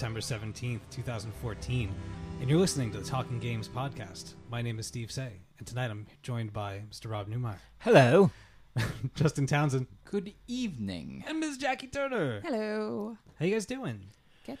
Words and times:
It 0.00 0.02
is 0.02 0.04
Thursday, 0.06 0.20
September 0.20 0.20
17th, 0.20 0.80
2014, 0.90 1.92
and 2.40 2.48
you're 2.50 2.58
listening 2.58 2.92
to 2.92 2.98
the 2.98 3.04
Talking 3.04 3.38
Games 3.40 3.68
podcast. 3.68 4.34
My 4.50 4.62
name 4.62 4.78
is 4.78 4.86
Steve 4.86 5.10
Say, 5.10 5.32
and 5.58 5.66
tonight 5.66 5.90
I'm 5.90 6.06
joined 6.22 6.52
by 6.52 6.82
Mr. 6.90 7.10
Rob 7.10 7.28
Newmeyer, 7.28 7.56
Hello. 7.80 8.30
Justin 9.16 9.46
Townsend, 9.48 9.86
Good 10.04 10.34
evening. 10.46 11.24
and 11.26 11.40
Ms. 11.40 11.58
Jackie 11.58 11.88
Turner. 11.88 12.40
Hello. 12.44 13.16
How 13.40 13.44
you 13.46 13.52
guys 13.54 13.66
doing? 13.66 14.06
Good. 14.46 14.58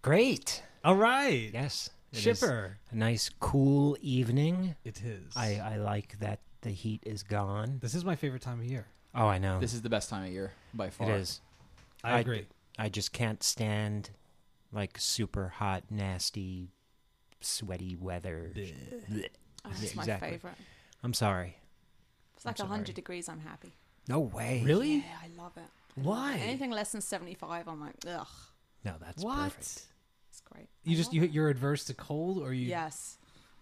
Great. 0.00 0.62
All 0.84 0.96
right. 0.96 1.50
Yes. 1.52 1.90
it 2.12 2.16
is 2.18 2.22
Shipper. 2.22 2.78
A 2.90 2.94
nice 2.96 3.28
cool 3.40 3.96
evening. 4.00 4.74
It 4.84 5.02
is. 5.02 5.36
I, 5.36 5.56
I 5.56 5.76
like 5.76 6.18
that 6.20 6.40
the 6.62 6.70
heat 6.70 7.02
is 7.04 7.22
gone. 7.22 7.78
This 7.82 7.94
is 7.94 8.04
my 8.06 8.16
favorite 8.16 8.42
time 8.42 8.60
of 8.60 8.64
year. 8.66 8.86
Oh, 9.14 9.26
I 9.26 9.36
know. 9.38 9.60
This 9.60 9.74
is 9.74 9.82
the 9.82 9.90
best 9.90 10.08
time 10.08 10.24
of 10.24 10.30
year 10.32 10.52
by 10.72 10.88
far. 10.90 11.10
it 11.10 11.16
is. 11.20 11.40
I, 12.02 12.12
I- 12.12 12.20
agree. 12.20 12.46
I 12.80 12.88
just 12.88 13.12
can't 13.12 13.42
stand 13.42 14.10
like 14.72 14.98
super 14.98 15.48
hot, 15.48 15.84
nasty, 15.90 16.72
sweaty 17.40 17.96
weather. 17.96 18.52
Bleh. 18.54 18.74
Blech. 19.10 19.28
Oh, 19.64 19.70
it's 19.82 19.94
my 19.94 20.02
exactly. 20.02 20.30
favorite. 20.30 20.54
I'm 21.02 21.14
sorry. 21.14 21.56
It's 22.36 22.44
like 22.46 22.60
I'm 22.60 22.68
100 22.68 22.86
sorry. 22.86 22.94
degrees, 22.94 23.28
I'm 23.28 23.40
happy. 23.40 23.74
No 24.08 24.20
way. 24.20 24.62
Really? 24.64 24.96
Yeah, 24.96 25.02
I 25.22 25.42
love 25.42 25.52
it. 25.56 25.60
I 25.96 26.00
love 26.00 26.06
Why? 26.06 26.34
it. 26.36 26.40
Anything 26.42 26.70
less 26.70 26.92
than 26.92 27.00
75, 27.00 27.68
I'm 27.68 27.80
like, 27.80 27.94
ugh, 28.08 28.26
No, 28.84 28.94
that's 29.00 29.22
what? 29.22 29.36
perfect. 29.36 29.82
it's 30.30 30.40
great. 30.50 30.68
You 30.84 30.94
I 30.94 30.96
just 30.96 31.12
you 31.12 31.24
it. 31.24 31.32
you're 31.32 31.48
adverse 31.48 31.84
to 31.84 31.94
cold, 31.94 32.38
or 32.38 32.52
you? 32.54 32.68
Yes, 32.68 33.17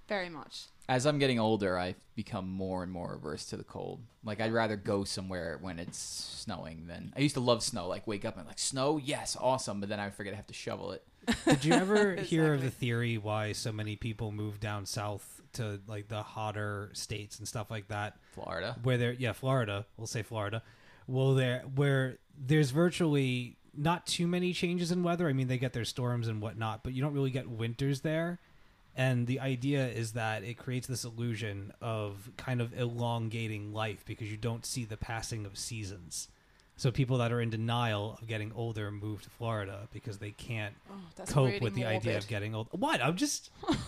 very 0.08 0.28
much. 0.28 0.64
As 0.88 1.04
I'm 1.04 1.18
getting 1.18 1.40
older, 1.40 1.76
I've 1.76 1.96
become 2.14 2.48
more 2.48 2.84
and 2.84 2.92
more 2.92 3.14
averse 3.14 3.44
to 3.46 3.56
the 3.56 3.64
cold. 3.64 4.00
Like 4.24 4.40
I'd 4.40 4.52
rather 4.52 4.76
go 4.76 5.02
somewhere 5.02 5.58
when 5.60 5.78
it's 5.80 5.98
snowing 5.98 6.86
than 6.86 7.12
I 7.16 7.20
used 7.20 7.34
to 7.34 7.40
love 7.40 7.62
snow. 7.62 7.88
Like 7.88 8.06
wake 8.06 8.24
up 8.24 8.36
and 8.38 8.46
like 8.46 8.58
snow, 8.60 8.96
yes, 8.98 9.36
awesome. 9.40 9.80
But 9.80 9.88
then 9.88 9.98
I 9.98 10.10
forget 10.10 10.32
I 10.32 10.36
have 10.36 10.46
to 10.46 10.54
shovel 10.54 10.92
it. 10.92 11.04
Did 11.44 11.64
you 11.64 11.72
ever 11.72 12.14
hear 12.16 12.54
of 12.54 12.62
the 12.62 12.70
theory 12.70 13.18
why 13.18 13.50
so 13.52 13.72
many 13.72 13.96
people 13.96 14.30
move 14.30 14.60
down 14.60 14.86
south 14.86 15.40
to 15.54 15.80
like 15.88 16.06
the 16.06 16.22
hotter 16.22 16.90
states 16.92 17.38
and 17.40 17.48
stuff 17.48 17.68
like 17.68 17.88
that? 17.88 18.16
Florida. 18.32 18.76
where 18.82 18.98
there 18.98 19.12
yeah 19.12 19.32
florida 19.32 19.86
we'll 19.96 20.06
say 20.06 20.22
florida 20.22 20.62
well 21.06 21.32
there 21.34 21.62
where 21.74 22.18
there's 22.38 22.70
virtually 22.70 23.56
not 23.74 24.06
too 24.06 24.26
many 24.26 24.52
changes 24.52 24.92
in 24.92 25.02
weather 25.02 25.26
i 25.26 25.32
mean 25.32 25.48
they 25.48 25.56
get 25.56 25.72
their 25.72 25.86
storms 25.86 26.28
and 26.28 26.42
whatnot 26.42 26.84
but 26.84 26.92
you 26.92 27.00
don't 27.00 27.14
really 27.14 27.30
get 27.30 27.48
winters 27.48 28.02
there 28.02 28.38
and 28.96 29.26
the 29.26 29.38
idea 29.40 29.86
is 29.88 30.12
that 30.12 30.42
it 30.42 30.56
creates 30.56 30.86
this 30.86 31.04
illusion 31.04 31.72
of 31.80 32.30
kind 32.36 32.60
of 32.60 32.76
elongating 32.78 33.72
life 33.72 34.04
because 34.06 34.30
you 34.30 34.36
don't 34.36 34.64
see 34.66 34.84
the 34.84 34.96
passing 34.96 35.44
of 35.46 35.56
seasons 35.58 36.28
so 36.76 36.90
people 36.90 37.18
that 37.18 37.32
are 37.32 37.40
in 37.40 37.50
denial 37.50 38.18
of 38.20 38.26
getting 38.26 38.52
older 38.54 38.90
move 38.90 39.22
to 39.22 39.30
florida 39.30 39.88
because 39.92 40.18
they 40.18 40.30
can't 40.30 40.74
Oh, 40.90 41.24
cope 41.26 41.46
really 41.46 41.58
with 41.60 41.74
the 41.74 41.84
idea 41.84 42.16
of 42.16 42.26
getting 42.28 42.54
old 42.54 42.68
what 42.72 43.02
i'm 43.02 43.16
just 43.16 43.50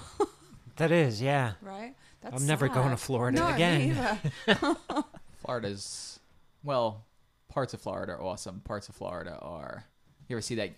That 0.78 0.92
is, 0.92 1.20
yeah. 1.20 1.54
Right? 1.60 1.94
That's 2.22 2.41
I'm 2.41 2.47
never 2.47 2.68
going 2.68 2.91
to. 2.91 2.97
Florida 2.97 3.38
no, 3.41 3.48
again. 3.48 3.97
Florida's 5.38 6.20
well, 6.62 7.04
parts 7.48 7.74
of 7.74 7.80
Florida 7.80 8.12
are 8.12 8.22
awesome. 8.22 8.60
Parts 8.60 8.88
of 8.88 8.94
Florida 8.94 9.38
are. 9.42 9.84
You 10.28 10.36
ever 10.36 10.41
see 10.41 10.54
that 10.56 10.70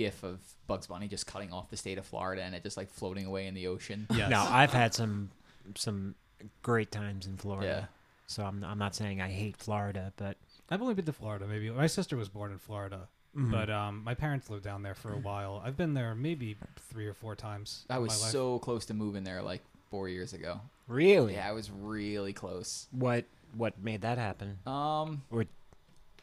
GIF 0.00 0.22
of 0.24 0.38
Bugs 0.66 0.86
Bunny 0.86 1.08
just 1.08 1.26
cutting 1.26 1.52
off 1.52 1.68
the 1.70 1.76
state 1.76 1.98
of 1.98 2.06
Florida 2.06 2.42
and 2.42 2.54
it 2.54 2.62
just 2.62 2.76
like 2.76 2.90
floating 2.90 3.26
away 3.26 3.46
in 3.46 3.54
the 3.54 3.66
ocean? 3.66 4.06
yes 4.14 4.30
No, 4.30 4.40
I've 4.42 4.72
had 4.72 4.94
some 4.94 5.30
some 5.76 6.14
great 6.62 6.90
times 6.90 7.26
in 7.26 7.36
Florida. 7.36 7.66
Yeah. 7.66 7.84
So 8.26 8.44
I'm 8.44 8.64
I'm 8.64 8.78
not 8.78 8.94
saying 8.94 9.20
I 9.20 9.28
hate 9.28 9.56
Florida, 9.56 10.12
but 10.16 10.36
i've 10.72 10.80
only 10.82 10.94
been 10.94 11.04
to 11.04 11.12
florida 11.12 11.44
maybe 11.48 11.68
my 11.68 11.88
sister 11.88 12.16
was 12.16 12.28
born 12.28 12.52
in 12.52 12.58
florida 12.58 13.08
Mhm. 13.36 13.50
But 13.52 13.70
um, 13.70 14.02
my 14.04 14.14
parents 14.14 14.50
lived 14.50 14.64
down 14.64 14.82
there 14.82 14.94
for 14.96 15.12
a 15.12 15.16
while. 15.30 15.62
I've 15.64 15.76
been 15.76 15.94
there 15.94 16.14
maybe 16.16 16.56
three 16.90 17.06
or 17.06 17.14
four 17.14 17.36
times. 17.36 17.84
I 17.88 17.96
in 17.96 18.02
was 18.02 18.10
my 18.18 18.24
life. 18.24 18.32
so 18.32 18.58
close 18.58 18.86
to 18.86 18.94
moving 18.94 19.22
there 19.22 19.40
like 19.40 19.62
four 19.90 20.08
years 20.08 20.32
ago. 20.32 20.60
really, 20.88 21.34
Yeah, 21.34 21.48
I 21.48 21.52
was 21.52 21.70
really 21.70 22.32
close. 22.32 22.88
what 22.90 23.24
what 23.54 23.74
made 23.82 24.00
that 24.02 24.18
happen 24.18 24.58
Um, 24.66 25.22
or 25.30 25.44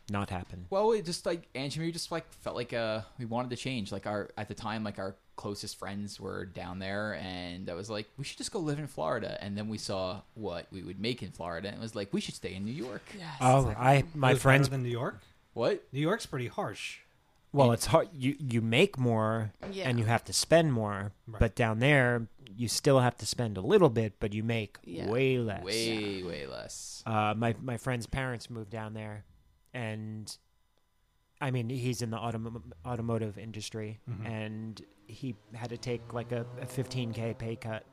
not 0.10 0.30
happen? 0.30 0.66
Well, 0.70 0.92
it 0.94 1.06
just 1.06 1.26
like 1.26 1.48
Angie, 1.56 1.80
we 1.82 1.92
just 1.92 2.12
like 2.12 2.32
felt 2.42 2.56
like 2.56 2.74
uh 2.74 3.02
we 3.20 3.26
wanted 3.26 3.50
to 3.52 3.56
change. 3.58 3.92
Like 3.92 4.06
our 4.08 4.30
at 4.38 4.48
the 4.48 4.54
time, 4.54 4.84
like 4.84 5.00
our 5.00 5.16
closest 5.36 5.78
friends 5.78 6.20
were 6.20 6.46
down 6.46 6.80
there, 6.80 7.14
and 7.22 7.70
I 7.70 7.74
was 7.74 7.90
like, 7.90 8.08
we 8.18 8.24
should 8.24 8.38
just 8.38 8.52
go 8.52 8.60
live 8.60 8.80
in 8.80 8.88
Florida. 8.88 9.38
And 9.42 9.58
then 9.58 9.68
we 9.70 9.78
saw 9.78 10.22
what 10.34 10.68
we 10.72 10.82
would 10.84 11.00
make 11.00 11.22
in 11.22 11.32
Florida, 11.32 11.68
and 11.68 11.78
it 11.78 11.82
was 11.82 11.96
like 11.96 12.14
we 12.14 12.22
should 12.22 12.36
stay 12.36 12.54
in 12.56 12.66
New 12.66 12.72
York. 12.74 13.04
yes. 13.18 13.28
Oh, 13.42 13.60
exactly. 13.70 13.86
I 13.86 14.04
my 14.16 14.34
was 14.34 14.42
friends. 14.42 14.68
in 14.70 14.84
New 14.84 14.90
York. 14.90 15.22
What? 15.54 15.84
New 15.92 16.02
York's 16.02 16.26
pretty 16.26 16.48
harsh. 16.48 17.00
Well, 17.54 17.72
it's 17.72 17.88
hard. 17.88 18.10
You 18.14 18.36
you 18.40 18.62
make 18.62 18.98
more 19.00 19.52
Yeah. 19.72 19.88
and 19.90 19.98
you 20.00 20.06
have 20.06 20.24
to 20.26 20.34
spend 20.34 20.74
more, 20.74 21.12
Right. 21.28 21.40
but 21.40 21.56
down 21.56 21.80
there 21.80 22.28
you 22.56 22.68
still 22.68 23.00
have 23.00 23.16
to 23.18 23.26
spend 23.26 23.58
a 23.58 23.62
little 23.62 23.90
bit, 23.90 24.14
but 24.20 24.34
you 24.34 24.44
make 24.44 24.78
Yeah. 24.84 25.10
way 25.10 25.38
less. 25.38 25.64
Way 25.64 26.24
way 26.24 26.46
less. 26.46 27.04
Uh, 27.06 27.34
my 27.38 27.56
my 27.62 27.78
friend's 27.78 28.06
parents 28.06 28.50
moved 28.50 28.70
down 28.70 28.94
there, 28.94 29.24
and 29.78 30.38
I 31.40 31.52
mean 31.52 31.70
he's 31.70 32.02
in 32.02 32.10
the 32.10 32.18
autom- 32.18 32.72
automotive 32.86 33.38
industry, 33.38 34.00
Mhm. 34.10 34.26
and 34.26 34.82
he 35.08 35.36
had 35.54 35.70
to 35.70 35.78
take 35.78 36.14
like 36.14 36.32
a, 36.32 36.46
a 36.60 36.66
15k 36.66 37.38
pay 37.38 37.56
cut. 37.56 37.86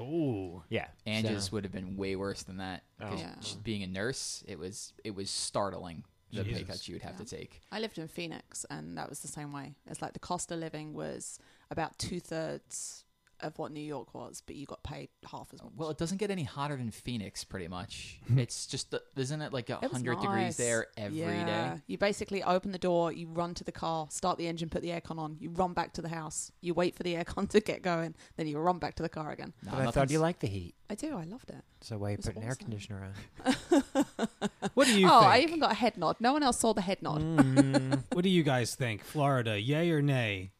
Oh, 0.00 0.62
Yeah, 0.68 0.88
Angie's 1.06 1.44
so- 1.46 1.50
would 1.52 1.64
have 1.64 1.72
been 1.72 1.96
way 1.96 2.16
worse 2.16 2.42
than 2.44 2.56
that. 2.58 2.82
Oh. 3.00 3.14
Yeah. 3.16 3.34
being 3.62 3.82
a 3.82 3.86
nurse, 3.86 4.44
it 4.46 4.58
was 4.58 4.92
it 5.04 5.14
was 5.14 5.30
startling 5.30 6.04
the 6.32 6.44
pay 6.44 6.50
Jesus. 6.50 6.66
cuts 6.66 6.88
you 6.88 6.94
would 6.94 7.02
have 7.02 7.18
Yeah. 7.18 7.24
to 7.24 7.36
take. 7.36 7.60
I 7.70 7.78
lived 7.80 7.98
in 7.98 8.08
Phoenix, 8.08 8.64
and 8.70 8.96
that 8.96 9.08
was 9.10 9.20
the 9.20 9.28
same 9.28 9.52
way. 9.52 9.74
It's 9.86 10.00
like 10.00 10.12
the 10.14 10.18
cost 10.30 10.50
of 10.52 10.58
living 10.60 10.94
was 10.94 11.38
about 11.70 11.98
two 11.98 12.20
thirds 12.20 13.04
of 13.42 13.58
what 13.58 13.72
New 13.72 13.80
York 13.80 14.14
was, 14.14 14.42
but 14.46 14.56
you 14.56 14.66
got 14.66 14.82
paid 14.82 15.08
half 15.30 15.48
as 15.52 15.62
much. 15.62 15.72
Well, 15.76 15.90
it 15.90 15.98
doesn't 15.98 16.18
get 16.18 16.30
any 16.30 16.44
hotter 16.44 16.76
than 16.76 16.90
Phoenix, 16.90 17.44
pretty 17.44 17.68
much. 17.68 18.18
Hmm. 18.28 18.38
it's 18.38 18.66
just 18.66 18.90
the, 18.92 19.02
isn't 19.16 19.42
it 19.42 19.52
like 19.52 19.68
a 19.68 19.74
It 19.82 19.82
was 19.82 19.92
hundred 19.92 20.14
nice. 20.14 20.22
degrees 20.22 20.56
there 20.56 20.86
every 20.96 21.18
day? 21.18 21.24
yeah. 21.24 21.76
You 21.86 21.98
basically 21.98 22.42
open 22.42 22.70
the 22.72 22.78
door, 22.78 23.12
you 23.12 23.26
run 23.28 23.54
to 23.54 23.64
the 23.64 23.72
car, 23.72 24.06
start 24.10 24.38
the 24.38 24.46
engine, 24.46 24.68
put 24.68 24.80
the 24.82 24.90
aircon 24.90 25.18
on, 25.18 25.36
you 25.40 25.50
run 25.50 25.72
back 25.72 25.92
to 25.94 26.02
the 26.02 26.08
house, 26.08 26.52
you 26.60 26.72
wait 26.72 26.94
for 26.94 27.02
the 27.02 27.14
aircon 27.14 27.48
to 27.50 27.60
get 27.60 27.82
going, 27.82 28.14
then 28.36 28.46
you 28.46 28.58
run 28.58 28.78
back 28.78 28.94
to 28.96 29.02
the 29.02 29.08
car 29.08 29.32
again. 29.32 29.52
No, 29.64 29.72
but 29.72 29.74
I 29.80 29.84
thought 29.84 29.94
nothing's- 29.96 30.12
you 30.12 30.18
liked 30.20 30.40
the 30.40 30.46
heat, 30.46 30.74
I 30.88 30.94
do, 30.94 31.16
I 31.16 31.24
loved 31.24 31.50
it. 31.50 31.62
so 31.80 31.98
why 31.98 32.10
you 32.10 32.16
was 32.16 32.26
put 32.26 32.36
an 32.36 32.42
air 32.42 32.50
awesome. 32.50 32.64
conditioner 32.64 33.12
on? 33.44 33.84
what 34.74 34.86
do 34.86 34.98
you 34.98 35.06
oh, 35.10 35.20
think? 35.20 35.32
I 35.32 35.40
even 35.40 35.58
got 35.58 35.72
a 35.72 35.74
head 35.74 35.96
nod. 35.96 36.16
No 36.20 36.32
one 36.32 36.42
else 36.42 36.58
saw 36.60 36.72
the 36.72 36.80
head 36.82 37.02
nod. 37.02 37.20
Mm, 37.22 38.04
What 38.12 38.22
do 38.22 38.28
you 38.30 38.42
guys 38.42 38.74
think? 38.74 39.02
Florida, 39.02 39.60
yay 39.60 39.90
or 39.90 40.00
nay? 40.02 40.52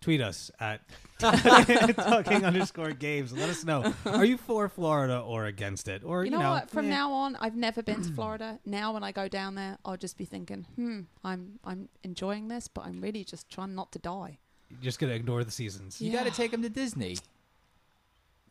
Tweet 0.00 0.20
us 0.20 0.50
at 0.60 0.80
talking 1.18 2.44
underscore 2.44 2.92
games. 2.92 3.32
Let 3.32 3.50
us 3.50 3.64
know. 3.64 3.92
Are 4.06 4.24
you 4.24 4.38
for 4.38 4.68
Florida 4.68 5.20
or 5.20 5.44
against 5.44 5.88
it? 5.88 6.02
Or 6.04 6.24
You 6.24 6.30
you, 6.30 6.38
know, 6.38 6.50
what? 6.50 6.70
From 6.70 6.86
eh, 6.86 6.90
now 6.90 7.12
on, 7.12 7.36
I've 7.36 7.56
never 7.56 7.82
been 7.82 8.02
to 8.02 8.12
Florida. 8.14 8.58
Now, 8.64 8.94
when 8.94 9.04
I 9.04 9.12
go 9.12 9.28
down 9.28 9.56
there, 9.56 9.76
I'll 9.84 9.98
just 9.98 10.16
be 10.16 10.24
thinking, 10.24 10.66
"Hmm, 10.76 11.00
I'm 11.22 11.58
I'm 11.64 11.88
enjoying 12.02 12.48
this, 12.48 12.66
but 12.68 12.86
I'm 12.86 13.00
really 13.00 13.24
just 13.24 13.50
trying 13.50 13.74
not 13.74 13.92
to 13.92 13.98
die." 13.98 14.38
you're 14.70 14.80
just 14.80 14.98
gonna 14.98 15.12
ignore 15.12 15.44
the 15.44 15.50
seasons. 15.50 16.00
You 16.00 16.12
got 16.12 16.26
to 16.26 16.30
take 16.30 16.52
them 16.52 16.62
to 16.62 16.68
Disney. 16.68 17.18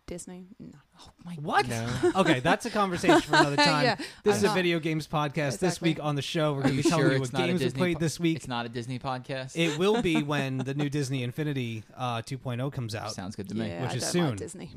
Disney, 0.10 0.48
no. 0.60 0.72
Oh 1.00 1.10
my 1.24 1.36
What? 1.36 1.68
no. 1.70 1.88
okay, 2.16 2.40
that's 2.40 2.66
a 2.66 2.70
conversation 2.72 3.22
for 3.22 3.36
another 3.36 3.56
time. 3.72 3.84
Yeah, 3.86 3.96
this 4.24 4.34
I'm 4.34 4.38
is 4.38 4.44
a 4.44 4.48
not- 4.48 4.56
video 4.56 4.80
games 4.80 5.08
podcast. 5.08 5.60
This 5.60 5.78
Exactly. 5.78 5.90
week 5.92 6.04
on 6.04 6.16
the 6.16 6.22
show, 6.22 6.54
we're 6.54 6.60
Are 6.60 6.64
going 6.64 6.78
to 6.78 6.84
be 6.84 6.90
telling 6.90 7.04
sure 7.06 7.12
you 7.16 7.22
it's 7.22 7.32
what 7.32 7.40
not 7.40 7.44
a 7.44 7.48
games 7.48 7.60
we 7.62 7.66
Disney 7.68 7.78
played 7.78 7.94
po- 7.96 8.00
this 8.00 8.20
week. 8.20 8.38
It's 8.38 8.48
not 8.48 8.66
a 8.66 8.70
Disney 8.70 8.98
podcast. 9.00 9.52
It 9.56 9.78
will 9.78 10.02
be 10.02 10.24
when 10.34 10.58
the 10.58 10.74
new 10.74 10.90
Disney 10.90 11.24
Infinity 11.24 11.84
uh, 11.96 12.22
2.0 12.24 12.74
comes 12.74 12.96
out. 12.96 13.12
Sounds 13.14 13.36
good 13.36 13.48
to 13.50 13.56
me. 13.56 13.68
Yeah, 13.68 13.84
Which 13.84 13.92
I 13.92 13.96
is 13.96 14.02
don't 14.02 14.12
soon. 14.12 14.26
like 14.32 14.38
Disney. 14.38 14.72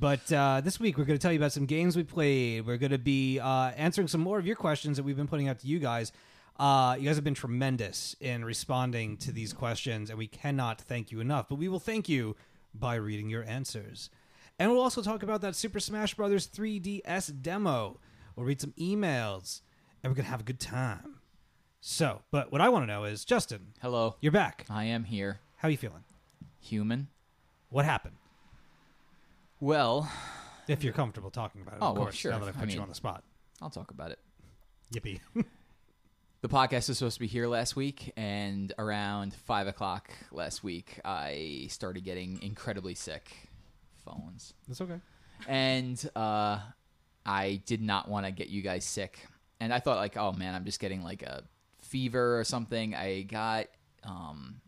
But 0.00 0.32
uh, 0.32 0.62
this 0.64 0.80
week, 0.80 0.96
we're 0.98 1.04
going 1.04 1.18
to 1.18 1.22
tell 1.22 1.32
you 1.32 1.38
about 1.38 1.52
some 1.52 1.66
games 1.66 1.96
we 1.96 2.02
played. 2.02 2.66
We're 2.66 2.76
going 2.78 2.92
to 2.92 2.98
be 2.98 3.38
uh, 3.38 3.72
answering 3.76 4.08
some 4.08 4.20
more 4.22 4.38
of 4.38 4.46
your 4.46 4.56
questions 4.56 4.96
that 4.96 5.02
we've 5.02 5.16
been 5.16 5.28
putting 5.28 5.48
out 5.48 5.58
to 5.60 5.66
you 5.66 5.78
guys. 5.78 6.12
Uh, 6.58 6.96
you 6.98 7.06
guys 7.06 7.14
have 7.16 7.24
been 7.24 7.34
tremendous 7.34 8.16
in 8.20 8.44
responding 8.44 9.16
to 9.18 9.30
these 9.32 9.52
questions, 9.52 10.10
and 10.10 10.18
we 10.18 10.26
cannot 10.26 10.80
thank 10.80 11.12
you 11.12 11.20
enough. 11.20 11.48
But 11.48 11.54
we 11.56 11.68
will 11.68 11.78
thank 11.78 12.08
you 12.08 12.34
by 12.74 12.96
reading 12.96 13.28
your 13.30 13.44
answers. 13.44 14.10
And 14.58 14.70
we'll 14.70 14.80
also 14.80 15.02
talk 15.02 15.22
about 15.22 15.40
that 15.42 15.54
Super 15.54 15.78
Smash 15.80 16.14
Bros. 16.14 16.46
3DS 16.48 17.42
demo. 17.42 18.00
We'll 18.34 18.46
read 18.46 18.60
some 18.60 18.72
emails, 18.78 19.60
and 20.02 20.10
we're 20.10 20.16
going 20.16 20.24
to 20.24 20.30
have 20.30 20.40
a 20.40 20.44
good 20.44 20.60
time. 20.60 21.16
So, 21.80 22.22
but 22.30 22.50
what 22.50 22.60
I 22.60 22.68
want 22.68 22.82
to 22.82 22.86
know 22.86 23.04
is, 23.04 23.24
Justin, 23.24 23.68
Hello, 23.80 24.16
you're 24.20 24.32
back. 24.32 24.66
I 24.68 24.84
am 24.84 25.04
here. 25.04 25.38
How 25.56 25.68
are 25.68 25.70
you 25.70 25.76
feeling? 25.76 26.02
Human. 26.60 27.08
What 27.70 27.84
happened? 27.84 28.16
Well, 29.60 30.10
If 30.66 30.84
you're 30.84 30.92
comfortable 30.92 31.30
talking 31.30 31.62
about 31.62 31.74
it, 31.74 31.78
Oh, 31.80 31.88
of 31.90 31.96
well, 31.96 32.04
course. 32.06 32.14
sure. 32.16 32.32
Now 32.32 32.40
that 32.40 32.46
I 32.46 32.48
I 32.48 32.52
put 32.52 32.68
you 32.68 32.74
mean- 32.76 32.82
on 32.82 32.88
the 32.88 32.94
spot. 32.94 33.22
I'll 33.62 33.70
talk 33.70 33.90
about 33.90 34.10
it. 34.10 34.18
Yippee. 34.94 35.20
The 36.40 36.48
podcast 36.48 36.86
was 36.88 36.98
supposed 36.98 37.14
to 37.16 37.20
be 37.20 37.26
here 37.26 37.48
last 37.48 37.74
week, 37.74 38.12
and 38.16 38.72
around 38.78 39.34
five 39.34 39.66
o'clock 39.66 40.08
last 40.30 40.62
week, 40.62 41.00
I 41.04 41.66
started 41.68 42.04
getting 42.04 42.40
incredibly 42.42 42.94
sick. 42.94 43.47
Phones. 44.08 44.54
That's 44.66 44.80
okay. 44.80 45.00
and 45.46 46.10
uh, 46.16 46.58
I 47.26 47.60
did 47.66 47.82
not 47.82 48.08
want 48.08 48.26
to 48.26 48.32
get 48.32 48.48
you 48.48 48.62
guys 48.62 48.84
sick. 48.84 49.18
And 49.60 49.72
I 49.74 49.80
thought 49.80 49.96
like, 49.98 50.16
oh 50.16 50.32
man, 50.32 50.54
I'm 50.54 50.64
just 50.64 50.80
getting 50.80 51.02
like 51.02 51.22
a 51.22 51.42
fever 51.82 52.38
or 52.38 52.44
something. 52.44 52.94
I 52.94 53.22
got 53.22 53.66
um, 54.04 54.60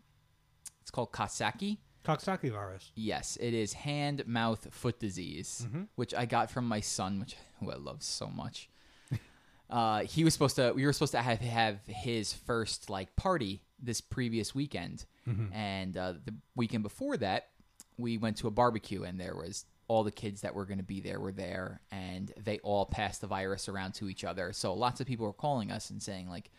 It's 0.81 0.91
called 0.91 1.11
Kasaki. 1.11 1.77
Coxsackie 2.03 2.51
virus. 2.51 2.91
Yes, 2.95 3.37
it 3.39 3.53
is 3.53 3.73
hand, 3.73 4.25
mouth, 4.25 4.67
foot 4.71 4.99
disease, 4.99 5.67
which 5.95 6.15
I 6.15 6.25
got 6.25 6.49
from 6.49 6.67
my 6.67 6.79
son, 6.79 7.19
which 7.19 7.35
who 7.59 7.69
I 7.71 7.75
love 7.75 8.01
so 8.01 8.27
much. 8.27 8.69
uh, 9.69 9.99
he 10.01 10.23
was 10.23 10.33
supposed 10.33 10.55
to. 10.55 10.71
We 10.73 10.83
were 10.85 10.93
supposed 10.93 11.11
to 11.11 11.21
have 11.21 11.39
have 11.41 11.77
his 11.85 12.33
first 12.33 12.89
like 12.89 13.15
party 13.15 13.61
this 13.79 14.01
previous 14.01 14.55
weekend, 14.55 15.05
and 15.53 15.95
uh, 15.95 16.13
the 16.25 16.33
weekend 16.55 16.81
before 16.81 17.17
that, 17.17 17.49
we 18.01 18.17
went 18.17 18.37
to 18.37 18.47
a 18.47 18.51
barbecue, 18.51 19.03
and 19.03 19.19
there 19.19 19.35
was 19.35 19.65
all 19.87 20.03
the 20.03 20.11
kids 20.11 20.41
that 20.41 20.55
were 20.55 20.65
going 20.65 20.77
to 20.77 20.83
be 20.83 21.01
there 21.01 21.19
were 21.19 21.31
there, 21.31 21.81
and 21.91 22.31
they 22.41 22.59
all 22.59 22.85
passed 22.85 23.21
the 23.21 23.27
virus 23.27 23.67
around 23.67 23.93
to 23.93 24.09
each 24.09 24.23
other. 24.23 24.53
So 24.53 24.73
lots 24.73 25.01
of 25.01 25.07
people 25.07 25.25
were 25.25 25.33
calling 25.33 25.71
us 25.71 25.89
and 25.89 26.01
saying 26.01 26.29
like, 26.29 26.49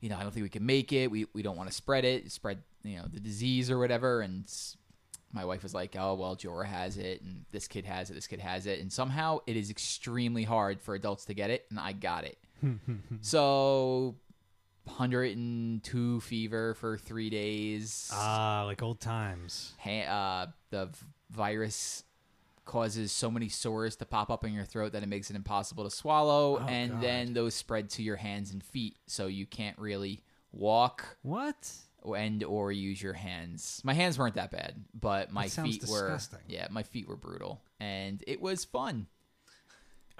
you 0.00 0.08
know, 0.08 0.16
I 0.16 0.22
don't 0.22 0.32
think 0.32 0.44
we 0.44 0.48
can 0.48 0.64
make 0.64 0.92
it. 0.92 1.10
We 1.10 1.26
we 1.32 1.42
don't 1.42 1.56
want 1.56 1.68
to 1.68 1.74
spread 1.74 2.04
it, 2.04 2.30
spread 2.30 2.62
you 2.84 2.96
know 2.96 3.06
the 3.12 3.20
disease 3.20 3.70
or 3.70 3.78
whatever. 3.78 4.20
And 4.20 4.48
my 5.32 5.44
wife 5.44 5.62
was 5.62 5.74
like, 5.74 5.96
oh 5.98 6.14
well, 6.14 6.36
Jora 6.36 6.66
has 6.66 6.96
it, 6.96 7.20
and 7.22 7.44
this 7.50 7.66
kid 7.66 7.84
has 7.84 8.10
it, 8.10 8.14
this 8.14 8.28
kid 8.28 8.40
has 8.40 8.66
it, 8.66 8.80
and 8.80 8.92
somehow 8.92 9.40
it 9.46 9.56
is 9.56 9.70
extremely 9.70 10.44
hard 10.44 10.80
for 10.80 10.94
adults 10.94 11.24
to 11.24 11.34
get 11.34 11.50
it, 11.50 11.66
and 11.70 11.80
I 11.80 11.92
got 11.92 12.24
it. 12.24 12.38
Hmm, 12.60 12.74
hmm, 12.86 12.92
hmm. 12.92 13.16
so. 13.20 14.14
102 14.88 16.20
fever 16.20 16.74
for 16.74 16.96
three 16.98 17.30
days. 17.30 18.10
Ah, 18.12 18.62
like 18.66 18.82
old 18.82 19.00
times. 19.00 19.72
Ha- 19.78 20.02
uh, 20.02 20.46
the 20.70 20.86
v- 20.86 21.06
virus 21.30 22.04
causes 22.64 23.12
so 23.12 23.30
many 23.30 23.48
sores 23.48 23.96
to 23.96 24.04
pop 24.04 24.30
up 24.30 24.44
in 24.44 24.52
your 24.52 24.64
throat 24.64 24.92
that 24.92 25.02
it 25.02 25.08
makes 25.08 25.30
it 25.30 25.36
impossible 25.36 25.84
to 25.84 25.90
swallow, 25.90 26.58
Oh, 26.58 26.66
and 26.68 26.92
God. 26.92 27.00
then 27.02 27.32
those 27.32 27.54
spread 27.54 27.88
to 27.90 28.02
your 28.02 28.16
hands 28.16 28.52
and 28.52 28.62
feet, 28.62 28.96
so 29.06 29.26
you 29.26 29.46
can't 29.46 29.78
really 29.78 30.22
walk 30.52 31.16
What? 31.22 31.70
and 32.14 32.44
or 32.44 32.70
use 32.70 33.00
your 33.02 33.14
hands. 33.14 33.80
My 33.84 33.94
hands 33.94 34.18
weren't 34.18 34.34
that 34.34 34.50
bad, 34.50 34.84
but 34.98 35.32
my 35.32 35.48
feet 35.48 35.84
were 35.88 36.18
yeah, 36.46 36.68
my 36.70 36.82
feet 36.82 37.08
were 37.08 37.16
brutal, 37.16 37.62
and 37.80 38.22
it 38.26 38.40
was 38.40 38.64
fun. 38.66 39.06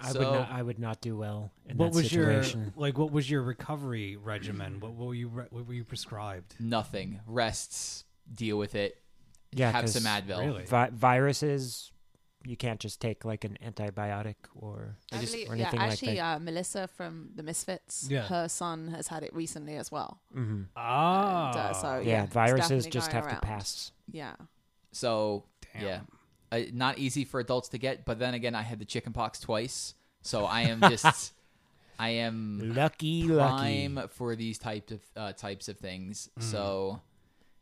I 0.00 0.12
So- 0.12 0.18
would 0.20 0.38
not. 0.38 0.50
I 0.50 0.62
would 0.62 0.78
not 0.78 1.00
do 1.00 1.16
well 1.16 1.52
in 1.66 1.76
what 1.76 1.92
that 1.92 1.96
was 1.98 2.08
situation. 2.10 2.60
your 2.60 2.72
like? 2.76 2.96
What 2.98 3.10
was 3.12 3.28
your 3.30 3.42
recovery 3.42 4.16
regimen? 4.16 4.80
What, 4.80 4.92
what 4.92 5.08
were 5.08 5.14
you? 5.14 5.28
re- 5.28 5.46
What 5.50 5.66
were 5.66 5.74
you 5.74 5.84
prescribed? 5.84 6.54
Nothing. 6.60 7.20
Rests. 7.26 8.04
Deal 8.32 8.58
with 8.58 8.74
it. 8.74 9.00
Yeah, 9.52 9.70
have 9.72 9.88
some 9.88 10.02
Advil. 10.04 10.38
Really? 10.44 10.64
Vi- 10.66 10.90
viruses, 10.92 11.90
you 12.44 12.56
can't 12.56 12.78
just 12.78 13.00
take 13.00 13.24
like 13.24 13.44
an 13.44 13.56
antibiotic 13.64 14.34
or 14.54 14.96
I 15.10 15.18
just- 15.20 15.34
Actually, 15.34 15.46
or 15.48 15.56
yeah, 15.56 15.62
anything 15.62 15.80
like 15.80 15.90
actually, 15.92 16.14
that. 16.16 16.36
uh, 16.36 16.38
Melissa 16.38 16.86
from 16.88 17.30
the 17.34 17.42
Misfits, 17.42 18.06
Yeah. 18.10 18.26
her 18.28 18.48
son 18.48 18.88
has 18.88 19.08
had 19.08 19.22
it 19.22 19.34
recently 19.34 19.76
as 19.76 19.90
well. 19.90 20.20
hmm 20.32 20.64
Ah, 20.76 21.48
And, 21.48 21.56
uh, 21.58 21.72
so- 21.72 21.98
yeah, 22.00 22.06
yeah, 22.22 22.26
viruses 22.26 22.86
just 22.86 23.10
have 23.12 23.24
around. 23.24 23.36
to 23.36 23.40
pass. 23.40 23.92
Yeah. 24.12 24.36
So 24.92 25.44
Damn. 25.72 25.82
yeah, 25.82 26.00
uh, 26.50 26.60
not 26.72 26.98
easy 26.98 27.24
for 27.24 27.40
adults 27.40 27.68
to 27.70 27.78
get. 27.78 28.04
But 28.04 28.18
then 28.18 28.34
again, 28.34 28.54
I 28.54 28.62
had 28.62 28.78
the 28.78 28.84
chicken 28.84 29.12
pox 29.12 29.40
twice, 29.40 29.94
so 30.22 30.44
I 30.44 30.62
am 30.62 30.80
just, 30.88 31.32
I 31.98 32.10
am 32.10 32.74
Lucky, 32.74 33.24
lucky. 33.24 33.88
prime 33.88 34.08
for 34.10 34.36
these 34.36 34.58
types 34.58 34.92
of 34.92 35.00
uh, 35.16 35.32
types 35.32 35.68
of 35.68 35.78
things. 35.78 36.30
Mm. 36.38 36.42
So 36.42 37.00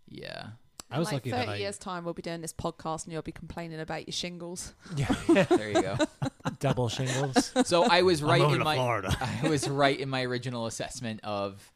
yeah, 0.09 0.49
I 0.91 0.99
was 0.99 1.07
like 1.07 1.15
lucky 1.15 1.31
30 1.31 1.47
that 1.47 1.53
I. 1.53 1.57
years 1.57 1.79
time, 1.79 2.05
we'll 2.05 2.15
be 2.15 2.23
doing 2.23 2.41
this 2.41 2.53
podcast 2.53 3.05
and 3.05 3.13
you'll 3.13 3.23
be 3.23 3.33
complaining 3.33 3.81
about 3.81 4.07
your 4.07 4.13
shingles. 4.13 4.75
Yeah. 4.97 5.15
there 5.29 5.71
you 5.71 5.83
go. 5.83 5.97
Double 6.61 6.89
shingles. 6.89 7.53
So 7.65 7.85
I 7.85 8.03
was 8.03 8.23
right 8.23 8.41
moving 8.41 8.61
in 8.61 8.65
my 8.65 8.77
Florida. 8.77 9.17
I 9.43 9.49
was 9.49 9.69
right 9.69 9.99
in 9.99 10.09
my 10.09 10.23
original 10.23 10.67
assessment 10.67 11.21
of 11.25 11.73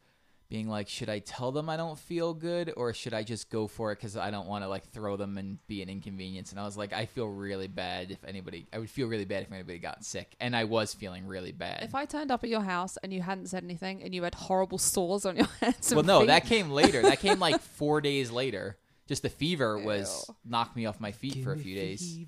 being 0.51 0.67
like, 0.67 0.89
should 0.89 1.07
I 1.07 1.19
tell 1.19 1.53
them 1.53 1.69
I 1.69 1.77
don't 1.77 1.97
feel 1.97 2.33
good 2.33 2.73
or 2.75 2.93
should 2.93 3.13
I 3.13 3.23
just 3.23 3.49
go 3.49 3.67
for 3.67 3.93
it 3.93 3.95
because 3.95 4.17
I 4.17 4.31
don't 4.31 4.47
want 4.47 4.65
to 4.65 4.67
like 4.67 4.83
throw 4.91 5.15
them 5.15 5.37
and 5.37 5.65
be 5.65 5.81
an 5.81 5.87
inconvenience? 5.87 6.51
And 6.51 6.59
I 6.59 6.65
was 6.65 6.75
like, 6.75 6.91
I 6.91 7.05
feel 7.05 7.25
really 7.27 7.69
bad 7.69 8.11
if 8.11 8.21
anybody. 8.25 8.67
I 8.73 8.79
would 8.79 8.89
feel 8.89 9.07
really 9.07 9.23
bad 9.23 9.43
if 9.43 9.51
anybody 9.53 9.79
got 9.79 10.03
sick, 10.03 10.35
and 10.41 10.53
I 10.53 10.65
was 10.65 10.93
feeling 10.93 11.25
really 11.25 11.53
bad. 11.53 11.83
If 11.83 11.95
I 11.95 12.03
turned 12.03 12.31
up 12.31 12.43
at 12.43 12.49
your 12.49 12.59
house 12.61 12.97
and 13.01 13.13
you 13.13 13.21
hadn't 13.21 13.47
said 13.47 13.63
anything 13.63 14.03
and 14.03 14.13
you 14.13 14.23
had 14.23 14.35
horrible 14.35 14.77
sores 14.77 15.25
on 15.25 15.37
your 15.37 15.47
hands 15.61 15.95
well, 15.95 16.03
no, 16.03 16.19
feet, 16.19 16.27
that 16.27 16.45
came 16.45 16.69
later. 16.69 17.01
That 17.01 17.19
came 17.19 17.39
like 17.39 17.61
four 17.79 18.01
days 18.01 18.29
later. 18.29 18.77
Just 19.07 19.23
the 19.23 19.29
fever 19.29 19.77
was 19.79 20.29
knocked 20.43 20.75
me 20.75 20.85
off 20.85 20.99
my 20.99 21.13
feet 21.13 21.45
for 21.45 21.53
a 21.53 21.57
few 21.57 21.75
days. 21.75 22.25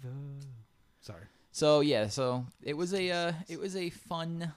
Sorry. 1.01 1.23
So 1.51 1.81
yeah, 1.81 2.07
so 2.07 2.45
it 2.63 2.77
was 2.77 2.93
a 2.93 3.11
uh, 3.11 3.33
it 3.49 3.59
was 3.59 3.75
a 3.75 3.89
fun 3.89 4.53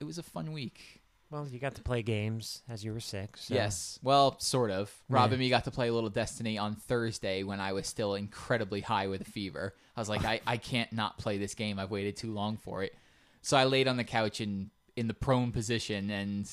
it 0.00 0.04
was 0.04 0.18
a 0.18 0.22
fun 0.22 0.52
week. 0.52 0.99
Well, 1.30 1.46
you 1.48 1.60
got 1.60 1.76
to 1.76 1.82
play 1.82 2.02
games 2.02 2.62
as 2.68 2.84
you 2.84 2.92
were 2.92 2.98
sick. 3.00 3.36
So. 3.36 3.54
Yes, 3.54 3.98
well, 4.02 4.38
sort 4.40 4.70
of. 4.72 4.92
Rob 5.08 5.30
Yeah. 5.30 5.34
and 5.34 5.40
me 5.40 5.48
got 5.48 5.64
to 5.64 5.70
play 5.70 5.88
a 5.88 5.92
little 5.94 6.10
Destiny 6.10 6.58
on 6.58 6.74
Thursday 6.74 7.44
when 7.44 7.60
I 7.60 7.72
was 7.72 7.86
still 7.86 8.16
incredibly 8.16 8.80
high 8.80 9.06
with 9.06 9.20
a 9.20 9.24
fever. 9.30 9.74
I 9.96 10.00
was 10.00 10.08
like, 10.08 10.24
I, 10.32 10.40
I 10.46 10.56
can't 10.56 10.92
not 10.92 11.18
play 11.18 11.38
this 11.38 11.54
game. 11.54 11.78
I've 11.78 11.90
waited 11.92 12.16
too 12.16 12.32
long 12.32 12.56
for 12.56 12.82
it. 12.82 12.94
So 13.42 13.56
I 13.56 13.64
laid 13.64 13.86
on 13.88 13.96
the 13.96 14.04
couch 14.04 14.40
in 14.40 14.70
in 14.96 15.06
the 15.06 15.14
prone 15.14 15.52
position 15.52 16.10
and 16.10 16.50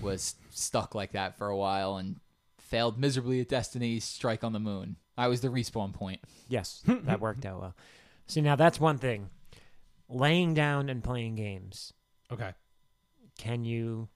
was 0.00 0.36
stuck 0.50 0.94
like 0.94 1.12
that 1.12 1.36
for 1.36 1.48
a 1.48 1.56
while 1.56 1.96
and 1.96 2.20
failed 2.58 2.96
miserably 2.98 3.40
at 3.40 3.48
Destiny's 3.48 4.04
Strike 4.04 4.44
on 4.44 4.52
the 4.52 4.60
Moon. 4.60 4.96
I 5.18 5.26
was 5.26 5.40
the 5.40 5.48
respawn 5.48 5.92
point. 5.92 6.20
Yes, 6.48 6.80
that 6.86 7.20
worked 7.20 7.44
out 7.44 7.60
well. 7.60 7.74
See, 8.28 8.40
now 8.40 8.54
that's 8.56 8.78
one 8.78 8.98
thing. 8.98 9.28
Laying 10.08 10.54
down 10.54 10.88
and 10.88 11.02
playing 11.02 11.34
games. 11.34 11.92
Okay. 12.32 12.52
Can 13.40 13.64
you? 13.64 14.08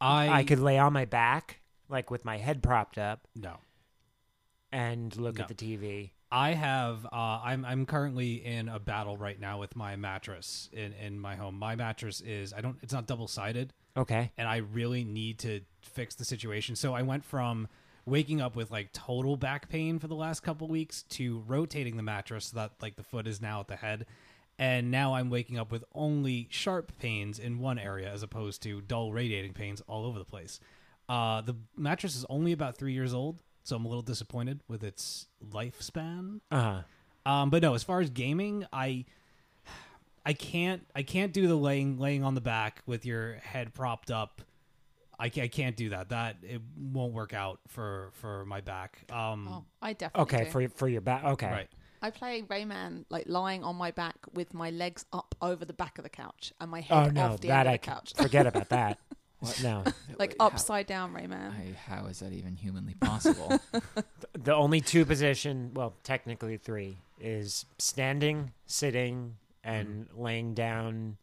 I 0.00 0.28
I, 0.40 0.44
could 0.44 0.58
lay 0.58 0.78
on 0.78 0.92
my 0.92 1.04
back, 1.04 1.60
like 1.88 2.10
with 2.10 2.24
my 2.24 2.38
head 2.38 2.62
propped 2.62 2.98
up, 2.98 3.28
no. 3.36 3.58
and 4.72 5.14
look 5.16 5.36
No. 5.36 5.42
at 5.44 5.48
the 5.48 5.54
TV. 5.54 6.10
I 6.32 6.50
have. 6.54 7.04
Uh, 7.06 7.40
I'm. 7.42 7.64
I'm 7.64 7.86
currently 7.86 8.34
in 8.44 8.68
a 8.68 8.78
battle 8.78 9.16
right 9.16 9.38
now 9.38 9.58
with 9.58 9.74
my 9.76 9.96
mattress 9.96 10.68
in 10.72 10.92
in 10.94 11.18
my 11.18 11.34
home. 11.36 11.56
My 11.58 11.74
mattress 11.76 12.20
is. 12.20 12.52
I 12.52 12.60
don't. 12.60 12.78
It's 12.82 12.92
not 12.92 13.06
double 13.06 13.26
sided, 13.28 13.72
Okay. 13.96 14.30
and 14.38 14.48
I 14.48 14.58
really 14.58 15.04
need 15.04 15.38
to 15.40 15.60
fix 15.82 16.14
the 16.14 16.24
situation. 16.24 16.76
So 16.76 16.94
I 16.94 17.02
went 17.02 17.24
from 17.24 17.66
waking 18.06 18.40
up 18.40 18.54
with 18.56 18.70
like 18.70 18.92
total 18.92 19.36
back 19.36 19.68
pain 19.68 19.98
for 19.98 20.06
the 20.08 20.14
last 20.14 20.40
couple 20.40 20.66
weeks 20.68 21.02
to 21.04 21.40
rotating 21.46 21.96
the 21.96 22.02
mattress 22.02 22.46
so 22.46 22.56
that 22.56 22.72
like 22.80 22.96
the 22.96 23.02
foot 23.02 23.26
is 23.26 23.40
now 23.40 23.60
at 23.60 23.68
the 23.68 23.76
head. 23.76 24.06
And 24.60 24.90
now 24.90 25.14
I'm 25.14 25.30
waking 25.30 25.58
up 25.58 25.72
with 25.72 25.84
only 25.94 26.46
sharp 26.50 26.92
pains 26.98 27.38
in 27.38 27.58
one 27.60 27.78
area 27.78 28.12
as 28.12 28.22
opposed 28.22 28.62
to 28.64 28.82
dull 28.82 29.10
radiating 29.10 29.54
pains 29.54 29.80
all 29.88 30.04
over 30.04 30.18
the 30.18 30.24
place. 30.26 30.60
Uh, 31.08 31.40
the 31.40 31.56
mattress 31.78 32.14
is 32.14 32.26
only 32.28 32.52
about 32.52 32.76
three 32.76 32.92
years 32.92 33.14
old, 33.14 33.38
so 33.64 33.74
I'm 33.74 33.86
a 33.86 33.88
little 33.88 34.02
disappointed 34.02 34.60
with 34.68 34.84
its 34.84 35.28
lifespan. 35.50 36.40
Uh 36.50 36.82
huh. 37.24 37.30
Um, 37.32 37.48
but 37.50 37.62
no, 37.62 37.72
as 37.74 37.82
far 37.82 38.00
as 38.00 38.10
gaming, 38.10 38.66
I 38.70 39.06
I 40.26 40.34
can't 40.34 40.86
I 40.94 41.02
can't 41.04 41.32
do 41.32 41.48
the 41.48 41.56
laying 41.56 41.98
laying 41.98 42.22
on 42.22 42.34
the 42.34 42.40
back 42.42 42.82
with 42.86 43.06
your 43.06 43.34
head 43.36 43.72
propped 43.72 44.10
up. 44.10 44.42
I, 45.18 45.28
ca- 45.28 45.42
I 45.42 45.48
can't 45.48 45.76
do 45.76 45.90
that. 45.90 46.10
That 46.10 46.36
it 46.42 46.60
won't 46.78 47.12
work 47.12 47.32
out 47.34 47.60
for 47.68 48.10
for 48.14 48.44
my 48.44 48.60
back. 48.60 49.00
Um, 49.12 49.48
Oh, 49.50 49.64
I 49.82 49.94
definitely 49.94 50.22
Okay, 50.34 50.44
do. 50.44 50.50
for 50.50 50.68
for 50.76 50.88
your 50.88 51.00
back. 51.00 51.24
Okay. 51.24 51.46
right. 51.50 51.68
I 52.02 52.10
play 52.10 52.42
Rayman 52.42 53.04
like 53.10 53.24
lying 53.28 53.62
on 53.62 53.76
my 53.76 53.90
back 53.90 54.16
with 54.32 54.54
my 54.54 54.70
legs 54.70 55.04
up 55.12 55.34
over 55.42 55.64
the 55.64 55.72
back 55.72 55.98
of 55.98 56.04
the 56.04 56.10
couch 56.10 56.52
and 56.60 56.70
my 56.70 56.80
head 56.80 57.08
Oh 57.08 57.10
no, 57.10 57.32
off 57.32 57.40
the 57.40 57.48
that 57.48 57.66
end 57.66 57.68
of 57.68 57.72
I 57.72 57.76
the 57.76 57.78
couch. 57.78 58.12
forget 58.16 58.46
about 58.46 58.68
that. 58.70 58.98
No, 59.62 59.84
like 60.18 60.36
How- 60.38 60.46
upside 60.48 60.86
down 60.86 61.14
Rayman. 61.14 61.50
I, 61.52 61.74
how 61.90 62.06
is 62.06 62.20
that 62.20 62.32
even 62.32 62.56
humanly 62.56 62.94
possible? 62.94 63.58
the 64.34 64.54
only 64.54 64.80
two 64.82 65.04
position, 65.06 65.70
well, 65.74 65.94
technically 66.02 66.58
three, 66.58 66.98
is 67.18 67.64
standing, 67.78 68.52
sitting, 68.66 69.36
and 69.64 70.06
mm. 70.08 70.20
laying 70.22 70.52
down 70.54 71.16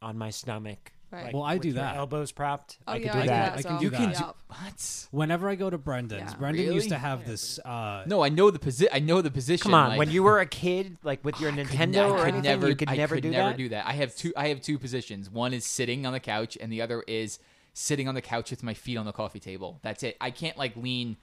on 0.00 0.16
my 0.16 0.30
stomach. 0.30 0.92
Right. 1.12 1.34
Well, 1.34 1.42
I 1.42 1.54
with 1.54 1.62
do 1.62 1.68
your 1.68 1.74
that. 1.76 1.96
Elbows 1.96 2.30
propped. 2.30 2.78
Oh, 2.86 2.92
I 2.92 3.00
could 3.00 3.10
do 3.10 3.18
I 3.18 3.26
that. 3.26 3.56
that 3.56 3.58
I 3.58 3.62
can 3.62 3.78
do 3.78 3.84
you 3.84 3.90
can 3.90 4.12
that. 4.12 4.18
do 4.18 4.24
what? 4.46 5.06
Whenever 5.10 5.48
I 5.48 5.56
go 5.56 5.68
to 5.68 5.76
Brendan's, 5.76 6.30
Yeah. 6.32 6.38
Brendan 6.38 6.72
used 6.72 6.88
to 6.90 6.98
have 6.98 7.26
this. 7.26 7.58
Uh, 7.58 8.04
No, 8.06 8.22
I 8.22 8.28
know 8.28 8.50
the 8.50 8.60
position. 8.60 8.90
I 8.94 9.00
know 9.00 9.20
the 9.20 9.30
position. 9.30 9.62
Come 9.62 9.74
on, 9.74 9.88
like- 9.90 9.98
when 9.98 10.10
you 10.10 10.22
were 10.22 10.38
a 10.38 10.46
kid, 10.46 10.98
like 11.02 11.24
with 11.24 11.40
your 11.40 11.50
I 11.50 11.56
could 11.56 11.66
Nintendo 11.66 11.90
ne- 11.90 12.00
I 12.00 12.08
or 12.10 12.16
could 12.18 12.22
anything, 12.28 12.42
never, 12.42 12.68
you 12.68 12.76
could 12.76 12.88
I 12.88 12.96
never 12.96 13.14
could 13.16 13.22
do 13.22 13.30
never 13.30 13.48
that. 13.50 13.56
do 13.58 13.68
that. 13.70 13.86
I 13.86 13.92
have 13.92 14.14
two. 14.14 14.32
I 14.36 14.48
have 14.48 14.60
two 14.60 14.78
positions. 14.78 15.28
One 15.28 15.52
is 15.52 15.64
sitting 15.66 16.06
on 16.06 16.12
the 16.12 16.20
couch, 16.20 16.56
and 16.60 16.72
the 16.72 16.80
other 16.80 17.02
is 17.08 17.38
sitting 17.72 18.06
on 18.08 18.14
the 18.14 18.22
couch 18.22 18.50
with 18.50 18.62
my 18.62 18.74
feet 18.74 18.96
on 18.96 19.06
the 19.06 19.12
coffee 19.12 19.40
table. 19.40 19.78
That's 19.82 20.02
it. 20.02 20.16
I 20.20 20.30
can't 20.30 20.56
like 20.56 20.76
lean. 20.76 21.16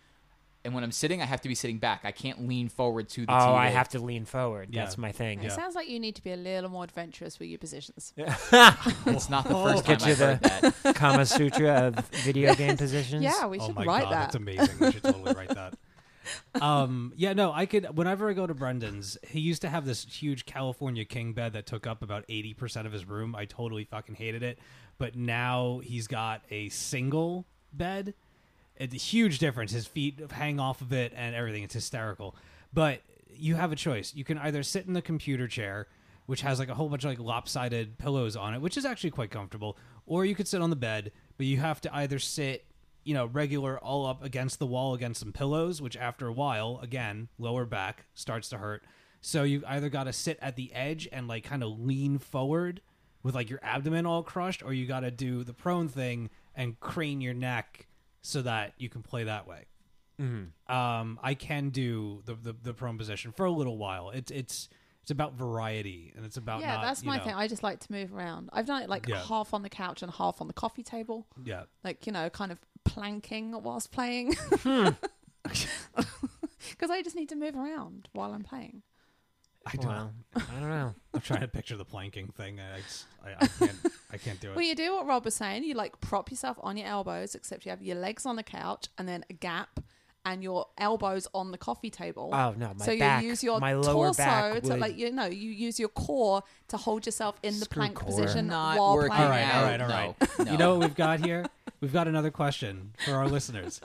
And 0.68 0.76
when 0.76 0.84
I'm 0.84 0.92
sitting, 0.92 1.22
I 1.22 1.26
have 1.26 1.40
to 1.42 1.48
be 1.48 1.56
sitting 1.56 1.78
back. 1.78 2.02
I 2.04 2.12
can't 2.12 2.46
lean 2.46 2.68
forward 2.68 3.08
to 3.12 3.26
the 3.26 3.32
Oh, 3.32 3.36
TV. 3.36 3.54
I 3.56 3.68
have 3.70 3.88
to 3.90 4.00
lean 4.00 4.26
forward. 4.26 4.68
Yeah. 4.70 4.84
That's 4.84 4.98
my 4.98 5.14
thing. 5.14 5.40
It 5.40 5.44
Yeah. 5.46 5.50
sounds 5.56 5.76
like 5.76 5.88
you 5.88 5.98
need 5.98 6.16
to 6.16 6.22
be 6.22 6.34
a 6.34 6.36
little 6.36 6.70
more 6.70 6.84
adventurous 6.84 7.40
with 7.40 7.48
your 7.48 7.58
positions. 7.58 8.14
It's 8.18 9.30
not 9.30 9.46
the 9.48 9.54
first 9.54 9.86
time 9.86 9.98
Get 9.98 10.06
you 10.06 10.12
I've 10.12 10.18
heard 10.20 10.42
the- 10.42 10.76
that. 10.84 10.96
Kama 10.96 11.26
Sutra 11.26 11.70
of 11.88 12.06
video 12.26 12.54
game 12.54 12.76
positions. 12.76 13.24
Yeah, 13.24 13.48
we 13.48 13.60
oh 13.60 13.68
should 13.68 13.76
my 13.76 13.86
write 13.86 14.04
god, 14.04 14.12
that. 14.12 14.20
that's 14.24 14.36
amazing. 14.36 14.76
We 14.80 14.92
should 14.92 15.04
totally 15.14 15.34
write 15.34 15.50
that. 15.56 15.76
Um, 16.62 17.14
yeah, 17.16 17.32
no, 17.32 17.54
I 17.54 17.66
could. 17.66 17.96
Whenever 17.98 18.30
I 18.30 18.34
go 18.34 18.46
to 18.46 18.54
Brendan's, 18.54 19.18
he 19.26 19.40
used 19.40 19.62
to 19.62 19.70
have 19.70 19.86
this 19.86 20.04
huge 20.04 20.46
California 20.46 21.06
king 21.06 21.32
bed 21.32 21.54
that 21.54 21.66
took 21.66 21.88
up 21.88 22.02
about 22.04 22.26
eighty 22.28 22.54
percent 22.54 22.86
of 22.86 22.92
his 22.92 23.06
room. 23.06 23.34
I 23.36 23.46
totally 23.46 23.86
fucking 23.86 24.16
hated 24.16 24.44
it. 24.44 24.60
But 24.98 25.16
now 25.16 25.80
he's 25.82 26.08
got 26.08 26.42
a 26.52 26.68
single 26.68 27.46
bed, 27.72 28.14
It's 28.80 28.94
a 28.94 28.98
huge 28.98 29.40
difference. 29.40 29.72
His 29.72 29.88
feet 29.88 30.20
hang 30.32 30.60
off 30.60 30.82
of 30.82 30.94
it 30.94 31.14
and 31.16 31.36
everything. 31.36 31.64
It's 31.64 31.74
hysterical. 31.74 32.36
But 32.74 33.02
you 33.34 33.56
have 33.56 33.72
a 33.72 33.76
choice. 33.76 34.14
You 34.16 34.24
can 34.24 34.38
either 34.38 34.64
sit 34.64 34.86
in 34.86 34.94
the 34.94 35.02
computer 35.02 35.48
chair, 35.48 35.88
which 36.26 36.42
has 36.42 36.60
like 36.60 36.70
a 36.70 36.76
whole 36.76 36.90
bunch 36.90 37.04
of 37.04 37.10
like 37.12 37.20
lopsided 37.20 37.98
pillows 37.98 38.36
on 38.36 38.54
it, 38.54 38.62
which 38.62 38.78
is 38.78 38.86
actually 38.86 39.12
quite 39.12 39.32
comfortable, 39.32 39.78
or 40.06 40.26
you 40.26 40.36
could 40.36 40.48
sit 40.48 40.62
on 40.62 40.70
the 40.70 40.76
bed, 40.76 41.12
but 41.38 41.46
you 41.46 41.58
have 41.58 41.82
to 41.82 41.96
either 41.96 42.20
sit, 42.20 42.66
you 43.04 43.14
know, 43.14 43.26
regular 43.26 43.80
all 43.80 44.06
up 44.06 44.24
against 44.24 44.60
the 44.60 44.66
wall 44.66 44.94
against 44.94 45.20
some 45.20 45.32
pillows, 45.32 45.82
which 45.82 45.98
after 45.98 46.28
a 46.28 46.34
while, 46.34 46.80
again, 46.82 47.30
lower 47.38 47.66
back 47.66 48.06
starts 48.14 48.50
to 48.50 48.58
hurt. 48.58 48.84
So 49.22 49.44
you 49.44 49.64
either 49.68 49.90
got 49.90 50.04
to 50.04 50.14
sit 50.14 50.38
at 50.42 50.56
the 50.56 50.74
edge 50.74 51.08
and 51.12 51.28
like 51.28 51.44
kind 51.44 51.64
of 51.64 51.80
lean 51.80 52.20
forward 52.20 52.82
with 53.24 53.36
like 53.36 53.50
your 53.50 53.60
abdomen 53.64 54.06
all 54.06 54.24
crushed, 54.24 54.64
or 54.64 54.74
you 54.74 54.86
got 54.86 55.02
to 55.02 55.12
do 55.12 55.44
the 55.44 55.54
prone 55.54 55.88
thing 55.88 56.30
and 56.56 56.80
crane 56.80 57.22
your 57.22 57.34
neck 57.34 57.88
so 58.28 58.42
that 58.42 58.74
you 58.78 58.90
can 58.90 59.02
play 59.02 59.24
that 59.26 59.48
way. 59.48 59.66
Um, 60.20 61.20
I 61.22 61.36
can 61.36 61.70
do 61.70 62.24
the, 62.26 62.34
the 62.34 62.56
the 62.64 62.74
prone 62.74 62.98
position 62.98 63.32
for 63.32 63.46
a 63.46 63.52
little 63.52 63.78
while. 63.78 64.10
It's 64.10 64.32
it's 64.32 64.68
it's 65.04 65.12
about 65.12 65.34
variety 65.36 66.12
and 66.18 66.26
it's 66.26 66.38
about 66.38 66.62
yeah, 66.62 66.74
not, 66.76 66.82
that's 66.84 67.04
you 67.04 67.08
my 67.08 67.18
know- 67.18 67.24
thing. 67.24 67.34
I 67.36 67.48
just 67.48 67.62
like 67.62 67.80
to 67.82 67.92
move 67.92 68.14
around. 68.14 68.50
I've 68.52 68.66
done 68.66 68.82
it 68.82 68.90
like 68.90 69.08
Yeah. 69.08 69.22
half 69.24 69.54
on 69.54 69.62
the 69.62 69.70
couch 69.70 70.02
and 70.02 70.12
half 70.12 70.42
on 70.42 70.48
the 70.48 70.54
coffee 70.54 70.82
table, 70.84 71.28
Yeah, 71.44 71.64
like 71.84 72.08
you 72.08 72.12
know, 72.12 72.30
kind 72.32 72.52
of 72.52 72.60
planking 72.84 73.52
whilst 73.62 73.92
playing. 73.92 74.34
Hmm. 74.64 74.90
Because 76.72 76.90
I 76.90 77.02
just 77.02 77.16
need 77.16 77.30
to 77.30 77.36
move 77.36 77.56
around 77.56 78.10
while 78.14 78.34
I'm 78.34 78.44
playing. 78.44 78.82
I 79.74 79.76
don't. 79.78 79.88
Well, 79.88 80.12
I 80.36 80.60
don't 80.60 80.70
know. 80.70 80.96
I'm 81.14 81.22
trying 81.22 81.42
to 81.42 81.48
picture 81.48 81.76
the 81.78 81.86
planking 81.86 82.28
thing. 82.28 82.60
I, 82.60 82.80
just- 82.82 83.06
I, 83.26 83.32
I 83.44 83.48
can't. 83.48 83.78
I 84.14 84.18
can't 84.18 84.40
do 84.40 84.52
it. 84.52 84.56
Well, 84.56 84.66
you 84.66 84.76
do 84.76 84.94
what 84.96 85.06
Rob 85.08 85.26
was 85.26 85.36
saying. 85.36 85.64
You 85.64 85.74
like 85.74 86.00
prop 86.02 86.30
yourself 86.32 86.58
on 86.62 86.78
your 86.78 86.88
elbows, 86.88 87.36
except 87.36 87.66
you 87.66 87.72
have 87.72 87.82
your 87.82 87.98
legs 87.98 88.26
on 88.26 88.36
the 88.36 88.44
couch 88.44 88.88
and 88.98 89.08
then 89.08 89.26
a 89.30 89.34
gap, 89.34 89.80
and 90.26 90.42
your 90.44 90.68
elbows 90.78 91.28
on 91.34 91.52
the 91.52 91.58
coffee 91.58 91.90
table. 91.90 92.30
Oh 92.34 92.54
no, 92.58 92.74
my 92.78 92.86
so 92.86 92.98
back, 92.98 93.24
you 93.24 93.30
use 93.30 93.44
your 93.44 93.60
my 93.60 93.74
lower 93.74 94.08
torso 94.08 94.18
back 94.24 94.62
to 94.64 94.70
would- 94.70 94.80
like 94.80 94.98
you 94.98 95.12
know 95.12 95.26
you 95.26 95.50
use 95.52 95.80
your 95.80 95.90
core 95.90 96.44
to 96.70 96.78
hold 96.78 97.06
yourself 97.06 97.38
in 97.44 97.60
the 97.60 97.66
Screw 97.66 97.80
plank 97.82 97.96
core. 97.96 98.08
position 98.10 98.48
Not 98.48 98.78
while 98.78 98.96
working 98.96 99.12
playing. 99.16 99.24
All 99.24 99.30
right, 99.30 99.56
all 99.56 99.64
right, 99.64 99.82
all 99.82 99.88
right. 99.90 100.16
No, 100.40 100.44
no. 100.46 100.52
You 100.52 100.58
know 100.58 100.72
what 100.76 100.80
we've 100.88 100.96
got 100.96 101.20
here? 101.26 101.46
We've 101.82 101.94
got 101.94 102.08
another 102.08 102.32
question 102.32 102.94
for 103.06 103.14
our 103.14 103.28
listeners. 103.28 103.82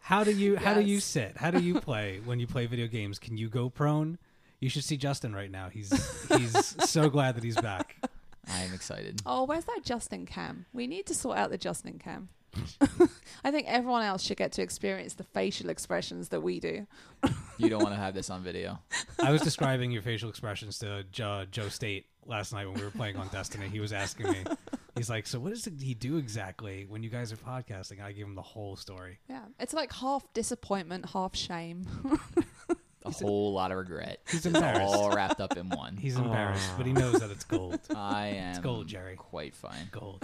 How 0.00 0.24
do 0.24 0.32
you 0.32 0.56
how 0.56 0.74
do 0.74 0.80
you 0.80 0.94
Yes. 0.96 1.04
sit? 1.04 1.36
How 1.36 1.50
do 1.50 1.60
you 1.60 1.80
play 1.80 2.20
when 2.24 2.40
you 2.40 2.46
play 2.46 2.66
video 2.66 2.86
games? 2.86 3.18
Can 3.18 3.36
you 3.36 3.48
go 3.48 3.68
prone? 3.70 4.18
You 4.62 4.68
should 4.68 4.84
see 4.84 4.96
Justin 4.96 5.34
right 5.34 5.50
now. 5.50 5.70
He's 5.70 5.90
he's 6.28 6.76
so 6.88 7.10
glad 7.10 7.34
that 7.34 7.42
he's 7.42 7.60
back. 7.60 7.96
I 8.48 8.60
am 8.62 8.72
excited. 8.72 9.20
Oh, 9.26 9.42
where's 9.42 9.64
that 9.64 9.80
Justin 9.82 10.24
cam? 10.24 10.66
We 10.72 10.86
need 10.86 11.04
to 11.06 11.14
sort 11.14 11.36
out 11.36 11.50
the 11.50 11.58
Justin 11.58 11.98
cam. 11.98 12.28
I 13.44 13.50
think 13.50 13.66
everyone 13.66 14.02
else 14.04 14.22
should 14.22 14.36
get 14.36 14.52
to 14.52 14.62
experience 14.62 15.14
the 15.14 15.24
facial 15.24 15.68
expressions 15.68 16.28
that 16.28 16.42
we 16.42 16.60
do. 16.60 16.86
You 17.58 17.70
don't 17.70 17.82
want 17.82 17.94
to 17.94 18.00
have 18.00 18.14
this 18.14 18.30
on 18.30 18.44
video. 18.44 18.78
I 19.20 19.32
was 19.32 19.42
describing 19.42 19.90
your 19.90 20.02
facial 20.02 20.28
expressions 20.28 20.78
to 20.78 21.02
Joe, 21.10 21.44
Joe 21.50 21.68
State 21.68 22.06
last 22.24 22.52
night 22.52 22.66
when 22.66 22.76
we 22.76 22.84
were 22.84 22.90
playing 22.90 23.16
on 23.16 23.26
Destiny. 23.28 23.68
He 23.68 23.80
was 23.80 23.92
asking 23.92 24.30
me, 24.30 24.44
he's 24.94 25.10
like, 25.10 25.26
"So 25.26 25.40
what 25.40 25.50
does 25.50 25.64
he 25.64 25.94
do 25.94 26.18
exactly 26.18 26.86
when 26.88 27.02
you 27.02 27.10
guys 27.10 27.32
are 27.32 27.36
podcasting?" 27.36 28.00
I 28.00 28.12
gave 28.12 28.26
him 28.26 28.36
the 28.36 28.42
whole 28.42 28.76
story. 28.76 29.18
Yeah, 29.28 29.42
it's 29.58 29.74
like 29.74 29.92
half 29.92 30.32
disappointment, 30.34 31.06
half 31.10 31.34
shame. 31.34 31.86
A 33.04 33.10
whole 33.10 33.52
lot 33.52 33.72
of 33.72 33.78
regret. 33.78 34.20
He's 34.30 34.46
embarrassed. 34.46 34.94
All 34.94 35.10
wrapped 35.10 35.40
up 35.40 35.56
in 35.56 35.68
one. 35.70 35.96
He's 35.96 36.16
embarrassed, 36.16 36.70
Aw. 36.74 36.76
but 36.76 36.86
he 36.86 36.92
knows 36.92 37.14
that 37.20 37.30
it's 37.30 37.44
gold. 37.44 37.80
I 37.96 38.26
am 38.28 38.50
It's 38.50 38.58
gold, 38.60 38.86
Jerry. 38.86 39.16
quite 39.16 39.54
fine. 39.56 39.88
Gold. 39.90 40.22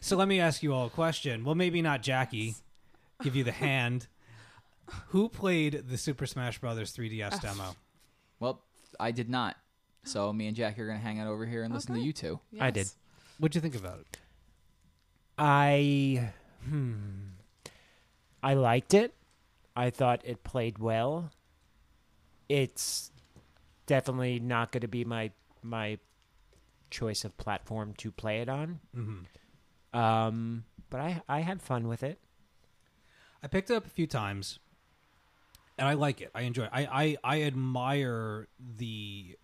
So 0.00 0.16
let 0.16 0.28
me 0.28 0.38
ask 0.40 0.62
you 0.62 0.72
all 0.72 0.86
a 0.86 0.90
question. 0.90 1.44
Well, 1.44 1.56
maybe 1.56 1.82
not 1.82 2.02
Jackie. 2.02 2.54
Give 3.22 3.34
you 3.34 3.42
the 3.44 3.52
hand. 3.52 4.06
Who 5.08 5.28
played 5.28 5.84
the 5.88 5.98
Super 5.98 6.26
Smash 6.26 6.58
Brothers 6.60 6.94
3DS 6.96 7.40
demo? 7.40 7.74
Well, 8.38 8.62
I 8.98 9.10
did 9.10 9.28
not. 9.28 9.56
So 10.04 10.32
me 10.32 10.46
and 10.46 10.56
Jackie 10.56 10.80
are 10.82 10.86
gonna 10.86 10.98
hang 10.98 11.20
out 11.20 11.26
over 11.26 11.44
here 11.44 11.62
and 11.62 11.74
listen 11.74 11.94
to 11.94 12.00
you 12.00 12.12
two. 12.12 12.40
I 12.60 12.70
did. 12.70 12.88
What'd 13.38 13.54
you 13.54 13.60
think 13.60 13.74
about 13.76 13.98
it? 14.00 14.18
I 15.38 16.32
hmm. 16.68 16.94
I 18.42 18.54
liked 18.54 18.94
it. 18.94 19.14
I 19.76 19.90
thought 19.90 20.20
it 20.24 20.42
played 20.44 20.78
well. 20.78 21.30
It's 22.50 23.12
definitely 23.86 24.40
not 24.40 24.72
going 24.72 24.80
to 24.80 24.88
be 24.88 25.04
my 25.04 25.30
my 25.62 25.98
choice 26.90 27.24
of 27.24 27.36
platform 27.38 27.94
to 27.98 28.10
play 28.10 28.40
it 28.40 28.48
on. 28.48 28.80
Mm-hmm. 28.96 29.98
Um, 29.98 30.64
but 30.90 31.00
I 31.00 31.22
I 31.28 31.40
had 31.40 31.62
fun 31.62 31.86
with 31.86 32.02
it. 32.02 32.18
I 33.40 33.46
picked 33.46 33.70
it 33.70 33.74
up 33.74 33.86
a 33.86 33.90
few 33.90 34.08
times, 34.08 34.58
and 35.78 35.86
I 35.86 35.94
like 35.94 36.20
it. 36.20 36.32
I 36.34 36.42
enjoy 36.42 36.64
it. 36.64 36.70
I, 36.72 36.88
I 36.90 37.16
I 37.22 37.42
admire 37.42 38.48
the 38.76 39.36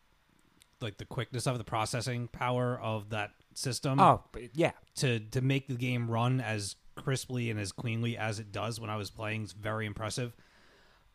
like 0.81 0.99
the 0.99 1.05
quickness 1.05 1.47
of 1.47 1.59
the 1.59 1.65
processing 1.65 2.27
power 2.27 2.77
of 2.81 3.11
that 3.11 3.31
system. 3.55 4.01
oh, 4.01 4.23
yeah. 4.53 4.73
to 4.97 5.21
to 5.21 5.41
make 5.41 5.69
the 5.69 5.75
game 5.75 6.11
run 6.11 6.41
as 6.41 6.75
crisply 6.97 7.51
and 7.51 7.61
as 7.61 7.71
cleanly 7.71 8.17
as 8.17 8.41
it 8.41 8.51
does 8.51 8.81
when 8.81 8.91
I 8.91 8.97
was 8.97 9.11
playing 9.11 9.45
is 9.45 9.53
very 9.53 9.87
impressive. 9.87 10.35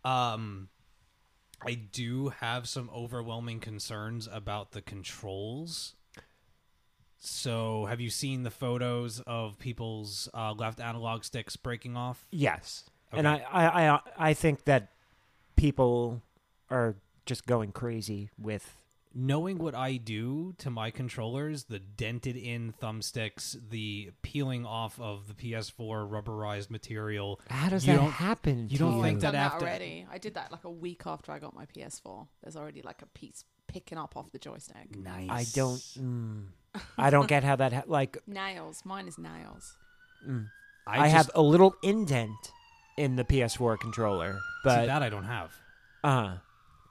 Um 0.05 0.69
I 1.65 1.75
do 1.75 2.29
have 2.39 2.67
some 2.67 2.89
overwhelming 2.93 3.59
concerns 3.59 4.27
about 4.31 4.71
the 4.71 4.81
controls. 4.81 5.95
So, 7.19 7.85
have 7.85 8.01
you 8.01 8.09
seen 8.09 8.43
the 8.43 8.49
photos 8.49 9.19
of 9.27 9.59
people's 9.59 10.27
uh, 10.33 10.53
left 10.53 10.79
analog 10.79 11.23
sticks 11.23 11.55
breaking 11.55 11.95
off? 11.95 12.25
Yes. 12.31 12.85
And 13.11 13.27
I, 13.27 13.45
I, 13.51 13.89
I, 13.89 13.99
I 14.17 14.33
think 14.33 14.63
that 14.65 14.89
people 15.55 16.21
are 16.71 16.95
just 17.25 17.45
going 17.45 17.71
crazy 17.71 18.29
with. 18.39 18.80
Knowing 19.13 19.57
what 19.57 19.75
I 19.75 19.97
do 19.97 20.53
to 20.59 20.69
my 20.69 20.89
controllers, 20.89 21.65
the 21.65 21.79
dented 21.79 22.37
in 22.37 22.73
thumbsticks, 22.81 23.57
the 23.69 24.11
peeling 24.21 24.65
off 24.65 24.97
of 25.01 25.27
the 25.27 25.33
PS4 25.33 26.09
rubberized 26.09 26.69
material. 26.69 27.41
How 27.49 27.67
does 27.69 27.85
You 27.85 27.93
that 27.93 27.99
don't- 27.99 28.11
happen? 28.11 28.69
you 28.69 28.77
don't 28.77 28.97
you? 28.97 29.03
think 29.03 29.19
that 29.19 29.33
that 29.33 29.53
after- 29.53 29.65
already. 29.65 30.05
I 30.09 30.17
did 30.17 30.35
that 30.35 30.51
like 30.51 30.63
a 30.63 30.71
week 30.71 31.01
after 31.05 31.31
I 31.33 31.39
got 31.39 31.53
my 31.53 31.65
PS4. 31.65 32.27
There's 32.41 32.55
already 32.55 32.81
like 32.81 33.01
a 33.01 33.05
piece 33.07 33.43
picking 33.67 33.97
up 33.97 34.15
off 34.15 34.31
the 34.31 34.39
joystick. 34.39 34.95
Nice. 34.95 35.29
I 35.29 35.45
don't. 35.53 35.79
Mm, 35.99 36.45
I 36.97 37.09
don't 37.09 37.27
get 37.27 37.43
how 37.43 37.57
that 37.57 37.73
ha- 37.73 37.83
like. 37.87 38.17
Nails. 38.27 38.83
Mine 38.85 39.07
is 39.09 39.17
nails. 39.17 39.73
Mm. 40.25 40.47
I, 40.87 40.99
I, 40.99 41.03
just- 41.03 41.15
have 41.15 41.31
a 41.35 41.41
little 41.41 41.75
indent 41.83 42.51
in 42.97 43.17
the 43.17 43.23
PS4 43.25 43.77
controller, 43.79 44.33
see, 44.33 44.39
but 44.63 44.85
that 44.85 45.03
I 45.03 45.09
don't 45.09 45.25
have. 45.25 45.51
uh, 46.03 46.37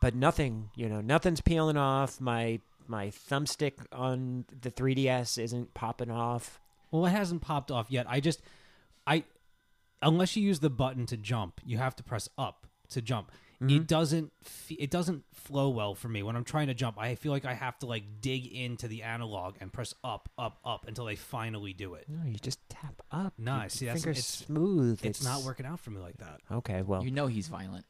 but 0.00 0.14
nothing. 0.14 0.71
You 0.75 0.88
know, 0.88 1.00
nothing's 1.00 1.40
peeling 1.40 1.76
off. 1.76 2.21
My 2.21 2.61
my 2.90 3.07
thumbstick 3.09 3.75
on 3.92 4.45
the 4.62 4.71
3DS 4.71 5.38
isn't 5.38 5.75
popping 5.75 6.11
off. 6.11 6.61
Well, 6.90 7.07
it 7.07 7.11
hasn't 7.11 7.40
popped 7.40 7.71
off 7.71 7.87
yet. 7.88 8.07
I 8.09 8.19
just, 8.19 8.42
I, 9.07 9.23
unless 10.02 10.37
you 10.37 10.42
use 10.42 10.59
the 10.59 10.71
button 10.71 11.07
to 11.07 11.16
jump, 11.16 11.61
you 11.64 11.78
have 11.78 11.95
to 11.97 12.02
press 12.02 12.28
up 12.37 12.66
to 12.88 13.00
jump. 13.00 13.30
Mm-hmm. 13.62 13.76
It 13.76 13.87
doesn't, 13.87 14.33
it 14.71 14.90
doesn't 14.90 15.23
flow 15.33 15.69
well 15.69 15.95
for 15.95 16.09
me 16.09 16.25
when 16.25 16.35
I'm 16.35 16.42
trying 16.42 16.66
to 16.66 16.75
jump. 16.75 16.99
I 16.99 17.14
feel 17.14 17.30
like 17.30 17.45
I 17.45 17.54
have 17.54 17.78
to 17.80 17.87
like 17.87 18.02
dig 18.21 18.47
into 18.47 18.88
the 18.88 19.04
analog 19.04 19.54
and 19.61 19.73
press 19.73 19.95
up, 20.02 20.28
up, 20.37 20.59
up 20.64 20.88
until 20.88 21.07
I 21.07 21.14
finally 21.14 21.73
do 21.73 21.95
it. 21.95 22.07
No, 22.09 22.28
you 22.28 22.38
just 22.38 22.59
tap 22.69 23.00
up. 23.12 23.35
No, 23.38 23.61
Your 23.61 23.69
see, 23.69 23.87
that's- 23.87 24.02
it's- 24.04 24.26
smooth. 24.26 25.04
It's, 25.04 25.23
not 25.23 25.42
working 25.45 25.64
out 25.66 25.78
for 25.78 25.90
me 25.90 26.00
like 26.00 26.16
that. 26.19 26.40
Okay, 26.50 26.83
well, 26.83 27.04
You 27.04 27.12
know 27.12 27.28
he's 27.28 27.47
violent. 27.47 27.85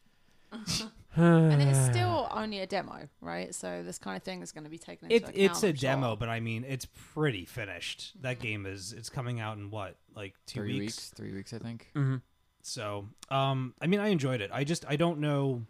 And 1.16 1.60
it's 1.62 1.78
still 1.86 2.28
only 2.34 2.60
a 2.60 2.66
demo, 2.66 3.08
right? 3.20 3.54
So 3.54 3.82
this 3.82 3.98
kind 3.98 4.16
of 4.16 4.22
thing 4.22 4.42
is 4.42 4.52
going 4.52 4.64
to 4.64 4.70
be 4.70 4.78
taken 4.78 5.10
into 5.10 5.16
It, 5.16 5.22
account. 5.30 5.36
it's 5.36 5.62
a 5.64 5.68
I'm 5.68 5.74
sure. 5.74 5.90
demo, 5.90 6.16
but 6.16 6.28
I 6.28 6.40
mean, 6.40 6.64
it's 6.68 6.86
pretty 7.14 7.44
finished. 7.44 8.12
That 8.22 8.38
game 8.38 8.66
is, 8.66 8.92
it's 8.92 9.08
coming 9.10 9.40
out 9.40 9.56
in 9.58 9.70
what, 9.70 9.96
like 10.14 10.34
two 10.46 10.60
Three 10.60 10.78
weeks? 10.80 10.96
weeks. 10.96 11.08
Three 11.16 11.32
weeks, 11.34 11.52
I 11.52 11.58
think. 11.58 11.88
Mhm. 11.94 12.22
So, 12.62 13.08
um, 13.30 13.74
I 13.80 13.86
mean, 13.86 14.00
I 14.00 14.08
enjoyed 14.08 14.40
it. 14.40 14.50
I 14.52 14.64
just, 14.64 14.84
I 14.88 14.96
don't 14.96 15.18
know, 15.20 15.64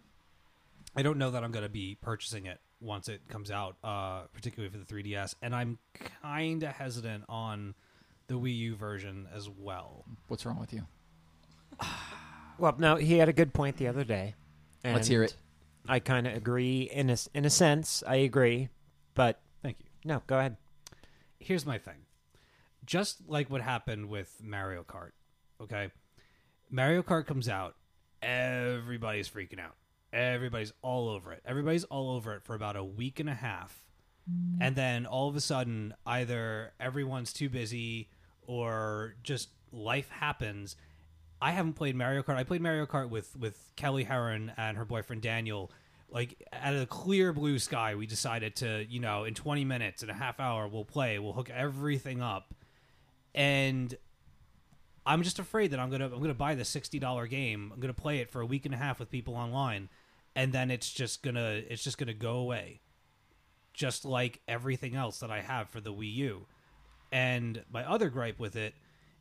I 0.96 1.02
don't 1.02 1.18
know 1.18 1.30
that 1.30 1.42
I'm 1.44 1.52
going 1.52 1.62
to 1.64 1.68
be 1.70 1.96
purchasing 2.00 2.46
it 2.46 2.60
once 2.80 3.08
it 3.08 3.20
comes 3.28 3.50
out, 3.50 3.76
uh, 3.84 4.22
particularly 4.32 4.70
for 4.72 4.78
the 4.78 4.84
3DS. 4.84 5.34
And 5.40 5.54
I'm 5.54 5.78
kind 6.22 6.62
of 6.64 6.72
hesitant 6.72 7.24
on 7.28 7.74
the 8.26 8.34
Wii 8.34 8.56
U 8.56 8.76
version 8.76 9.28
as 9.34 9.48
well. 9.48 10.04
What's 10.28 10.44
wrong 10.44 10.58
with 10.60 10.72
you? 10.72 10.82
Well, 12.58 12.74
no, 12.78 12.96
he 12.96 13.16
had 13.16 13.30
a 13.30 13.32
good 13.32 13.54
point 13.54 13.78
the 13.78 13.86
other 13.86 14.04
day. 14.04 14.34
Let's 14.84 15.08
hear 15.08 15.22
it. 15.22 15.34
I 15.88 15.98
kind 15.98 16.26
of 16.26 16.34
agree 16.34 16.82
in 16.92 17.08
a 17.10 17.14
s- 17.14 17.28
in 17.34 17.44
a 17.44 17.50
sense. 17.50 18.02
I 18.06 18.16
agree, 18.16 18.68
but 19.14 19.40
Thank 19.62 19.78
you. 19.80 19.86
no, 20.04 20.22
go 20.26 20.38
ahead. 20.38 20.56
Here's 21.38 21.64
my 21.66 21.78
thing. 21.78 22.06
Just 22.84 23.28
like 23.28 23.50
what 23.50 23.60
happened 23.62 24.08
with 24.08 24.40
Mario 24.42 24.82
Kart, 24.84 25.12
okay? 25.60 25.90
Mario 26.70 27.02
Kart 27.02 27.26
comes 27.26 27.48
out, 27.48 27.76
everybody's 28.22 29.28
freaking 29.28 29.58
out. 29.60 29.76
Everybody's 30.12 30.72
all 30.82 31.08
over 31.08 31.32
it. 31.32 31.42
Everybody's 31.44 31.84
all 31.84 32.10
over 32.10 32.34
it 32.34 32.42
for 32.44 32.54
about 32.54 32.76
a 32.76 32.84
week 32.84 33.20
and 33.20 33.28
a 33.28 33.34
half. 33.34 33.84
And 34.60 34.76
then 34.76 35.06
all 35.06 35.28
of 35.28 35.34
a 35.34 35.40
sudden, 35.40 35.92
either 36.06 36.72
everyone's 36.78 37.32
too 37.32 37.48
busy 37.48 38.10
or 38.42 39.16
just 39.24 39.48
life 39.72 40.08
happens 40.10 40.76
I 41.42 41.52
haven't 41.52 41.74
played 41.74 41.96
Mario 41.96 42.22
Kart. 42.22 42.36
I 42.36 42.44
played 42.44 42.60
Mario 42.60 42.86
Kart 42.86 43.08
with 43.08 43.36
with 43.36 43.72
Kelly 43.76 44.04
Heron 44.04 44.52
and 44.56 44.76
her 44.76 44.84
boyfriend 44.84 45.22
Daniel. 45.22 45.70
Like 46.10 46.42
out 46.52 46.74
of 46.74 46.80
the 46.80 46.86
clear 46.86 47.32
blue 47.32 47.58
sky, 47.58 47.94
we 47.94 48.06
decided 48.06 48.56
to, 48.56 48.84
you 48.88 48.98
know, 48.98 49.24
in 49.24 49.34
20 49.34 49.64
minutes, 49.64 50.02
in 50.02 50.10
a 50.10 50.14
half 50.14 50.40
hour, 50.40 50.66
we'll 50.66 50.84
play. 50.84 51.18
We'll 51.18 51.32
hook 51.32 51.50
everything 51.50 52.20
up, 52.20 52.52
and 53.34 53.96
I'm 55.06 55.22
just 55.22 55.38
afraid 55.38 55.70
that 55.70 55.80
I'm 55.80 55.90
gonna 55.90 56.06
I'm 56.06 56.20
gonna 56.20 56.34
buy 56.34 56.54
the 56.54 56.64
sixty 56.64 56.98
dollar 56.98 57.26
game. 57.26 57.70
I'm 57.72 57.80
gonna 57.80 57.94
play 57.94 58.18
it 58.18 58.30
for 58.30 58.40
a 58.40 58.46
week 58.46 58.66
and 58.66 58.74
a 58.74 58.78
half 58.78 58.98
with 58.98 59.10
people 59.10 59.34
online, 59.34 59.88
and 60.36 60.52
then 60.52 60.70
it's 60.70 60.90
just 60.92 61.22
gonna 61.22 61.62
it's 61.68 61.82
just 61.82 61.96
gonna 61.96 62.12
go 62.12 62.34
away, 62.36 62.80
just 63.72 64.04
like 64.04 64.40
everything 64.46 64.94
else 64.94 65.20
that 65.20 65.30
I 65.30 65.40
have 65.40 65.70
for 65.70 65.80
the 65.80 65.92
Wii 65.92 66.14
U. 66.16 66.46
And 67.12 67.64
my 67.72 67.88
other 67.88 68.10
gripe 68.10 68.38
with 68.38 68.56
it 68.56 68.74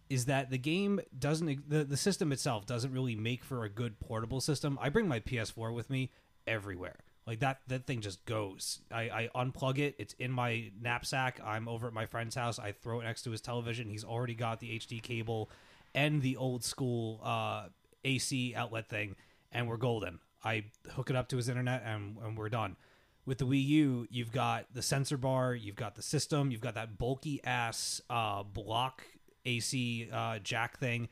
is 0.10 0.25
that 0.25 0.50
the 0.50 0.58
game 0.58 1.00
doesn't 1.18 1.70
the, 1.70 1.84
the 1.84 1.98
system 1.98 2.32
itself 2.32 2.66
doesn't 2.66 2.92
really 2.92 3.16
make 3.16 3.44
for 3.44 3.63
a 3.63 3.70
good 3.70 4.00
portable 4.00 4.42
system. 4.42 4.78
I 4.82 4.89
bring 4.89 5.08
my 5.08 5.20
PS4 5.20 5.74
with 5.74 5.89
me 5.89 6.12
everywhere. 6.48 6.98
Like 7.28 7.39
that 7.42 7.60
that 7.68 7.86
thing 7.86 8.01
just 8.01 8.25
goes. 8.25 8.82
I, 8.92 9.01
I 9.01 9.30
unplug 9.36 9.78
it, 9.78 9.96
it's 10.00 10.13
in 10.13 10.32
my 10.32 10.72
knapsack. 10.82 11.39
I'm 11.46 11.68
over 11.68 11.88
at 11.88 11.94
my 11.94 12.08
friend's 12.08 12.36
house. 12.36 12.58
I 12.58 12.72
throw 12.72 13.01
it 13.01 13.04
next 13.04 13.22
to 13.24 13.32
his 13.32 13.42
television. 13.42 13.89
He's 13.89 14.04
already 14.04 14.34
got 14.34 14.60
the 14.60 14.80
HD 14.80 15.01
cable 15.01 15.50
and 15.94 16.22
the 16.22 16.38
old 16.38 16.63
school 16.63 17.22
uh, 17.24 17.66
AC 18.04 18.56
outlet 18.56 18.89
thing, 18.89 19.16
and 19.51 19.68
we're 19.68 19.78
golden. 19.78 20.20
I 20.44 20.66
hook 20.92 21.10
it 21.10 21.16
up 21.16 21.28
to 21.30 21.38
his 21.38 21.50
internet 21.50 21.84
and, 21.86 22.18
and 22.24 22.38
we're 22.38 22.50
done. 22.50 22.78
With 23.25 23.39
the 23.39 23.46
Wii 23.46 23.63
U, 23.66 24.08
you've 24.10 24.32
got 24.32 24.74
the 24.74 24.82
sensor 24.82 25.18
bar, 25.18 25.54
you've 25.54 25.75
got 25.75 25.96
the 25.96 26.01
system, 26.01 26.50
you've 26.50 26.62
got 26.62 26.75
that 26.75 26.98
bulky 26.98 27.42
ass 27.44 28.01
uh, 28.10 28.44
block 28.44 29.04
AC 29.46 30.10
uh, 30.12 30.39
jack 30.39 30.77
thing, 30.79 31.10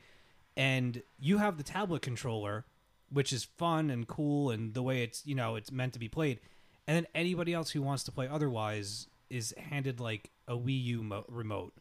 and 0.56 1.02
you 1.18 1.38
have 1.38 1.56
the 1.56 1.62
tablet 1.62 2.02
controller, 2.02 2.64
which 3.10 3.32
is 3.32 3.44
fun 3.44 3.90
and 3.90 4.06
cool 4.06 4.50
and 4.50 4.74
the 4.74 4.82
way 4.82 5.02
it's 5.02 5.26
you 5.26 5.34
know 5.34 5.56
it's 5.56 5.72
meant 5.72 5.92
to 5.94 5.98
be 5.98 6.08
played. 6.08 6.40
And 6.86 6.96
then 6.96 7.06
anybody 7.14 7.52
else 7.52 7.70
who 7.70 7.82
wants 7.82 8.02
to 8.04 8.12
play 8.12 8.28
otherwise 8.28 9.08
is 9.28 9.54
handed 9.58 10.00
like 10.00 10.30
a 10.46 10.54
Wii 10.56 10.82
U 10.84 11.02
mo- 11.02 11.24
remote. 11.28 11.74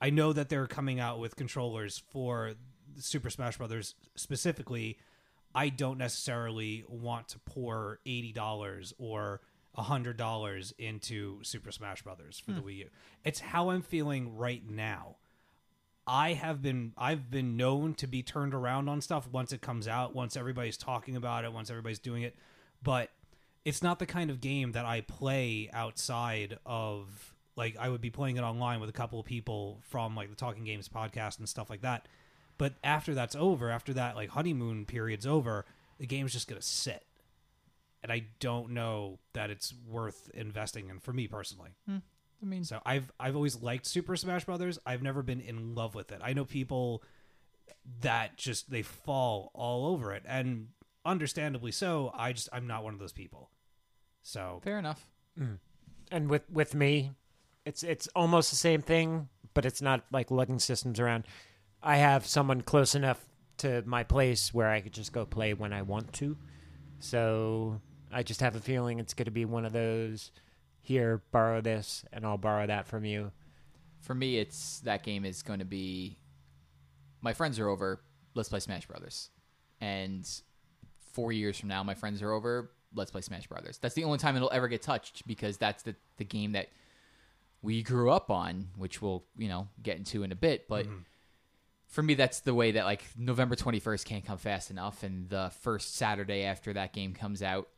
I 0.00 0.10
know 0.10 0.32
that 0.32 0.48
they're 0.48 0.66
coming 0.66 1.00
out 1.00 1.18
with 1.18 1.36
controllers 1.36 2.02
for 2.10 2.52
Super 2.98 3.30
Smash 3.30 3.58
Brothers 3.58 3.94
specifically. 4.16 4.98
I 5.54 5.68
don't 5.68 5.98
necessarily 5.98 6.84
want 6.88 7.28
to 7.28 7.38
pour 7.40 8.00
eighty 8.06 8.32
dollars 8.32 8.92
or 8.98 9.40
hundred 9.76 10.16
dollars 10.16 10.72
into 10.78 11.42
Super 11.42 11.72
Smash 11.72 12.02
Brothers 12.02 12.38
for 12.38 12.52
the 12.52 12.60
Wii 12.60 12.76
U. 12.78 12.88
It's 13.24 13.40
how 13.40 13.70
I'm 13.70 13.82
feeling 13.82 14.36
right 14.36 14.62
now. 14.68 15.16
I 16.06 16.34
have 16.34 16.60
been 16.62 16.92
I've 16.98 17.30
been 17.30 17.56
known 17.56 17.94
to 17.94 18.06
be 18.06 18.22
turned 18.22 18.54
around 18.54 18.88
on 18.88 19.00
stuff 19.00 19.28
once 19.30 19.52
it 19.52 19.60
comes 19.60 19.88
out, 19.88 20.14
once 20.14 20.36
everybody's 20.36 20.76
talking 20.76 21.16
about 21.16 21.44
it, 21.44 21.52
once 21.52 21.70
everybody's 21.70 21.98
doing 21.98 22.22
it, 22.22 22.36
but 22.82 23.10
it's 23.64 23.82
not 23.82 23.98
the 23.98 24.06
kind 24.06 24.30
of 24.30 24.40
game 24.40 24.72
that 24.72 24.84
I 24.84 25.00
play 25.00 25.70
outside 25.72 26.58
of 26.66 27.34
like 27.56 27.76
I 27.78 27.88
would 27.88 28.00
be 28.00 28.10
playing 28.10 28.36
it 28.36 28.42
online 28.42 28.80
with 28.80 28.90
a 28.90 28.94
couple 28.94 29.18
of 29.18 29.26
people 29.26 29.80
from 29.88 30.14
like 30.14 30.28
the 30.28 30.36
Talking 30.36 30.64
Games 30.64 30.88
podcast 30.88 31.38
and 31.38 31.48
stuff 31.48 31.70
like 31.70 31.82
that. 31.82 32.06
But 32.58 32.74
after 32.84 33.14
that's 33.14 33.34
over, 33.34 33.70
after 33.70 33.94
that 33.94 34.16
like 34.16 34.30
honeymoon 34.30 34.84
period's 34.84 35.26
over, 35.26 35.64
the 35.98 36.06
game's 36.06 36.32
just 36.32 36.48
going 36.48 36.60
to 36.60 36.66
sit. 36.66 37.04
And 38.02 38.12
I 38.12 38.26
don't 38.38 38.70
know 38.70 39.18
that 39.32 39.50
it's 39.50 39.72
worth 39.88 40.30
investing 40.34 40.90
in 40.90 41.00
for 41.00 41.12
me 41.12 41.26
personally. 41.26 41.70
Hmm. 41.88 41.98
I 42.44 42.46
mean, 42.46 42.64
So 42.64 42.80
I've 42.84 43.10
I've 43.18 43.36
always 43.36 43.62
liked 43.62 43.86
Super 43.86 44.16
Smash 44.16 44.44
Brothers. 44.44 44.78
I've 44.84 45.02
never 45.02 45.22
been 45.22 45.40
in 45.40 45.74
love 45.74 45.94
with 45.94 46.12
it. 46.12 46.20
I 46.22 46.34
know 46.34 46.44
people 46.44 47.02
that 48.02 48.36
just 48.36 48.70
they 48.70 48.82
fall 48.82 49.50
all 49.54 49.86
over 49.86 50.12
it, 50.12 50.22
and 50.26 50.68
understandably 51.06 51.72
so. 51.72 52.12
I 52.14 52.32
just 52.34 52.50
I'm 52.52 52.66
not 52.66 52.84
one 52.84 52.92
of 52.92 53.00
those 53.00 53.12
people. 53.12 53.50
So 54.22 54.60
fair 54.62 54.78
enough. 54.78 55.08
Mm. 55.40 55.58
and 56.12 56.28
with 56.30 56.48
with 56.50 56.74
me 56.74 57.10
it's 57.64 57.82
it's 57.82 58.06
almost 58.14 58.50
the 58.50 58.56
same 58.56 58.80
thing 58.80 59.28
but 59.52 59.64
it's 59.64 59.82
not 59.82 60.04
like 60.12 60.30
lugging 60.30 60.60
systems 60.60 61.00
around 61.00 61.24
i 61.82 61.96
have 61.96 62.24
someone 62.24 62.60
close 62.60 62.94
enough 62.94 63.24
to 63.56 63.82
my 63.84 64.04
place 64.04 64.54
where 64.54 64.70
i 64.70 64.80
could 64.80 64.92
just 64.92 65.12
go 65.12 65.26
play 65.26 65.54
when 65.54 65.72
i 65.72 65.82
want 65.82 66.12
to 66.12 66.36
so 67.00 67.80
i 68.12 68.22
just 68.22 68.40
have 68.40 68.54
a 68.54 68.60
feeling 68.60 69.00
it's 69.00 69.12
going 69.14 69.24
to 69.24 69.32
be 69.32 69.44
one 69.44 69.64
of 69.64 69.72
those 69.72 70.30
here 70.84 71.22
borrow 71.32 71.60
this 71.60 72.04
and 72.12 72.24
i'll 72.24 72.38
borrow 72.38 72.66
that 72.66 72.86
from 72.86 73.04
you 73.04 73.32
For 74.04 74.14
me, 74.14 74.36
it's 74.36 74.80
that 74.80 75.02
game 75.02 75.24
is 75.24 75.42
going 75.42 75.60
to 75.60 75.64
be. 75.64 76.18
My 77.22 77.32
friends 77.32 77.58
are 77.58 77.68
over. 77.68 78.02
Let's 78.34 78.50
play 78.50 78.60
Smash 78.60 78.86
Brothers, 78.86 79.30
and 79.80 80.28
four 81.14 81.32
years 81.32 81.58
from 81.58 81.70
now, 81.70 81.82
my 81.82 81.94
friends 81.94 82.20
are 82.20 82.30
over. 82.30 82.70
Let's 82.94 83.10
play 83.10 83.22
Smash 83.22 83.46
Brothers. 83.46 83.78
That's 83.78 83.94
the 83.94 84.04
only 84.04 84.18
time 84.18 84.36
it'll 84.36 84.52
ever 84.52 84.68
get 84.68 84.82
touched 84.82 85.26
because 85.26 85.56
that's 85.56 85.84
the 85.84 85.94
the 86.18 86.24
game 86.24 86.52
that 86.52 86.68
we 87.62 87.82
grew 87.82 88.10
up 88.10 88.30
on, 88.30 88.68
which 88.76 89.00
we'll 89.00 89.24
you 89.38 89.48
know 89.48 89.68
get 89.82 89.96
into 89.96 90.22
in 90.22 90.32
a 90.32 90.36
bit. 90.36 90.68
But 90.68 90.84
mm-hmm. 90.84 90.98
for 91.86 92.02
me, 92.02 92.12
that's 92.12 92.40
the 92.40 92.52
way 92.52 92.72
that 92.72 92.84
like 92.84 93.04
November 93.16 93.56
twenty 93.56 93.80
first 93.80 94.04
can't 94.04 94.26
come 94.26 94.36
fast 94.36 94.70
enough, 94.70 95.02
and 95.02 95.30
the 95.30 95.50
first 95.62 95.96
Saturday 95.96 96.44
after 96.44 96.74
that 96.74 96.92
game 96.92 97.14
comes 97.14 97.42
out, 97.42 97.68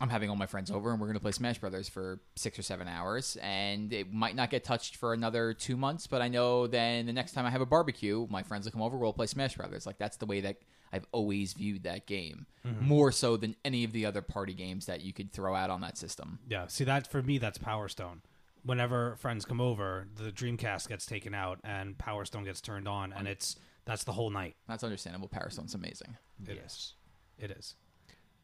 I'm 0.00 0.08
having 0.08 0.30
all 0.30 0.36
my 0.36 0.46
friends 0.46 0.70
over 0.70 0.90
and 0.92 1.00
we're 1.00 1.06
going 1.06 1.16
to 1.16 1.22
play 1.22 1.32
Smash 1.32 1.58
Brothers 1.58 1.88
for 1.88 2.20
six 2.36 2.58
or 2.58 2.62
seven 2.62 2.86
hours. 2.86 3.36
And 3.42 3.92
it 3.92 4.12
might 4.12 4.36
not 4.36 4.50
get 4.50 4.64
touched 4.64 4.96
for 4.96 5.12
another 5.12 5.52
two 5.52 5.76
months, 5.76 6.06
but 6.06 6.22
I 6.22 6.28
know 6.28 6.66
then 6.66 7.06
the 7.06 7.12
next 7.12 7.32
time 7.32 7.44
I 7.46 7.50
have 7.50 7.60
a 7.60 7.66
barbecue, 7.66 8.26
my 8.30 8.42
friends 8.42 8.64
will 8.66 8.72
come 8.72 8.82
over, 8.82 8.96
we'll 8.96 9.12
play 9.12 9.26
Smash 9.26 9.56
Brothers. 9.56 9.86
Like 9.86 9.98
that's 9.98 10.16
the 10.16 10.26
way 10.26 10.40
that 10.40 10.58
I've 10.92 11.06
always 11.12 11.52
viewed 11.52 11.84
that 11.84 12.06
game, 12.06 12.46
mm-hmm. 12.66 12.86
more 12.86 13.12
so 13.12 13.36
than 13.36 13.56
any 13.64 13.84
of 13.84 13.92
the 13.92 14.06
other 14.06 14.22
party 14.22 14.54
games 14.54 14.86
that 14.86 15.02
you 15.02 15.12
could 15.12 15.32
throw 15.32 15.54
out 15.54 15.70
on 15.70 15.80
that 15.82 15.98
system. 15.98 16.38
yeah, 16.48 16.66
see 16.66 16.84
that 16.84 17.10
for 17.10 17.22
me 17.22 17.38
that's 17.38 17.58
Power 17.58 17.88
Stone. 17.88 18.22
Whenever 18.64 19.16
friends 19.16 19.44
come 19.44 19.60
over, 19.60 20.08
the 20.16 20.30
Dreamcast 20.30 20.88
gets 20.88 21.06
taken 21.06 21.34
out 21.34 21.58
and 21.64 21.96
Power 21.98 22.24
Stone 22.24 22.44
gets 22.44 22.60
turned 22.60 22.88
on, 22.88 23.12
and 23.12 23.28
it's 23.28 23.56
that's 23.84 24.04
the 24.04 24.12
whole 24.12 24.30
night. 24.30 24.56
That's 24.68 24.84
understandable. 24.84 25.28
Power 25.28 25.50
Stone's 25.50 25.74
amazing. 25.74 26.16
It 26.46 26.62
is. 26.64 26.94
It 27.38 27.50
is. 27.50 27.74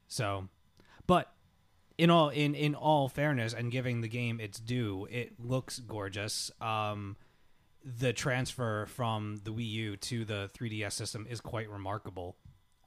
So, 0.08 0.48
but 1.06 1.33
in 1.98 2.10
all 2.10 2.28
in 2.28 2.54
in 2.54 2.74
all 2.74 3.08
fairness 3.08 3.52
and 3.54 3.70
giving 3.70 4.00
the 4.00 4.08
game 4.08 4.40
its 4.40 4.58
due, 4.58 5.06
it 5.10 5.34
looks 5.38 5.78
gorgeous. 5.78 6.50
Um, 6.60 7.16
the 7.84 8.12
transfer 8.12 8.86
from 8.86 9.36
the 9.44 9.52
Wii 9.52 9.68
U 9.70 9.96
to 9.98 10.24
the 10.24 10.50
3DS 10.58 10.92
system 10.92 11.26
is 11.28 11.40
quite 11.40 11.68
remarkable. 11.68 12.36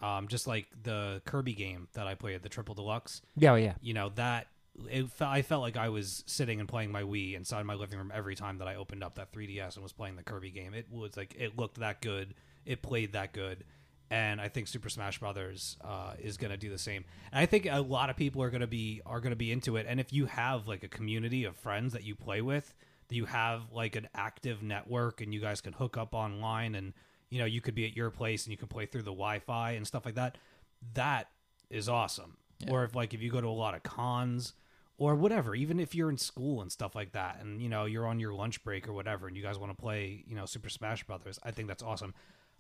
Um, 0.02 0.28
just 0.28 0.48
like 0.48 0.68
the 0.84 1.22
Kirby 1.26 1.54
game 1.54 1.88
that 1.94 2.08
I 2.08 2.16
played, 2.16 2.42
the 2.44 2.50
Triple 2.50 2.76
Deluxe. 2.76 3.22
yeah 3.36 3.56
yeah 3.56 3.74
You 3.82 3.94
know 3.94 4.10
that 4.16 4.48
it 4.92 5.08
I 5.20 5.42
felt 5.42 5.62
like 5.62 5.78
I 5.78 5.90
was 5.90 6.24
sitting 6.28 6.60
and 6.60 6.70
playing 6.70 6.92
my 6.92 7.04
Wii 7.04 7.36
inside 7.36 7.66
my 7.66 7.74
living 7.74 7.98
room 7.98 8.12
every 8.14 8.36
time 8.36 8.60
that 8.60 8.68
I 8.68 8.76
opened 8.76 9.04
up 9.04 9.16
that 9.16 9.32
3DS 9.32 9.76
and 9.76 9.84
was 9.84 9.94
playing 9.94 10.16
the 10.16 10.24
Kirby 10.24 10.52
game. 10.52 10.74
It 10.74 10.88
was 10.92 11.18
like 11.18 11.36
it 11.38 11.58
looked 11.58 11.80
that 11.80 12.02
good, 12.02 12.36
it 12.66 12.82
played 12.82 13.14
that 13.14 13.34
good, 13.34 13.64
and 14.10 14.40
I 14.40 14.48
think 14.48 14.68
Super 14.68 14.90
Smash 14.90 15.20
Brothers 15.20 15.78
uh, 15.84 16.14
is 16.20 16.38
going 16.38 16.52
to 16.52 16.58
do 16.58 16.70
the 16.70 16.78
same. 16.78 17.04
And 17.32 17.42
I 17.42 17.46
think 17.46 17.68
a 17.70 17.82
lot 17.82 18.10
of 18.10 18.16
people 18.16 18.42
are 18.42 18.50
going 18.50 18.62
to 18.62 18.68
be 18.68 19.02
are 19.06 19.20
going 19.20 19.32
to 19.32 19.38
be 19.38 19.52
into 19.52 19.76
it. 19.76 19.86
And 19.88 20.00
if 20.00 20.14
you 20.14 20.26
have 20.28 20.68
like 20.68 20.84
a 20.84 20.88
community 20.88 21.44
of 21.44 21.56
friends 21.56 21.94
that 21.94 22.04
you 22.04 22.16
play 22.16 22.42
with, 22.42 22.74
that 23.10 23.16
you 23.16 23.26
have 23.26 23.72
like 23.72 23.96
an 23.96 24.08
active 24.16 24.64
network, 24.64 25.22
and 25.22 25.34
you 25.34 25.40
guys 25.40 25.62
can 25.62 25.74
hook 25.74 25.98
up 25.98 26.14
online, 26.14 26.76
and 26.76 26.94
you 27.30 27.40
know 27.40 27.46
you 27.46 27.62
could 27.62 27.76
be 27.76 27.86
at 27.86 27.96
your 27.96 28.10
place 28.10 28.46
and 28.46 28.52
you 28.52 28.58
can 28.58 28.68
play 28.68 28.86
through 28.86 29.04
the 29.04 29.12
Wi-Fi 29.12 29.72
and 29.72 29.86
stuff 29.86 30.06
like 30.06 30.16
that. 30.16 30.38
That 30.94 31.28
is 31.70 31.90
awesome. 31.90 32.38
Or 32.70 32.84
if 32.84 32.96
like 32.96 33.14
if 33.14 33.22
you 33.22 33.30
go 33.30 33.42
to 33.42 33.48
a 33.48 33.50
lot 33.50 33.76
of 33.76 33.84
cons 33.84 34.54
or 34.98 35.16
whatever, 35.16 35.54
even 35.54 35.80
if 35.80 35.94
you're 35.94 36.10
in 36.10 36.18
school 36.18 36.62
and 36.62 36.72
stuff 36.72 36.96
like 36.96 37.12
that, 37.12 37.38
and 37.42 37.62
you 37.62 37.70
know 37.70 37.86
you're 37.86 38.08
on 38.08 38.20
your 38.20 38.34
lunch 38.34 38.64
break 38.64 38.88
or 38.88 38.94
whatever, 38.94 39.28
and 39.28 39.36
you 39.36 39.44
guys 39.44 39.60
want 39.60 39.72
to 39.76 39.80
play, 39.80 40.24
you 40.26 40.36
know, 40.36 40.46
Super 40.46 40.70
Smash 40.70 41.04
Brothers, 41.04 41.40
I 41.44 41.52
think 41.52 41.68
that's 41.68 41.84
awesome. 41.84 42.14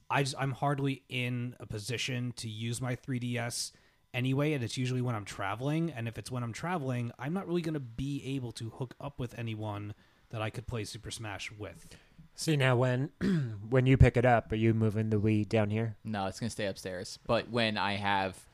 I 0.09 0.23
just, 0.23 0.35
I'm 0.39 0.51
hardly 0.51 1.03
in 1.09 1.55
a 1.59 1.65
position 1.65 2.33
to 2.37 2.49
use 2.49 2.81
my 2.81 2.95
3DS 2.95 3.71
anyway, 4.13 4.53
and 4.53 4.63
it's 4.63 4.77
usually 4.77 5.01
when 5.01 5.15
I'm 5.15 5.25
traveling. 5.25 5.91
And 5.91 6.07
if 6.07 6.17
it's 6.17 6.31
when 6.31 6.43
I'm 6.43 6.53
traveling, 6.53 7.11
I'm 7.19 7.33
not 7.33 7.47
really 7.47 7.61
going 7.61 7.73
to 7.73 7.79
be 7.79 8.21
able 8.35 8.51
to 8.53 8.69
hook 8.69 8.95
up 8.99 9.19
with 9.19 9.37
anyone 9.37 9.93
that 10.29 10.41
I 10.41 10.49
could 10.49 10.67
play 10.67 10.83
Super 10.83 11.11
Smash 11.11 11.51
with. 11.51 11.87
see 12.35 12.57
now 12.57 12.75
when 12.75 13.09
when 13.69 13.85
you 13.85 13.97
pick 13.97 14.17
it 14.17 14.25
up 14.25 14.51
are 14.51 14.55
you 14.55 14.73
moving 14.73 15.09
the 15.09 15.17
wii 15.17 15.47
down 15.47 15.69
here 15.69 15.95
No, 16.03 16.27
it's 16.27 16.39
going 16.39 16.49
to 16.49 16.51
stay 16.51 16.65
upstairs. 16.67 17.17
But 17.25 17.49
when 17.49 17.77
I 17.77 17.93
have 17.93 18.45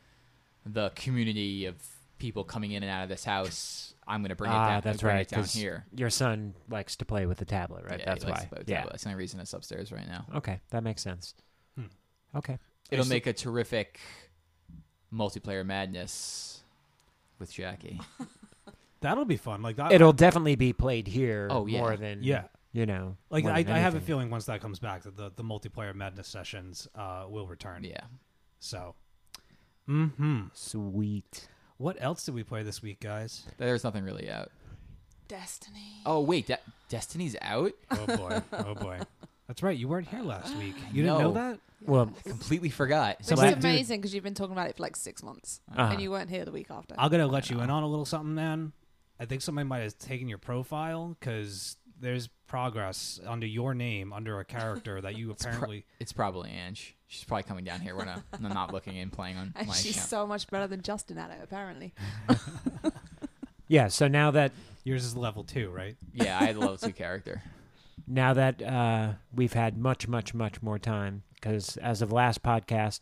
the 0.66 0.92
community 0.96 1.66
of 1.66 1.76
people 2.24 2.44
coming 2.46 2.72
in 2.72 2.84
and 2.84 2.90
out 2.92 3.04
of 3.04 3.10
this 3.10 3.26
house, 3.26 3.94
I'm 4.08 4.22
going 4.22 4.30
to 4.30 4.36
bring 4.36 4.50
it 4.52 4.56
ah 4.56 4.68
down. 4.70 4.82
that's 4.84 5.02
bring 5.02 5.14
right 5.16 5.22
It 5.22 5.30
down 5.30 5.42
'cause 5.42 5.54
here. 5.54 5.86
your 5.94 6.10
son 6.10 6.54
likes 6.70 6.96
to 6.96 7.06
play 7.06 7.26
with 7.26 7.38
the 7.38 7.46
tablet 7.46 7.84
right 7.84 8.00
Yeah, 8.00 8.06
that's 8.06 8.24
he 8.24 8.30
likes 8.30 8.40
why 8.40 8.44
to 8.46 8.50
play 8.50 8.60
with 8.60 8.70
yeah 8.70 8.78
tablet. 8.78 8.92
That's 8.94 9.04
the 9.04 9.10
only 9.10 9.20
reason 9.20 9.40
it's 9.42 9.54
upstairs 9.54 9.92
right 9.92 10.08
now. 10.08 10.26
okay 10.36 10.62
that 10.70 10.84
makes 10.84 11.02
sense 11.02 11.34
Hmm. 11.78 11.88
okay 12.36 12.60
It'll 12.90 13.06
make 13.08 13.28
a 13.28 13.34
terrific 13.34 14.00
multiplayer 15.14 15.66
madness 15.66 16.64
with 17.40 17.52
Jackie. 17.52 18.00
That'll 19.02 19.26
be 19.26 19.38
fun. 19.38 19.62
Like 19.62 19.76
that, 19.78 19.92
It'll 19.92 20.14
definitely 20.14 20.56
be 20.56 20.72
played 20.74 21.08
here 21.08 21.48
Oh, 21.52 21.66
yeah. 21.66 21.80
more 21.80 21.98
than 21.98 22.24
yeah. 22.24 22.44
You 22.72 22.86
know, 22.88 23.18
Like 23.30 23.44
more 23.44 23.54
I, 23.54 23.64
than 23.64 23.74
I 23.76 23.80
have 23.80 23.94
a 23.94 23.98
anything. 23.98 24.08
feeling 24.08 24.30
once 24.32 24.46
that 24.46 24.60
comes 24.62 24.80
back 24.80 25.04
that 25.04 25.16
the, 25.18 25.32
the 25.36 25.44
multiplayer 25.44 25.94
madness 25.94 26.28
sessions 26.28 26.88
uh, 26.96 27.26
will 27.30 27.46
return. 27.48 27.84
Yeah. 27.84 28.00
So, 28.60 28.96
hmm. 29.86 30.46
Sweet. 30.54 31.48
What 31.84 31.98
else 32.00 32.24
did 32.24 32.34
we 32.34 32.44
play 32.44 32.64
this 32.64 32.82
week, 32.82 33.02
guys? 33.02 33.44
There's 33.58 33.84
nothing 33.84 34.06
really 34.06 34.32
out. 34.32 34.50
Destiny. 35.28 35.98
Oh 36.06 36.22
wait, 36.22 36.48
De- 36.48 36.58
Destiny's 36.88 37.36
out. 37.42 37.74
Oh 37.92 38.06
boy, 38.06 38.42
oh 38.54 38.74
boy. 38.74 39.00
That's 39.50 39.62
right. 39.62 39.78
You 39.78 39.90
weren't 39.90 40.08
here 40.08 40.22
last 40.22 40.56
week. 40.56 40.76
You 40.94 41.04
didn't 41.04 41.18
know 41.20 41.32
No. 41.32 41.34
that? 41.34 41.60
Well, 41.86 42.10
I 42.26 42.30
Completely 42.30 42.70
forgot. 42.70 43.18
Which 43.20 43.34
is 43.34 43.40
amazing 43.42 44.00
because 44.00 44.14
you've 44.16 44.24
been 44.24 44.34
talking 44.34 44.54
about 44.54 44.70
it 44.70 44.78
for 44.78 44.84
like 44.84 44.96
six 44.96 45.22
months, 45.22 45.60
Uh-huh. 45.76 45.90
and 45.92 46.02
you 46.02 46.10
weren't 46.10 46.30
here 46.30 46.46
the 46.46 46.54
week 46.54 46.68
after. 46.72 46.96
I'm 46.98 47.12
gonna 47.12 47.28
let 47.28 47.50
you 47.50 47.60
in 47.60 47.70
on 47.70 47.84
a 47.84 47.88
little 47.88 48.06
something, 48.06 48.34
man. 48.34 48.72
I 49.20 49.26
think 49.26 49.42
somebody 49.42 49.68
might 49.68 49.80
have 49.80 49.98
taken 49.98 50.30
your 50.30 50.38
profile 50.38 51.18
because 51.20 51.76
there's 52.04 52.30
progress 52.48 53.20
under 53.26 53.48
your 53.48 53.74
name 53.74 54.14
under 54.14 54.40
a 54.40 54.46
character 54.46 55.02
that 55.02 55.18
you 55.18 55.28
pro- 55.40 55.50
apparently. 55.52 55.86
It's 56.00 56.14
probably 56.14 56.52
Ange. 56.52 56.96
She's 57.08 57.24
probably 57.24 57.44
coming 57.44 57.64
down 57.64 57.80
here 57.82 57.96
when 57.96 58.10
I'm 58.10 58.24
I'm 58.34 58.44
not 58.54 58.74
looking 58.74 58.98
and 58.98 59.12
playing 59.12 59.38
on 59.38 59.54
and 59.56 59.68
my 59.68 59.74
she's 59.74 59.96
account. 59.96 60.10
so 60.10 60.28
much 60.28 60.48
better 60.50 60.68
than 60.68 60.82
Justin 60.82 61.18
at 61.18 61.32
it, 61.32 61.40
apparently. 61.44 61.94
yeah. 63.68 63.88
So 63.88 64.08
now 64.08 64.32
that 64.32 64.52
yours 64.84 65.06
is 65.06 65.16
level 65.16 65.44
two, 65.44 65.70
right? 65.70 65.96
yeah, 66.14 66.40
I 66.40 66.46
had 66.46 66.56
a 66.56 66.60
level 66.60 66.78
two 66.78 66.92
character. 66.94 67.42
now 68.08 68.34
that 68.34 68.62
uh, 68.62 69.14
we've 69.34 69.54
had 69.54 69.78
much, 69.78 70.08
much, 70.08 70.34
much 70.34 70.62
more 70.62 70.80
time, 70.80 71.24
because 71.36 71.78
as 71.78 72.02
of 72.02 72.12
last 72.12 72.44
podcast, 72.44 73.00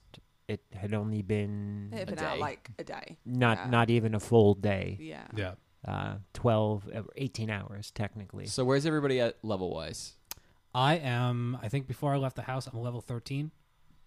it 0.47 0.61
had 0.73 0.93
only 0.93 1.21
been 1.21 1.89
It 1.93 1.99
had 1.99 2.09
A 2.09 2.15
been 2.15 2.25
out 2.25 2.33
day. 2.35 2.39
like 2.41 2.69
a 2.79 2.83
day. 2.83 3.17
not 3.25 3.57
Yeah. 3.57 3.69
not 3.69 3.89
even 3.89 4.13
a 4.15 4.19
full 4.19 4.53
day, 4.55 4.97
Yeah. 4.99 5.23
Yeah. 5.35 5.53
Uh, 5.87 6.15
12, 6.33 6.89
uh, 6.95 7.01
18 7.17 7.49
hours 7.49 7.91
technically. 7.91 8.45
So 8.47 8.63
where's 8.63 8.85
everybody 8.85 9.19
at 9.19 9.37
level 9.43 9.73
wise? 9.73 10.13
I 10.73 10.95
am. 10.95 11.57
I 11.61 11.67
think 11.69 11.87
before 11.87 12.13
I 12.13 12.17
left 12.17 12.35
the 12.35 12.43
house, 12.43 12.67
I'm 12.67 12.79
level 12.79 13.01
13. 13.01 13.51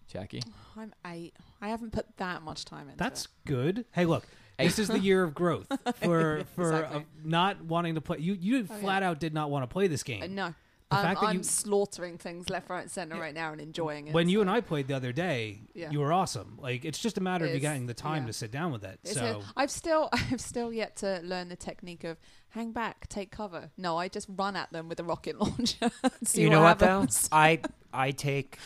Jackie. 0.07 0.41
I'm 0.77 0.93
eight. 1.05 1.33
I 1.61 1.69
haven't 1.69 1.91
put 1.91 2.05
that 2.17 2.41
much 2.43 2.65
time 2.65 2.87
into 2.89 2.97
That's 2.97 3.25
it. 3.25 3.31
good. 3.45 3.85
Hey, 3.91 4.05
look. 4.05 4.25
This 4.57 4.79
is 4.79 4.87
the 4.87 4.99
year 4.99 5.21
of 5.21 5.33
growth 5.33 5.67
for 6.01 6.45
for 6.55 6.71
Exactly. 6.71 6.99
uh, 6.99 7.03
not 7.25 7.65
wanting 7.65 7.95
to 7.95 8.01
play. 8.01 8.19
You 8.19 8.37
you 8.39 8.65
Oh, 8.69 8.73
flat 8.75 9.03
out 9.03 9.19
did 9.19 9.33
not 9.33 9.49
want 9.49 9.63
to 9.63 9.67
play 9.67 9.87
this 9.87 10.01
game. 10.01 10.23
Uh, 10.23 10.27
no. 10.27 10.53
The 10.91 10.97
Um, 10.97 11.01
fact 11.03 11.21
that 11.21 11.27
I'm 11.27 11.37
you- 11.37 11.43
slaughtering 11.43 12.17
things 12.19 12.47
left, 12.47 12.69
right, 12.69 12.81
and 12.83 12.91
center 12.91 13.15
Yeah. 13.15 13.21
right 13.21 13.33
now 13.33 13.51
and 13.51 13.59
enjoying 13.59 14.07
it. 14.07 14.13
when 14.13 14.29
you 14.29 14.37
so- 14.37 14.41
and 14.41 14.49
I 14.51 14.61
played 14.61 14.87
the 14.87 14.93
other 14.95 15.11
day, 15.11 15.63
Yeah. 15.73 15.89
you 15.89 15.99
were 15.99 16.13
awesome. 16.13 16.57
Like 16.61 16.85
it's 16.85 16.99
just 16.99 17.17
a 17.17 17.21
matter 17.21 17.45
of 17.45 17.53
you 17.55 17.59
getting 17.59 17.87
the 17.87 17.95
time 17.95 18.23
yeah. 18.23 18.27
to 18.27 18.33
sit 18.33 18.51
down 18.51 18.71
with 18.71 18.83
it. 18.83 18.99
It's 19.03 19.13
so 19.15 19.41
a, 19.41 19.53
I've 19.59 19.71
still, 19.71 20.09
I've 20.13 20.39
still 20.41 20.71
yet 20.71 20.95
to 20.97 21.21
learn 21.23 21.49
the 21.49 21.55
technique 21.55 22.03
of 22.03 22.17
hang 22.49 22.71
back, 22.71 23.07
take 23.09 23.31
cover. 23.31 23.71
No, 23.77 23.97
I 23.97 24.07
just 24.09 24.27
run 24.29 24.55
at 24.55 24.71
them 24.71 24.87
with 24.87 24.99
a 24.99 25.03
rocket 25.03 25.39
launcher. 25.39 25.89
see 26.23 26.43
you 26.43 26.49
know 26.51 26.61
what 26.61 26.79
happens. 26.79 27.29
though? 27.29 27.35
I 27.37 27.61
I 27.91 28.11
take 28.11 28.59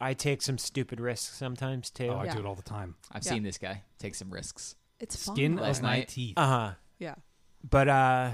I 0.00 0.14
take 0.14 0.40
some 0.40 0.58
stupid 0.58 1.00
risks 1.00 1.36
sometimes 1.36 1.90
too. 1.90 2.08
oh, 2.10 2.16
I 2.18 2.24
Yeah. 2.26 2.34
do 2.34 2.40
it 2.40 2.46
all 2.46 2.54
the 2.54 2.62
time. 2.62 2.94
I've 3.10 3.24
Yeah. 3.24 3.32
seen 3.32 3.42
this 3.42 3.58
guy 3.58 3.82
take 3.98 4.14
some 4.14 4.30
risks. 4.30 4.76
It's 5.00 5.16
fun. 5.24 5.34
Skin 5.34 5.56
though. 5.56 5.62
Last 5.62 5.78
of 5.78 5.82
my 5.84 6.02
teeth. 6.02 6.34
Uh 6.38 6.46
huh. 6.46 6.74
Yeah. 7.00 7.16
But 7.68 7.88
uh, 7.88 8.30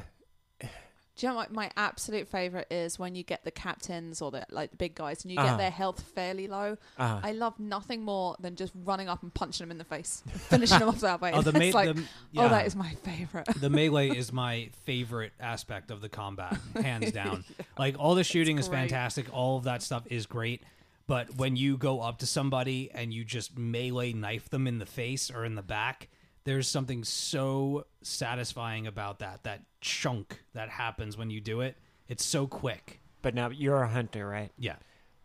Do 1.20 1.26
you 1.26 1.32
know 1.32 1.36
what 1.36 1.52
my 1.52 1.70
absolute 1.76 2.28
favorite 2.28 2.68
is 2.70 2.98
when 2.98 3.14
you 3.14 3.22
get 3.22 3.44
the 3.44 3.50
captains 3.50 4.22
or 4.22 4.30
the 4.30 4.46
like 4.50 4.70
the 4.70 4.78
big 4.78 4.94
guys 4.94 5.22
and 5.22 5.30
you 5.30 5.38
Uh-huh. 5.38 5.50
get 5.50 5.58
their 5.58 5.70
health 5.70 6.00
fairly 6.14 6.48
low. 6.48 6.78
uh 6.98 7.20
I 7.22 7.32
love 7.32 7.60
nothing 7.60 8.02
more 8.06 8.36
than 8.40 8.56
just 8.56 8.72
running 8.74 9.06
up 9.10 9.22
and 9.22 9.32
punching 9.34 9.62
them 9.66 9.70
in 9.70 9.76
the 9.76 9.84
face, 9.84 10.22
finishing 10.48 10.78
them 10.78 10.88
off 10.88 11.00
that 11.00 11.20
way. 11.20 11.32
oh, 11.34 11.42
the, 11.42 11.50
It's 11.54 11.58
me- 11.58 11.72
like, 11.72 11.94
the 11.94 12.04
oh, 12.38 12.48
that 12.48 12.66
is 12.66 12.74
my 12.74 12.94
favorite. 13.04 13.48
the 13.60 13.68
melee 13.68 14.08
is 14.16 14.32
my 14.32 14.70
favorite 14.86 15.34
aspect 15.38 15.90
of 15.90 16.00
the 16.00 16.08
combat, 16.08 16.56
hands 16.74 17.12
down. 17.12 17.44
Like 17.78 17.96
all 17.98 18.14
the 18.14 18.24
shooting 18.24 18.58
is 18.58 18.70
great. 18.70 18.78
fantastic, 18.78 19.26
all 19.30 19.58
of 19.58 19.64
that 19.64 19.82
stuff 19.82 20.04
is 20.06 20.24
great. 20.24 20.62
But 21.06 21.34
when 21.36 21.54
you 21.54 21.76
go 21.76 22.00
up 22.00 22.20
to 22.20 22.26
somebody 22.26 22.90
and 22.94 23.12
you 23.12 23.24
just 23.24 23.58
melee 23.58 24.14
knife 24.14 24.48
them 24.48 24.66
in 24.66 24.78
the 24.78 24.86
face 24.86 25.30
or 25.30 25.44
in 25.44 25.54
the 25.54 25.62
back, 25.62 26.08
there's 26.44 26.68
something 26.68 27.04
so 27.04 27.86
satisfying 28.02 28.86
about 28.86 29.18
that. 29.20 29.42
That 29.44 29.62
chunk 29.80 30.42
that 30.54 30.68
happens 30.70 31.16
when 31.16 31.30
you 31.30 31.40
do 31.40 31.60
it. 31.60 31.76
It's 32.08 32.24
so 32.24 32.46
quick. 32.46 33.00
but 33.22 33.34
now 33.34 33.50
you're 33.50 33.82
a 33.82 33.88
hunter, 33.88 34.26
right? 34.26 34.50
Yeah. 34.58 34.76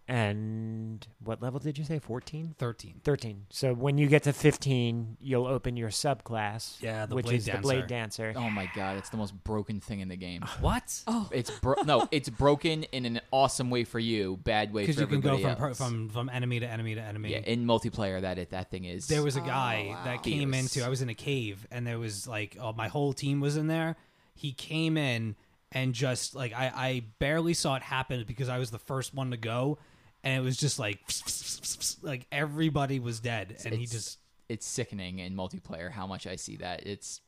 And 0.08 1.06
what 1.24 1.42
level 1.42 1.60
did 1.60 1.78
you 1.78 1.84
say? 1.84 1.98
14? 2.00 2.56
13. 2.58 3.02
13. 3.04 3.46
So 3.50 3.74
when 3.74 3.98
you 3.98 4.08
get 4.08 4.24
to 4.24 4.34
15, 4.34 5.18
you'll 5.20 5.48
open 5.48 5.76
your 5.78 5.90
subclass, 5.90 6.82
Yeah, 6.82 7.06
the 7.08 7.16
which 7.16 7.26
blade 7.26 7.38
is 7.38 7.46
the 7.46 7.58
blade 7.58 7.88
dancer. 7.88 8.32
Oh 8.36 8.50
my 8.50 8.70
god, 8.76 8.98
it's 8.98 9.10
the 9.10 9.18
most 9.18 9.34
broken 9.44 9.80
thing 9.80 10.02
in 10.02 10.08
the 10.08 10.16
game. 10.16 10.42
What? 10.62 11.02
Oh, 11.08 11.28
It's 11.32 11.50
bro- 11.50 11.82
no, 11.86 12.08
it's 12.12 12.30
broken 12.30 12.84
in 12.84 13.06
an 13.06 13.20
awesome 13.32 13.70
way 13.70 13.84
for 13.84 14.00
you, 14.00 14.38
bad 14.38 14.72
way 14.74 14.84
for 14.84 14.88
Because 14.88 15.02
you 15.02 15.08
can 15.08 15.22
go 15.22 15.30
everybody 15.34 15.56
from 15.56 15.62
per- 15.62 15.68
else. 15.70 15.78
from 15.78 16.10
from 16.10 16.30
enemy 16.30 16.60
to 16.60 16.68
enemy 16.68 16.96
to 16.96 17.02
enemy. 17.02 17.32
yeah, 17.32 17.40
in 17.40 17.66
multiplayer 17.66 18.22
that 18.22 18.38
it 18.38 18.52
that 18.52 18.70
thing 18.72 18.86
is 18.86 19.08
there 19.08 19.24
was 19.24 19.36
a 19.38 19.42
Oh, 19.42 19.46
guy 19.46 19.86
wow. 19.90 20.04
that 20.06 20.24
came 20.24 20.52
Fierce. 20.52 20.76
into 20.76 20.86
i 20.86 20.90
was 20.90 21.02
in 21.02 21.10
a 21.10 21.14
cave 21.14 21.68
and 21.72 21.86
there 21.86 22.00
was 22.00 22.28
like 22.28 22.58
oh, 22.60 22.74
my 22.74 22.88
whole 22.88 23.14
team 23.14 23.40
was 23.42 23.58
in 23.58 23.68
there 23.68 23.96
he 24.34 24.52
came 24.54 24.98
in 24.98 25.36
and 25.72 25.94
just 25.94 26.36
like 26.36 26.54
I, 26.54 26.72
I 26.74 27.04
barely 27.20 27.54
saw 27.54 27.76
it 27.76 27.82
happen 27.84 28.24
because 28.28 28.50
i 28.50 28.58
was 28.58 28.72
the 28.72 28.80
first 28.80 29.14
one 29.14 29.32
to 29.32 29.38
go 29.38 29.78
and 30.26 30.36
it 30.42 30.44
was 30.44 30.58
just 30.58 30.78
like 30.80 31.00
like 32.02 32.28
everybody 32.32 33.00
was 33.00 33.20
dead 33.22 33.56
and 33.64 33.74
he 33.74 33.86
just 33.86 34.20
it's 34.50 34.66
sickening 34.66 35.20
in 35.20 35.34
multiplayer 35.36 35.90
how 35.92 36.06
much 36.06 36.28
I 36.28 36.36
see 36.36 36.58
that. 36.58 36.86
It's 36.86 37.22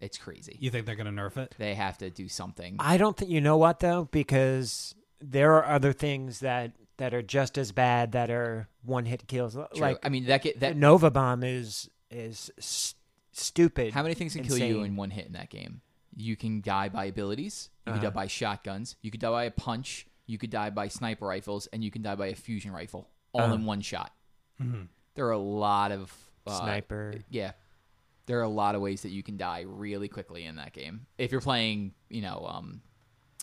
it's 0.00 0.18
crazy. 0.18 0.56
you 0.60 0.70
think 0.70 0.86
they're 0.86 0.96
gonna 0.96 1.10
nerf 1.12 1.36
it 1.36 1.54
They 1.58 1.74
have 1.74 1.98
to 1.98 2.10
do 2.10 2.28
something. 2.28 2.76
I 2.78 2.96
don't 2.96 3.16
think 3.16 3.30
you 3.30 3.40
know 3.40 3.56
what 3.56 3.80
though, 3.80 4.08
because 4.10 4.94
there 5.20 5.54
are 5.54 5.64
other 5.66 5.92
things 5.92 6.40
that 6.40 6.72
that 6.98 7.12
are 7.14 7.22
just 7.22 7.58
as 7.58 7.72
bad 7.72 8.12
that 8.12 8.30
are 8.30 8.68
one 8.84 9.04
hit 9.04 9.26
kills. 9.26 9.54
True. 9.54 9.66
Like 9.76 9.98
I 10.04 10.08
mean, 10.10 10.26
that 10.26 10.42
get 10.42 10.60
that. 10.60 10.76
Nova 10.76 11.10
Bomb 11.10 11.42
is 11.42 11.88
is 12.10 12.50
s- 12.58 12.94
stupid. 13.32 13.92
How 13.94 14.02
many 14.02 14.14
things 14.14 14.34
can 14.34 14.44
kill 14.44 14.58
you 14.58 14.82
in 14.82 14.94
one 14.96 15.10
hit 15.10 15.26
in 15.26 15.32
that 15.32 15.50
game? 15.50 15.80
You 16.16 16.36
can 16.36 16.60
die 16.60 16.88
by 16.88 17.06
abilities. 17.06 17.70
You 17.86 17.92
Uh-huh. 17.92 18.00
can 18.00 18.10
die 18.10 18.14
by 18.14 18.26
shotguns. 18.28 18.94
You 19.02 19.10
could 19.10 19.20
die 19.20 19.30
by 19.30 19.44
a 19.44 19.50
punch. 19.50 20.06
You 20.26 20.38
could 20.38 20.50
die 20.50 20.70
by 20.70 20.88
sniper 20.88 21.26
rifles, 21.26 21.66
and 21.72 21.82
you 21.84 21.90
can 21.90 22.02
die 22.02 22.14
by 22.14 22.28
a 22.28 22.34
fusion 22.34 22.72
rifle, 22.72 23.08
all 23.32 23.42
Uh-huh. 23.42 23.54
in 23.54 23.64
one 23.64 23.80
shot. 23.82 24.12
Mhm. 24.60 24.88
There 25.14 25.26
are 25.26 25.32
a 25.32 25.38
lot 25.38 25.92
of 25.92 26.12
uh, 26.46 26.60
Sniper. 26.60 27.14
Yeah, 27.30 27.52
there 28.26 28.38
are 28.38 28.42
a 28.42 28.48
lot 28.48 28.74
of 28.74 28.80
ways 28.82 29.02
that 29.02 29.10
you 29.10 29.22
can 29.22 29.36
die 29.36 29.60
really 29.66 30.08
quickly 30.08 30.44
in 30.44 30.56
that 30.56 30.72
game 30.72 31.06
if 31.18 31.32
you're 31.32 31.40
playing. 31.40 31.94
You 32.10 32.20
know, 32.22 32.44
um, 32.46 32.82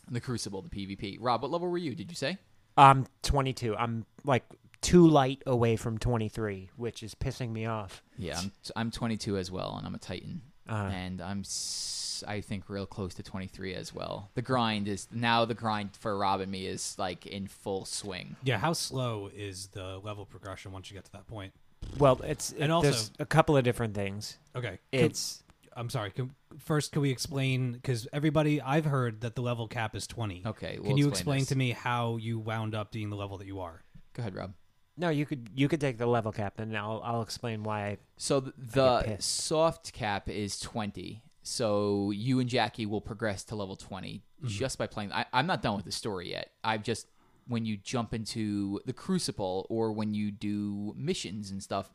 the 0.10 0.22
Crucible, 0.22 0.62
the 0.62 0.70
PvP. 0.70 1.18
Rob, 1.20 1.42
what 1.42 1.52
level 1.52 1.68
were 1.70 1.78
you? 1.78 1.96
Did 1.96 2.10
you 2.12 2.16
say? 2.16 2.38
I'm 2.78 3.06
22. 3.24 3.76
I'm 3.76 4.06
like 4.24 4.44
two 4.82 5.08
light 5.08 5.42
away 5.46 5.76
from 5.76 5.98
23, 5.98 6.70
which 6.78 7.04
is 7.04 7.14
pissing 7.16 7.52
me 7.52 7.66
off. 7.66 8.02
Yeah, 8.18 8.40
I'm, 8.40 8.52
I'm 8.76 8.92
22 8.92 9.38
as 9.38 9.52
well, 9.52 9.76
and 9.78 9.86
I'm 9.86 9.96
a 9.96 10.00
Titan. 10.00 10.42
Uh, 10.72 10.90
and 10.94 11.22
I'm 11.22 11.42
s- 11.42 12.24
I 12.28 12.40
think 12.42 12.70
real 12.70 12.86
close 12.86 13.14
to 13.16 13.24
23 13.24 13.74
as 13.74 13.94
well. 13.94 14.30
The 14.36 14.42
grind 14.44 14.88
is 14.88 15.08
now 15.12 15.44
the 15.46 15.54
grind 15.56 15.96
for 16.00 16.18
Rob 16.18 16.40
and 16.40 16.52
me 16.52 16.66
is 16.68 16.96
like 16.98 17.26
in 17.26 17.48
full 17.48 17.84
swing. 17.86 18.36
yeah 18.44 18.58
how 18.58 18.74
slow 18.74 19.30
is 19.36 19.68
the 19.74 20.00
level 20.04 20.26
progression 20.26 20.72
once 20.72 20.90
you 20.90 20.96
get 20.96 21.06
to 21.06 21.12
that 21.14 21.28
point 21.28 21.54
well, 21.98 22.22
it's 22.24 22.52
And 22.52 22.64
it- 22.66 22.70
also- 22.72 22.92
there's 22.92 23.12
a 23.20 23.26
couple 23.26 23.58
of 23.58 23.64
different 23.64 23.96
things. 23.96 24.38
okay 24.56 24.80
Can- 24.94 25.06
It's 25.06 25.44
i'm 25.76 25.90
sorry 25.90 26.12
can, 26.12 26.36
first 26.60 26.92
can 26.92 27.02
we 27.02 27.10
explain 27.12 27.72
because 27.72 28.06
everybody 28.14 28.62
i've 28.62 28.84
heard 28.86 29.22
that 29.22 29.36
the 29.36 29.42
level 29.42 29.68
cap 29.70 29.96
is 29.96 30.06
20 30.06 30.44
Okay, 30.46 30.78
we'll 30.80 30.90
can 30.90 30.98
you 30.98 31.08
explain 31.08 31.38
explain 31.40 31.46
to 31.48 31.56
me 31.56 31.72
how 31.72 32.18
you 32.18 32.38
wound 32.40 32.76
up 32.76 32.92
being 32.92 33.10
the 33.10 33.16
level 33.16 33.38
that 33.38 33.48
you 33.48 33.60
are 33.62 33.82
Go 34.14 34.20
ahead, 34.22 34.36
Rob. 34.36 34.54
No, 34.98 35.10
you 35.10 35.26
could 35.26 35.50
you 35.56 35.68
could 35.68 35.82
take 35.82 35.98
the 35.98 36.06
level 36.06 36.32
cap, 36.32 36.60
and 36.60 36.76
I'll 36.78 37.02
I'll 37.04 37.22
explain 37.22 37.64
why. 37.64 37.86
I, 37.88 37.98
So 38.18 38.42
th- 38.42 38.54
the 38.58 39.18
soft 39.20 39.94
cap 39.94 40.30
is 40.30 40.60
20. 40.60 41.24
So 41.44 42.12
you 42.12 42.40
and 42.40 42.48
Jackie 42.48 42.86
will 42.86 43.02
progress 43.02 43.44
to 43.46 43.56
level 43.56 43.76
20 43.76 44.22
mm-hmm. 44.22 44.48
just 44.48 44.78
by 44.78 44.88
playing. 44.88 45.12
I, 45.12 45.26
I'm 45.34 45.48
not 45.48 45.62
done 45.62 45.76
with 45.76 45.86
the 45.86 45.92
story 45.92 46.32
yet. 46.32 46.52
I've 46.64 46.84
just 46.84 47.08
when 47.48 47.66
you 47.66 47.78
jump 47.78 48.14
into 48.14 48.80
the 48.86 48.94
Crucible 48.94 49.66
or 49.70 49.92
when 49.92 50.14
you 50.14 50.32
do 50.32 50.94
missions 50.96 51.52
and 51.52 51.62
stuff, 51.62 51.92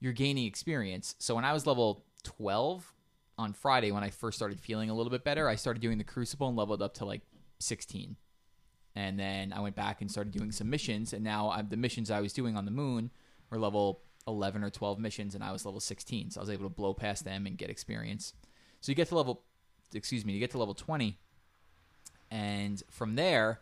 you're 0.00 0.12
gaining 0.12 0.46
experience. 0.46 1.14
So 1.18 1.34
when 1.34 1.44
I 1.44 1.52
was 1.52 1.66
level 1.66 2.04
12 2.24 2.92
on 3.38 3.52
Friday, 3.52 3.92
when 3.92 4.02
I 4.02 4.10
first 4.10 4.36
started 4.36 4.58
feeling 4.60 4.90
a 4.90 4.94
little 4.94 5.10
bit 5.10 5.24
better, 5.24 5.48
I 5.48 5.54
started 5.54 5.80
doing 5.80 5.98
the 5.98 6.04
Crucible 6.04 6.48
and 6.48 6.56
leveled 6.56 6.82
up 6.82 6.94
to 6.94 7.04
like 7.04 7.22
16. 7.60 8.16
And 8.96 9.18
then 9.18 9.52
I 9.52 9.60
went 9.60 9.76
back 9.76 10.00
and 10.00 10.10
started 10.10 10.32
doing 10.32 10.50
some 10.50 10.70
missions, 10.70 11.12
and 11.12 11.22
now 11.22 11.50
I'm, 11.50 11.68
the 11.68 11.76
missions 11.76 12.10
I 12.10 12.20
was 12.20 12.32
doing 12.32 12.56
on 12.56 12.64
the 12.64 12.70
moon 12.70 13.10
were 13.50 13.58
level 13.58 14.02
11 14.26 14.64
or 14.64 14.70
12 14.70 14.98
missions, 14.98 15.34
and 15.34 15.44
I 15.44 15.52
was 15.52 15.64
level 15.64 15.80
16, 15.80 16.30
so 16.32 16.40
I 16.40 16.42
was 16.42 16.50
able 16.50 16.64
to 16.64 16.74
blow 16.74 16.94
past 16.94 17.24
them 17.24 17.46
and 17.46 17.56
get 17.56 17.70
experience. 17.70 18.32
So 18.80 18.90
you 18.90 18.96
get 18.96 19.08
to 19.08 19.14
level, 19.14 19.42
excuse 19.94 20.24
me, 20.24 20.32
you 20.32 20.40
get 20.40 20.50
to 20.52 20.58
level 20.58 20.74
20, 20.74 21.18
and 22.30 22.82
from 22.90 23.14
there, 23.14 23.60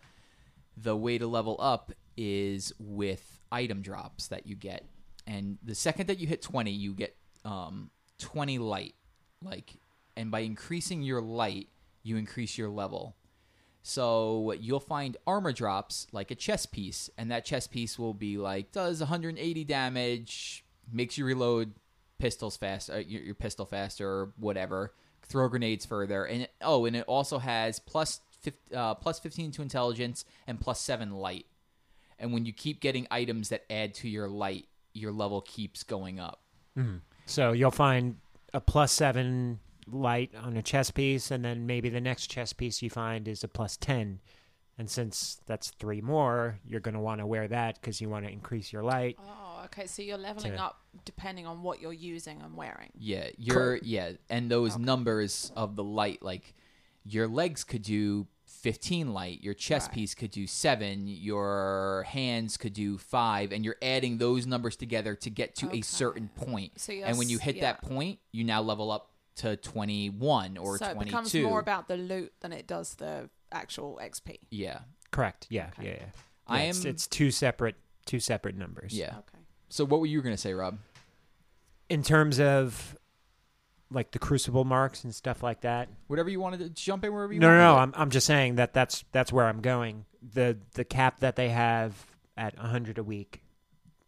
the 0.77 0.97
way 0.97 1.19
to 1.19 1.27
level 1.27 1.57
up 1.61 1.93
is 2.17 2.73
with 2.79 3.41
item 3.53 3.83
drops 3.83 4.29
that 4.29 4.47
you 4.47 4.57
get. 4.57 4.85
And 5.27 5.59
the 5.63 5.75
second 5.75 6.07
that 6.07 6.19
you 6.19 6.27
hit 6.27 6.43
20, 6.43 6.71
you 6.71 6.95
get 6.95 7.17
um, 7.45 7.91
20 8.19 8.59
light. 8.59 8.95
Like, 9.43 9.75
and 10.17 10.31
by 10.31 10.41
increasing 10.41 11.03
your 11.03 11.21
light, 11.21 11.69
you 12.03 12.17
increase 12.17 12.57
your 12.57 12.69
level. 12.69 13.17
So 13.89 14.53
you'll 14.59 14.81
find 14.81 15.17
armor 15.29 15.53
drops 15.53 16.09
like 16.11 16.33
a 16.33 16.35
chess 16.35 16.67
piece, 16.67 17.09
and 17.17 17.31
that 17.31 17.45
chess 17.45 17.69
piece 17.69 17.97
will 17.97 18.15
be 18.15 18.37
like 18.37 18.73
does 18.73 18.99
180 18.99 19.63
damage, 19.63 20.65
makes 20.93 21.17
you 21.17 21.25
reload 21.25 21.73
pistols 22.19 22.57
fast, 22.57 22.91
uh, 22.91 22.97
your, 22.97 23.23
your 23.23 23.37
pistol 23.37 23.65
faster, 23.65 24.09
or 24.09 24.33
whatever. 24.39 24.93
Throw 25.23 25.49
grenades 25.49 25.87
further, 25.87 26.25
and 26.25 26.43
it, 26.43 26.53
oh, 26.63 26.87
and 26.87 26.97
it 26.97 27.05
also 27.07 27.39
has 27.39 27.79
plus 27.79 28.23
uh, 28.75 28.97
plus 28.97 29.21
15 29.21 29.53
to 29.53 29.63
intelligence 29.63 30.25
and 30.49 30.61
plus 30.61 30.81
seven 30.81 31.13
light. 31.13 31.47
And 32.19 32.33
when 32.33 32.45
you 32.45 32.53
keep 32.53 32.81
getting 32.81 33.07
items 33.13 33.51
that 33.51 33.71
add 33.71 33.95
to 33.95 34.09
your 34.09 34.27
light, 34.27 34.67
your 34.95 35.13
level 35.13 35.43
keeps 35.43 35.85
going 35.85 36.19
up. 36.19 36.41
So 37.27 37.53
you'll 37.53 37.71
find 37.71 38.17
a 38.53 38.61
plus 38.61 38.91
seven 38.91 39.61
light 39.91 40.33
on 40.35 40.57
a 40.57 40.63
chess 40.63 40.91
piece, 40.91 41.31
and 41.31 41.45
then 41.45 41.67
maybe 41.67 41.89
the 41.89 42.01
next 42.01 42.27
chess 42.29 42.53
piece 42.53 42.83
you 42.83 42.91
find 42.91 43.27
is 43.29 43.45
a 43.45 43.49
plus 43.49 43.77
ten. 43.77 44.21
And 44.79 44.91
since 44.91 45.41
that's 45.47 45.71
three 45.79 46.03
more, 46.03 46.59
you're 46.67 46.81
going 46.81 46.95
to 46.95 47.01
want 47.01 47.21
to 47.23 47.27
wear 47.27 47.49
that 47.49 47.81
because 47.81 47.99
you 48.01 48.11
want 48.11 48.27
to 48.27 48.31
increase 48.31 48.71
your 48.75 48.83
light. 48.83 49.17
Oh, 49.19 49.63
okay. 49.67 49.87
So 49.87 50.03
you're 50.03 50.19
leveling 50.19 50.53
To- 50.53 50.63
up 50.63 50.81
depending 51.07 51.47
on 51.47 51.63
what 51.63 51.81
you're 51.81 51.95
using 51.95 52.43
and 52.43 52.55
wearing. 52.55 52.91
Yeah, 52.99 53.29
your 53.39 53.77
yeah, 53.83 54.13
and 54.29 54.51
those 54.51 54.77
numbers 54.77 55.51
of 55.57 55.77
the 55.77 55.85
light, 55.85 56.23
like 56.23 56.55
your 57.05 57.27
legs 57.27 57.65
could 57.65 57.83
do 57.83 58.27
fifteen 58.45 59.15
light, 59.15 59.43
your 59.43 59.55
chest 59.55 59.89
Right. 59.89 59.95
piece 59.95 60.15
could 60.15 60.31
do 60.31 60.47
seven, 60.47 61.07
your 61.09 62.05
hands 62.09 62.57
could 62.59 62.73
do 62.75 62.99
five, 62.99 63.53
and 63.53 63.65
you're 63.65 63.77
adding 63.81 64.19
those 64.19 64.47
numbers 64.47 64.77
together 64.77 65.15
to 65.17 65.31
get 65.31 65.55
to 65.57 65.69
Okay. 65.69 65.79
a 65.79 65.83
certain 65.83 66.29
point. 66.35 66.79
So 66.81 66.93
you're 66.93 67.07
and 67.07 67.17
when 67.17 67.29
you 67.31 67.39
s- 67.39 67.45
hit 67.45 67.61
that 67.61 67.81
point, 67.81 68.19
you 68.33 68.45
now 68.45 68.61
level 68.61 68.91
up 68.91 69.11
to 69.37 69.57
twenty 69.57 70.11
one 70.11 70.57
or 70.57 70.79
so 70.79 70.87
it 70.87 70.99
becomes 70.99 71.35
more 71.35 71.61
about 71.61 71.89
the 71.89 71.97
loot 71.97 72.33
than 72.41 72.53
it 72.53 72.67
does 72.67 72.95
the 72.95 73.29
actual 73.53 74.01
XP. 74.03 74.39
yeah, 74.51 74.81
Correct. 75.11 75.47
Yeah. 75.51 75.71
Okay. 75.79 75.89
Yeah. 75.89 75.95
Yeah. 75.95 76.05
I 76.49 76.63
Yeah, 76.63 76.69
it's, 76.71 76.85
am- 76.85 76.91
it's 76.91 77.07
two 77.07 77.31
separate 77.31 77.77
two 78.07 78.21
separate 78.21 78.57
numbers. 78.57 78.93
yeah. 78.93 79.11
Okay. 79.19 79.39
So 79.69 79.85
what 79.85 80.01
were 80.01 80.07
you 80.07 80.23
gonna 80.23 80.37
say, 80.37 80.53
Rob? 80.55 80.79
In 81.89 82.03
terms 82.03 82.41
of 82.41 82.97
like 83.91 84.11
the 84.11 84.19
crucible 84.19 84.65
marks 84.65 85.05
and 85.05 85.15
stuff 85.15 85.43
like 85.45 85.61
that. 85.61 85.89
Whatever 86.09 86.29
you 86.29 86.41
wanted 86.41 86.59
to 86.59 86.69
jump 86.71 87.05
in 87.05 87.13
wherever 87.13 87.33
you 87.33 87.39
No, 87.39 87.49
no, 87.49 87.57
no. 87.75 87.77
I'm 87.77 87.93
I'm 87.97 88.11
just 88.11 88.27
saying 88.27 88.57
that 88.57 88.73
that's 88.75 89.05
that's 89.13 89.33
where 89.33 89.47
I'm 89.47 89.61
going. 89.61 90.05
The 90.33 90.59
the 90.75 90.85
cap 90.85 91.21
that 91.21 91.37
they 91.37 91.51
have 91.51 91.95
at 92.37 92.57
100 92.57 92.99
a 92.99 93.05
week 93.05 93.43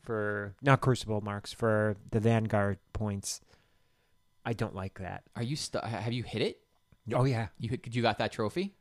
for 0.02 0.54
not 0.62 0.80
crucible 0.80 1.20
marks 1.20 1.52
for 1.52 1.96
the 2.10 2.18
vanguard 2.20 2.78
points. 2.92 3.40
I 4.48 4.54
don't 4.54 4.74
like 4.74 4.98
that. 5.00 5.24
Are 5.36 5.42
you 5.42 5.56
stu- 5.56 5.80
Have 5.84 6.12
you 6.14 6.22
hit 6.22 6.40
it? 6.40 6.60
Oh 7.12 7.24
yeah. 7.24 7.48
You 7.58 7.68
hit, 7.68 7.94
you 7.94 8.00
got 8.00 8.16
that 8.18 8.32
trophy? 8.32 8.74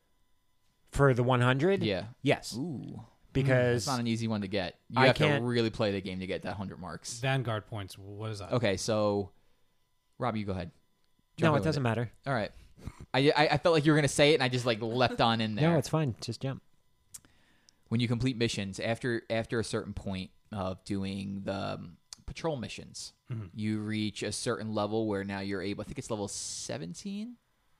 For 0.92 1.14
the 1.14 1.24
100? 1.24 1.84
Yeah. 1.84 2.06
Yes. 2.22 2.56
Ooh. 2.58 3.02
Because 3.34 3.80
It's 3.84 3.88
not 3.88 4.00
an 4.00 4.08
easy 4.08 4.30
one 4.30 4.42
to 4.42 4.48
get. 4.48 4.76
You 4.90 5.02
I 5.02 5.08
have 5.08 5.18
to 5.18 5.24
can't- 5.26 5.44
really 5.44 5.70
play 5.70 5.92
the 5.92 6.00
game 6.00 6.22
to 6.22 6.26
get 6.28 6.44
that 6.44 6.52
100 6.52 6.80
marks. 6.80 7.20
Vanguard 7.20 7.68
points. 7.68 7.98
What 7.98 8.32
is 8.32 8.40
that? 8.40 8.54
Okay, 8.54 8.78
so 8.78 9.32
Rob, 10.20 10.38
you 10.38 10.46
go 10.46 10.54
ahead. 10.54 10.72
Jump 11.36 11.50
No, 11.52 11.56
it 11.56 11.60
with 11.60 11.64
doesn't 11.66 11.84
matter. 11.84 12.10
All 12.26 12.34
right. 12.34 12.52
I, 13.14 13.32
I 13.36 13.48
I 13.52 13.58
felt 13.58 13.74
like 13.76 13.86
you 13.86 13.92
were 13.92 13.98
gonna 13.98 14.08
say 14.08 14.32
it, 14.32 14.36
and 14.36 14.44
I 14.44 14.48
just 14.50 14.66
like 14.66 14.82
leapt 14.82 15.20
on 15.20 15.42
in 15.42 15.56
there. 15.56 15.72
No, 15.72 15.78
it's 15.78 15.90
fine. 15.90 16.16
Just 16.22 16.42
jump. 16.42 16.62
when 17.90 18.00
you 18.00 18.08
complete 18.08 18.38
missions 18.38 18.80
after 18.80 19.24
after 19.30 19.60
a 19.60 19.64
certain 19.64 19.94
point 19.94 20.32
of 20.54 20.84
doing 20.86 21.42
the 21.44 21.74
um, 21.74 21.98
patrol 22.28 22.56
missions, 22.58 23.14
you 23.56 23.80
reach 23.80 24.22
a 24.22 24.32
certain 24.32 24.74
level 24.74 25.08
where 25.08 25.24
now 25.24 25.40
you're 25.40 25.62
able. 25.62 25.82
I 25.82 25.86
think 25.86 25.98
it's 25.98 26.12
level 26.12 26.28
17, 26.28 27.36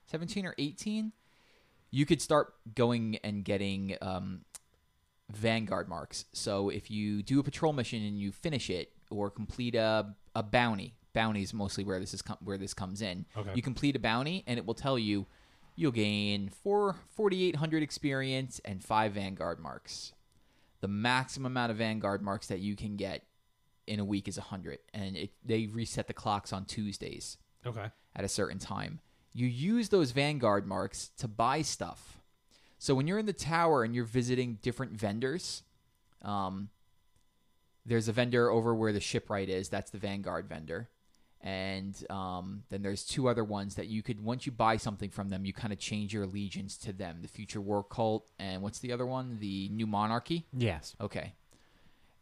17 0.06 0.46
or 0.46 0.54
eighteen. 0.58 1.12
You 1.90 2.04
could 2.04 2.20
start 2.20 2.52
going 2.74 3.16
and 3.24 3.44
getting 3.44 3.96
um, 4.02 4.42
vanguard 5.30 5.88
marks. 5.88 6.24
So 6.32 6.68
if 6.68 6.90
you 6.90 7.22
do 7.22 7.40
a 7.40 7.42
patrol 7.42 7.72
mission 7.72 8.02
and 8.04 8.18
you 8.18 8.32
finish 8.32 8.68
it 8.70 8.92
or 9.10 9.30
complete 9.30 9.74
a 9.74 10.14
a 10.34 10.42
bounty, 10.42 10.94
bounty 11.14 11.42
is 11.42 11.54
mostly 11.54 11.84
where 11.84 11.98
this 12.00 12.12
is 12.14 12.22
com- 12.22 12.38
where 12.42 12.58
this 12.58 12.74
comes 12.74 13.00
in. 13.02 13.24
Okay. 13.36 13.50
You 13.54 13.62
complete 13.62 13.96
a 13.96 13.98
bounty 14.00 14.44
and 14.46 14.58
it 14.58 14.66
will 14.66 14.74
tell 14.74 14.98
you 14.98 15.26
you'll 15.76 15.92
gain 15.92 16.48
four 16.48 16.96
4800 17.10 17.82
experience 17.82 18.60
and 18.64 18.82
5 18.84 19.12
vanguard 19.12 19.60
marks. 19.60 20.12
The 20.80 20.88
maximum 20.88 21.52
amount 21.52 21.70
of 21.72 21.78
vanguard 21.78 22.22
marks 22.22 22.48
that 22.48 22.60
you 22.60 22.76
can 22.76 22.96
get 22.96 23.24
in 23.88 23.98
a 24.00 24.04
week 24.04 24.28
is 24.28 24.36
100 24.38 24.78
and 24.94 25.16
it, 25.16 25.30
they 25.44 25.66
reset 25.66 26.06
the 26.06 26.12
clocks 26.14 26.52
on 26.52 26.64
Tuesdays 26.64 27.36
Okay. 27.66 27.86
at 28.14 28.24
a 28.24 28.28
certain 28.28 28.58
time. 28.58 29.00
You 29.32 29.46
use 29.46 29.88
those 29.88 30.10
Vanguard 30.12 30.66
marks 30.66 31.10
to 31.18 31.28
buy 31.28 31.62
stuff. 31.62 32.18
So 32.78 32.94
when 32.94 33.06
you're 33.06 33.18
in 33.18 33.26
the 33.26 33.32
tower 33.32 33.82
and 33.84 33.94
you're 33.94 34.04
visiting 34.04 34.58
different 34.62 34.92
vendors, 34.92 35.62
um, 36.22 36.68
there's 37.86 38.08
a 38.08 38.12
vendor 38.12 38.50
over 38.50 38.74
where 38.74 38.92
the 38.92 39.00
shipwright 39.00 39.48
is. 39.48 39.68
That's 39.68 39.90
the 39.90 39.98
Vanguard 39.98 40.48
vendor. 40.48 40.88
And 41.40 41.94
um, 42.10 42.64
then 42.68 42.82
there's 42.82 43.04
two 43.04 43.28
other 43.28 43.44
ones 43.44 43.76
that 43.76 43.86
you 43.86 44.02
could, 44.02 44.22
once 44.22 44.44
you 44.44 44.50
buy 44.52 44.76
something 44.76 45.10
from 45.10 45.28
them, 45.28 45.44
you 45.44 45.52
kind 45.52 45.72
of 45.72 45.78
change 45.78 46.12
your 46.12 46.24
allegiance 46.24 46.76
to 46.78 46.92
them. 46.92 47.18
The 47.22 47.28
Future 47.28 47.60
War 47.60 47.84
Cult, 47.84 48.28
and 48.40 48.60
what's 48.60 48.80
the 48.80 48.92
other 48.92 49.06
one? 49.06 49.38
The 49.40 49.68
New 49.68 49.86
Monarchy. 49.86 50.46
Yes. 50.52 50.96
Okay. 51.00 51.34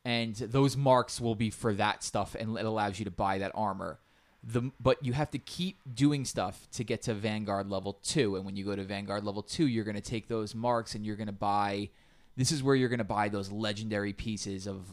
And 0.06 0.36
those 0.36 0.76
marks 0.76 1.20
will 1.20 1.34
be 1.34 1.50
for 1.50 1.74
that 1.74 2.04
stuff, 2.04 2.36
and 2.38 2.56
it 2.56 2.64
allows 2.64 3.00
you 3.00 3.04
to 3.06 3.10
buy 3.10 3.38
that 3.38 3.50
armor. 3.56 3.98
The 4.44 4.70
but 4.78 5.04
you 5.04 5.12
have 5.14 5.32
to 5.32 5.38
keep 5.38 5.80
doing 5.92 6.24
stuff 6.24 6.68
to 6.74 6.84
get 6.84 7.02
to 7.02 7.14
Vanguard 7.14 7.68
level 7.68 7.94
two, 8.04 8.36
and 8.36 8.46
when 8.46 8.54
you 8.54 8.64
go 8.64 8.76
to 8.76 8.84
Vanguard 8.84 9.24
level 9.24 9.42
two, 9.42 9.66
you're 9.66 9.82
going 9.82 9.96
to 9.96 10.00
take 10.00 10.28
those 10.28 10.54
marks 10.54 10.94
and 10.94 11.04
you're 11.04 11.16
going 11.16 11.26
to 11.26 11.32
buy. 11.32 11.88
This 12.36 12.52
is 12.52 12.62
where 12.62 12.76
you're 12.76 12.88
going 12.88 12.98
to 12.98 13.04
buy 13.04 13.28
those 13.28 13.50
legendary 13.50 14.12
pieces 14.12 14.68
of 14.68 14.86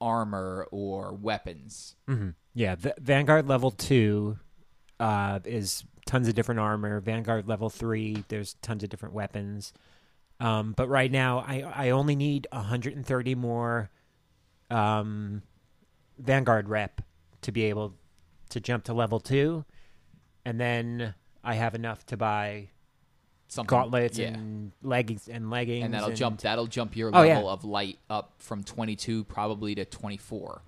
armor 0.00 0.66
or 0.72 1.12
weapons. 1.14 1.94
hmm 2.08 2.30
Yeah. 2.52 2.74
V- 2.74 2.90
Vanguard 2.98 3.46
level 3.46 3.70
two 3.70 4.38
uh, 4.98 5.38
is 5.44 5.84
tons 6.06 6.26
of 6.26 6.34
different 6.34 6.58
armor. 6.58 6.98
Vanguard 7.00 7.46
level 7.46 7.70
three, 7.70 8.24
there's 8.26 8.54
tons 8.62 8.82
of 8.82 8.90
different 8.90 9.14
weapons. 9.14 9.72
Um, 10.40 10.72
but 10.76 10.88
right 10.88 11.12
now, 11.12 11.38
I 11.46 11.60
I 11.86 11.90
only 11.90 12.16
need 12.16 12.48
130 12.50 13.34
more 13.36 13.90
um, 14.70 15.42
Vanguard 16.18 16.68
rep 16.68 17.00
to 17.42 17.52
be 17.52 17.64
able 17.64 17.94
to 18.50 18.60
jump 18.60 18.84
to 18.84 18.94
level 18.94 19.20
two, 19.20 19.64
and 20.44 20.60
then 20.60 21.14
I 21.44 21.54
have 21.54 21.74
enough 21.74 22.04
to 22.06 22.16
buy 22.16 22.68
Something, 23.48 23.68
gauntlets 23.68 24.18
yeah. 24.18 24.28
and 24.28 24.72
leggings 24.82 25.28
and 25.28 25.50
leggings, 25.50 25.84
and 25.84 25.94
that'll 25.94 26.10
jump. 26.12 26.40
That'll 26.40 26.66
jump 26.66 26.96
your 26.96 27.10
Oh, 27.14 27.20
level 27.22 27.44
yeah. 27.44 27.50
of 27.52 27.64
light 27.64 27.98
up 28.10 28.34
from 28.38 28.64
22 28.64 29.24
probably 29.24 29.74
to 29.76 29.84
24. 29.84 30.62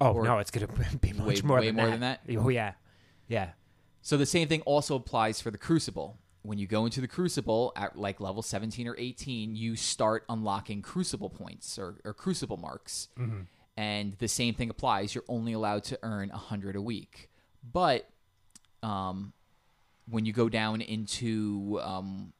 Oh 0.00 0.12
or- 0.12 0.24
no, 0.24 0.38
it's 0.38 0.50
gonna 0.50 0.66
be 1.00 1.12
much 1.12 1.42
Way- 1.42 1.46
more 1.46 1.58
way 1.60 1.66
than 1.66 1.76
more 1.76 1.86
that. 1.86 1.90
than 1.92 2.00
that? 2.00 2.42
Oh 2.42 2.48
yeah, 2.48 2.72
yeah. 3.28 3.50
So 4.02 4.16
the 4.16 4.26
same 4.26 4.48
thing 4.48 4.62
also 4.62 4.94
applies 4.96 5.40
for 5.40 5.50
the 5.50 5.58
Crucible. 5.58 6.16
When 6.42 6.58
you 6.58 6.66
go 6.66 6.84
into 6.86 7.00
the 7.00 7.08
Crucible 7.08 7.72
at 7.76 7.98
like 7.98 8.20
level 8.20 8.42
17 8.42 8.88
or 8.88 8.96
18, 8.96 9.56
you 9.56 9.76
start 9.76 10.24
unlocking 10.28 10.80
Crucible 10.82 11.28
points 11.28 11.78
or, 11.78 12.00
or 12.04 12.14
Crucible 12.14 12.56
marks. 12.56 13.08
And 13.76 14.14
the 14.18 14.28
same 14.28 14.54
thing 14.54 14.70
applies. 14.70 15.14
You're 15.14 15.24
only 15.28 15.52
allowed 15.52 15.84
to 15.84 15.98
earn 16.02 16.30
100 16.30 16.76
a 16.76 16.82
week. 16.82 17.28
But 17.72 18.08
um, 18.82 19.32
when 20.08 20.24
you 20.24 20.32
go 20.32 20.48
down 20.48 20.80
into 20.80 21.78
um, 21.82 22.32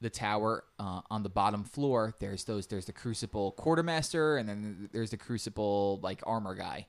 the 0.00 0.10
tower 0.10 0.64
uh, 0.78 1.00
on 1.10 1.22
the 1.22 1.28
bottom 1.28 1.64
floor, 1.64 2.14
there's 2.20 2.44
those. 2.44 2.66
There's 2.68 2.86
the 2.86 2.92
Crucible 2.92 3.52
Quartermaster, 3.52 4.36
and 4.36 4.48
then 4.48 4.88
there's 4.92 5.10
the 5.10 5.16
Crucible 5.16 5.98
like 6.02 6.20
armor 6.24 6.54
guy 6.54 6.86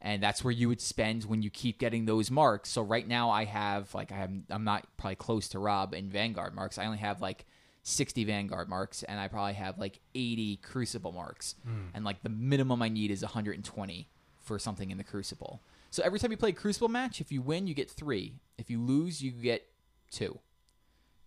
and 0.00 0.22
that's 0.22 0.44
where 0.44 0.52
you 0.52 0.68
would 0.68 0.80
spend 0.80 1.24
when 1.24 1.42
you 1.42 1.50
keep 1.50 1.78
getting 1.78 2.04
those 2.04 2.30
marks. 2.30 2.70
So 2.70 2.82
right 2.82 3.06
now 3.06 3.30
I 3.30 3.44
have 3.44 3.94
like 3.94 4.12
I 4.12 4.18
am 4.18 4.44
I'm 4.50 4.64
not 4.64 4.86
probably 4.96 5.16
close 5.16 5.48
to 5.48 5.58
Rob 5.58 5.94
in 5.94 6.10
Vanguard 6.10 6.54
marks. 6.54 6.78
I 6.78 6.86
only 6.86 6.98
have 6.98 7.20
like 7.20 7.46
60 7.82 8.24
Vanguard 8.24 8.68
marks 8.68 9.02
and 9.04 9.20
I 9.20 9.28
probably 9.28 9.54
have 9.54 9.78
like 9.78 10.00
80 10.14 10.56
Crucible 10.56 11.12
marks. 11.12 11.54
Hmm. 11.64 11.88
And 11.94 12.04
like 12.04 12.22
the 12.22 12.28
minimum 12.28 12.82
I 12.82 12.88
need 12.88 13.10
is 13.10 13.22
120 13.22 14.08
for 14.40 14.58
something 14.58 14.90
in 14.90 14.98
the 14.98 15.04
Crucible. 15.04 15.60
So 15.90 16.02
every 16.04 16.18
time 16.18 16.30
you 16.30 16.36
play 16.36 16.50
a 16.50 16.52
Crucible 16.52 16.88
match, 16.88 17.20
if 17.20 17.32
you 17.32 17.40
win, 17.40 17.66
you 17.66 17.74
get 17.74 17.90
3. 17.90 18.34
If 18.58 18.70
you 18.70 18.80
lose, 18.80 19.22
you 19.22 19.30
get 19.30 19.66
2. 20.10 20.38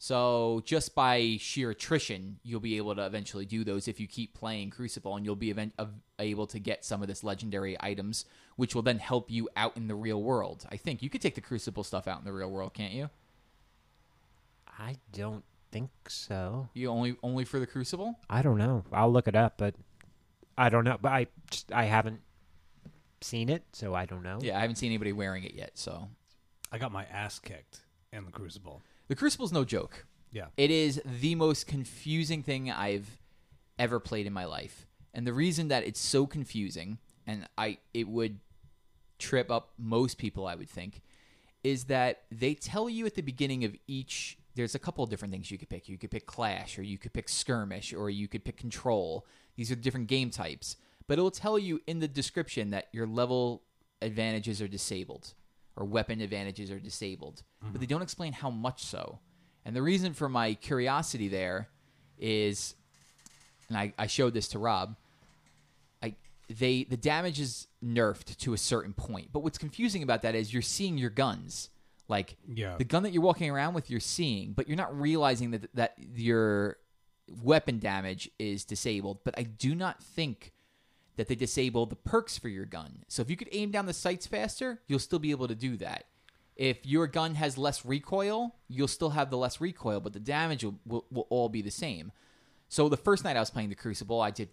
So 0.02 0.62
just 0.66 0.96
by 0.96 1.38
sheer 1.40 1.72
attrition, 1.72 2.40
you'll 2.44 2.62
be 2.62 2.78
able 2.78 2.96
to 2.96 3.06
eventually 3.06 3.46
do 3.46 3.66
those 3.66 3.90
if 3.90 4.00
you 4.00 4.08
keep 4.08 4.34
playing 4.34 4.70
Crucible, 4.70 5.16
and 5.18 5.26
you'll 5.26 5.36
be 5.36 5.52
event- 5.52 5.74
uh, 5.78 5.88
able 6.20 6.48
to 6.48 6.60
get 6.60 6.86
some 6.86 7.02
of 7.02 7.10
this 7.10 7.22
legendary 7.22 7.76
items, 7.82 8.24
which 8.60 8.76
will 8.76 8.82
then 8.82 9.00
help 9.00 9.32
you 9.32 9.48
out 9.56 9.78
in 9.78 9.88
the 9.88 9.96
real 9.96 10.22
world. 10.22 10.66
I 10.70 10.76
think 10.76 11.02
you 11.02 11.10
could 11.10 11.22
take 11.22 11.36
the 11.36 11.40
Crucible 11.40 11.86
stuff 11.86 12.10
out 12.10 12.20
in 12.20 12.26
the 12.26 12.34
real 12.34 12.52
world, 12.52 12.74
can't 12.74 12.92
you? 12.92 13.10
I 14.68 14.98
don't 15.14 15.46
think 15.72 15.92
so. 16.10 16.68
You 16.74 16.90
only 16.90 17.16
only 17.24 17.46
for 17.46 17.58
the 17.58 17.66
Crucible. 17.66 18.20
I 18.30 18.42
don't 18.42 18.58
know. 18.58 18.84
I'll 18.92 19.14
look 19.14 19.30
it 19.30 19.36
up, 19.36 19.54
but 19.56 19.76
I 20.58 20.68
don't 20.68 20.84
know. 20.84 20.98
But 21.02 21.14
I 21.14 21.28
just 21.50 21.72
I 21.72 21.86
haven't 21.86 22.20
seen 23.22 23.48
it, 23.48 23.64
so 23.72 23.96
I 23.96 24.06
don't 24.06 24.24
know. 24.24 24.40
Yeah, 24.42 24.58
I 24.58 24.60
haven't 24.60 24.76
seen 24.76 24.90
anybody 24.90 25.14
wearing 25.14 25.46
it 25.46 25.54
yet. 25.54 25.72
So 25.76 26.10
I 26.70 26.80
got 26.80 26.92
my 26.92 27.06
ass 27.06 27.40
kicked 27.40 27.80
in 28.12 28.26
the 28.26 28.32
Crucible. 28.32 28.82
the 29.08 29.16
Crucible's 29.16 29.54
no 29.54 29.64
joke. 29.64 30.06
Yeah. 30.34 30.48
It 30.58 30.70
is 30.70 31.02
the 31.06 31.36
most 31.36 31.66
confusing 31.66 32.44
thing 32.44 32.70
I've 32.70 33.22
ever 33.78 34.02
played 34.02 34.28
in 34.28 34.34
my 34.34 34.44
life. 34.44 34.86
And 35.14 35.26
the 35.26 35.32
reason 35.32 35.70
that 35.70 35.86
it's 35.86 36.02
so 36.02 36.28
confusing 36.28 36.98
and 37.26 37.48
I 37.58 37.78
it 37.94 38.10
would 38.10 38.40
trip 39.20 39.52
up 39.52 39.74
most 39.78 40.18
people 40.18 40.48
I 40.48 40.56
would 40.56 40.70
think 40.70 41.02
is 41.64 41.86
that 41.86 42.24
they 42.32 42.54
tell 42.54 42.90
you 42.90 43.06
at 43.06 43.16
the 43.16 43.22
beginning 43.22 43.66
of 43.66 43.76
each 43.88 44.38
there's 44.56 44.76
a 44.76 44.80
couple 44.80 45.04
of 45.04 45.10
different 45.10 45.32
things 45.32 45.52
you 45.52 45.58
could 45.58 45.70
pick. 45.70 45.88
You 45.88 45.98
could 45.98 46.12
pick 46.12 46.26
Clash 46.26 46.78
or 46.78 46.84
you 46.84 46.98
could 46.98 47.14
pick 47.14 47.30
Skirmish 47.30 47.94
or 47.94 48.10
you 48.10 48.28
could 48.28 48.44
pick 48.44 48.58
Control. 48.58 49.26
These 49.56 49.72
are 49.72 49.76
different 49.76 50.08
game 50.08 50.32
types. 50.32 50.76
But 51.08 51.18
it'll 51.18 51.32
tell 51.32 51.58
you 51.58 51.82
in 51.88 52.00
the 52.00 52.08
description 52.08 52.72
that 52.72 52.88
your 52.92 53.08
level 53.08 53.64
advantages 54.02 54.62
are 54.62 54.68
disabled 54.68 55.34
or 55.76 55.86
weapon 55.86 56.20
advantages 56.20 56.72
are 56.72 56.80
disabled. 56.80 57.44
But 57.62 57.70
mm-hmm. 57.70 57.80
they 57.80 57.86
don't 57.86 58.02
explain 58.02 58.34
how 58.34 58.50
much 58.50 58.84
so. 58.84 59.20
And 59.64 59.76
the 59.76 59.82
reason 59.82 60.14
for 60.14 60.28
my 60.28 60.56
curiosity 60.56 61.28
there 61.28 61.70
is 62.18 62.76
and 63.70 63.78
I, 63.78 63.94
I 63.98 64.08
showed 64.08 64.34
this 64.34 64.48
to 64.50 64.60
Rob. 64.60 64.96
They 66.50 66.84
the 66.84 66.98
damage 66.98 67.40
is 67.40 67.68
nerfed 67.84 68.38
to 68.38 68.54
a 68.54 68.58
certain 68.58 68.94
point. 68.94 69.30
But 69.32 69.42
what's 69.42 69.58
confusing 69.58 70.04
about 70.04 70.24
that 70.24 70.36
is 70.36 70.52
you're 70.54 70.62
seeing 70.62 70.98
your 70.98 71.10
guns. 71.12 71.70
Like 72.08 72.38
Yeah. 72.48 72.76
the 72.78 72.84
gun 72.86 73.04
that 73.04 73.12
you're 73.12 73.22
walking 73.22 73.52
around 73.52 73.76
with 73.76 73.90
you're 73.90 74.00
seeing, 74.00 74.54
but 74.54 74.68
you're 74.68 74.78
not 74.78 75.00
realizing 75.00 75.52
that 75.52 75.74
that 75.76 75.96
your 76.16 76.78
weapon 77.44 77.78
damage 77.78 78.30
is 78.40 78.66
disabled. 78.66 79.20
But 79.24 79.38
I 79.38 79.44
do 79.44 79.76
not 79.76 80.02
think 80.02 80.52
that 81.18 81.28
they 81.28 81.36
disable 81.36 81.86
the 81.86 81.96
perks 81.96 82.38
for 82.40 82.50
your 82.50 82.66
gun. 82.66 83.04
So 83.10 83.22
if 83.22 83.30
you 83.30 83.36
could 83.36 83.50
aim 83.52 83.70
down 83.72 83.86
the 83.86 83.94
sights 83.94 84.26
faster, 84.26 84.82
you'll 84.88 85.00
still 85.00 85.20
be 85.20 85.32
able 85.32 85.48
to 85.50 85.56
do 85.56 85.78
that. 85.78 86.06
If 86.56 86.86
your 86.86 87.08
gun 87.08 87.36
has 87.36 87.58
less 87.58 87.86
recoil, 87.86 88.56
you'll 88.68 88.88
still 88.88 89.12
have 89.12 89.30
the 89.30 89.38
less 89.38 89.62
recoil, 89.62 90.00
but 90.00 90.14
the 90.14 90.20
damage 90.20 90.64
will, 90.64 90.80
will, 90.86 91.06
will 91.12 91.28
all 91.30 91.48
be 91.50 91.62
the 91.62 91.72
same. 91.72 92.12
So 92.70 92.90
the 92.90 92.98
first 92.98 93.24
night 93.24 93.38
I 93.38 93.40
was 93.40 93.50
playing 93.50 93.70
the 93.70 93.76
Crucible, 93.76 94.20
I 94.22 94.32
did 94.32 94.50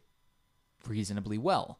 reasonably 0.86 1.38
well. 1.38 1.78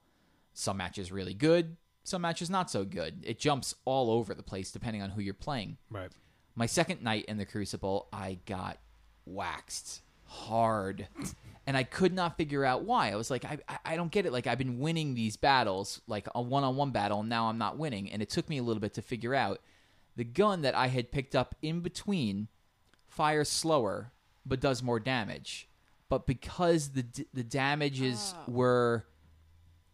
Some 0.59 0.79
matches 0.79 1.13
really 1.13 1.35
good, 1.35 1.77
some 2.03 2.23
matches 2.23 2.49
not 2.49 2.71
so 2.71 2.85
good. 2.87 3.23
It 3.23 3.39
jumps 3.39 3.75
all 3.85 4.11
over 4.11 4.33
the 4.35 4.43
place 4.43 4.71
depending 4.71 5.03
on 5.03 5.11
who 5.11 5.21
you're 5.21 5.35
playing. 5.35 5.77
Right. 5.91 6.11
My 6.55 6.65
second 6.65 7.03
night 7.03 7.27
in 7.27 7.37
the 7.37 7.45
Crucible, 7.45 8.09
I 8.11 8.39
got 8.47 8.79
waxed 9.27 10.01
hard. 10.25 11.09
And 11.67 11.77
I 11.77 11.83
could 11.83 12.15
not 12.15 12.37
figure 12.39 12.65
out 12.65 12.85
why. 12.85 13.11
I 13.11 13.17
was 13.17 13.31
like, 13.31 13.45
I, 13.45 13.59
I- 13.69 13.79
I 13.85 13.97
don't 13.97 14.11
get 14.11 14.25
it. 14.25 14.33
Like, 14.33 14.47
I've 14.47 14.57
been 14.57 14.79
winning 14.79 15.15
these 15.15 15.37
battles, 15.37 16.01
like 16.07 16.27
a 16.35 16.41
one 16.41 16.65
on 16.65 16.77
one 16.77 16.91
battle, 16.91 17.21
and 17.21 17.29
now 17.29 17.49
I'm 17.49 17.59
not 17.59 17.77
winning. 17.77 18.11
And 18.11 18.23
it 18.23 18.31
took 18.31 18.49
me 18.49 18.57
a 18.59 18.63
little 18.63 18.81
bit 18.81 18.95
to 18.95 19.03
figure 19.03 19.35
out 19.35 19.61
the 20.17 20.25
gun 20.25 20.63
that 20.63 20.75
I 20.75 20.87
had 20.87 21.11
picked 21.13 21.35
up 21.37 21.55
in 21.61 21.81
between 21.81 22.49
fires 23.09 23.49
slower, 23.51 24.13
but 24.47 24.61
does 24.61 24.83
more 24.83 25.01
damage. 25.01 25.69
But 26.09 26.27
because 26.27 26.91
the, 26.91 27.03
d- 27.03 27.27
the 27.35 27.43
damages 27.45 28.33
Ah. 28.37 28.45
were 28.49 29.07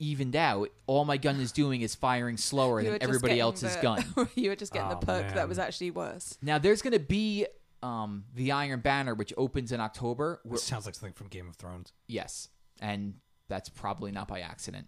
evened 0.02 0.36
out, 0.36 0.68
all 0.86 1.04
my 1.04 1.16
gun 1.16 1.40
is 1.40 1.52
doing 1.52 1.80
is 1.82 1.94
firing 1.94 2.36
slower 2.36 2.80
You 2.80 2.90
than 2.90 2.98
just 3.00 3.02
everybody 3.08 3.30
getting 3.34 3.40
else's 3.42 3.76
the- 3.76 3.82
gun. 3.82 4.04
you 4.34 4.50
were 4.50 4.56
just 4.56 4.72
getting 4.72 4.88
Oh, 4.88 4.98
the 5.00 5.06
perk 5.06 5.26
man. 5.26 5.34
that 5.36 5.48
was 5.48 5.58
actually 5.58 5.90
worse. 5.92 6.36
Now 6.42 6.58
there's 6.58 6.82
going 6.82 6.92
to 6.94 6.98
be 6.98 7.46
um, 7.82 8.24
the 8.34 8.52
Iron 8.52 8.80
Banner, 8.80 9.14
which 9.14 9.32
opens 9.36 9.72
in 9.72 9.80
October. 9.80 10.40
Where, 10.44 10.52
This 10.52 10.62
sounds 10.64 10.86
like 10.86 10.94
something 10.94 11.14
from 11.14 11.28
Game 11.28 11.48
of 11.48 11.56
Thrones. 11.56 11.92
yes, 12.08 12.48
and 12.80 13.14
that's 13.48 13.68
probably 13.68 14.10
not 14.12 14.28
by 14.28 14.40
accident. 14.40 14.86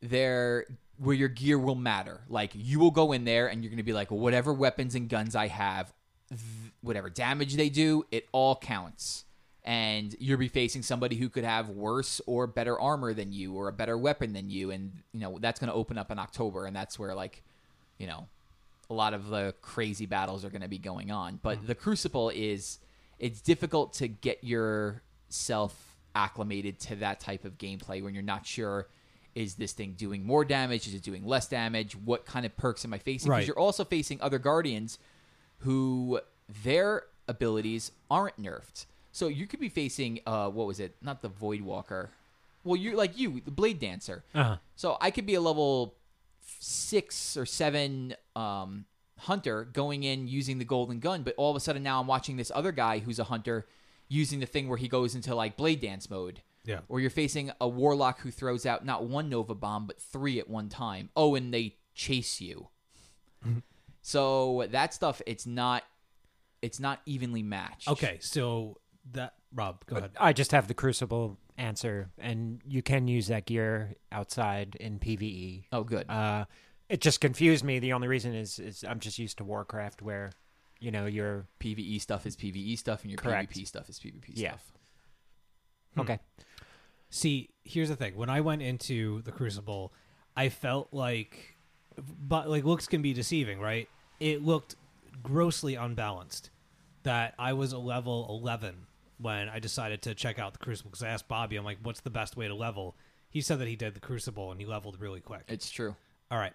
There, 0.00 0.66
where 0.98 1.14
your 1.14 1.28
gear 1.28 1.58
will 1.58 1.74
matter. 1.76 2.22
Like 2.28 2.50
you 2.54 2.80
will 2.80 2.90
go 2.90 3.12
in 3.12 3.24
there 3.24 3.46
and 3.46 3.62
you're 3.62 3.70
going 3.70 3.76
to 3.76 3.82
be 3.84 3.92
like, 3.92 4.10
whatever 4.10 4.52
weapons 4.52 4.94
and 4.96 5.08
guns 5.08 5.36
I 5.36 5.46
have, 5.48 5.92
th- 6.28 6.40
whatever 6.80 7.08
damage 7.08 7.54
they 7.54 7.68
do, 7.68 8.04
it 8.10 8.26
all 8.32 8.56
counts. 8.56 9.24
And 9.64 10.16
you'll 10.18 10.38
be 10.38 10.48
facing 10.48 10.82
somebody 10.82 11.14
who 11.16 11.28
could 11.28 11.44
have 11.44 11.68
worse 11.68 12.20
or 12.26 12.48
better 12.48 12.78
armor 12.80 13.14
than 13.14 13.32
you, 13.32 13.54
or 13.54 13.68
a 13.68 13.72
better 13.72 13.96
weapon 13.96 14.32
than 14.32 14.50
you, 14.50 14.72
and 14.72 14.92
you 15.12 15.20
know 15.20 15.38
that's 15.40 15.60
going 15.60 15.68
to 15.68 15.74
open 15.74 15.98
up 15.98 16.10
in 16.10 16.18
October, 16.18 16.66
and 16.66 16.74
that's 16.74 16.98
where 16.98 17.14
like, 17.14 17.42
you 17.98 18.08
know, 18.08 18.26
a 18.90 18.94
lot 18.94 19.14
of 19.14 19.28
the 19.28 19.54
crazy 19.62 20.06
battles 20.06 20.44
are 20.44 20.50
going 20.50 20.62
to 20.62 20.68
be 20.68 20.78
going 20.78 21.12
on. 21.12 21.38
But 21.42 21.58
mm. 21.58 21.66
the 21.68 21.76
Crucible 21.76 22.30
is 22.30 22.78
it's 23.20 23.40
difficult 23.40 23.92
to 23.94 24.08
get 24.08 24.42
yourself 24.42 25.96
acclimated 26.16 26.80
to 26.80 26.96
that 26.96 27.20
type 27.20 27.44
of 27.44 27.56
gameplay 27.56 28.02
when 28.02 28.14
you're 28.14 28.22
not 28.22 28.44
sure 28.44 28.88
is 29.34 29.54
this 29.54 29.72
thing 29.72 29.94
doing 29.96 30.24
more 30.24 30.44
damage, 30.44 30.86
is 30.86 30.94
it 30.94 31.02
doing 31.02 31.24
less 31.24 31.48
damage, 31.48 31.96
what 31.96 32.26
kind 32.26 32.44
of 32.44 32.56
perks 32.56 32.84
am 32.84 32.92
I 32.92 32.98
facing? 32.98 33.30
Because 33.30 33.40
Right. 33.40 33.46
you're 33.46 33.58
also 33.58 33.84
facing 33.84 34.20
other 34.20 34.38
guardians 34.38 34.98
who 35.60 36.20
their 36.62 37.04
abilities 37.28 37.92
aren't 38.10 38.40
nerfed. 38.40 38.86
So 39.12 39.28
you 39.28 39.46
could 39.46 39.60
be 39.60 39.68
facing 39.68 40.20
uh 40.26 40.48
what 40.48 40.66
was 40.66 40.80
it? 40.80 40.96
Not 41.00 41.22
the 41.22 41.28
Void 41.28 41.60
Walker. 41.60 42.10
Well, 42.64 42.76
you're 42.76 42.96
like 42.96 43.18
you, 43.18 43.40
the 43.44 43.50
Blade 43.50 43.78
Dancer. 43.80 44.24
Uh-huh. 44.34 44.56
So 44.76 44.96
I 45.00 45.10
could 45.10 45.26
be 45.26 45.34
a 45.34 45.40
level 45.40 45.94
six 46.60 47.36
or 47.36 47.44
seven 47.44 48.14
um, 48.36 48.84
hunter 49.18 49.64
going 49.64 50.04
in 50.04 50.28
using 50.28 50.58
the 50.58 50.64
golden 50.64 51.00
gun, 51.00 51.22
but 51.22 51.34
all 51.36 51.50
of 51.50 51.56
a 51.56 51.60
sudden 51.60 51.82
now 51.82 52.00
I'm 52.00 52.06
watching 52.06 52.36
this 52.36 52.52
other 52.54 52.72
guy 52.72 53.00
who's 53.00 53.18
a 53.18 53.24
hunter 53.24 53.66
using 54.08 54.40
the 54.40 54.46
thing 54.46 54.68
where 54.68 54.78
he 54.78 54.88
goes 54.88 55.14
into 55.14 55.34
like 55.34 55.56
blade 55.56 55.80
dance 55.80 56.08
mode. 56.08 56.42
Yeah. 56.64 56.80
Or 56.88 57.00
you're 57.00 57.10
facing 57.10 57.50
a 57.60 57.68
warlock 57.68 58.20
who 58.20 58.30
throws 58.30 58.64
out 58.64 58.84
not 58.84 59.04
one 59.04 59.28
nova 59.28 59.54
bomb 59.54 59.86
but 59.86 60.00
three 60.00 60.38
at 60.38 60.48
one 60.48 60.68
time. 60.68 61.10
Oh, 61.16 61.34
and 61.34 61.52
they 61.52 61.76
chase 61.94 62.40
you. 62.40 62.68
So 64.02 64.66
that 64.70 64.94
stuff, 64.94 65.20
it's 65.26 65.46
not, 65.46 65.82
it's 66.60 66.78
not 66.78 67.00
evenly 67.06 67.42
matched. 67.42 67.88
Okay, 67.88 68.18
so 68.20 68.78
that 69.12 69.34
Rob, 69.54 69.84
go 69.86 69.96
ahead. 69.96 70.12
I 70.18 70.32
just 70.32 70.52
have 70.52 70.68
the 70.68 70.74
Crucible 70.74 71.38
answer, 71.58 72.08
and 72.18 72.60
you 72.66 72.82
can 72.82 73.08
use 73.08 73.26
that 73.28 73.46
gear 73.46 73.94
outside 74.10 74.76
in 74.80 74.98
PVE. 74.98 75.64
Oh, 75.72 75.84
good. 75.84 76.08
Uh, 76.08 76.46
it 76.88 77.00
just 77.00 77.20
confused 77.20 77.64
me. 77.64 77.78
The 77.78 77.92
only 77.92 78.08
reason 78.08 78.34
is 78.34 78.58
is 78.58 78.84
I'm 78.84 79.00
just 79.00 79.18
used 79.18 79.38
to 79.38 79.44
Warcraft, 79.44 80.02
where 80.02 80.30
you 80.80 80.90
know 80.90 81.06
you're 81.06 81.46
PVE 81.60 82.00
stuff 82.00 82.26
is 82.26 82.36
PVE 82.36 82.78
stuff, 82.78 83.02
and 83.02 83.10
your 83.10 83.18
Correct. 83.18 83.52
PvP 83.54 83.66
stuff 83.66 83.88
is 83.88 83.98
PvP 83.98 84.24
Yeah. 84.34 84.50
stuff. 84.52 84.72
okay. 85.98 86.18
See, 87.10 87.50
here's 87.64 87.88
the 87.90 87.96
thing. 87.96 88.16
When 88.16 88.30
I 88.30 88.40
went 88.40 88.62
into 88.62 89.20
the 89.22 89.32
Crucible, 89.32 89.92
I 90.34 90.48
felt 90.48 90.88
like, 90.92 91.56
but 92.26 92.48
like 92.48 92.64
looks 92.64 92.86
can 92.86 93.02
be 93.02 93.12
deceiving, 93.12 93.60
right? 93.60 93.88
It 94.18 94.42
looked 94.42 94.76
grossly 95.22 95.74
unbalanced. 95.74 96.48
That 97.02 97.34
I 97.38 97.52
was 97.52 97.72
a 97.72 97.78
level 97.78 98.26
11 98.30 98.86
when 99.22 99.48
I 99.48 99.58
decided 99.58 100.02
to 100.02 100.14
check 100.14 100.38
out 100.38 100.52
the 100.52 100.58
Crucible 100.58 100.90
because 100.90 101.02
I 101.02 101.08
asked 101.08 101.28
Bobby, 101.28 101.56
I'm 101.56 101.64
like, 101.64 101.78
what's 101.82 102.00
the 102.00 102.10
best 102.10 102.36
way 102.36 102.48
to 102.48 102.54
level? 102.54 102.96
He 103.30 103.40
said 103.40 103.58
that 103.60 103.68
he 103.68 103.76
did 103.76 103.94
the 103.94 104.00
Crucible 104.00 104.50
and 104.50 104.60
he 104.60 104.66
leveled 104.66 105.00
really 105.00 105.20
quick. 105.20 105.44
It's 105.48 105.70
true. 105.70 105.94
All 106.30 106.38
right. 106.38 106.52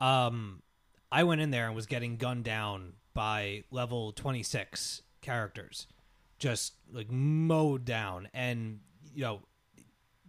Um, 0.00 0.62
I 1.10 1.24
went 1.24 1.40
in 1.40 1.50
there 1.50 1.66
and 1.66 1.74
was 1.74 1.86
getting 1.86 2.16
gunned 2.16 2.44
down 2.44 2.94
by 3.14 3.64
level 3.70 4.12
26 4.12 5.02
characters, 5.20 5.86
just 6.38 6.74
like 6.90 7.10
mowed 7.10 7.84
down, 7.84 8.28
and 8.34 8.80
you 9.14 9.22
know, 9.22 9.40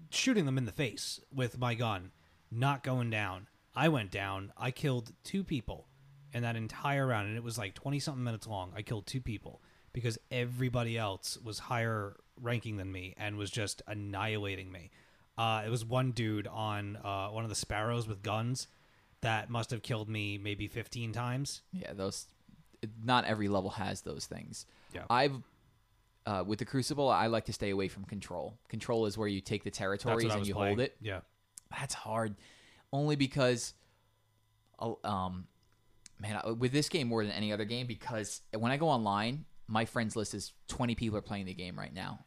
shooting 0.10 0.45
them 0.45 0.58
in 0.58 0.66
the 0.66 0.72
face 0.72 1.20
with 1.34 1.58
my 1.58 1.74
gun, 1.74 2.12
not 2.52 2.84
going 2.84 3.10
down. 3.10 3.48
I 3.76 3.89
went 3.89 4.12
down. 4.12 4.52
I 4.56 4.72
killed 4.72 5.14
two 5.24 5.43
people 5.43 5.88
in 6.34 6.43
that 6.43 6.56
entire 6.56 7.08
round, 7.08 7.30
and 7.30 7.38
it 7.38 7.43
was 7.43 7.58
like 7.58 7.74
20 7.74 8.00
something 8.00 8.24
minutes 8.24 8.45
long. 8.45 8.74
I 8.76 8.82
killed 8.82 9.08
two 9.08 9.22
people 9.22 9.62
because 9.94 10.18
everybody 10.32 10.98
else 10.98 11.38
was 11.44 11.60
higher 11.60 12.18
ranking 12.41 12.78
than 12.78 12.91
me 12.91 13.14
and 13.18 13.38
was 13.38 13.50
just 13.52 13.82
annihilating 13.88 14.72
me. 14.72 14.89
Uh, 15.38 15.64
it 15.66 15.70
was 15.70 15.86
one 15.86 16.12
dude 16.12 16.48
on 16.48 16.98
uh, 16.98 17.28
one 17.30 17.44
of 17.44 17.50
the 17.50 17.56
sparrows 17.56 18.08
with 18.08 18.22
guns 18.22 18.68
that 19.22 19.50
must 19.50 19.72
have 19.72 19.82
killed 19.82 20.10
me 20.10 20.38
maybe 20.38 20.68
15 20.68 21.12
times. 21.14 21.62
Yeah, 21.72 21.94
those. 21.94 22.28
Not 23.02 23.24
every 23.24 23.48
level 23.48 23.70
has 23.70 24.02
those 24.02 24.26
things. 24.26 24.66
Yeah. 24.94 25.04
I've 25.10 25.41
uh, 26.26 26.44
with 26.46 26.60
the 26.60 26.66
Crucible, 26.66 27.10
I 27.10 27.28
like 27.28 27.46
to 27.46 27.54
stay 27.54 27.70
away 27.70 27.88
from 27.88 28.06
control. 28.06 28.58
Control 28.70 29.06
is 29.06 29.18
where 29.18 29.28
you 29.28 29.41
take 29.41 29.64
the 29.64 29.72
territories 29.72 30.34
and 30.34 30.46
you 30.48 30.54
playing. 30.54 30.78
hold 30.78 30.80
it. 30.80 30.96
Yeah. 31.02 31.20
That's 31.78 31.94
hard, 31.94 32.36
only 32.91 33.16
because, 33.16 33.74
uh, 34.80 34.94
um, 35.04 35.48
man, 36.20 36.39
with 36.60 36.72
this 36.72 36.88
game 36.88 37.08
more 37.08 37.24
than 37.24 37.34
any 37.34 37.52
other 37.52 37.66
game, 37.66 37.88
because 37.88 38.41
when 38.58 38.72
I 38.72 38.78
go 38.78 38.89
online, 38.89 39.46
my 39.74 39.86
friends 39.86 40.16
list 40.16 40.34
is 40.34 40.54
twenty 40.68 40.96
people 40.96 41.18
are 41.18 41.22
playing 41.22 41.46
the 41.48 41.54
game 41.54 41.78
right 41.78 41.94
now, 41.94 42.20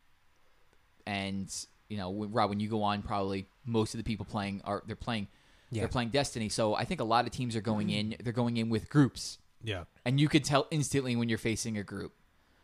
and 1.07 1.49
you 1.89 1.97
know, 1.97 2.11
when- 2.11 2.33
Rob, 2.33 2.51
when 2.51 2.59
you 2.61 2.69
go 2.69 2.83
on, 2.83 3.03
probably 3.03 3.47
most 3.65 3.95
of 3.95 3.99
the 3.99 4.05
people 4.05 4.27
playing 4.27 4.61
are 4.65 4.83
they're 4.87 4.97
playing. 4.97 5.29
Yeah. 5.71 5.83
They're 5.83 5.89
playing 5.89 6.11
Destiny, 6.11 6.49
so 6.49 6.75
I 6.75 6.85
think 6.85 7.01
a 7.01 7.05
lot 7.05 7.25
of 7.27 7.33
teams 7.33 7.57
are 7.57 7.61
going 7.61 7.91
in. 7.91 8.17
They're 8.23 8.33
going 8.33 8.57
in 8.57 8.69
with 8.69 8.89
groups, 8.89 9.39
Yeah. 9.65 9.85
and 10.05 10.21
you 10.21 10.29
could 10.29 10.45
tell 10.45 10.67
instantly 10.71 11.17
when 11.17 11.29
you're 11.29 11.39
facing 11.39 11.77
a 11.77 11.83
group. 11.83 12.13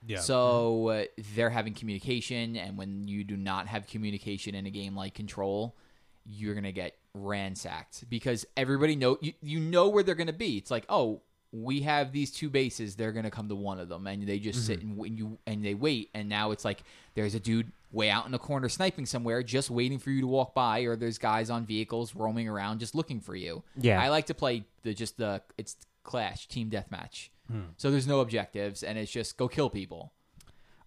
Yeah. 0.06 0.20
So 0.20 0.88
uh, 0.88 1.04
they're 1.34 1.50
having 1.50 1.74
communication, 1.74 2.56
and 2.56 2.76
when 2.78 3.06
you 3.08 3.24
do 3.24 3.36
not 3.36 3.66
have 3.66 3.86
communication 3.88 4.54
in 4.54 4.66
a 4.66 4.70
game 4.70 4.94
like 4.96 5.14
Control, 5.14 5.76
you're 6.24 6.54
gonna 6.54 6.70
get 6.72 6.96
ransacked 7.14 8.08
because 8.08 8.46
everybody 8.56 8.94
know 8.96 9.18
you, 9.20 9.32
you 9.42 9.58
know 9.60 9.88
where 9.88 10.02
they're 10.04 10.14
gonna 10.14 10.32
be. 10.32 10.56
It's 10.56 10.70
like, 10.70 10.84
oh, 10.88 11.22
we 11.52 11.82
have 11.82 12.12
these 12.12 12.30
two 12.30 12.48
bases. 12.48 12.96
They're 12.96 13.12
gonna 13.12 13.30
come 13.30 13.48
to 13.48 13.54
one 13.54 13.78
of 13.78 13.88
them, 13.88 14.06
and 14.06 14.26
they 14.26 14.38
just 14.38 14.60
mm-hmm. 14.60 14.66
sit 14.66 14.82
and 14.82 14.96
when 14.96 15.16
you 15.16 15.38
and 15.46 15.64
they 15.64 15.74
wait. 15.74 16.10
And 16.14 16.28
now 16.28 16.50
it's 16.50 16.64
like 16.64 16.82
there's 17.14 17.34
a 17.34 17.40
dude 17.40 17.70
way 17.92 18.08
out 18.10 18.24
in 18.26 18.32
the 18.32 18.38
corner 18.38 18.68
sniping 18.68 19.06
somewhere, 19.06 19.42
just 19.42 19.70
waiting 19.70 19.98
for 19.98 20.10
you 20.10 20.22
to 20.22 20.26
walk 20.26 20.54
by, 20.54 20.80
or 20.80 20.96
there's 20.96 21.18
guys 21.18 21.50
on 21.50 21.66
vehicles 21.66 22.14
roaming 22.14 22.48
around 22.48 22.80
just 22.80 22.94
looking 22.94 23.20
for 23.20 23.36
you. 23.36 23.62
Yeah. 23.76 24.02
I 24.02 24.08
like 24.08 24.26
to 24.26 24.34
play 24.34 24.64
the 24.82 24.94
just 24.94 25.18
the 25.18 25.42
it's 25.58 25.76
clash 26.02 26.48
team 26.48 26.70
deathmatch. 26.70 27.28
Hmm. 27.50 27.72
So 27.76 27.90
there's 27.90 28.06
no 28.06 28.20
objectives, 28.20 28.82
and 28.82 28.98
it's 28.98 29.12
just 29.12 29.36
go 29.36 29.46
kill 29.46 29.68
people. 29.70 30.12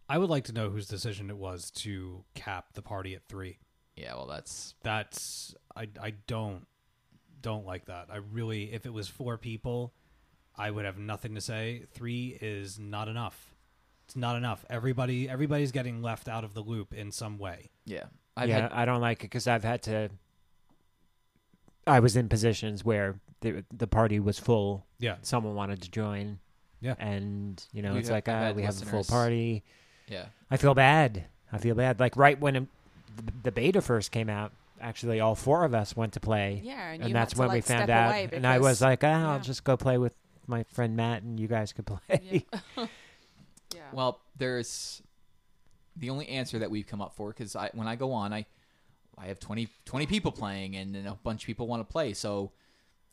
I 0.07 0.17
would 0.17 0.29
like 0.29 0.43
to 0.45 0.53
know 0.53 0.69
whose 0.69 0.87
decision 0.87 1.29
it 1.29 1.37
was 1.37 1.71
to 1.71 2.23
cap 2.35 2.73
the 2.73 2.81
party 2.81 3.15
at 3.15 3.27
three. 3.27 3.59
Yeah, 3.95 4.15
well, 4.15 4.27
that's 4.27 4.75
That's 4.83 5.55
I 5.75 5.89
I 6.01 6.13
don't 6.27 6.65
don't 7.41 7.65
like 7.65 7.85
that. 7.85 8.07
I 8.11 8.17
really 8.17 8.73
if 8.73 8.85
it 8.85 8.93
was 8.93 9.07
four 9.07 9.37
people, 9.37 9.93
I 10.57 10.71
would 10.71 10.85
have 10.85 10.97
nothing 10.97 11.35
to 11.35 11.41
say. 11.41 11.83
Three 11.93 12.37
is 12.41 12.79
not 12.79 13.07
enough. 13.07 13.53
It's 14.05 14.15
not 14.15 14.35
enough. 14.35 14.65
Everybody 14.69 15.27
everybody's 15.29 15.71
getting 15.71 16.01
left 16.01 16.27
out 16.27 16.43
of 16.43 16.53
the 16.53 16.61
loop 16.61 16.93
in 16.93 17.11
some 17.11 17.37
way. 17.37 17.71
yeah. 17.85 18.03
I've 18.37 18.49
yeah, 18.49 18.61
had 18.63 18.73
I 18.73 18.83
don't 18.83 18.99
like 18.99 19.19
it 19.19 19.27
because 19.27 19.47
I've 19.47 19.63
had 19.63 19.81
to. 19.83 20.09
I 21.87 22.01
was 22.01 22.17
in 22.17 22.27
positions 22.27 22.83
where 22.83 23.15
the 23.39 23.63
the 23.73 23.87
party 23.87 24.19
was 24.19 24.37
full. 24.39 24.85
Yeah. 24.99 25.15
Someone 25.21 25.55
wanted 25.55 25.81
to 25.83 25.89
join. 25.89 26.39
Yeah. 26.81 26.95
And 26.99 27.63
you 27.71 27.81
know, 27.81 27.93
We 27.93 27.99
it's 27.99 28.09
like 28.09 28.27
I've 28.27 28.35
ah, 28.35 28.45
had 28.47 28.55
we 28.57 28.63
have 28.63 28.81
a 28.81 28.85
full 28.85 29.05
party. 29.05 29.63
yeah. 30.09 30.25
I 30.51 30.57
feel 30.57 30.73
bad. 30.73 31.25
I 31.51 31.59
feel 31.59 31.75
bad. 31.75 31.99
Like 31.99 32.17
right 32.17 32.37
when 32.39 32.55
it, 32.57 32.63
the, 33.15 33.31
the 33.43 33.51
beta 33.51 33.81
first 33.81 34.11
came 34.11 34.29
out, 34.29 34.51
actually 34.81 35.21
all 35.21 35.35
four 35.35 35.63
of 35.63 35.73
us 35.73 35.95
went 35.95 36.13
to 36.13 36.19
play. 36.19 36.61
Yeah, 36.63 36.89
and, 36.91 37.01
and 37.01 37.09
you 37.09 37.13
that's 37.13 37.31
had 37.31 37.35
to, 37.37 37.39
when 37.39 37.47
like, 37.47 37.55
we 37.55 37.61
found 37.61 37.89
out. 37.89 38.33
and 38.33 38.45
I 38.45 38.59
was 38.59 38.81
like, 38.81 39.03
ah, 39.03 39.07
yeah. 39.07 39.31
I'll 39.31 39.39
just 39.39 39.63
go 39.63 39.77
play 39.77 39.97
with 39.97 40.13
my 40.47 40.63
friend 40.63 40.95
Matt, 40.95 41.23
and 41.23 41.39
you 41.39 41.47
guys 41.47 41.73
could 41.73 41.85
play. 41.85 41.99
yeah. 42.09 42.39
yeah. 43.73 43.81
Well, 43.91 44.21
there's 44.37 45.01
the 45.95 46.09
only 46.09 46.27
answer 46.27 46.59
that 46.59 46.69
we've 46.69 46.87
come 46.87 47.01
up 47.01 47.15
for 47.15 47.29
because 47.29 47.55
I 47.55 47.69
when 47.73 47.87
I 47.87 47.95
go 47.95 48.11
on, 48.11 48.33
I 48.33 48.45
I 49.17 49.27
have 49.27 49.39
20, 49.39 49.69
20 49.85 50.05
people 50.07 50.31
playing 50.31 50.75
and 50.75 50.93
then 50.93 51.07
a 51.07 51.15
bunch 51.15 51.43
of 51.43 51.47
people 51.47 51.67
want 51.67 51.87
to 51.87 51.91
play. 51.91 52.13
So 52.13 52.51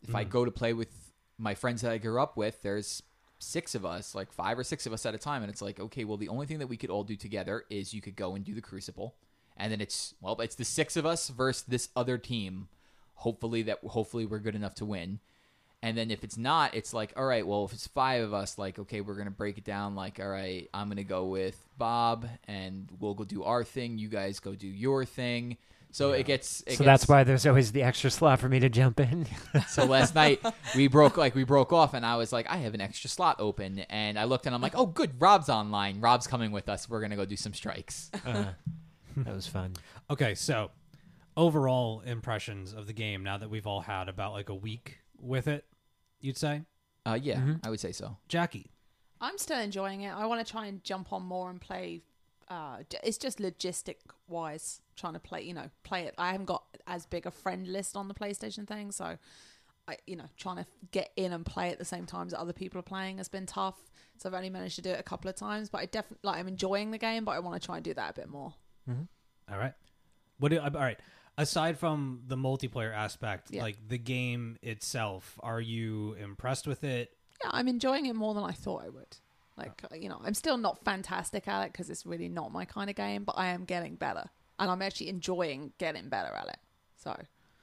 if 0.01 0.13
I 0.13 0.23
hmm. 0.23 0.29
go 0.29 0.45
to 0.45 0.51
play 0.51 0.73
with 0.73 0.89
my 1.37 1.55
friends 1.55 1.81
that 1.81 1.91
I 1.91 1.97
grew 1.97 2.21
up 2.21 2.35
with, 2.35 2.61
there's 2.61 3.01
six 3.39 3.75
of 3.75 3.85
us, 3.85 4.15
like 4.15 4.31
five 4.31 4.57
or 4.57 4.63
six 4.63 4.85
of 4.85 4.93
us 4.93 5.05
at 5.05 5.15
a 5.15 5.17
time, 5.17 5.43
and 5.43 5.51
it's 5.51 5.61
like, 5.61 5.79
okay, 5.79 6.03
well, 6.03 6.17
the 6.17 6.29
only 6.29 6.45
thing 6.45 6.59
that 6.59 6.67
we 6.67 6.77
could 6.77 6.89
all 6.89 7.03
do 7.03 7.15
together 7.15 7.65
is 7.69 7.93
you 7.93 8.01
could 8.01 8.15
go 8.15 8.35
and 8.35 8.43
do 8.43 8.53
the 8.53 8.61
Crucible, 8.61 9.15
and 9.57 9.71
then 9.71 9.81
it's 9.81 10.13
well, 10.21 10.39
it's 10.41 10.55
the 10.55 10.65
six 10.65 10.95
of 10.97 11.05
us 11.05 11.29
versus 11.29 11.63
this 11.63 11.89
other 11.95 12.17
team. 12.17 12.67
Hopefully 13.15 13.61
that 13.63 13.79
hopefully 13.85 14.25
we're 14.25 14.39
good 14.39 14.55
enough 14.55 14.75
to 14.75 14.85
win. 14.85 15.19
And 15.83 15.97
then 15.97 16.11
if 16.11 16.23
it's 16.23 16.37
not, 16.37 16.75
it's 16.75 16.93
like, 16.93 17.11
all 17.17 17.25
right, 17.25 17.45
well, 17.45 17.65
if 17.65 17.73
it's 17.73 17.87
five 17.87 18.23
of 18.23 18.33
us, 18.33 18.57
like, 18.57 18.79
okay, 18.79 19.01
we're 19.01 19.15
gonna 19.15 19.29
break 19.29 19.57
it 19.57 19.65
down. 19.65 19.95
Like, 19.95 20.17
all 20.17 20.29
right, 20.29 20.69
I'm 20.73 20.87
gonna 20.87 21.03
go 21.03 21.25
with 21.25 21.61
Bob, 21.77 22.25
and 22.47 22.87
we'll 23.01 23.15
go 23.15 23.25
do 23.25 23.43
our 23.43 23.65
thing. 23.65 23.97
You 23.97 24.07
guys 24.07 24.39
go 24.39 24.55
do 24.55 24.65
your 24.65 25.03
thing. 25.03 25.57
So 25.91 26.13
it 26.13 26.25
gets. 26.25 26.61
It 26.61 26.77
so 26.77 26.77
gets, 26.77 26.85
that's 26.85 27.07
why 27.09 27.25
there's 27.25 27.45
always 27.45 27.73
the 27.73 27.83
extra 27.83 28.09
slot 28.09 28.39
for 28.39 28.47
me 28.47 28.61
to 28.61 28.69
jump 28.69 29.01
in. 29.01 29.27
So 29.67 29.83
last 29.83 30.15
night 30.15 30.41
we 30.73 30.87
broke 30.87 31.17
like 31.17 31.35
we 31.35 31.43
broke 31.43 31.73
off, 31.73 31.93
and 31.93 32.05
I 32.05 32.15
was 32.15 32.31
like, 32.31 32.49
I 32.49 32.57
have 32.57 32.73
an 32.73 32.81
extra 32.81 33.09
slot 33.09 33.35
open, 33.39 33.79
and 33.89 34.17
I 34.17 34.23
looked 34.23 34.45
and 34.45 34.55
I'm 34.55 34.61
like, 34.61 34.75
oh, 34.77 34.85
good, 34.85 35.11
Rob's 35.19 35.49
online. 35.49 35.99
Rob's 35.99 36.27
coming 36.27 36.53
with 36.53 36.69
us. 36.69 36.89
We're 36.89 37.01
gonna 37.01 37.17
go 37.17 37.25
do 37.25 37.35
some 37.35 37.53
strikes. 37.53 38.09
Uh, 38.25 38.53
that 39.17 39.35
was 39.35 39.45
fun. 39.47 39.73
Okay, 40.09 40.33
so 40.33 40.71
overall 41.35 42.01
impressions 42.05 42.73
of 42.73 42.87
the 42.87 42.93
game 42.93 43.21
now 43.23 43.37
that 43.37 43.49
we've 43.49 43.67
all 43.67 43.81
had 43.81 44.07
about 44.07 44.31
like 44.31 44.49
a 44.49 44.55
week 44.55 44.99
with 45.19 45.47
it, 45.47 45.65
you'd 46.23 46.37
say? 46.37 46.63
Uh, 47.05 47.19
yeah, 47.21 47.37
Mm-hmm. 47.37 47.53
I 47.63 47.69
would 47.69 47.79
say 47.79 47.91
so. 47.91 48.17
Jackie. 48.27 48.71
I'm 49.21 49.37
still 49.37 49.59
enjoying 49.59 50.01
it. 50.01 50.09
I 50.13 50.25
want 50.25 50.45
to 50.45 50.51
try 50.51 50.65
and 50.65 50.83
jump 50.83 51.13
on 51.13 51.23
more 51.23 51.49
and 51.49 51.61
play. 51.61 52.01
Uh, 52.49 52.79
j- 52.89 52.99
it's 53.03 53.17
just 53.17 53.37
logistic 53.39 53.95
wise 54.27 54.81
trying 54.95 55.13
to 55.13 55.19
play. 55.19 55.43
You 55.43 55.53
know, 55.53 55.69
play 55.83 56.03
it. 56.05 56.15
I 56.17 56.31
haven't 56.31 56.45
got 56.45 56.63
as 56.87 57.05
big 57.05 57.25
a 57.25 57.31
friend 57.31 57.67
list 57.67 57.95
on 57.95 58.07
the 58.07 58.13
PlayStation 58.13 58.67
thing, 58.67 58.91
so 58.91 59.17
I, 59.87 59.97
you 60.07 60.15
know, 60.15 60.25
trying 60.37 60.57
to 60.57 60.65
get 60.91 61.11
in 61.15 61.31
and 61.33 61.45
play 61.45 61.69
at 61.71 61.79
the 61.79 61.85
same 61.85 62.05
time 62.05 62.27
as 62.27 62.33
other 62.33 62.53
people 62.53 62.79
are 62.79 62.83
playing 62.83 63.17
has 63.17 63.27
been 63.29 63.45
tough. 63.45 63.77
So 64.17 64.27
I've 64.29 64.35
only 64.35 64.49
managed 64.49 64.75
to 64.75 64.81
do 64.81 64.89
it 64.91 64.99
a 64.99 65.03
couple 65.03 65.29
of 65.29 65.35
times, 65.35 65.69
but 65.69 65.79
I 65.81 65.85
definitely 65.85 66.19
like 66.23 66.37
I'm 66.39 66.47
enjoying 66.47 66.91
the 66.91 66.97
game, 66.97 67.25
but 67.25 67.31
I 67.31 67.39
want 67.39 67.61
to 67.61 67.65
try 67.65 67.75
and 67.77 67.83
do 67.83 67.93
that 67.93 68.11
a 68.11 68.13
bit 68.13 68.29
more. 68.29 68.53
All 69.51 69.57
right. 69.57 69.73
What 70.39 70.49
do, 70.49 70.59
all 70.59 70.69
right. 70.69 70.99
Aside 71.37 71.79
from 71.79 72.21
the 72.27 72.35
multiplayer 72.35 72.93
aspect, 72.93 73.49
Yeah. 73.51 73.63
like 73.63 73.77
the 73.87 73.97
game 73.97 74.57
itself, 74.61 75.39
are 75.41 75.59
you 75.61 76.13
impressed 76.13 76.67
with 76.67 76.83
it? 76.83 77.11
Yeah, 77.43 77.49
I'm 77.53 77.67
enjoying 77.67 78.05
it 78.05 78.15
more 78.15 78.33
than 78.35 78.43
I 78.43 78.51
thought 78.51 78.83
I 78.83 78.89
would. 78.89 79.17
Like, 79.57 79.81
you 79.99 80.09
know, 80.09 80.19
I'm 80.23 80.33
still 80.33 80.57
not 80.57 80.83
fantastic 80.83 81.47
at 81.47 81.65
it 81.65 81.71
because 81.71 81.89
it's 81.89 82.05
really 82.05 82.29
not 82.29 82.51
my 82.51 82.65
kind 82.65 82.89
of 82.89 82.95
game, 82.95 83.23
but 83.23 83.35
I 83.37 83.47
am 83.47 83.65
getting 83.65 83.95
better. 83.95 84.25
And 84.59 84.69
I'm 84.69 84.81
actually 84.81 85.09
enjoying 85.09 85.73
getting 85.79 86.09
better 86.09 86.33
at 86.35 86.47
it. 86.47 86.57
So, 86.97 87.15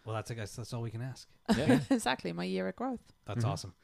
Well, 0.05 0.15
that's 0.17 0.31
I 0.31 0.35
guess 0.35 0.55
that's 0.57 0.73
all 0.73 0.83
we 0.83 0.91
can 0.91 1.03
ask. 1.03 1.29
Yeah. 1.57 1.81
exactly 1.91 2.33
my 2.33 2.45
year 2.45 2.69
of 2.69 2.77
growth. 2.77 3.01
That's 3.27 3.45
awesome. 3.45 3.75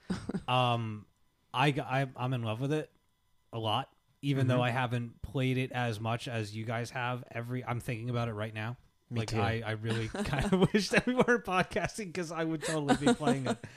um, 0.49 1.07
I, 1.55 1.71
g- 1.71 1.81
I 1.81 2.07
I'm 2.17 2.33
in 2.35 2.43
love 2.43 2.61
with 2.61 2.73
it 2.73 2.91
a 3.53 3.59
lot, 3.59 3.89
even 4.23 4.47
though 4.49 4.63
I 4.63 4.71
haven't 4.71 5.23
played 5.23 5.59
it 5.59 5.73
as 5.73 5.99
much 6.01 6.29
as 6.29 6.55
you 6.55 6.65
guys 6.65 6.91
have. 6.91 7.25
Every 7.31 7.65
I'm 7.65 7.81
thinking 7.81 8.11
about 8.11 8.29
it 8.29 8.33
right 8.35 8.55
now. 8.55 8.77
Me 9.11 9.21
like 9.21 9.29
too. 9.29 9.41
I, 9.41 9.63
I 9.65 9.71
really 9.73 10.09
kind 10.25 10.53
of 10.53 10.69
wish 10.75 10.89
that 10.91 11.07
we 11.07 11.15
weren't 11.15 11.45
podcasting 11.45 12.07
because 12.07 12.33
I 12.33 12.45
would 12.45 12.63
totally 12.63 12.97
be 12.97 13.13
playing 13.15 13.47
it. 13.47 13.59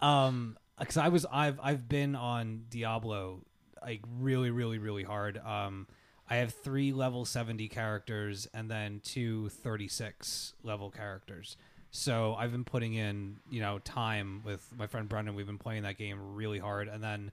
Um, 0.00 0.58
because 0.80 0.96
I 0.96 1.08
was 1.08 1.24
I've 1.30 1.60
I've 1.62 1.88
been 1.88 2.16
on 2.16 2.64
Diablo 2.68 3.44
like 3.80 4.00
really 4.18 4.50
really 4.50 4.78
really 4.78 5.04
hard. 5.04 5.38
Um, 5.38 5.86
I 6.28 6.36
have 6.36 6.52
three 6.52 6.92
level 6.92 7.24
70 7.24 7.68
characters 7.68 8.48
and 8.52 8.68
then 8.70 9.00
two 9.04 9.48
36 9.50 10.54
level 10.64 10.90
characters. 10.90 11.56
So 11.90 12.34
I've 12.34 12.50
been 12.50 12.64
putting 12.64 12.94
in, 12.94 13.36
you 13.50 13.60
know, 13.60 13.78
time 13.80 14.40
with 14.44 14.66
my 14.76 14.86
friend 14.86 15.08
Brendan. 15.08 15.34
We've 15.34 15.46
been 15.46 15.58
playing 15.58 15.82
that 15.82 15.98
game 15.98 16.34
really 16.34 16.58
hard. 16.58 16.88
And 16.88 17.04
then 17.04 17.30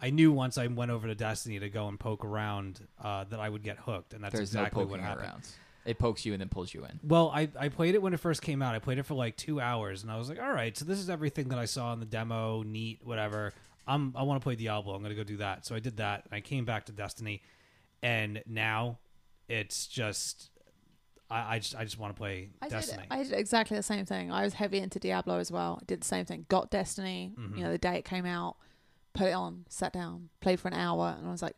I 0.00 0.10
knew 0.10 0.32
once 0.32 0.58
I 0.58 0.66
went 0.66 0.90
over 0.90 1.06
to 1.06 1.14
Destiny 1.14 1.58
to 1.60 1.70
go 1.70 1.88
and 1.88 1.98
poke 1.98 2.24
around 2.24 2.86
uh, 3.02 3.24
that 3.24 3.40
I 3.40 3.48
would 3.48 3.62
get 3.62 3.78
hooked. 3.78 4.12
And 4.12 4.22
that's 4.22 4.34
There's 4.34 4.50
exactly 4.50 4.84
no 4.84 4.90
what 4.90 5.00
happened. 5.00 5.28
around. 5.28 5.48
It 5.84 5.98
pokes 5.98 6.24
you 6.24 6.32
and 6.32 6.40
then 6.40 6.48
pulls 6.48 6.72
you 6.72 6.84
in. 6.84 7.00
Well, 7.02 7.30
I, 7.34 7.48
I 7.58 7.68
played 7.68 7.94
it 7.96 8.02
when 8.02 8.14
it 8.14 8.20
first 8.20 8.40
came 8.42 8.62
out. 8.62 8.74
I 8.74 8.78
played 8.78 8.98
it 8.98 9.02
for 9.06 9.14
like 9.14 9.36
two 9.36 9.60
hours, 9.60 10.02
and 10.02 10.12
I 10.12 10.16
was 10.16 10.28
like, 10.28 10.40
all 10.40 10.52
right, 10.52 10.76
so 10.76 10.84
this 10.84 10.98
is 10.98 11.10
everything 11.10 11.48
that 11.48 11.58
I 11.58 11.64
saw 11.64 11.92
in 11.92 11.98
the 12.00 12.06
demo. 12.06 12.62
Neat, 12.62 13.00
whatever. 13.04 13.52
I'm 13.86 14.14
I 14.16 14.22
want 14.22 14.40
to 14.40 14.44
play 14.44 14.54
Diablo. 14.54 14.94
I'm 14.94 15.02
gonna 15.02 15.14
go 15.16 15.24
do 15.24 15.38
that. 15.38 15.66
So 15.66 15.74
I 15.74 15.80
did 15.80 15.96
that, 15.96 16.24
and 16.24 16.34
I 16.34 16.40
came 16.40 16.64
back 16.64 16.86
to 16.86 16.92
Destiny, 16.92 17.42
and 18.02 18.42
now 18.46 18.98
it's 19.48 19.86
just 19.88 20.50
I, 21.28 21.56
I 21.56 21.58
just 21.58 21.74
I 21.74 21.82
just 21.84 21.98
want 21.98 22.14
to 22.14 22.18
play 22.18 22.50
I 22.62 22.68
Destiny. 22.68 23.02
did, 23.10 23.12
I 23.18 23.22
did 23.24 23.32
exactly 23.32 23.76
the 23.76 23.82
same 23.82 24.06
thing. 24.06 24.30
I 24.30 24.44
was 24.44 24.54
heavy 24.54 24.78
into 24.78 25.00
Diablo 25.00 25.38
as 25.38 25.50
well. 25.50 25.78
I 25.82 25.84
did 25.86 26.02
the 26.02 26.06
same 26.06 26.24
thing. 26.26 26.46
Got 26.48 26.70
Destiny, 26.70 27.32
Mm-hmm. 27.36 27.58
you 27.58 27.64
know, 27.64 27.72
the 27.72 27.78
day 27.78 27.96
it 27.96 28.04
came 28.04 28.24
out, 28.26 28.56
put 29.14 29.26
it 29.26 29.32
on, 29.32 29.64
sat 29.68 29.92
down, 29.92 30.28
played 30.40 30.60
for 30.60 30.68
an 30.68 30.74
hour, 30.74 31.16
and 31.18 31.26
I 31.26 31.30
was 31.32 31.42
like, 31.42 31.56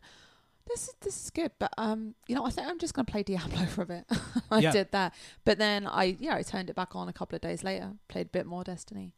this 0.67 0.87
is 0.87 0.95
this 1.01 1.23
is 1.23 1.29
good. 1.29 1.51
But 1.59 1.73
um, 1.77 2.15
you 2.27 2.35
know, 2.35 2.45
I 2.45 2.49
think 2.49 2.67
I'm 2.67 2.79
just 2.79 2.93
gonna 2.93 3.05
play 3.05 3.23
Diablo 3.23 3.65
for 3.67 3.83
a 3.83 3.85
bit. 3.85 4.05
I 4.51 4.59
Yeah. 4.59 4.71
did 4.71 4.91
that, 4.91 5.13
but 5.43 5.57
then 5.57 5.87
I 5.87 6.17
yeah 6.19 6.35
I 6.35 6.41
turned 6.43 6.69
it 6.69 6.75
back 6.75 6.95
on 6.95 7.07
a 7.09 7.13
couple 7.13 7.35
of 7.35 7.41
days 7.41 7.63
later, 7.63 7.93
played 8.07 8.27
a 8.27 8.29
bit 8.29 8.45
more 8.45 8.63
Destiny, 8.63 9.13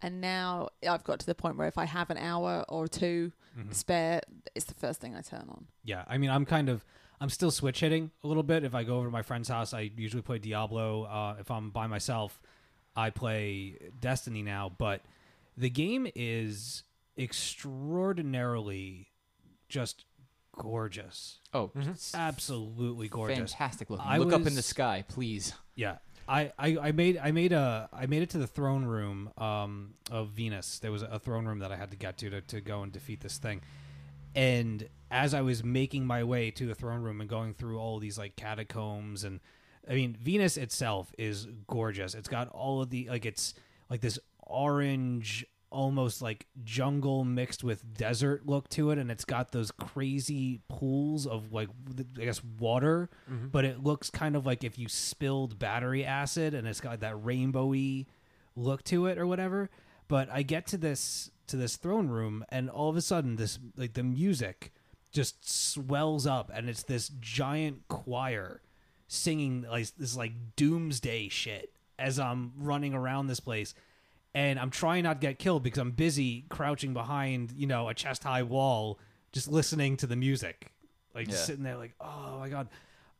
and 0.00 0.20
now 0.20 0.68
I've 0.88 1.04
got 1.04 1.20
to 1.20 1.26
the 1.26 1.34
point 1.34 1.56
where 1.56 1.68
if 1.68 1.78
I 1.78 1.84
have 1.84 2.10
an 2.10 2.18
hour 2.18 2.64
or 2.68 2.86
2 2.88 3.32
Mm-hmm. 3.58 3.72
spare, 3.72 4.22
it's 4.54 4.64
the 4.64 4.72
first 4.74 4.98
thing 5.02 5.14
I 5.14 5.20
turn 5.20 5.44
on. 5.50 5.66
Yeah, 5.84 6.04
I 6.08 6.16
mean, 6.16 6.30
I'm 6.30 6.46
kind 6.46 6.70
of 6.70 6.86
I'm 7.20 7.28
still 7.28 7.50
switch 7.50 7.80
hitting 7.80 8.10
a 8.24 8.26
little 8.26 8.42
bit. 8.42 8.64
If 8.64 8.74
I 8.74 8.82
go 8.82 8.96
over 8.96 9.08
to 9.08 9.10
my 9.12 9.20
friend's 9.20 9.50
house, 9.50 9.74
I 9.74 9.90
usually 9.94 10.22
play 10.22 10.38
Diablo. 10.38 11.02
Uh, 11.04 11.36
if 11.38 11.50
I'm 11.50 11.68
by 11.68 11.86
myself, 11.86 12.40
I 12.96 13.10
play 13.10 13.76
Destiny 14.00 14.42
now. 14.42 14.72
But 14.76 15.02
the 15.58 15.68
game 15.68 16.08
is 16.14 16.84
extraordinarily 17.18 19.08
just 19.68 20.04
gorgeous, 20.56 21.38
Oh, 21.54 21.68
Mm-hmm. 21.76 21.90
it's 21.90 22.14
absolutely 22.14 23.08
gorgeous. 23.08 23.52
fantastic 23.52 23.90
looking. 23.90 24.06
I 24.08 24.18
Look 24.18 24.32
up 24.32 24.40
in 24.40 24.44
was- 24.44 24.56
the 24.56 24.62
sky, 24.62 25.04
please. 25.08 25.54
Yeah. 25.74 25.96
I, 26.28 26.52
I, 26.58 26.78
I 26.80 26.92
made 26.92 27.18
I 27.18 27.32
made 27.32 27.52
a 27.52 27.88
I 27.92 28.06
made 28.06 28.22
it 28.22 28.30
to 28.30 28.38
the 28.38 28.46
throne 28.46 28.84
room 28.84 29.30
um, 29.38 29.94
of 30.10 30.28
Venus. 30.28 30.78
There 30.78 30.92
was 30.92 31.02
a 31.02 31.18
throne 31.18 31.46
room 31.46 31.58
that 31.58 31.72
I 31.72 31.76
had 31.76 31.90
to 31.90 31.96
get 31.96 32.16
to, 32.18 32.30
to 32.30 32.40
to 32.42 32.60
go 32.60 32.82
and 32.82 32.92
defeat 32.92 33.20
this 33.20 33.38
thing. 33.38 33.60
And 34.34 34.88
as 35.10 35.34
I 35.34 35.40
was 35.42 35.64
making 35.64 36.06
my 36.06 36.22
way 36.24 36.50
to 36.52 36.64
the 36.66 36.74
throne 36.76 37.02
room 37.02 37.20
and 37.20 37.28
going 37.28 37.54
through 37.54 37.78
all 37.78 37.98
these 37.98 38.18
like 38.18 38.36
catacombs 38.36 39.24
and 39.24 39.40
I 39.90 39.94
mean 39.94 40.16
Venus 40.18 40.56
itself 40.56 41.12
is 41.18 41.48
gorgeous. 41.66 42.14
It's 42.14 42.28
got 42.28 42.48
all 42.50 42.80
of 42.80 42.90
the 42.90 43.08
like 43.08 43.26
it's 43.26 43.54
like 43.90 44.00
this 44.00 44.18
orange 44.46 45.44
almost 45.72 46.22
like 46.22 46.46
jungle 46.62 47.24
mixed 47.24 47.64
with 47.64 47.94
desert 47.94 48.46
look 48.46 48.68
to 48.68 48.90
it 48.90 48.98
and 48.98 49.10
it's 49.10 49.24
got 49.24 49.52
those 49.52 49.70
crazy 49.70 50.60
pools 50.68 51.26
of 51.26 51.52
like 51.52 51.68
I 52.20 52.24
guess 52.24 52.42
water 52.58 53.10
mm-hmm. 53.30 53.48
but 53.48 53.64
it 53.64 53.82
looks 53.82 54.10
kind 54.10 54.36
of 54.36 54.46
like 54.46 54.62
if 54.62 54.78
you 54.78 54.88
spilled 54.88 55.58
battery 55.58 56.04
acid 56.04 56.54
and 56.54 56.68
it's 56.68 56.80
got 56.80 57.00
that 57.00 57.16
rainbowy 57.16 58.06
look 58.54 58.84
to 58.84 59.06
it 59.06 59.18
or 59.18 59.26
whatever 59.26 59.70
but 60.12 60.28
I 60.30 60.42
get 60.42 60.66
to 60.66 60.76
this 60.76 61.30
to 61.46 61.56
this 61.56 61.76
throne 61.76 62.08
room, 62.08 62.44
and 62.50 62.68
all 62.68 62.90
of 62.90 62.96
a 62.96 63.00
sudden, 63.00 63.36
this 63.36 63.58
like 63.76 63.94
the 63.94 64.02
music 64.02 64.72
just 65.10 65.48
swells 65.48 66.26
up, 66.26 66.50
and 66.52 66.68
it's 66.68 66.82
this 66.82 67.10
giant 67.20 67.88
choir 67.88 68.60
singing 69.08 69.64
like 69.70 69.86
this 69.96 70.16
like 70.16 70.32
doomsday 70.56 71.28
shit 71.28 71.72
as 71.98 72.18
I'm 72.18 72.52
running 72.58 72.94
around 72.94 73.26
this 73.26 73.40
place. 73.40 73.74
And 74.34 74.58
I'm 74.58 74.70
trying 74.70 75.04
not 75.04 75.20
to 75.20 75.26
get 75.26 75.38
killed 75.38 75.62
because 75.62 75.78
I'm 75.78 75.90
busy 75.90 76.46
crouching 76.48 76.94
behind, 76.94 77.52
you 77.52 77.66
know, 77.66 77.88
a 77.88 77.94
chest 77.94 78.22
high 78.24 78.42
wall, 78.42 78.98
just 79.32 79.46
listening 79.48 79.96
to 79.98 80.06
the 80.06 80.16
music. 80.16 80.72
Like 81.14 81.26
just 81.28 81.40
Yeah. 81.42 81.46
sitting 81.46 81.64
there 81.64 81.76
like, 81.76 81.94
oh 82.00 82.38
my 82.38 82.48
god. 82.48 82.68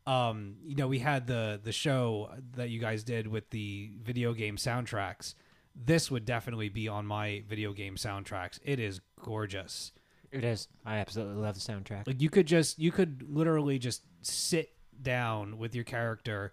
Um, 0.05 0.55
you 0.65 0.75
know, 0.75 0.87
we 0.87 0.99
had 0.99 1.27
the 1.27 1.59
the 1.63 1.71
show 1.71 2.31
that 2.55 2.69
you 2.69 2.79
guys 2.79 3.03
did 3.03 3.27
with 3.27 3.49
the 3.51 3.91
video 4.03 4.33
game 4.33 4.57
soundtracks. 4.57 5.35
This 5.75 6.11
would 6.11 6.25
definitely 6.25 6.69
be 6.69 6.87
on 6.87 7.05
my 7.05 7.43
video 7.47 7.73
game 7.73 7.95
soundtracks. 7.95 8.59
It 8.63 8.79
is 8.79 8.99
gorgeous. 9.21 9.91
It 10.31 10.43
is. 10.43 10.67
I 10.85 10.97
absolutely 10.97 11.41
love 11.41 11.53
the 11.55 11.61
soundtrack. 11.61 12.07
Like 12.07 12.21
you 12.21 12.29
could 12.31 12.47
just 12.47 12.79
you 12.79 12.91
could 12.91 13.23
literally 13.29 13.77
just 13.79 14.01
sit 14.21 14.73
down 15.01 15.57
with 15.59 15.73
your 15.75 15.83
character 15.83 16.51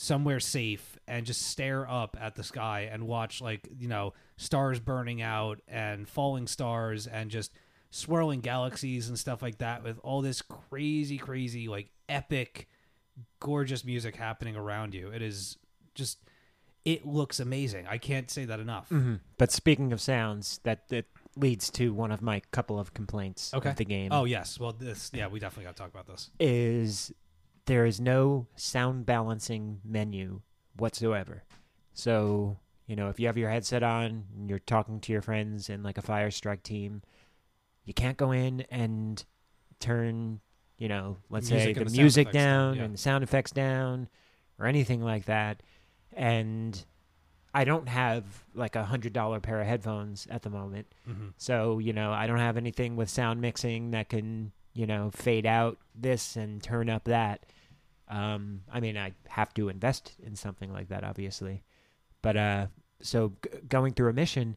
somewhere 0.00 0.38
safe 0.38 0.96
and 1.08 1.26
just 1.26 1.42
stare 1.42 1.84
up 1.90 2.16
at 2.20 2.36
the 2.36 2.44
sky 2.44 2.88
and 2.92 3.04
watch 3.08 3.40
like, 3.40 3.68
you 3.76 3.88
know, 3.88 4.12
stars 4.36 4.78
burning 4.78 5.20
out 5.20 5.60
and 5.66 6.08
falling 6.08 6.46
stars 6.46 7.08
and 7.08 7.32
just 7.32 7.50
swirling 7.90 8.38
galaxies 8.40 9.08
and 9.08 9.18
stuff 9.18 9.42
like 9.42 9.58
that 9.58 9.82
with 9.82 9.98
all 10.04 10.22
this 10.22 10.40
crazy 10.40 11.18
crazy 11.18 11.66
like 11.66 11.90
epic 12.08 12.68
gorgeous 13.40 13.84
music 13.84 14.14
happening 14.14 14.54
around 14.54 14.94
you. 14.94 15.08
It 15.08 15.20
is 15.20 15.56
just 15.96 16.18
it 16.84 17.04
looks 17.04 17.40
amazing. 17.40 17.88
I 17.88 17.98
can't 17.98 18.30
say 18.30 18.44
that 18.44 18.60
enough. 18.60 18.88
hmm 18.90 19.16
But 19.36 19.50
speaking 19.50 19.92
of 19.92 20.00
sounds, 20.00 20.60
that 20.62 20.88
that 20.90 21.06
leads 21.34 21.70
to 21.70 21.92
one 21.92 22.12
of 22.12 22.22
my 22.22 22.40
couple 22.52 22.78
of 22.78 22.94
complaints 22.94 23.52
Okay. 23.52 23.70
of 23.70 23.74
the 23.76 23.84
game. 23.84 24.12
Oh 24.12 24.26
yes. 24.26 24.60
Well 24.60 24.70
this 24.72 25.10
yeah, 25.12 25.26
we 25.26 25.40
definitely 25.40 25.64
got 25.64 25.74
to 25.74 25.82
talk 25.82 25.90
about 25.90 26.06
this. 26.06 26.30
is 26.38 27.12
there 27.68 27.84
is 27.84 28.00
no 28.00 28.46
sound 28.56 29.04
balancing 29.06 29.80
menu 29.84 30.40
whatsoever. 30.76 31.44
So, 31.92 32.58
you 32.86 32.96
know, 32.96 33.10
if 33.10 33.20
you 33.20 33.26
have 33.26 33.36
your 33.36 33.50
headset 33.50 33.82
on 33.82 34.24
and 34.34 34.48
you're 34.48 34.58
talking 34.58 35.00
to 35.00 35.12
your 35.12 35.20
friends 35.20 35.68
in 35.68 35.82
like 35.82 35.98
a 35.98 36.02
fire 36.02 36.30
strike 36.30 36.62
team, 36.62 37.02
you 37.84 37.92
can't 37.92 38.16
go 38.16 38.32
in 38.32 38.62
and 38.70 39.22
turn, 39.80 40.40
you 40.78 40.88
know, 40.88 41.18
let's 41.28 41.50
Music 41.50 41.76
say 41.76 41.84
the 41.84 41.84
the 41.84 41.96
music 41.96 42.32
down, 42.32 42.42
down 42.42 42.76
yeah. 42.76 42.84
and 42.84 42.94
the 42.94 42.98
sound 42.98 43.22
effects 43.22 43.50
down 43.50 44.08
or 44.58 44.66
anything 44.66 45.02
like 45.02 45.26
that. 45.26 45.62
And 46.14 46.82
I 47.52 47.64
don't 47.64 47.88
have 47.88 48.24
like 48.54 48.76
a 48.76 48.84
hundred 48.84 49.12
dollar 49.12 49.40
pair 49.40 49.60
of 49.60 49.66
headphones 49.66 50.26
at 50.30 50.40
the 50.40 50.50
moment. 50.50 50.86
Mm-hmm. 51.08 51.28
So, 51.36 51.78
you 51.80 51.92
know, 51.92 52.12
I 52.12 52.26
don't 52.26 52.38
have 52.38 52.56
anything 52.56 52.96
with 52.96 53.10
sound 53.10 53.42
mixing 53.42 53.90
that 53.90 54.08
can, 54.08 54.52
you 54.72 54.86
know, 54.86 55.10
fade 55.12 55.44
out 55.44 55.76
this 55.94 56.34
and 56.34 56.62
turn 56.62 56.88
up 56.88 57.04
that. 57.04 57.44
Um, 58.08 58.62
I 58.72 58.80
mean, 58.80 58.96
I 58.96 59.12
have 59.28 59.52
to 59.54 59.68
invest 59.68 60.12
in 60.22 60.34
something 60.36 60.72
like 60.72 60.88
that, 60.88 61.04
obviously. 61.04 61.62
But 62.22 62.36
uh, 62.36 62.66
so 63.00 63.32
g- 63.44 63.50
going 63.68 63.92
through 63.92 64.08
a 64.10 64.12
mission, 64.14 64.56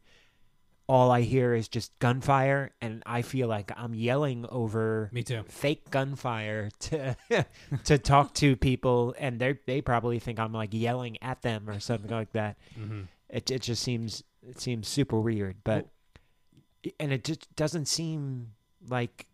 all 0.88 1.10
I 1.10 1.20
hear 1.20 1.54
is 1.54 1.68
just 1.68 1.96
gunfire, 2.00 2.72
and 2.80 3.02
I 3.06 3.22
feel 3.22 3.48
like 3.48 3.70
I'm 3.76 3.94
yelling 3.94 4.46
over 4.48 5.10
Me 5.12 5.22
too. 5.22 5.42
fake 5.48 5.90
gunfire 5.90 6.70
to 6.80 7.16
to 7.84 7.98
talk 7.98 8.34
to 8.34 8.56
people, 8.56 9.14
and 9.18 9.38
they 9.38 9.58
they 9.66 9.80
probably 9.80 10.18
think 10.18 10.38
I'm 10.38 10.52
like 10.52 10.70
yelling 10.72 11.18
at 11.22 11.42
them 11.42 11.68
or 11.68 11.78
something 11.78 12.10
like 12.10 12.32
that 12.32 12.56
Mm-hmm. 12.78 13.02
it 13.28 13.50
it 13.50 13.62
just 13.62 13.82
seems 13.82 14.24
it 14.46 14.60
seems 14.60 14.88
super 14.88 15.20
weird 15.20 15.56
but 15.62 15.86
and 16.98 17.12
it 17.12 17.22
just 17.22 17.54
doesn't 17.54 17.86
seem 17.86 18.52
like 18.88 19.26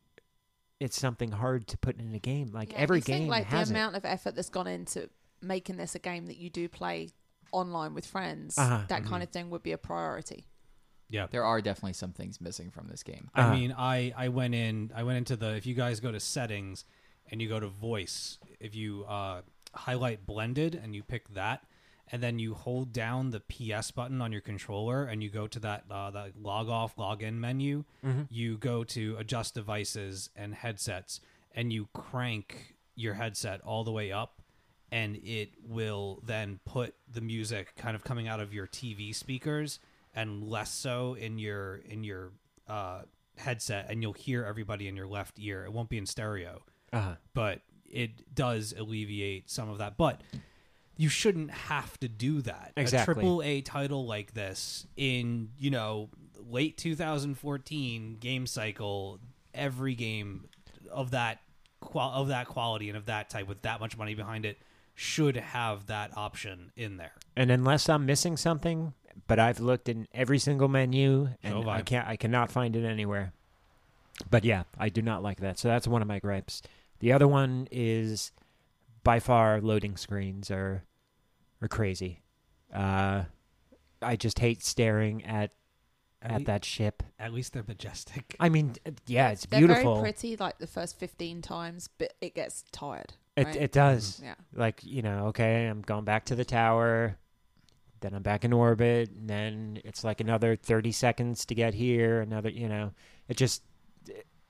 it's 0.80 0.98
something 0.98 1.32
hard 1.32 1.66
to 1.68 1.76
put 1.78 1.98
in 1.98 2.14
a 2.14 2.18
game 2.18 2.50
like 2.52 2.72
Yeah, 2.72 2.78
every 2.78 2.98
you 2.98 3.02
think, 3.02 3.18
game 3.22 3.28
like 3.28 3.46
has 3.46 3.68
the 3.68 3.74
it 3.74 3.78
amount 3.78 3.96
of 3.96 4.04
effort 4.04 4.34
that's 4.34 4.50
gone 4.50 4.66
into 4.66 5.08
making 5.40 5.76
this 5.76 5.94
a 5.94 5.98
game 5.98 6.26
that 6.26 6.36
you 6.36 6.50
do 6.50 6.68
play 6.68 7.10
online 7.52 7.94
with 7.94 8.06
friends, 8.06 8.56
Uh-huh. 8.58 8.82
that 8.88 9.04
kind 9.04 9.22
of 9.22 9.30
thing 9.30 9.50
would 9.50 9.62
be 9.62 9.72
a 9.72 9.78
priority. 9.78 10.46
Yeah. 11.10 11.26
There 11.30 11.44
are 11.44 11.60
definitely 11.62 11.94
some 11.94 12.12
things 12.12 12.40
missing 12.40 12.70
from 12.70 12.88
this 12.88 13.02
game. 13.02 13.30
I 13.34 13.42
Uh-huh. 13.42 13.50
mean, 13.52 13.74
I 13.76 14.12
I 14.16 14.28
went 14.28 14.54
in 14.54 14.92
I 14.94 15.02
went 15.04 15.18
into 15.18 15.36
the 15.36 15.54
if 15.56 15.64
you 15.66 15.74
guys 15.74 16.00
go 16.00 16.12
to 16.12 16.20
settings 16.20 16.84
and 17.30 17.40
you 17.42 17.48
go 17.48 17.58
to 17.60 17.66
voice, 17.68 18.38
if 18.60 18.74
you 18.74 19.04
uh, 19.04 19.42
highlight 19.74 20.26
blended 20.26 20.74
and 20.74 20.94
you 20.94 21.02
pick 21.02 21.28
that, 21.34 21.64
and 22.10 22.22
then 22.22 22.38
you 22.38 22.54
hold 22.54 22.92
down 22.92 23.30
the 23.30 23.40
PS 23.40 23.90
button 23.90 24.20
on 24.20 24.32
your 24.32 24.40
controller 24.40 25.04
and 25.04 25.22
you 25.22 25.30
go 25.30 25.46
to 25.46 25.58
that 25.60 25.84
uh, 25.90 26.10
that 26.10 26.32
log 26.40 26.68
off 26.68 26.96
log 26.98 27.22
in 27.22 27.40
menu, 27.40 27.84
you 28.30 28.56
go 28.58 28.84
to 28.84 29.16
adjust 29.18 29.54
devices 29.54 30.30
and 30.36 30.54
headsets, 30.54 31.20
and 31.54 31.72
you 31.72 31.88
crank 31.92 32.76
your 32.94 33.14
headset 33.14 33.60
all 33.62 33.84
the 33.84 33.92
way 33.92 34.12
up. 34.12 34.42
And 34.90 35.16
it 35.16 35.50
will 35.62 36.22
then 36.24 36.60
put 36.64 36.94
the 37.12 37.20
music 37.20 37.74
kind 37.76 37.94
of 37.94 38.04
coming 38.04 38.26
out 38.26 38.40
of 38.40 38.54
your 38.54 38.66
TV 38.66 39.14
speakers 39.14 39.80
and 40.14 40.42
less 40.42 40.72
so 40.72 41.12
in 41.14 41.38
your 41.38 41.76
in 41.76 42.04
your 42.04 42.32
uh, 42.66 43.02
headset, 43.36 43.86
and 43.90 44.02
you'll 44.02 44.12
hear 44.12 44.44
everybody 44.44 44.88
in 44.88 44.96
your 44.96 45.06
left 45.06 45.38
ear. 45.38 45.64
It 45.64 45.72
won't 45.72 45.88
be 45.88 45.98
in 45.98 46.06
stereo, 46.06 46.62
uh-huh. 46.92 47.16
but 47.34 47.60
it 47.90 48.34
does 48.34 48.74
alleviate 48.76 49.50
some 49.50 49.68
of 49.68 49.78
that. 49.78 49.96
But 49.96 50.20
you 50.98 51.08
shouldn't 51.08 51.50
have 51.50 51.98
to 52.00 52.08
do 52.08 52.42
that. 52.42 52.72
Exactly. 52.76 53.12
A 53.12 53.14
triple 53.14 53.42
A 53.42 53.60
title 53.62 54.04
like 54.04 54.34
this 54.34 54.86
in 54.96 55.48
you 55.58 55.70
know 55.70 56.10
late 56.50 56.76
2014 56.76 58.16
game 58.20 58.46
cycle, 58.46 59.18
every 59.54 59.94
game 59.94 60.48
of 60.90 61.12
that 61.12 61.40
qual- 61.80 62.12
of 62.12 62.28
that 62.28 62.48
quality 62.48 62.88
and 62.88 62.96
of 62.98 63.06
that 63.06 63.30
type 63.30 63.46
with 63.46 63.62
that 63.62 63.80
much 63.80 63.96
money 63.96 64.14
behind 64.14 64.44
it 64.44 64.58
should 64.94 65.36
have 65.36 65.86
that 65.86 66.16
option 66.16 66.72
in 66.76 66.96
there. 66.96 67.12
and 67.36 67.50
unless 67.52 67.88
i'm 67.88 68.04
missing 68.04 68.36
something 68.36 68.94
but 69.28 69.38
i've 69.38 69.60
looked 69.60 69.88
in 69.88 70.08
every 70.12 70.38
single 70.38 70.66
menu 70.66 71.28
and 71.42 71.68
I. 71.68 71.82
can't 71.82 72.08
i 72.08 72.16
cannot 72.16 72.50
find 72.50 72.74
it 72.74 72.84
anywhere 72.84 73.32
but 74.28 74.44
yeah 74.44 74.64
i 74.76 74.88
do 74.88 75.00
not 75.00 75.22
like 75.22 75.38
that 75.40 75.58
so 75.58 75.68
that's 75.68 75.86
one 75.86 76.02
of 76.02 76.08
my 76.08 76.18
gripes 76.18 76.62
the 76.98 77.12
other 77.12 77.28
one 77.28 77.68
is 77.70 78.32
by 79.08 79.20
far 79.20 79.58
loading 79.62 79.96
screens 79.96 80.50
are 80.50 80.84
are 81.62 81.68
crazy 81.68 82.20
uh 82.74 83.22
i 84.02 84.16
just 84.16 84.38
hate 84.38 84.62
staring 84.62 85.24
at 85.24 85.50
At, 86.20 86.30
at 86.30 86.38
lea- 86.40 86.44
that 86.44 86.64
ship 86.66 87.02
at 87.18 87.32
least 87.32 87.54
they're 87.54 87.64
majestic. 87.66 88.36
I 88.38 88.48
mean, 88.48 88.74
yeah, 89.06 89.30
it's 89.30 89.46
beautiful. 89.46 89.68
They're 89.68 89.76
beautiful. 89.76 89.94
very 90.02 90.12
pretty, 90.12 90.36
like 90.36 90.58
the 90.58 90.66
first 90.66 90.98
15 90.98 91.42
times, 91.42 91.88
but 91.96 92.12
it 92.20 92.34
gets 92.34 92.64
tired. 92.70 93.14
It 93.36 93.46
right? 93.46 93.56
it 93.56 93.72
does. 93.72 94.20
Yeah. 94.22 94.34
Like 94.52 94.80
you 94.84 95.02
know, 95.02 95.26
okay, 95.28 95.66
I'm 95.66 95.82
going 95.82 96.04
back 96.04 96.24
to 96.26 96.34
the 96.34 96.44
tower, 96.44 97.16
then 98.00 98.14
I'm 98.14 98.22
back 98.22 98.44
in 98.44 98.52
orbit, 98.52 99.10
and 99.10 99.30
then 99.30 99.80
it's 99.84 100.02
like 100.04 100.20
another 100.20 100.56
thirty 100.56 100.92
seconds 100.92 101.46
to 101.46 101.54
get 101.54 101.72
here. 101.74 102.20
Another, 102.20 102.50
you 102.50 102.68
know, 102.68 102.92
it 103.28 103.36
just 103.36 103.62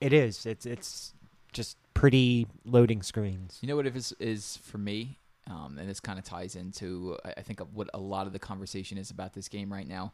it 0.00 0.12
is. 0.12 0.46
It's 0.46 0.64
it's 0.66 1.14
just 1.52 1.76
pretty 1.98 2.46
loading 2.64 3.02
screens. 3.02 3.58
You 3.60 3.68
know 3.68 3.76
what 3.76 3.86
it 3.86 3.96
is 3.96 4.12
is 4.20 4.56
for 4.58 4.78
me, 4.78 5.18
um, 5.48 5.76
and 5.78 5.88
this 5.88 6.00
kind 6.00 6.18
of 6.18 6.24
ties 6.24 6.54
into 6.56 7.16
I 7.24 7.34
I 7.38 7.42
think 7.42 7.60
of 7.60 7.74
what 7.74 7.88
a 7.94 7.98
lot 7.98 8.26
of 8.26 8.32
the 8.32 8.38
conversation 8.38 8.98
is 8.98 9.10
about 9.10 9.34
this 9.34 9.48
game 9.48 9.72
right 9.72 9.86
now. 9.86 10.12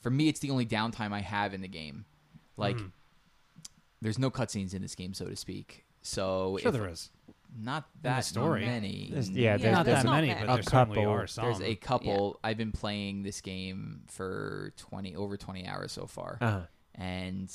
For 0.00 0.10
me, 0.10 0.28
it's 0.28 0.40
the 0.40 0.50
only 0.50 0.66
downtime 0.66 1.12
I 1.12 1.20
have 1.20 1.54
in 1.54 1.60
the 1.62 1.68
game. 1.68 2.04
Like, 2.56 2.76
Mhm. 2.76 2.92
there's 4.00 4.18
no 4.18 4.30
cutscenes 4.30 4.74
in 4.74 4.82
this 4.82 4.94
game, 4.94 5.14
so 5.14 5.26
to 5.26 5.36
speak. 5.36 5.84
So 6.02 6.58
Sure, 6.60 6.68
if- 6.68 6.72
there 6.74 6.88
is. 6.88 7.10
not 7.58 7.88
that 8.02 8.24
story. 8.24 8.64
many. 8.64 9.08
There's- 9.10 9.28
yeah, 9.30 9.52
Yeah, 9.52 9.56
there's, 9.56 9.72
not 9.76 9.86
there's 9.86 9.98
that 9.98 10.04
not 10.04 10.14
many, 10.16 10.28
many. 10.28 10.40
but 10.46 10.52
A 10.52 10.54
there 10.56 10.62
certainly 10.62 10.96
couple. 10.96 11.12
are 11.12 11.26
some. 11.26 11.44
There's 11.46 11.60
a 11.60 11.74
couple. 11.76 12.38
I've 12.44 12.56
been 12.58 12.72
playing 12.72 13.22
this 13.22 13.40
game 13.40 14.02
for 14.06 14.72
twenty 14.76 15.14
over 15.16 15.36
twenty 15.36 15.66
hours 15.66 15.92
so 15.92 16.06
far, 16.06 16.38
uh, 16.40 16.62
and 16.94 17.50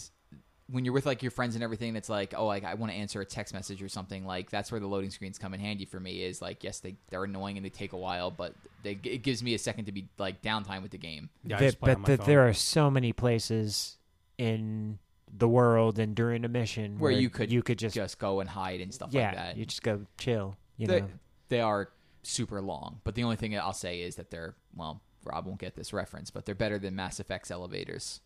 when 0.71 0.85
you're 0.85 0.93
with 0.93 1.05
like 1.05 1.21
your 1.21 1.31
friends 1.31 1.55
and 1.55 1.63
everything, 1.63 1.93
that's 1.93 2.09
like, 2.09 2.33
oh, 2.35 2.45
like 2.45 2.63
I 2.63 2.73
want 2.75 2.91
to 2.91 2.97
answer 2.97 3.19
a 3.21 3.25
text 3.25 3.53
message 3.53 3.83
or 3.83 3.89
something. 3.89 4.25
Like 4.25 4.49
that's 4.49 4.71
where 4.71 4.79
the 4.79 4.87
loading 4.87 5.11
screens 5.11 5.37
come 5.37 5.53
in 5.53 5.59
handy 5.59 5.85
for 5.85 5.99
me. 5.99 6.23
Is 6.23 6.41
like, 6.41 6.63
yes, 6.63 6.79
they 6.79 6.95
they're 7.09 7.23
annoying 7.23 7.57
and 7.57 7.65
they 7.65 7.69
take 7.69 7.93
a 7.93 7.97
while, 7.97 8.31
but 8.31 8.55
they, 8.83 8.97
it 9.03 9.23
gives 9.23 9.43
me 9.43 9.53
a 9.53 9.59
second 9.59 9.85
to 9.85 9.91
be 9.91 10.07
like 10.17 10.41
downtime 10.41 10.81
with 10.81 10.91
the 10.91 10.97
game. 10.97 11.29
Yeah, 11.43 11.57
the- 11.59 11.77
but 11.79 12.05
the- 12.05 12.17
there 12.17 12.47
are 12.47 12.53
so 12.53 12.89
many 12.89 13.13
places 13.13 13.97
in 14.37 14.99
the 15.33 15.47
world 15.47 15.99
and 15.99 16.15
during 16.15 16.43
a 16.43 16.49
mission 16.49 16.99
Where 16.99 17.11
you 17.11 17.29
could 17.29 17.51
you 17.51 17.63
could 17.63 17.79
just, 17.79 17.95
Just 17.95 18.19
go 18.19 18.41
and 18.41 18.49
hide 18.49 18.81
and 18.81 18.93
stuff 18.93 19.09
yeah 19.11 19.27
like 19.27 19.35
that. 19.35 19.57
you 19.57 19.65
just 19.65 19.81
go 19.81 20.01
chill. 20.17 20.57
You 20.77 20.87
they, 20.87 21.01
know, 21.01 21.07
they 21.47 21.61
are 21.61 21.89
super 22.23 22.61
long, 22.61 22.99
but 23.03 23.15
the 23.15 23.23
only 23.23 23.37
thing 23.37 23.57
I'll 23.57 23.71
say 23.71 24.01
is 24.01 24.15
that 24.15 24.29
they're 24.29 24.55
well, 24.75 25.01
Rob 25.23 25.45
won't 25.45 25.59
get 25.59 25.75
this 25.75 25.93
reference, 25.93 26.31
but 26.31 26.45
they're 26.45 26.55
better 26.55 26.79
than 26.79 26.95
Mass 26.95 27.19
Effect's 27.19 27.51
elevators 27.51 28.21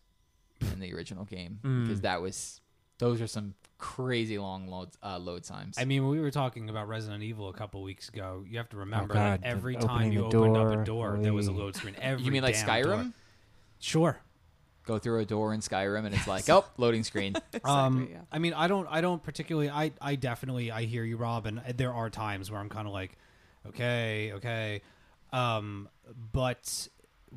in 0.72 0.80
the 0.80 0.92
original 0.94 1.24
game 1.24 1.58
Mm. 1.62 1.84
because 1.84 2.00
that 2.02 2.20
was 2.22 2.60
those 2.98 3.20
are 3.20 3.26
some 3.26 3.54
crazy 3.78 4.38
long 4.38 4.68
load 4.68 4.88
uh, 5.02 5.18
load 5.18 5.44
times. 5.44 5.76
I 5.78 5.84
mean, 5.84 6.02
when 6.02 6.12
we 6.12 6.20
were 6.20 6.30
talking 6.30 6.70
about 6.70 6.88
Resident 6.88 7.22
Evil 7.22 7.48
a 7.50 7.52
couple 7.52 7.82
weeks 7.82 8.08
ago, 8.08 8.42
you 8.48 8.56
have 8.56 8.70
to 8.70 8.78
remember 8.78 9.12
Oh, 9.12 9.14
God, 9.14 9.42
that 9.42 9.46
every 9.46 9.74
the 9.76 9.82
time 9.86 9.90
opening 9.96 10.12
you 10.14 10.30
the 10.30 10.38
opened 10.38 10.56
up 10.56 10.68
a 10.68 10.74
door, 10.84 10.84
door, 10.84 11.18
there 11.22 11.34
was 11.34 11.46
a 11.48 11.52
load 11.52 11.76
screen. 11.76 11.94
Every 12.00 12.24
you 12.24 12.30
mean 12.32 12.42
like 12.42 12.54
damn 12.54 12.66
Skyrim? 12.68 13.02
door. 13.02 13.12
Sure. 13.78 14.18
go 14.86 14.98
through 14.98 15.20
a 15.20 15.24
door 15.26 15.52
in 15.52 15.60
Skyrim 15.60 16.06
and 16.06 16.14
it's 16.14 16.26
like, 16.34 16.48
oh, 16.48 16.64
loading 16.78 17.04
screen. 17.04 17.34
Exactly, 17.52 17.70
um, 17.70 18.08
yeah. 18.10 18.20
I 18.32 18.38
mean, 18.38 18.54
I 18.54 18.66
don't, 18.68 18.86
I 18.90 19.00
don't 19.02 19.22
particularly. 19.22 19.68
I, 19.68 19.92
I 20.00 20.14
definitely, 20.16 20.70
I 20.70 20.84
hear 20.84 21.04
you, 21.04 21.16
Rob, 21.18 21.44
and 21.46 21.60
there 21.76 21.92
are 21.92 22.08
times 22.08 22.50
where 22.50 22.60
I'm 22.60 22.68
kind 22.70 22.86
of 22.86 22.94
like, 22.94 23.18
okay, 23.68 24.32
okay, 24.36 24.80
um, 25.32 25.88
but 26.32 26.88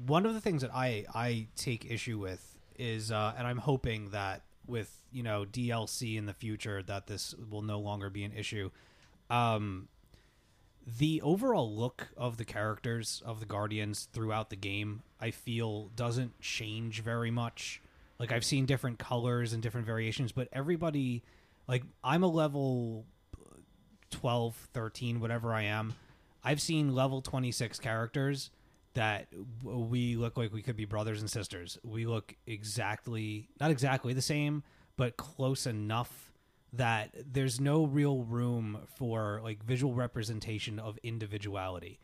one 0.06 0.26
of 0.26 0.34
the 0.36 0.40
things 0.42 0.62
that 0.62 0.74
I, 0.74 1.06
I 1.14 1.48
take 1.58 1.90
issue 1.92 2.18
with 2.20 2.56
is, 2.80 3.12
uh, 3.12 3.34
and 3.38 3.46
I'm 3.46 3.58
hoping 3.58 4.10
that 4.10 4.42
with 4.66 4.92
you 5.12 5.22
know 5.22 5.46
DLC 5.46 6.18
in 6.18 6.26
the 6.26 6.34
future 6.34 6.82
that 6.84 7.06
this 7.06 7.36
will 7.50 7.62
no 7.62 7.80
longer 7.80 8.10
be 8.10 8.24
an 8.24 8.34
issue. 8.34 8.72
Um, 9.30 9.90
the 10.98 11.22
overall 11.22 11.76
look 11.76 12.08
of 12.18 12.38
the 12.38 12.46
characters 12.46 13.22
of 13.26 13.40
the 13.40 13.46
guardians 13.46 14.08
throughout 14.12 14.50
the 14.50 14.56
game 14.56 15.04
i 15.20 15.30
feel 15.30 15.90
doesn't 15.96 16.40
change 16.40 17.02
very 17.02 17.30
much 17.30 17.82
like 18.18 18.32
i've 18.32 18.46
seen 18.46 18.66
different 18.66 18.98
colors 18.98 19.54
and 19.54 19.62
different 19.62 19.86
variations 19.86 20.32
but 20.32 20.48
everybody 20.52 21.22
like 21.68 21.84
i'm 22.04 22.24
a 22.24 22.28
level 22.28 23.06
12 24.10 24.56
13 24.74 25.20
whatever 25.20 25.54
i 25.54 25.62
am 25.62 25.94
i've 26.44 26.62
seen 26.62 26.96
level 26.96 27.22
26 27.22 27.80
characters 27.80 28.50
that 28.94 29.28
we 29.64 30.16
look 30.16 30.38
like 30.38 30.52
we 30.52 30.62
could 30.62 30.76
be 30.76 30.86
brothers 30.86 31.22
and 31.22 31.30
sisters 31.30 31.78
we 31.84 32.06
look 32.06 32.36
exactly 32.48 33.50
not 33.60 33.72
exactly 33.72 34.14
the 34.14 34.22
same 34.22 34.64
but 34.98 35.16
close 35.16 35.66
enough 35.66 36.30
that 36.74 37.16
there's 37.32 37.60
no 37.60 37.86
real 37.86 38.24
room 38.24 38.80
for 38.98 39.40
like 39.44 39.64
visual 39.64 39.94
representation 39.94 40.80
of 40.80 41.00
individuality. 41.04 42.00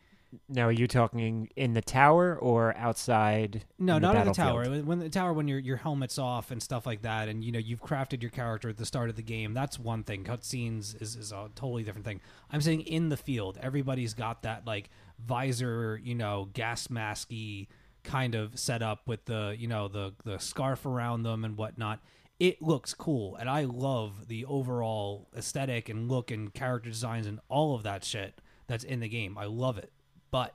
Now, 0.48 0.66
are 0.66 0.72
you 0.72 0.88
talking 0.88 1.48
in 1.56 1.74
the 1.74 1.80
tower 1.80 2.36
or 2.36 2.76
outside? 2.76 3.64
No, 3.78 3.96
in 3.96 4.02
not 4.02 4.14
the 4.14 4.20
in 4.22 4.26
the 4.26 4.34
tower. 4.34 4.64
When 4.82 4.98
the 4.98 5.08
tower, 5.08 5.32
when 5.32 5.46
your 5.46 5.58
your 5.60 5.76
helmet's 5.76 6.18
off 6.18 6.50
and 6.50 6.60
stuff 6.60 6.84
like 6.84 7.02
that, 7.02 7.28
and 7.28 7.44
you 7.44 7.52
know 7.52 7.60
you've 7.60 7.80
crafted 7.80 8.22
your 8.22 8.30
character 8.30 8.68
at 8.70 8.76
the 8.76 8.84
start 8.84 9.08
of 9.08 9.16
the 9.16 9.22
game. 9.22 9.54
That's 9.54 9.78
one 9.78 10.02
thing. 10.02 10.24
Cutscenes 10.24 11.00
is 11.00 11.16
is 11.16 11.32
a 11.32 11.48
totally 11.54 11.84
different 11.84 12.06
thing. 12.06 12.20
I'm 12.50 12.60
saying 12.60 12.82
in 12.82 13.08
the 13.08 13.16
field, 13.16 13.56
everybody's 13.62 14.14
got 14.14 14.42
that 14.42 14.66
like 14.66 14.90
visor, 15.24 16.00
you 16.02 16.14
know, 16.14 16.48
gas 16.52 16.88
masky 16.88 17.68
kind 18.06 18.34
of 18.34 18.58
setup 18.58 19.06
with 19.06 19.24
the 19.24 19.56
you 19.58 19.66
know 19.66 19.88
the 19.88 20.14
the 20.24 20.38
scarf 20.38 20.86
around 20.86 21.22
them 21.22 21.44
and 21.44 21.56
whatnot. 21.56 22.00
It 22.38 22.60
looks 22.60 22.92
cool, 22.94 23.34
and 23.36 23.48
I 23.48 23.64
love 23.64 24.28
the 24.28 24.44
overall 24.44 25.28
aesthetic 25.36 25.88
and 25.88 26.08
look 26.08 26.30
and 26.30 26.52
character 26.52 26.90
designs 26.90 27.26
and 27.26 27.40
all 27.48 27.74
of 27.74 27.82
that 27.84 28.04
shit 28.04 28.40
that's 28.66 28.84
in 28.84 29.00
the 29.00 29.08
game. 29.08 29.38
I 29.38 29.46
love 29.46 29.78
it, 29.78 29.90
but 30.30 30.54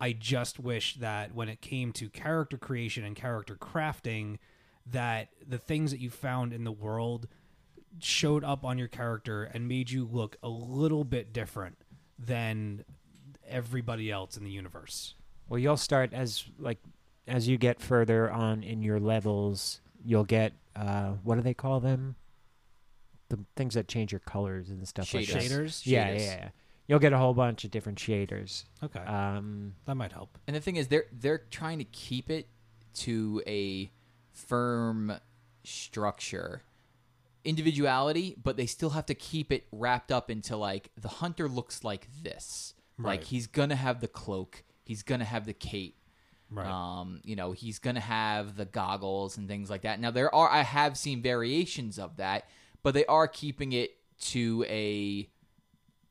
I 0.00 0.12
just 0.12 0.58
wish 0.58 0.96
that 0.96 1.34
when 1.34 1.48
it 1.48 1.60
came 1.60 1.92
to 1.92 2.08
character 2.08 2.56
creation 2.56 3.04
and 3.04 3.14
character 3.14 3.54
crafting, 3.54 4.38
that 4.86 5.28
the 5.46 5.58
things 5.58 5.90
that 5.90 6.00
you 6.00 6.10
found 6.10 6.52
in 6.52 6.64
the 6.64 6.72
world 6.72 7.28
showed 8.00 8.42
up 8.42 8.64
on 8.64 8.78
your 8.78 8.88
character 8.88 9.44
and 9.44 9.68
made 9.68 9.90
you 9.90 10.08
look 10.10 10.36
a 10.42 10.48
little 10.48 11.04
bit 11.04 11.32
different 11.32 11.76
than 12.18 12.84
everybody 13.52 14.10
else 14.10 14.36
in 14.36 14.44
the 14.44 14.50
universe. 14.50 15.14
Well, 15.48 15.58
you'll 15.58 15.76
start 15.76 16.12
as 16.12 16.44
like 16.58 16.78
as 17.26 17.46
you 17.48 17.58
get 17.58 17.80
further 17.80 18.30
on 18.30 18.62
in 18.62 18.82
your 18.82 18.98
levels, 18.98 19.80
you'll 20.04 20.24
get 20.24 20.54
uh, 20.74 21.12
what 21.22 21.36
do 21.36 21.42
they 21.42 21.54
call 21.54 21.80
them? 21.80 22.16
The 23.28 23.38
things 23.56 23.74
that 23.74 23.88
change 23.88 24.12
your 24.12 24.20
colors 24.20 24.68
and 24.68 24.86
stuff 24.86 25.12
like 25.14 25.26
that. 25.28 25.42
Shaders. 25.42 25.50
Shaders? 25.50 25.86
Yeah, 25.86 26.08
Shaders. 26.08 26.18
yeah, 26.18 26.24
yeah. 26.24 26.48
You'll 26.88 26.98
get 26.98 27.12
a 27.12 27.18
whole 27.18 27.32
bunch 27.32 27.64
of 27.64 27.70
different 27.70 27.98
shaders. 27.98 28.64
Okay. 28.82 29.00
Um, 29.00 29.74
that 29.86 29.94
might 29.94 30.12
help. 30.12 30.36
And 30.46 30.56
the 30.56 30.60
thing 30.60 30.76
is, 30.76 30.88
they're 30.88 31.06
they're 31.12 31.42
trying 31.50 31.78
to 31.78 31.84
keep 31.84 32.28
it 32.28 32.48
to 32.94 33.42
a 33.46 33.90
firm 34.32 35.12
structure, 35.64 36.62
individuality, 37.44 38.36
but 38.42 38.56
they 38.56 38.66
still 38.66 38.90
have 38.90 39.06
to 39.06 39.14
keep 39.14 39.52
it 39.52 39.66
wrapped 39.72 40.10
up 40.10 40.30
into 40.30 40.56
like 40.56 40.90
the 41.00 41.08
hunter 41.08 41.48
looks 41.48 41.84
like 41.84 42.08
this. 42.22 42.74
Like 43.08 43.24
he's 43.24 43.46
gonna 43.46 43.76
have 43.76 44.00
the 44.00 44.08
cloak, 44.08 44.62
he's 44.84 45.02
gonna 45.02 45.24
have 45.24 45.46
the 45.46 45.52
cape, 45.52 45.96
Right. 46.52 46.66
Um, 46.66 47.20
you 47.24 47.34
know, 47.34 47.52
he's 47.52 47.78
gonna 47.78 48.00
have 48.00 48.56
the 48.56 48.66
goggles 48.66 49.38
and 49.38 49.48
things 49.48 49.70
like 49.70 49.82
that. 49.82 49.98
Now 50.00 50.10
there 50.10 50.32
are 50.34 50.50
I 50.50 50.62
have 50.62 50.98
seen 50.98 51.22
variations 51.22 51.98
of 51.98 52.18
that, 52.18 52.44
but 52.82 52.92
they 52.92 53.06
are 53.06 53.26
keeping 53.26 53.72
it 53.72 53.96
to 54.20 54.64
a 54.68 55.30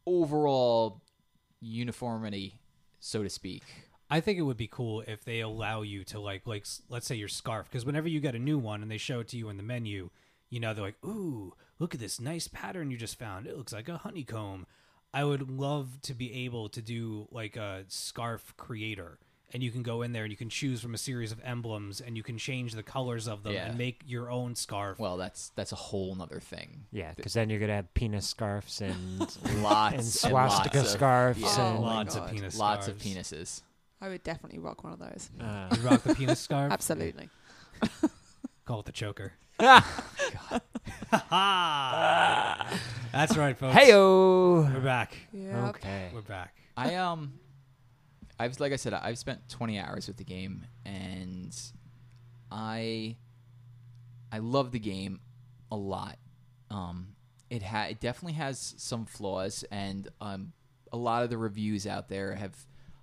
overall 0.08 1.02
uniformity, 1.60 2.60
so 3.00 3.22
to 3.22 3.30
speak. 3.30 3.64
I 4.10 4.20
think 4.20 4.40
it 4.40 4.42
would 4.42 4.58
be 4.58 4.68
cool 4.68 5.02
if 5.08 5.24
they 5.24 5.42
allow 5.42 5.84
you 5.84 6.04
to 6.06 6.20
like 6.20 6.48
like 6.48 6.66
let's 6.90 7.06
say 7.06 7.16
your 7.16 7.28
scarf 7.28 7.70
because 7.70 7.86
whenever 7.86 8.08
you 8.08 8.20
get 8.20 8.34
a 8.34 8.40
new 8.40 8.58
one 8.58 8.82
and 8.82 8.90
they 8.90 8.98
show 8.98 9.20
it 9.20 9.28
to 9.30 9.38
you 9.38 9.48
in 9.50 9.58
the 9.58 9.64
menu, 9.64 10.10
you 10.50 10.60
know 10.60 10.74
they're 10.74 10.84
like, 10.84 11.06
"Ooh, 11.06 11.54
look 11.78 11.94
at 11.94 12.00
this 12.00 12.20
nice 12.20 12.48
pattern 12.48 12.90
you 12.90 12.98
just 12.98 13.20
found. 13.20 13.46
It 13.46 13.58
looks 13.58 13.74
like 13.74 13.90
a 13.90 13.98
honeycomb." 13.98 14.66
I 15.14 15.24
would 15.24 15.50
love 15.50 16.02
to 16.04 16.14
be 16.14 16.46
able 16.46 16.70
to 16.70 16.82
do 16.82 17.28
like 17.32 17.56
a 17.58 17.84
scarf 17.90 18.54
creator 18.58 19.20
and 19.54 19.62
you 19.62 19.70
can 19.70 19.84
go 19.84 20.02
in 20.02 20.14
there 20.14 20.24
and 20.24 20.32
you 20.32 20.38
can 20.38 20.48
choose 20.50 20.80
from 20.82 20.94
a 20.94 20.98
series 20.98 21.34
of 21.34 21.42
emblems 21.44 22.00
and 22.00 22.16
you 22.16 22.24
can 22.24 22.38
change 22.38 22.72
the 22.74 22.84
colors 22.84 23.28
of 23.28 23.44
them 23.44 23.52
Yeah. 23.52 23.66
and 23.68 23.78
make 23.78 24.02
your 24.08 24.32
own 24.32 24.56
scarf. 24.56 24.98
Well, 24.98 25.18
that's 25.18 25.50
that's 25.56 25.74
a 25.74 25.76
whole 25.76 26.16
nother 26.16 26.40
thing. 26.40 26.86
yeah, 26.94 27.12
because 27.16 27.34
then 27.34 27.50
you're 27.50 27.60
gonna 27.60 27.76
have 27.76 27.94
penis 27.94 28.26
scarves 28.28 28.80
and 28.82 29.20
Lots 29.62 29.92
and 29.92 30.00
and 30.00 30.06
swastika 30.06 30.78
lots 30.78 30.88
of- 30.94 30.98
scarves 30.98 31.42
yeah. 31.42 31.68
and 31.70 31.78
Oh 31.80 31.82
my 31.82 31.88
lots 31.96 32.16
of 32.16 32.22
God. 32.24 32.32
penis 32.32 32.58
Lots 32.58 32.88
of 32.88 33.02
scarves. 33.02 33.32
penises. 33.32 33.62
I 34.00 34.08
would 34.08 34.24
definitely 34.24 34.60
rock 34.60 34.84
one 34.86 34.94
of 34.94 35.00
those. 35.00 35.30
uh, 35.42 35.68
You 35.76 35.82
rock 35.82 36.02
the 36.04 36.16
penis 36.16 36.40
scarf. 36.48 36.72
Absolutely. 36.72 37.30
Call 38.66 38.80
it 38.80 38.86
the 38.86 38.92
choker. 38.92 39.34
That's 43.12 43.38
right, 43.38 43.56
folks. 43.56 43.76
Heyo. 43.76 44.74
We're 44.74 44.80
back. 44.80 45.14
Yeah. 45.32 45.70
Okay. 45.70 46.10
We're 46.12 46.22
back. 46.22 46.56
I 46.76 46.96
um, 46.96 47.34
I've 48.40 48.60
like 48.60 48.74
I 48.74 48.78
said, 48.78 48.94
I've 48.96 49.20
spent 49.20 49.48
20 49.50 49.78
hours 49.78 50.08
with 50.08 50.18
the 50.18 50.24
game, 50.24 50.66
and 50.84 51.56
I 52.52 53.18
I 54.32 54.40
love 54.40 54.72
the 54.72 54.80
game 54.80 55.20
a 55.72 55.76
lot. 55.76 56.18
Um, 56.72 57.10
it 57.52 57.62
ha- 57.62 57.88
it 57.92 58.00
definitely 58.00 58.34
has 58.34 58.74
some 58.78 59.06
flaws, 59.06 59.64
and 59.70 60.08
um, 60.22 60.54
a 60.92 60.98
lot 60.98 61.22
of 61.22 61.30
the 61.30 61.38
reviews 61.38 61.86
out 61.86 62.10
there 62.10 62.34
have 62.34 62.56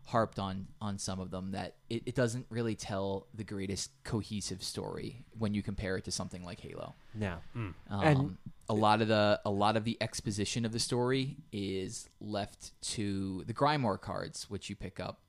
harped 0.08 0.38
on 0.38 0.66
on 0.80 0.96
some 0.98 1.20
of 1.20 1.30
them 1.30 1.50
that 1.52 1.74
it, 1.90 2.02
it 2.06 2.14
doesn't 2.14 2.46
really 2.48 2.74
tell 2.74 3.26
the 3.34 3.44
greatest 3.44 3.90
cohesive 4.04 4.62
story 4.62 5.24
when 5.38 5.52
you 5.52 5.62
compare 5.62 5.96
it 5.98 6.04
to 6.04 6.10
something 6.10 6.42
like 6.42 6.60
Halo. 6.60 6.94
No. 7.14 7.36
Um, 7.54 7.74
And- 7.90 8.36
a 8.70 8.74
lot 8.74 9.00
of 9.02 9.08
the 9.08 9.40
a 9.46 9.50
lot 9.50 9.76
of 9.76 9.84
the 9.84 9.96
exposition 10.00 10.64
of 10.64 10.72
the 10.72 10.78
story 10.78 11.36
is 11.52 12.08
left 12.20 12.72
to 12.82 13.44
the 13.46 13.54
Grimoire 13.54 14.00
cards, 14.00 14.48
which 14.50 14.68
you 14.70 14.76
pick 14.76 14.98
up, 15.00 15.20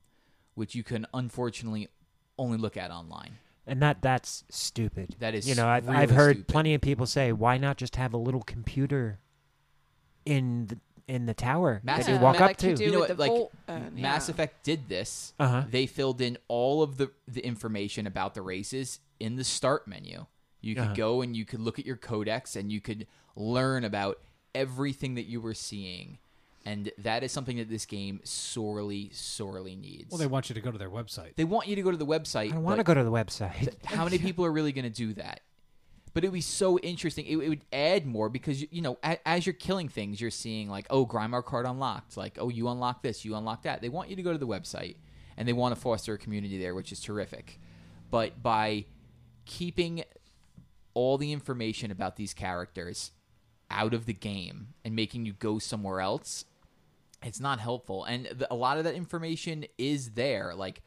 which 0.54 0.74
you 0.74 0.82
can 0.82 1.06
unfortunately 1.14 1.88
only 2.38 2.58
look 2.58 2.76
at 2.76 2.90
online. 2.90 3.38
And 3.66 3.80
that 3.82 4.02
that's 4.02 4.44
stupid. 4.50 5.16
That 5.20 5.34
is 5.34 5.48
you 5.48 5.54
know 5.54 5.66
I've 5.68 5.86
really 5.86 5.98
I've 5.98 6.10
heard 6.10 6.36
stupid. 6.36 6.48
plenty 6.52 6.74
of 6.74 6.80
people 6.80 7.06
say 7.06 7.32
why 7.32 7.56
not 7.58 7.76
just 7.78 7.96
have 7.96 8.12
a 8.14 8.18
little 8.18 8.42
computer 8.42 9.20
in 10.26 10.66
the 10.66 10.78
in 11.10 11.26
the 11.26 11.34
tower 11.34 11.80
Mass 11.84 11.98
that 12.06 12.08
you 12.12 12.16
Effect- 12.16 12.22
walk 12.22 12.40
like 12.40 12.56
up 12.56 12.62
you 12.62 12.68
to. 12.70 12.76
do 12.76 12.84
You 12.84 12.92
know 12.92 13.00
with 13.00 13.08
what, 13.10 13.16
the 13.16 13.22
like, 13.22 13.30
vault 13.30 13.52
urn, 13.68 13.92
Mass 13.96 14.28
yeah. 14.28 14.32
Effect 14.34 14.64
did 14.64 14.88
this. 14.88 15.32
Uh-huh. 15.38 15.64
They 15.70 15.86
filled 15.86 16.20
in 16.20 16.38
all 16.48 16.82
of 16.82 16.96
the 16.96 17.10
the 17.28 17.44
information 17.44 18.06
about 18.06 18.34
the 18.34 18.42
races 18.42 19.00
in 19.18 19.36
the 19.36 19.44
start 19.44 19.86
menu. 19.88 20.26
You 20.60 20.74
could 20.74 20.84
Uh-huh. 20.84 20.94
go 20.94 21.20
and 21.22 21.36
you 21.36 21.44
could 21.44 21.60
look 21.60 21.78
at 21.78 21.86
your 21.86 21.96
codex 21.96 22.54
and 22.56 22.70
you 22.70 22.80
could 22.80 23.06
learn 23.36 23.84
about 23.84 24.18
everything 24.54 25.14
that 25.14 25.24
you 25.26 25.40
were 25.40 25.54
seeing. 25.54 26.18
And 26.66 26.92
that 26.98 27.22
is 27.24 27.32
something 27.32 27.56
that 27.56 27.70
this 27.70 27.86
game 27.86 28.20
sorely, 28.22 29.08
sorely 29.14 29.76
needs. 29.76 30.10
Well, 30.10 30.18
they 30.18 30.26
want 30.26 30.50
you 30.50 30.54
to 30.54 30.60
go 30.60 30.70
to 30.70 30.76
their 30.76 30.90
website. 30.90 31.34
They 31.36 31.44
want 31.44 31.68
you 31.68 31.76
to 31.76 31.82
go 31.82 31.90
to 31.90 31.96
the 31.96 32.04
website. 32.06 32.52
I 32.52 32.58
want 32.58 32.76
to 32.78 32.84
but 32.84 32.86
go 32.86 32.94
to 32.94 33.04
the 33.04 33.10
website. 33.10 33.72
How 33.84 34.04
many 34.04 34.18
people 34.18 34.44
are 34.44 34.52
really 34.52 34.72
going 34.72 34.84
to 34.84 34.90
do 34.90 35.14
that? 35.14 35.40
But 36.12 36.24
it 36.24 36.28
would 36.28 36.34
be 36.34 36.40
so 36.40 36.78
interesting. 36.80 37.24
It, 37.26 37.36
it 37.36 37.48
would 37.48 37.64
add 37.72 38.06
more 38.06 38.28
because 38.28 38.62
you, 38.72 38.82
know, 38.82 38.98
a, 39.04 39.16
as 39.28 39.46
you're 39.46 39.52
killing 39.52 39.88
things, 39.88 40.20
you're 40.20 40.30
seeing 40.30 40.68
like, 40.68 40.86
oh, 40.90 41.06
Grimoire 41.06 41.44
card 41.44 41.66
unlocked. 41.66 42.16
Like, 42.16 42.36
oh, 42.40 42.48
you 42.48 42.68
unlock 42.68 43.02
this, 43.02 43.24
you 43.24 43.36
unlock 43.36 43.62
that. 43.62 43.80
They 43.80 43.88
want 43.88 44.10
you 44.10 44.16
to 44.16 44.22
go 44.22 44.32
to 44.32 44.38
the 44.38 44.46
website, 44.46 44.96
and 45.36 45.46
they 45.46 45.52
want 45.52 45.74
to 45.74 45.80
foster 45.80 46.14
a 46.14 46.18
community 46.18 46.58
there, 46.58 46.74
which 46.74 46.90
is 46.90 47.00
terrific. 47.00 47.60
But 48.10 48.42
by 48.42 48.86
keeping 49.44 50.02
all 50.94 51.16
the 51.16 51.32
information 51.32 51.90
about 51.90 52.16
these 52.16 52.34
characters 52.34 53.12
out 53.70 53.94
of 53.94 54.06
the 54.06 54.12
game 54.12 54.68
and 54.84 54.96
making 54.96 55.26
you 55.26 55.32
go 55.32 55.60
somewhere 55.60 56.00
else, 56.00 56.44
it's 57.22 57.40
not 57.40 57.60
helpful. 57.60 58.04
And 58.04 58.26
the, 58.26 58.52
a 58.52 58.56
lot 58.56 58.78
of 58.78 58.84
that 58.84 58.94
information 58.94 59.64
is 59.78 60.12
there. 60.12 60.54
Like, 60.54 60.82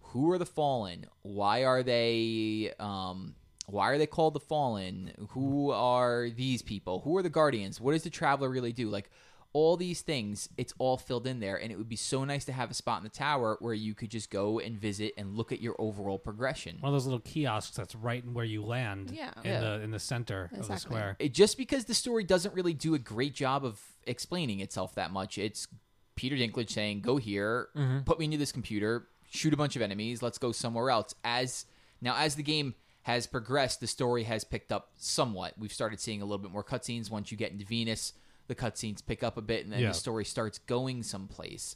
who 0.00 0.30
are 0.30 0.38
the 0.38 0.46
fallen? 0.46 1.06
Why 1.22 1.64
are 1.64 1.82
they? 1.82 2.72
Um, 2.78 3.34
why 3.68 3.90
are 3.90 3.98
they 3.98 4.06
called 4.06 4.34
the 4.34 4.40
fallen? 4.40 5.12
Who 5.30 5.70
are 5.70 6.30
these 6.30 6.62
people? 6.62 7.00
Who 7.00 7.16
are 7.16 7.22
the 7.22 7.30
guardians? 7.30 7.80
What 7.80 7.92
does 7.92 8.02
the 8.02 8.10
traveler 8.10 8.48
really 8.48 8.72
do? 8.72 8.88
Like, 8.88 9.10
all 9.54 9.76
these 9.76 10.02
things. 10.02 10.48
It's 10.56 10.74
all 10.78 10.96
filled 10.96 11.26
in 11.26 11.40
there, 11.40 11.56
and 11.56 11.72
it 11.72 11.76
would 11.78 11.88
be 11.88 11.96
so 11.96 12.24
nice 12.24 12.44
to 12.46 12.52
have 12.52 12.70
a 12.70 12.74
spot 12.74 12.98
in 12.98 13.04
the 13.04 13.08
tower 13.10 13.56
where 13.60 13.74
you 13.74 13.94
could 13.94 14.10
just 14.10 14.30
go 14.30 14.58
and 14.58 14.78
visit 14.78 15.14
and 15.16 15.36
look 15.36 15.52
at 15.52 15.60
your 15.60 15.74
overall 15.78 16.18
progression. 16.18 16.76
One 16.80 16.90
of 16.90 16.94
those 16.94 17.06
little 17.06 17.20
kiosks 17.20 17.74
that's 17.76 17.94
right 17.94 18.22
in 18.22 18.34
where 18.34 18.44
you 18.44 18.62
land. 18.62 19.10
Yeah. 19.10 19.32
In 19.42 19.50
Yeah. 19.50 19.60
the 19.60 19.80
in 19.80 19.90
the 19.90 19.98
center 19.98 20.44
of 20.44 20.50
the 20.50 20.56
Exactly. 20.58 20.78
square. 20.80 21.16
It, 21.18 21.32
just 21.32 21.56
because 21.56 21.86
the 21.86 21.94
story 21.94 22.24
doesn't 22.24 22.54
really 22.54 22.74
do 22.74 22.94
a 22.94 22.98
great 22.98 23.34
job 23.34 23.64
of 23.64 23.80
explaining 24.06 24.60
itself 24.60 24.94
that 24.96 25.10
much. 25.12 25.38
It's 25.38 25.66
Peter 26.14 26.36
Dinklage 26.36 26.70
saying, 26.70 27.00
"Go 27.00 27.16
here, 27.16 27.68
mm-hmm. 27.74 28.00
put 28.00 28.18
me 28.18 28.26
into 28.26 28.36
this 28.36 28.52
computer, 28.52 29.08
shoot 29.30 29.54
a 29.54 29.56
bunch 29.56 29.76
of 29.76 29.82
enemies, 29.82 30.22
let's 30.22 30.38
go 30.38 30.52
somewhere 30.52 30.90
else." 30.90 31.14
As 31.24 31.64
now, 32.02 32.16
as 32.16 32.34
the 32.34 32.42
game 32.42 32.74
has 33.08 33.26
progressed, 33.26 33.80
the 33.80 33.86
story 33.86 34.24
has 34.24 34.44
picked 34.44 34.70
up 34.70 34.90
somewhat. 34.98 35.54
We've 35.58 35.72
started 35.72 35.98
seeing 35.98 36.20
a 36.20 36.26
little 36.26 36.36
bit 36.38 36.50
more 36.52 36.62
cutscenes. 36.62 37.10
Once 37.10 37.32
you 37.32 37.38
get 37.38 37.50
into 37.50 37.64
Venus, 37.64 38.12
the 38.48 38.54
cutscenes 38.54 39.04
pick 39.04 39.22
up 39.22 39.38
a 39.38 39.40
bit, 39.42 39.64
and 39.64 39.72
then 39.72 39.80
Yeah. 39.80 39.88
the 39.88 39.94
story 39.94 40.26
starts 40.26 40.58
going 40.58 41.02
someplace. 41.02 41.74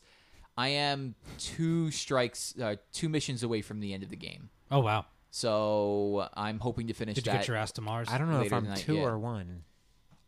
I 0.58 0.68
am 0.68 1.14
two 1.38 1.90
strikes, 1.90 2.54
uh, 2.60 2.76
two 2.92 3.08
missions 3.08 3.42
away 3.42 3.62
from 3.62 3.80
the 3.80 3.94
end 3.94 4.02
of 4.02 4.10
the 4.10 4.16
game, 4.16 4.50
Oh 4.70 4.80
wow! 4.80 5.06
so 5.30 6.28
I'm 6.34 6.58
hoping 6.60 6.88
to 6.88 6.92
finish 6.92 7.14
Did 7.14 7.24
you 7.26 7.32
that. 7.32 7.38
get 7.38 7.48
your 7.48 7.56
ass 7.56 7.72
to 7.72 7.80
Mars? 7.80 8.08
I 8.10 8.18
don't 8.18 8.30
know 8.30 8.42
if 8.42 8.52
I'm 8.52 8.74
two 8.74 8.96
yeah. 8.96 9.04
or 9.04 9.18
one. 9.18 9.64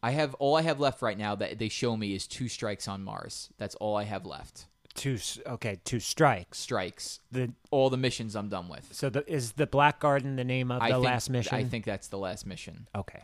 I 0.02 0.12
have 0.12 0.32
all 0.36 0.56
I 0.56 0.62
have 0.62 0.80
left 0.80 1.02
right 1.02 1.18
now 1.18 1.34
that 1.34 1.58
they 1.58 1.68
show 1.68 1.96
me 1.98 2.14
is 2.14 2.26
two 2.26 2.48
strikes 2.48 2.88
on 2.88 3.04
Mars. 3.04 3.50
That's 3.58 3.74
all 3.74 3.94
I 3.94 4.04
have 4.04 4.24
left. 4.24 4.64
Two. 4.94 5.18
Okay, 5.46 5.80
two 5.84 6.00
strikes. 6.00 6.58
Strikes. 6.58 7.20
The 7.32 7.52
All 7.70 7.90
the 7.90 7.96
missions 7.96 8.36
I'm 8.36 8.48
done 8.48 8.68
with. 8.68 8.88
so 8.92 9.10
the, 9.10 9.30
is 9.30 9.52
the 9.52 9.66
Black 9.66 9.98
Garden 10.00 10.36
the 10.36 10.44
name 10.44 10.70
of 10.70 10.80
I 10.80 10.88
the 10.90 10.94
think, 10.94 11.04
last 11.04 11.30
mission? 11.30 11.54
I 11.54 11.64
think 11.64 11.84
that's 11.84 12.08
the 12.08 12.18
last 12.18 12.46
mission. 12.46 12.86
Okay, 12.94 13.22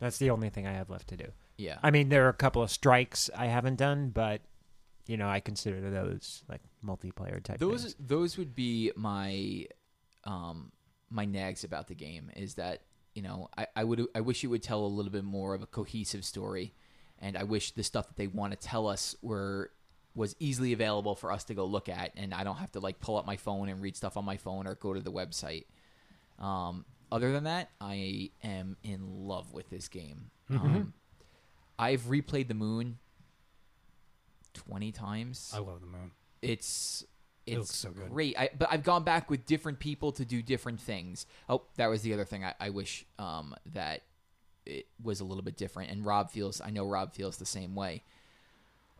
that's 0.00 0.18
the 0.18 0.30
only 0.30 0.48
thing 0.48 0.66
I 0.66 0.72
have 0.72 0.88
left 0.90 1.08
to 1.08 1.16
do. 1.16 1.26
Yeah. 1.58 1.78
I 1.82 1.90
mean, 1.90 2.08
there 2.08 2.24
are 2.26 2.30
a 2.30 2.34
couple 2.34 2.62
of 2.62 2.70
strikes 2.70 3.28
I 3.36 3.46
haven't 3.46 3.76
done, 3.76 4.08
but 4.10 4.40
you 5.06 5.16
know, 5.16 5.28
I 5.28 5.40
consider 5.40 5.90
those 5.90 6.42
like 6.48 6.60
multiplayer 6.84 7.42
type. 7.42 7.58
those 7.58 7.82
things. 7.82 7.96
those 8.00 8.38
would 8.38 8.54
be 8.54 8.92
my 8.96 9.66
um 10.24 10.72
my 11.10 11.24
nags 11.26 11.64
about 11.64 11.88
the 11.88 11.94
game 11.94 12.30
is 12.34 12.54
that 12.54 12.82
you 13.14 13.20
know 13.20 13.48
I, 13.56 13.66
I 13.76 13.84
would 13.84 14.06
I 14.14 14.20
wish 14.22 14.42
it 14.42 14.46
would 14.46 14.62
tell 14.62 14.84
a 14.84 14.86
little 14.86 15.12
bit 15.12 15.24
more 15.24 15.54
of 15.54 15.62
a 15.62 15.66
cohesive 15.66 16.24
story, 16.24 16.72
and 17.18 17.36
I 17.36 17.42
wish 17.42 17.72
the 17.72 17.82
stuff 17.82 18.08
that 18.08 18.16
they 18.16 18.26
want 18.28 18.52
to 18.52 18.58
tell 18.58 18.86
us 18.88 19.14
were 19.20 19.70
was 20.14 20.36
easily 20.38 20.72
available 20.72 21.14
for 21.14 21.32
us 21.32 21.44
to 21.44 21.54
go 21.54 21.64
look 21.64 21.88
at, 21.88 22.12
and 22.16 22.34
I 22.34 22.44
don't 22.44 22.56
have 22.56 22.72
to 22.72 22.80
like 22.80 23.00
pull 23.00 23.16
up 23.16 23.26
my 23.26 23.36
phone 23.36 23.68
and 23.68 23.80
read 23.80 23.96
stuff 23.96 24.16
on 24.16 24.24
my 24.24 24.36
phone 24.36 24.66
or 24.66 24.74
go 24.74 24.92
to 24.92 25.00
the 25.00 25.12
website. 25.12 25.64
Um, 26.38 26.84
other 27.10 27.32
than 27.32 27.44
that, 27.44 27.70
I 27.80 28.30
am 28.42 28.76
in 28.82 29.26
love 29.26 29.52
with 29.52 29.70
this 29.70 29.88
game. 29.88 30.30
Um, 30.50 30.92
I've 31.78 32.02
replayed 32.02 32.48
the 32.48 32.54
Moon 32.54 32.98
twenty 34.54 34.92
times 34.92 35.50
I 35.54 35.58
love 35.60 35.80
the 35.80 35.86
moon. 35.86 36.10
it's 36.42 37.04
it's 37.46 37.56
looks 37.58 37.74
so 37.74 37.90
good. 37.90 38.10
great. 38.10 38.38
I, 38.38 38.50
but 38.56 38.68
I've 38.70 38.82
gone 38.84 39.02
back 39.02 39.30
with 39.30 39.46
different 39.46 39.78
people 39.80 40.12
to 40.12 40.24
do 40.24 40.42
different 40.42 40.80
things. 40.80 41.26
Oh, 41.48 41.62
that 41.76 41.86
was 41.88 42.02
the 42.02 42.12
other 42.12 42.24
thing. 42.24 42.44
I, 42.44 42.54
I 42.60 42.70
wish 42.70 43.04
um, 43.18 43.54
that 43.72 44.02
it 44.64 44.86
was 45.02 45.20
a 45.20 45.24
little 45.24 45.42
bit 45.42 45.56
different. 45.56 45.90
And 45.90 46.04
Rob 46.06 46.30
feels. 46.30 46.60
I 46.60 46.70
know 46.70 46.84
Rob 46.84 47.14
feels 47.14 47.38
the 47.38 47.46
same 47.46 47.74
way. 47.74 48.02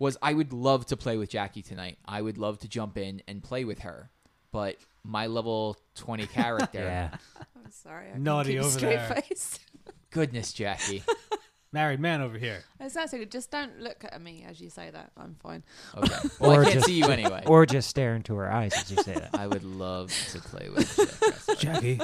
Was 0.02 0.16
I 0.20 0.32
would 0.32 0.52
love 0.52 0.86
to 0.86 0.96
play 0.96 1.16
with 1.16 1.30
Jackie 1.30 1.62
tonight. 1.62 1.96
I 2.04 2.20
would 2.20 2.36
love 2.36 2.58
to 2.60 2.68
jump 2.68 2.98
in 2.98 3.22
and 3.28 3.40
play 3.40 3.64
with 3.64 3.78
her, 3.80 4.10
but 4.50 4.74
my 5.04 5.28
level 5.28 5.76
twenty 5.94 6.26
character. 6.38 6.80
yeah. 6.80 7.10
I'm 7.56 7.70
sorry. 7.70 8.08
I 8.12 8.18
Naughty 8.18 8.54
can 8.54 8.62
keep 8.62 8.66
over 8.66 8.78
straight 8.78 8.96
there. 8.96 9.22
Face. 9.22 9.60
Goodness, 10.10 10.52
Jackie. 10.52 11.04
Married 11.72 12.00
man 12.00 12.20
over 12.20 12.36
here. 12.36 12.64
Exactly. 12.80 13.24
Just 13.26 13.52
don't 13.52 13.78
look 13.78 14.04
at 14.04 14.20
me 14.20 14.44
as 14.46 14.60
you 14.60 14.70
say 14.70 14.90
that. 14.90 15.12
I'm 15.16 15.36
fine. 15.40 15.62
Okay. 15.96 16.14
Well, 16.40 16.50
Or 16.50 16.60
I 16.62 16.64
can't 16.64 16.74
just- 16.74 16.86
see 16.86 16.94
you 16.98 17.06
anyway. 17.06 17.44
Or 17.46 17.64
just 17.64 17.88
stare 17.88 18.16
into 18.16 18.34
her 18.34 18.50
eyes 18.52 18.72
as 18.76 18.90
you 18.90 18.96
say 19.04 19.14
that. 19.14 19.30
I 19.34 19.46
would 19.46 19.62
love 19.64 20.12
to 20.32 20.40
play 20.40 20.68
with 20.68 21.56
Jackie. 21.60 22.00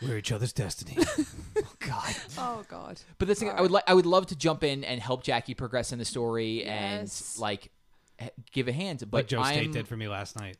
Jackie, 0.00 0.10
we're 0.12 0.18
each 0.18 0.32
other's 0.32 0.52
destiny. 0.52 0.96
Oh 1.58 1.72
God. 1.80 2.14
Oh 2.38 2.64
God. 2.68 3.00
But 3.18 3.28
the 3.28 3.34
thing, 3.34 3.48
I 3.48 3.60
would 3.62 3.70
like, 3.70 3.84
I 3.86 3.94
would 3.94 4.04
love 4.06 4.26
to 4.26 4.36
jump 4.36 4.62
in 4.62 4.84
and 4.84 5.00
help 5.00 5.22
Jackie 5.22 5.54
progress 5.54 5.90
in 5.92 5.98
the 5.98 6.04
story 6.04 6.64
Yes. 6.64 7.34
and 7.36 7.40
like 7.40 7.70
h- 8.20 8.30
give 8.52 8.68
a 8.68 8.72
hand. 8.72 9.00
But 9.10 9.18
like 9.18 9.26
Joe 9.28 9.40
I'm, 9.40 9.54
State 9.54 9.72
did 9.72 9.88
for 9.88 9.96
me 9.96 10.06
last 10.08 10.38
night. 10.38 10.56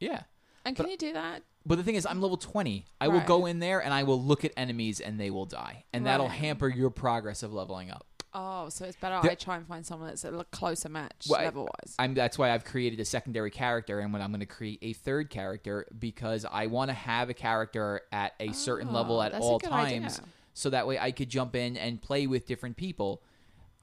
yeah. 0.00 0.22
And 0.66 0.76
But- 0.76 0.82
can 0.84 0.90
you 0.90 0.96
do 0.98 1.12
that? 1.14 1.42
But 1.66 1.76
the 1.76 1.82
thing 1.84 1.94
is, 1.94 2.04
I'm 2.04 2.20
level 2.20 2.36
20. 2.36 2.84
I 3.00 3.08
will 3.08 3.18
Right. 3.18 3.26
go 3.26 3.46
in 3.46 3.58
there 3.58 3.82
and 3.82 3.94
I 3.94 4.02
will 4.02 4.22
look 4.22 4.44
at 4.44 4.52
enemies 4.56 5.00
and 5.00 5.18
they 5.18 5.30
will 5.30 5.46
die, 5.46 5.84
and 5.94 6.04
that'll 6.04 6.26
Right. 6.28 6.38
hamper 6.38 6.68
your 6.68 6.90
progress 6.90 7.42
of 7.42 7.54
leveling 7.54 7.90
up. 7.90 8.06
Oh, 8.34 8.68
so 8.68 8.84
it's 8.84 8.96
better 8.96 9.20
The- 9.22 9.30
I 9.30 9.34
try 9.36 9.56
and 9.56 9.66
find 9.66 9.86
someone 9.86 10.08
that's 10.08 10.24
a 10.24 10.44
closer 10.50 10.88
match 10.88 11.26
Well, 11.28 11.40
level 11.42 11.64
wise. 11.64 11.94
I'm 11.98 12.14
that's 12.14 12.36
why 12.36 12.50
I've 12.50 12.64
created 12.64 12.98
a 13.00 13.04
secondary 13.04 13.50
character, 13.50 14.00
and 14.00 14.12
when 14.12 14.20
I'm 14.22 14.30
going 14.30 14.40
to 14.40 14.46
create 14.46 14.80
a 14.82 14.92
third 14.92 15.30
character 15.30 15.86
because 15.98 16.44
I 16.50 16.66
want 16.66 16.88
to 16.90 16.94
have 16.94 17.30
a 17.30 17.34
character 17.34 18.00
at 18.10 18.32
a 18.40 18.52
certain 18.52 18.92
level 18.92 19.18
Oh, 19.18 19.22
at 19.22 19.34
all 19.34 19.60
times, 19.60 20.18
idea. 20.18 20.28
so 20.52 20.70
that 20.70 20.86
way 20.86 20.98
I 20.98 21.12
could 21.12 21.28
jump 21.28 21.54
in 21.54 21.76
and 21.76 22.02
play 22.02 22.26
with 22.26 22.46
different 22.46 22.76
people. 22.76 23.22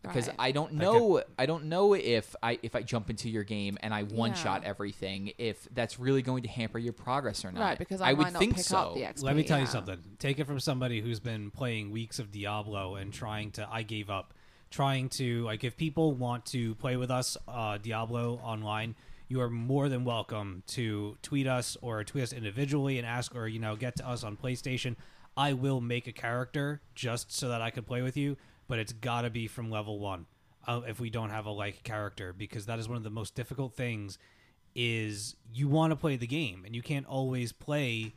Because 0.02 0.28
Right. 0.28 0.36
I 0.40 0.52
don't 0.52 0.74
know, 0.74 1.22
I 1.38 1.46
don't 1.46 1.66
know 1.66 1.94
if 1.94 2.36
I 2.42 2.58
if 2.64 2.76
I 2.76 2.82
jump 2.82 3.10
into 3.12 3.30
your 3.30 3.44
game 3.44 3.78
and 3.82 3.94
I 3.94 4.04
one 4.04 4.34
shot 4.34 4.64
Yeah. 4.64 4.70
everything, 4.70 5.34
if 5.38 5.68
that's 5.74 6.00
really 6.00 6.22
going 6.24 6.44
to 6.44 6.50
hamper 6.50 6.80
your 6.80 6.94
progress 6.94 7.46
or 7.46 7.52
not. 7.52 7.62
Right, 7.62 7.78
because 7.78 8.02
I, 8.02 8.14
would 8.14 8.24
might 8.24 8.34
not 8.34 8.40
think 8.40 8.56
pick 8.56 8.66
so. 8.66 8.78
up 8.78 8.94
the 8.96 9.02
XP. 9.04 9.24
Let 9.24 9.36
me 9.36 9.44
tell 9.44 9.60
you 9.60 9.68
something. 9.68 10.00
Take 10.18 10.40
it 10.40 10.46
from 10.48 10.60
somebody 10.60 11.02
who's 11.02 11.20
been 11.20 11.52
playing 11.52 11.92
weeks 11.92 12.18
of 12.18 12.32
Diablo 12.32 12.96
and 12.96 13.14
trying 13.14 13.52
to. 13.52 13.68
I 13.72 13.84
gave 13.84 14.10
up. 14.10 14.34
Trying 14.72 15.10
to 15.10 15.44
like, 15.44 15.66
if 15.66 15.76
people 15.76 16.14
want 16.14 16.46
to 16.48 16.76
play 16.76 16.96
with 16.96 17.12
us, 17.12 17.36
uh, 17.46 17.78
Diablo 17.78 18.36
online, 18.42 18.96
you 19.28 19.42
are 19.42 19.50
more 19.50 19.90
than 19.90 20.06
welcome 20.06 20.64
to 20.68 21.18
tweet 21.22 21.46
us 21.46 21.76
or 21.82 22.06
tweet 22.06 22.24
us 22.24 22.32
individually 22.32 22.98
and 22.98 23.06
ask, 23.06 23.36
or 23.36 23.50
you 23.50 23.60
know, 23.60 23.76
get 23.76 23.98
to 23.98 24.08
us 24.08 24.24
on 24.24 24.38
PlayStation. 24.38 24.96
I 25.36 25.52
will 25.54 25.82
make 25.82 26.08
a 26.08 26.14
character 26.14 26.82
just 26.96 27.34
so 27.34 27.50
that 27.50 27.62
I 27.62 27.70
can 27.70 27.84
play 27.84 28.02
with 28.02 28.16
you, 28.16 28.38
but 28.72 28.80
it's 28.80 28.94
got 28.94 29.24
to 29.24 29.30
be 29.30 29.48
from 29.48 29.70
level 29.70 30.00
one. 30.00 30.26
Uh, 30.66 30.80
if 30.88 31.02
we 31.02 31.10
don't 31.10 31.30
have 31.30 31.46
a 31.46 31.52
like 31.52 31.84
character, 31.84 32.32
because 32.32 32.68
that 32.68 32.80
is 32.80 32.88
one 32.88 32.96
of 32.96 33.04
the 33.04 33.10
most 33.10 33.36
difficult 33.36 33.76
things. 33.76 34.18
Is 34.74 35.36
you 35.54 35.68
want 35.68 35.92
to 35.92 35.98
play 35.98 36.16
the 36.16 36.26
game 36.26 36.64
and 36.66 36.74
you 36.74 36.82
can't 36.82 37.06
always 37.06 37.52
play 37.52 38.14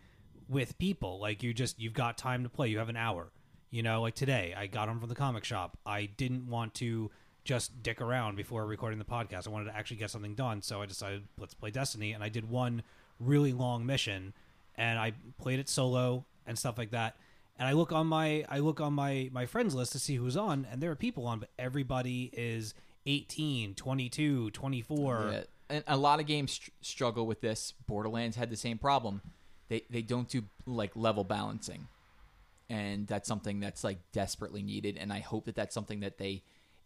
with 0.48 0.78
people. 0.78 1.18
Like 1.18 1.42
you 1.42 1.52
just 1.52 1.80
you've 1.80 1.92
got 1.92 2.16
time 2.16 2.44
to 2.44 2.48
play. 2.48 2.68
You 2.68 2.78
have 2.78 2.88
an 2.88 2.96
hour. 2.96 3.32
You 3.72 3.82
know, 3.82 4.02
like 4.02 4.14
today, 4.14 4.54
I 4.56 4.68
got 4.68 4.86
home 4.86 5.00
from 5.00 5.08
the 5.08 5.16
comic 5.16 5.42
shop. 5.42 5.76
I 5.84 6.04
didn't 6.04 6.46
want 6.46 6.74
to 6.74 7.10
just 7.42 7.82
dick 7.82 8.00
around 8.00 8.36
before 8.36 8.64
recording 8.64 9.00
the 9.00 9.04
podcast. 9.04 9.48
I 9.48 9.50
wanted 9.50 9.72
to 9.72 9.76
actually 9.76 9.96
get 9.96 10.12
something 10.12 10.36
done, 10.36 10.62
so 10.62 10.80
I 10.80 10.86
decided 10.86 11.24
let's 11.36 11.54
play 11.54 11.72
Destiny. 11.72 12.12
And 12.12 12.22
I 12.22 12.28
did 12.28 12.48
one 12.48 12.84
really 13.18 13.52
long 13.52 13.84
mission, 13.84 14.34
and 14.76 15.00
I 15.00 15.14
played 15.36 15.58
it 15.58 15.68
solo 15.68 16.26
and 16.46 16.56
stuff 16.56 16.78
like 16.78 16.92
that. 16.92 17.16
And 17.58 17.68
I 17.68 17.72
look 17.72 17.92
on 17.92 18.06
my 18.06 18.44
I 18.48 18.58
look 18.58 18.80
on 18.80 18.94
my 18.94 19.30
my 19.32 19.46
friends 19.46 19.74
list 19.74 19.92
to 19.92 19.98
see 19.98 20.16
who's 20.16 20.36
on, 20.36 20.66
and 20.70 20.82
there 20.82 20.90
are 20.90 20.96
people 20.96 21.26
on, 21.26 21.38
but 21.38 21.50
everybody 21.58 22.30
is 22.32 22.74
18, 23.06 23.74
22, 23.74 24.50
24. 24.50 25.30
Yeah. 25.32 25.42
And 25.70 25.84
a 25.86 25.96
lot 25.96 26.20
of 26.20 26.26
games 26.26 26.52
str- 26.52 26.70
struggle 26.80 27.26
with 27.26 27.40
this. 27.40 27.72
Borderlands 27.86 28.36
had 28.36 28.50
the 28.50 28.56
same 28.56 28.78
problem. 28.78 29.22
They 29.68 29.82
they 29.88 30.02
don't 30.02 30.28
do 30.28 30.44
like 30.66 30.96
level 30.96 31.24
balancing, 31.24 31.86
and 32.68 33.06
that's 33.06 33.28
something 33.28 33.60
that's 33.60 33.84
like 33.84 33.98
desperately 34.12 34.62
needed. 34.62 34.98
And 34.98 35.12
I 35.12 35.20
hope 35.20 35.46
that 35.46 35.54
that's 35.54 35.74
something 35.74 36.00
that 36.00 36.18
they 36.18 36.42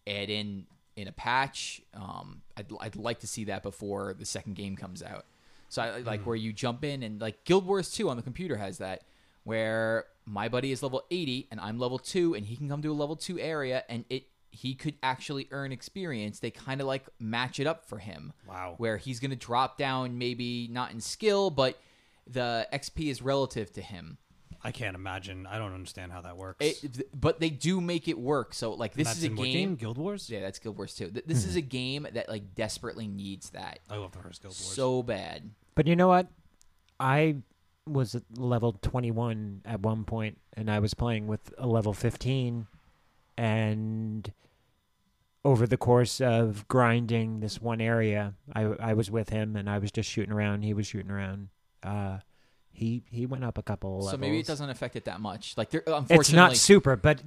add 0.06 0.28
in 0.28 0.66
in 0.96 1.08
a 1.08 1.12
patch. 1.12 1.80
Um, 1.94 2.42
I'd 2.56 2.66
I'd 2.80 2.96
like 2.96 3.20
to 3.20 3.26
see 3.26 3.44
that 3.44 3.62
before 3.62 4.14
the 4.18 4.26
second 4.26 4.54
game 4.54 4.76
comes 4.76 5.02
out. 5.02 5.24
So 5.70 5.82
I 5.82 5.98
like 6.00 6.22
where 6.26 6.36
you 6.36 6.52
jump 6.52 6.82
in 6.84 7.02
and 7.02 7.20
like 7.20 7.44
Guild 7.44 7.66
Wars 7.66 7.90
2 7.90 8.08
on 8.08 8.16
the 8.16 8.22
computer 8.22 8.56
has 8.56 8.78
that 8.78 9.02
where 9.48 10.04
my 10.26 10.46
buddy 10.48 10.70
is 10.72 10.82
level 10.82 11.02
80 11.10 11.48
and 11.50 11.58
I'm 11.58 11.78
level 11.78 11.98
2 11.98 12.34
and 12.34 12.44
he 12.44 12.54
can 12.54 12.68
come 12.68 12.82
to 12.82 12.92
a 12.92 12.94
level 12.94 13.16
2 13.16 13.40
area 13.40 13.82
and 13.88 14.04
it 14.10 14.24
he 14.50 14.74
could 14.74 14.94
actually 15.02 15.46
earn 15.52 15.72
experience. 15.72 16.40
They 16.40 16.50
kind 16.50 16.80
of 16.80 16.86
like 16.86 17.06
match 17.18 17.60
it 17.60 17.66
up 17.66 17.86
for 17.86 17.98
him. 17.98 18.32
Wow. 18.46 18.74
Where 18.76 18.96
he's 18.96 19.20
going 19.20 19.30
to 19.30 19.36
drop 19.36 19.78
down 19.78 20.18
maybe 20.18 20.68
not 20.70 20.92
in 20.92 21.00
skill 21.00 21.48
but 21.48 21.80
the 22.26 22.68
XP 22.74 23.10
is 23.10 23.22
relative 23.22 23.72
to 23.72 23.80
him. 23.80 24.18
I 24.62 24.70
can't 24.70 24.96
imagine. 24.96 25.46
I 25.46 25.56
don't 25.56 25.72
understand 25.72 26.12
how 26.12 26.20
that 26.22 26.36
works. 26.36 26.58
It, 26.60 27.08
but 27.18 27.40
they 27.40 27.48
do 27.48 27.80
make 27.80 28.06
it 28.06 28.18
work. 28.18 28.52
So 28.52 28.72
like 28.74 28.92
this 28.92 29.06
that's 29.06 29.18
is 29.18 29.24
a 29.24 29.26
in 29.28 29.36
what 29.36 29.44
game. 29.44 29.76
Guild 29.76 29.96
Wars. 29.96 30.28
Yeah, 30.28 30.40
that's 30.40 30.58
Guild 30.58 30.76
Wars 30.76 30.94
2. 30.94 31.10
Th- 31.10 31.24
This 31.24 31.46
is 31.46 31.56
a 31.56 31.60
hmm. 31.62 31.68
game 31.68 32.06
that 32.12 32.28
like 32.28 32.54
desperately 32.54 33.08
needs 33.08 33.48
that 33.50 33.78
I 33.88 33.96
love 33.96 34.12
the 34.12 34.18
first 34.18 34.42
Guild 34.42 34.52
Wars. 34.52 34.58
so 34.58 35.02
bad. 35.02 35.50
But 35.74 35.86
you 35.86 35.96
know 35.96 36.08
what? 36.08 36.26
I 37.00 37.36
was 37.90 38.16
level 38.36 38.78
21 38.80 39.62
at 39.64 39.80
one 39.80 40.04
point, 40.04 40.38
and 40.54 40.70
I 40.70 40.78
was 40.78 40.94
playing 40.94 41.26
with 41.26 41.52
a 41.58 41.66
level 41.66 41.92
15. 41.92 42.66
And 43.36 44.32
over 45.44 45.66
the 45.66 45.76
course 45.76 46.20
of 46.20 46.66
grinding 46.68 47.40
this 47.40 47.60
one 47.60 47.80
area, 47.80 48.34
I, 48.54 48.62
I 48.62 48.94
was 48.94 49.10
with 49.10 49.30
him, 49.30 49.56
and 49.56 49.68
I 49.70 49.78
was 49.78 49.90
just 49.92 50.10
shooting 50.10 50.32
around. 50.32 50.62
He 50.62 50.74
was 50.74 50.86
shooting 50.86 51.10
around. 51.10 51.48
Uh, 51.82 52.18
he 52.72 53.02
he 53.10 53.26
went 53.26 53.44
up 53.44 53.58
a 53.58 53.62
couple 53.62 53.90
levels. 53.90 54.10
So 54.12 54.16
maybe 54.16 54.38
it 54.38 54.46
doesn't 54.46 54.70
affect 54.70 54.96
it 54.96 55.04
that 55.04 55.20
much. 55.20 55.54
Like 55.56 55.70
there, 55.70 55.82
unfortunately, 55.86 56.16
It's 56.20 56.32
not 56.32 56.56
super, 56.56 56.96
but 56.96 57.22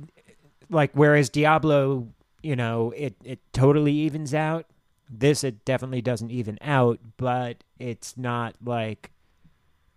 like 0.70 0.92
whereas 0.94 1.30
Diablo, 1.30 2.08
you 2.42 2.56
know, 2.56 2.92
it 2.96 3.16
it 3.24 3.40
totally 3.54 3.94
evens 3.94 4.34
out. 4.34 4.66
This 5.10 5.44
it 5.44 5.66
definitely 5.66 6.02
doesn't 6.02 6.32
even 6.32 6.58
out, 6.62 7.00
but 7.18 7.64
it's 7.80 8.18
not 8.18 8.56
like 8.64 9.12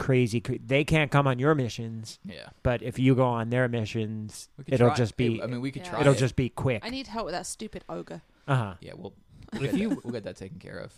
crazy. 0.04 0.40
They 0.40 0.84
can't 0.84 1.10
come 1.10 1.26
on 1.26 1.38
your 1.38 1.54
missions, 1.54 2.18
Yeah. 2.24 2.48
but 2.62 2.82
if 2.82 2.98
you 2.98 3.14
go 3.14 3.26
on 3.26 3.50
their 3.50 3.68
missions, 3.68 4.48
it'll 4.66 4.88
try- 4.88 4.96
just 4.96 5.16
be 5.16 5.42
I 5.42 5.46
mean, 5.46 5.60
we 5.60 5.70
could 5.70 5.82
Yeah. 5.84 5.90
try. 5.90 6.00
it'll 6.02 6.12
it. 6.14 6.18
just 6.18 6.36
be 6.36 6.48
quick. 6.48 6.84
I 6.84 6.90
need 6.90 7.06
help 7.06 7.24
with 7.26 7.34
that 7.34 7.46
stupid 7.46 7.84
ogre. 7.88 8.22
Uh 8.46 8.54
huh. 8.56 8.74
Yeah, 8.80 8.92
we'll. 8.96 9.14
We'll 9.52 9.64
if 9.64 9.70
get, 9.72 9.80
you- 9.80 9.88
that, 9.90 10.04
we'll 10.04 10.12
get 10.12 10.24
that 10.24 10.36
taken 10.36 10.58
care 10.58 10.78
of. 10.78 10.92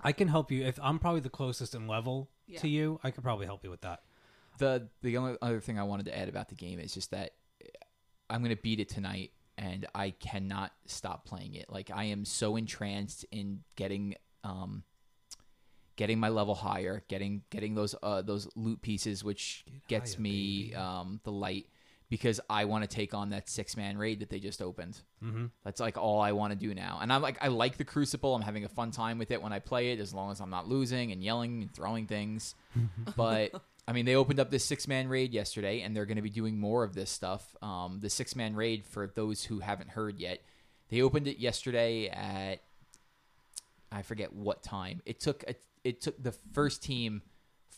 I 0.00 0.12
can 0.12 0.26
help 0.28 0.50
you 0.50 0.64
if 0.64 0.78
I'm 0.82 0.98
probably 0.98 1.20
the 1.20 1.30
closest 1.30 1.74
in 1.74 1.86
level 1.86 2.28
Yeah. 2.46 2.58
to 2.60 2.68
you. 2.68 2.98
I 3.04 3.10
could 3.12 3.22
probably 3.22 3.46
help 3.46 3.62
you 3.64 3.70
with 3.70 3.82
that. 3.82 4.02
The 4.58 4.88
the 5.02 5.16
only 5.16 5.36
other 5.40 5.60
thing 5.60 5.78
I 5.78 5.84
wanted 5.84 6.06
to 6.06 6.18
add 6.18 6.28
about 6.28 6.48
the 6.48 6.54
game 6.54 6.80
is 6.80 6.92
just 6.92 7.10
that 7.12 7.34
I'm 8.28 8.42
gonna 8.42 8.56
beat 8.56 8.80
it 8.80 8.88
tonight, 8.88 9.32
and 9.58 9.86
I 9.94 10.10
cannot 10.10 10.72
stop 10.86 11.24
playing 11.24 11.54
it. 11.54 11.70
Like 11.70 11.90
I 11.90 12.04
am 12.04 12.24
so 12.24 12.56
entranced 12.56 13.24
in 13.30 13.60
getting 13.76 14.16
um 14.44 14.82
getting 16.00 16.18
my 16.18 16.30
level 16.30 16.54
higher, 16.54 17.04
getting 17.08 17.42
getting 17.50 17.74
those 17.74 17.94
uh 18.02 18.22
those 18.22 18.48
loot 18.56 18.80
pieces, 18.80 19.22
which 19.22 19.66
gets 19.86 20.14
higher, 20.14 20.22
me 20.22 20.74
um 20.74 21.20
the 21.24 21.30
light 21.30 21.66
because 22.08 22.40
I 22.48 22.64
want 22.64 22.88
to 22.88 22.88
take 22.88 23.12
on 23.12 23.28
that 23.30 23.50
six 23.50 23.76
man 23.76 23.98
raid 23.98 24.20
that 24.20 24.30
they 24.30 24.40
just 24.40 24.62
opened. 24.62 24.98
Mm-hmm. 25.22 25.46
That's 25.62 25.78
like 25.78 25.98
all 25.98 26.22
I 26.22 26.32
want 26.32 26.54
to 26.54 26.58
do 26.58 26.74
now. 26.74 27.00
And 27.02 27.12
I'm 27.12 27.20
like, 27.20 27.36
I 27.42 27.48
like 27.48 27.76
the 27.76 27.84
Crucible. 27.84 28.34
I'm 28.34 28.40
having 28.40 28.64
a 28.64 28.68
fun 28.68 28.92
time 28.92 29.18
with 29.18 29.30
it 29.30 29.42
when 29.42 29.52
I 29.52 29.58
play 29.58 29.92
it, 29.92 30.00
as 30.00 30.14
long 30.14 30.32
as 30.32 30.40
I'm 30.40 30.48
not 30.48 30.66
losing 30.66 31.12
and 31.12 31.22
yelling 31.22 31.60
and 31.60 31.72
throwing 31.72 32.06
things. 32.06 32.54
but 33.16 33.52
I 33.86 33.92
mean, 33.92 34.06
they 34.06 34.16
opened 34.16 34.40
up 34.40 34.50
this 34.50 34.64
six 34.64 34.88
man 34.88 35.06
raid 35.06 35.34
yesterday, 35.34 35.82
and 35.82 35.94
they're 35.94 36.06
going 36.06 36.16
to 36.16 36.22
be 36.22 36.30
doing 36.30 36.58
more 36.58 36.82
of 36.82 36.94
this 36.94 37.10
stuff. 37.10 37.54
Um, 37.60 37.98
the 38.00 38.08
six 38.08 38.34
man 38.34 38.56
raid, 38.56 38.86
for 38.86 39.06
those 39.06 39.44
who 39.44 39.60
haven't 39.60 39.90
heard 39.90 40.18
yet, 40.18 40.40
they 40.88 41.02
opened 41.02 41.28
it 41.28 41.36
yesterday 41.36 42.08
at 42.08 42.62
I 43.92 44.02
forget 44.02 44.32
what 44.32 44.62
time. 44.62 45.02
It 45.04 45.20
took 45.20 45.44
a, 45.46 45.54
it 45.84 46.00
took 46.00 46.22
the 46.22 46.32
first 46.52 46.82
team 46.82 47.22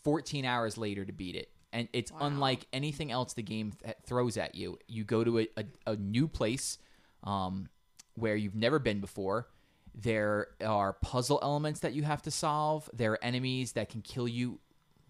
14 0.03 0.45
hours 0.45 0.77
later 0.77 1.05
to 1.05 1.13
beat 1.13 1.37
it. 1.37 1.49
And 1.73 1.89
it's 1.93 2.11
Wow. 2.13 2.19
unlike 2.23 2.67
anything 2.73 3.11
else 3.11 3.33
the 3.35 3.43
game 3.43 3.73
th- 3.83 3.97
throws 4.05 4.37
at 4.37 4.55
you. 4.55 4.79
You 4.89 5.05
go 5.05 5.25
to 5.25 5.39
a, 5.41 5.49
a, 5.57 5.65
a 5.87 5.97
new 5.97 6.29
place 6.29 6.79
um, 7.25 7.69
where 8.15 8.37
you've 8.37 8.55
never 8.55 8.79
been 8.79 9.01
before. 9.01 9.49
There 9.95 10.49
are 10.65 10.93
puzzle 10.95 11.39
elements 11.43 11.81
that 11.81 11.93
you 11.95 12.03
have 12.03 12.21
to 12.23 12.31
solve. 12.31 12.91
There 12.93 13.13
are 13.13 13.25
enemies 13.25 13.73
that 13.73 13.89
can 13.89 14.03
kill 14.03 14.27
you 14.29 14.59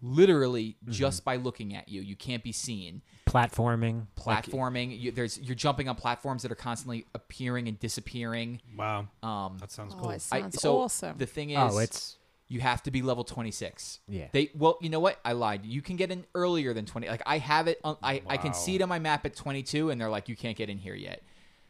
literally 0.01 0.75
just 0.89 1.23
by 1.23 1.37
looking 1.37 1.75
at 1.75 1.87
you. 1.89 2.01
You 2.01 2.15
can't 2.15 2.43
be 2.43 2.51
seen 2.51 3.01
Platforming. 3.25 4.07
like- 4.25 4.45
platforming. 4.45 4.99
you, 4.99 5.11
there's 5.11 5.39
you're 5.39 5.55
jumping 5.55 5.87
on 5.89 5.95
platforms 5.95 6.43
that 6.43 6.51
are 6.51 6.55
constantly 6.55 7.05
appearing 7.15 7.67
and 7.67 7.79
disappearing. 7.79 8.61
Wow, 8.77 9.07
Um, 9.21 9.57
that 9.59 9.71
sounds 9.71 9.93
Oh, 9.95 9.99
cool. 10.01 10.09
it 10.11 10.15
I- 10.31 10.41
sounds 10.41 10.61
so 10.61 10.79
awesome. 10.79 11.17
the 11.17 11.25
thing 11.25 11.51
is, 11.51 11.57
oh, 11.73 11.77
it's 11.79 12.17
you 12.53 12.59
have 12.59 12.83
to 12.83 12.91
be 12.91 13.01
level 13.01 13.23
26. 13.23 13.99
Yeah. 14.07 14.27
They 14.31 14.51
well, 14.53 14.77
you 14.79 14.89
know 14.89 14.99
what? 14.99 15.19
I 15.25 15.31
lied. 15.31 15.65
You 15.65 15.81
can 15.81 15.95
get 15.95 16.11
in 16.11 16.23
earlier 16.35 16.71
than 16.71 16.85
20. 16.85 17.07
Like 17.07 17.23
I 17.25 17.39
have 17.39 17.67
it. 17.67 17.81
On, 17.83 17.97
I 18.03 18.21
I 18.27 18.37
can 18.37 18.53
see 18.53 18.75
it 18.75 18.81
on 18.83 18.89
my 18.89 18.99
map 18.99 19.25
at 19.25 19.35
22, 19.35 19.89
and 19.89 19.99
they're 19.99 20.09
like, 20.09 20.29
you 20.29 20.35
can't 20.35 20.55
get 20.55 20.69
in 20.69 20.77
here 20.77 20.93
yet. 20.93 21.23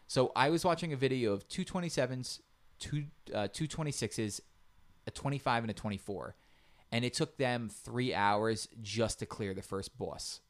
So 0.07 0.33
I 0.35 0.49
was 0.49 0.65
watching 0.65 0.91
a 0.91 0.97
video 0.97 1.31
of 1.31 1.47
two 1.47 1.63
27s, 1.63 2.41
two 2.79 3.05
uh, 3.33 3.47
two 3.53 3.65
26s, 3.65 4.41
a 5.07 5.11
25, 5.11 5.63
and 5.63 5.71
a 5.71 5.73
24, 5.73 6.35
and 6.91 7.05
it 7.05 7.13
took 7.13 7.37
them 7.37 7.69
three 7.69 8.13
hours 8.13 8.67
just 8.81 9.19
to 9.19 9.25
clear 9.25 9.53
the 9.53 9.61
first 9.61 9.97
boss. 9.97 10.41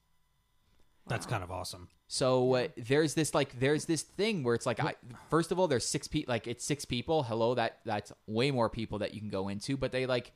That's 1.05 1.27
kind 1.27 1.43
of 1.43 1.51
awesome. 1.51 1.89
So 2.13 2.53
uh, 2.53 2.67
there's 2.77 3.15
this 3.15 3.33
like 3.33 3.59
there's 3.59 3.85
this 3.85 4.03
thing 4.03 4.43
where 4.43 4.53
it's 4.53 4.67
like 4.67 4.79
I 4.79 4.93
first 5.31 5.51
of 5.51 5.57
all 5.57 5.67
there's 5.67 5.83
six 5.83 6.07
people 6.07 6.31
like 6.31 6.45
it's 6.45 6.63
six 6.63 6.85
people. 6.85 7.23
Hello, 7.23 7.55
that 7.55 7.79
that's 7.85 8.11
way 8.27 8.51
more 8.51 8.69
people 8.69 8.99
that 8.99 9.15
you 9.15 9.19
can 9.19 9.29
go 9.29 9.47
into, 9.47 9.77
but 9.77 9.91
they 9.91 10.05
like 10.05 10.31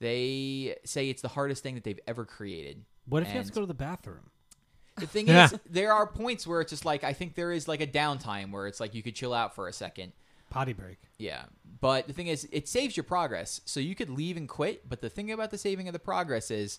they 0.00 0.74
say 0.86 1.10
it's 1.10 1.20
the 1.20 1.28
hardest 1.28 1.62
thing 1.62 1.74
that 1.74 1.84
they've 1.84 2.00
ever 2.06 2.24
created. 2.24 2.86
What 3.06 3.22
if 3.22 3.28
you 3.28 3.34
have 3.34 3.44
to 3.46 3.52
go 3.52 3.60
to 3.60 3.66
the 3.66 3.74
bathroom? 3.74 4.30
The 4.96 5.06
thing 5.14 5.28
Yeah. 5.28 5.44
is, 5.44 5.58
there 5.68 5.92
are 5.92 6.06
points 6.06 6.46
where 6.46 6.62
it's 6.62 6.70
just 6.70 6.86
like 6.86 7.04
I 7.04 7.12
think 7.12 7.34
there 7.34 7.52
is 7.52 7.68
like 7.68 7.82
a 7.82 7.86
downtime 7.86 8.50
where 8.50 8.66
it's 8.66 8.80
like 8.80 8.94
you 8.94 9.02
could 9.02 9.14
chill 9.14 9.34
out 9.34 9.54
for 9.54 9.68
a 9.68 9.72
second. 9.74 10.12
Potty 10.48 10.72
break. 10.72 10.96
Yeah, 11.18 11.42
but 11.82 12.06
the 12.06 12.14
thing 12.14 12.28
is, 12.28 12.48
it 12.50 12.68
saves 12.68 12.96
your 12.96 13.04
progress, 13.04 13.60
so 13.66 13.80
you 13.80 13.94
could 13.94 14.08
leave 14.08 14.38
and 14.38 14.48
quit. 14.48 14.88
But 14.88 15.02
the 15.02 15.10
thing 15.10 15.30
about 15.30 15.50
the 15.50 15.58
saving 15.58 15.88
of 15.88 15.92
the 15.92 15.98
progress 15.98 16.50
is, 16.50 16.78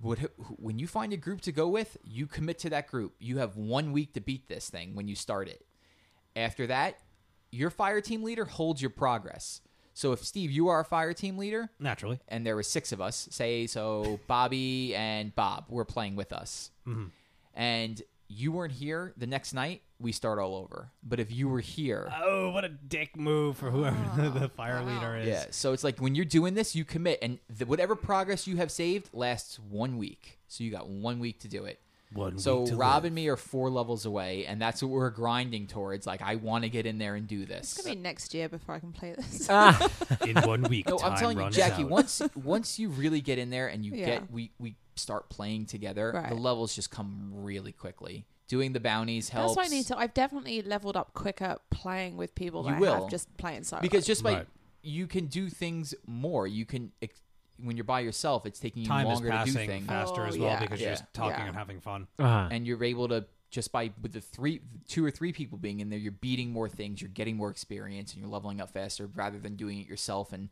what 0.00 0.18
when 0.56 0.78
you 0.78 0.86
find 0.86 1.12
a 1.12 1.16
group 1.16 1.40
to 1.42 1.52
go 1.52 1.68
with, 1.68 1.96
you 2.04 2.26
commit 2.26 2.58
to 2.60 2.70
that 2.70 2.88
group. 2.88 3.14
You 3.18 3.38
have 3.38 3.56
one 3.56 3.92
week 3.92 4.14
to 4.14 4.20
beat 4.20 4.48
this 4.48 4.70
thing 4.70 4.94
when 4.94 5.08
you 5.08 5.14
start 5.14 5.48
it. 5.48 5.64
After 6.36 6.66
that, 6.68 6.98
your 7.50 7.70
fire 7.70 8.00
team 8.00 8.22
leader 8.22 8.44
holds 8.44 8.80
your 8.80 8.90
progress. 8.90 9.60
So 9.94 10.12
if 10.12 10.24
Steve, 10.24 10.52
you 10.52 10.68
are 10.68 10.80
a 10.80 10.84
fire 10.84 11.12
team 11.12 11.38
leader, 11.38 11.70
Naturally. 11.80 12.20
and 12.28 12.46
there 12.46 12.54
were 12.54 12.62
six 12.62 12.92
of 12.92 13.00
us, 13.00 13.28
say 13.32 13.66
so 13.66 14.20
Bobby 14.28 14.94
and 14.94 15.34
Bob 15.34 15.64
were 15.68 15.84
playing 15.84 16.14
with 16.14 16.32
us, 16.32 16.70
mm-hmm. 16.86 17.06
and 17.54 18.00
you 18.28 18.52
weren't 18.52 18.74
here 18.74 19.12
the 19.16 19.26
next 19.26 19.54
night, 19.54 19.82
we 20.00 20.12
start 20.12 20.38
all 20.38 20.54
over. 20.54 20.90
But 21.02 21.18
if 21.20 21.32
you 21.32 21.48
were 21.48 21.60
here, 21.60 22.12
Oh, 22.22 22.50
what 22.50 22.64
a 22.64 22.68
dick 22.68 23.16
move 23.16 23.56
for 23.56 23.70
whoever 23.70 24.30
the 24.38 24.48
fire 24.48 24.82
wow. 24.82 24.94
leader 24.94 25.16
is. 25.16 25.28
Yeah, 25.28 25.44
so 25.50 25.72
it's 25.72 25.82
like 25.84 25.98
when 26.00 26.14
you're 26.14 26.24
doing 26.24 26.54
this, 26.54 26.76
you 26.76 26.84
commit, 26.84 27.18
and 27.22 27.38
the, 27.48 27.66
whatever 27.66 27.96
progress 27.96 28.46
you 28.46 28.56
have 28.58 28.70
saved 28.70 29.08
lasts 29.12 29.58
one 29.58 29.98
week. 29.98 30.38
So 30.46 30.62
you 30.64 30.70
got 30.70 30.88
one 30.88 31.18
week 31.18 31.40
to 31.40 31.48
do 31.48 31.64
it. 31.64 31.80
One 32.12 32.38
So 32.38 32.60
week 32.60 32.70
to 32.70 32.76
Rob 32.76 32.94
live. 32.94 33.04
and 33.06 33.14
me 33.14 33.28
are 33.28 33.36
four 33.36 33.68
levels 33.68 34.06
away, 34.06 34.46
and 34.46 34.62
that's 34.62 34.82
what 34.82 34.90
we're 34.90 35.10
grinding 35.10 35.66
towards. 35.66 36.06
Like 36.06 36.22
I 36.22 36.36
want 36.36 36.64
to 36.64 36.70
get 36.70 36.86
in 36.86 36.96
there 36.96 37.16
and 37.16 37.26
do 37.28 37.44
this. 37.44 37.58
It's 37.60 37.74
this. 37.74 37.84
gonna 37.84 37.96
be 37.96 38.02
next 38.02 38.32
year 38.32 38.48
before 38.48 38.74
I 38.76 38.78
can 38.78 38.92
play 38.92 39.12
this. 39.14 39.46
ah, 39.50 39.90
in 40.26 40.36
one 40.42 40.62
week. 40.62 40.88
No, 40.88 40.96
time 40.96 41.12
I'm 41.12 41.18
telling 41.18 41.38
you, 41.38 41.50
Jackie. 41.50 41.82
out. 41.82 41.90
Once 41.90 42.22
once 42.34 42.78
you 42.78 42.88
really 42.88 43.20
get 43.20 43.38
in 43.38 43.50
there 43.50 43.66
and 43.68 43.84
you 43.84 43.92
Yeah. 43.94 44.06
get 44.06 44.30
we 44.32 44.52
we 44.58 44.76
start 44.96 45.28
playing 45.28 45.66
together, 45.66 46.12
Right. 46.14 46.30
the 46.30 46.34
levels 46.34 46.74
just 46.74 46.90
come 46.90 47.30
really 47.34 47.72
quickly. 47.72 48.24
Doing 48.48 48.72
the 48.72 48.80
bounties 48.80 49.28
helps. 49.28 49.54
That's 49.54 49.56
why 49.56 49.64
I 49.74 49.78
need 49.78 49.86
to. 49.86 49.98
I've 49.98 50.14
definitely 50.14 50.62
leveled 50.62 50.96
up 50.96 51.12
quicker 51.14 51.56
playing 51.70 52.16
with 52.16 52.34
people 52.34 52.62
You 52.62 52.68
than 52.70 52.74
I 52.76 52.80
will. 52.80 53.00
have 53.02 53.10
just 53.10 53.34
playing 53.36 53.64
solo. 53.64 53.82
because 53.82 54.06
just 54.06 54.22
by 54.22 54.32
Right. 54.34 54.46
you 54.82 55.06
can 55.06 55.26
do 55.26 55.48
things 55.50 55.94
more. 56.06 56.46
You 56.46 56.64
can 56.64 56.92
ex- 57.02 57.20
when 57.62 57.76
you're 57.76 57.84
by 57.84 58.00
yourself, 58.00 58.46
it's 58.46 58.58
taking 58.60 58.82
you 58.82 58.88
time 58.88 59.06
is 59.06 59.14
longer 59.14 59.28
to 59.30 59.44
do 59.44 59.52
passing 59.52 59.66
things. 59.68 59.86
faster 59.86 60.22
Oh, 60.22 60.26
as 60.28 60.38
well 60.38 60.48
yeah. 60.50 60.60
because 60.60 60.80
you're 60.80 60.88
Yeah. 60.90 60.94
just 60.94 61.12
talking 61.12 61.40
Yeah. 61.40 61.46
and 61.48 61.56
having 61.56 61.80
fun. 61.80 62.06
uh-huh. 62.18 62.48
and 62.50 62.66
you're 62.66 62.82
able 62.84 63.08
to 63.08 63.26
just 63.50 63.72
by 63.72 63.90
with 64.00 64.12
the 64.12 64.20
three 64.20 64.60
two 64.86 65.04
or 65.04 65.10
three 65.10 65.32
people 65.32 65.56
being 65.58 65.80
in 65.80 65.88
there 65.88 65.98
you're 65.98 66.12
beating 66.12 66.50
more 66.52 66.68
things 66.68 67.00
you're 67.00 67.08
getting 67.10 67.34
more 67.36 67.50
experience 67.50 68.12
and 68.12 68.20
you're 68.20 68.30
leveling 68.30 68.60
up 68.60 68.70
faster 68.70 69.06
rather 69.14 69.38
than 69.38 69.56
doing 69.56 69.78
it 69.80 69.86
yourself 69.86 70.32
and 70.34 70.50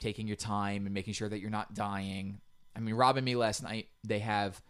taking 0.00 0.26
your 0.26 0.36
time 0.36 0.86
and 0.86 0.94
making 0.94 1.12
sure 1.12 1.28
that 1.28 1.38
you're 1.40 1.50
not 1.50 1.74
dying 1.74 2.40
i 2.74 2.80
mean 2.80 2.94
rob 2.94 3.18
and 3.18 3.26
me 3.26 3.36
last 3.36 3.62
night 3.62 3.88
they 4.04 4.20
have 4.20 4.62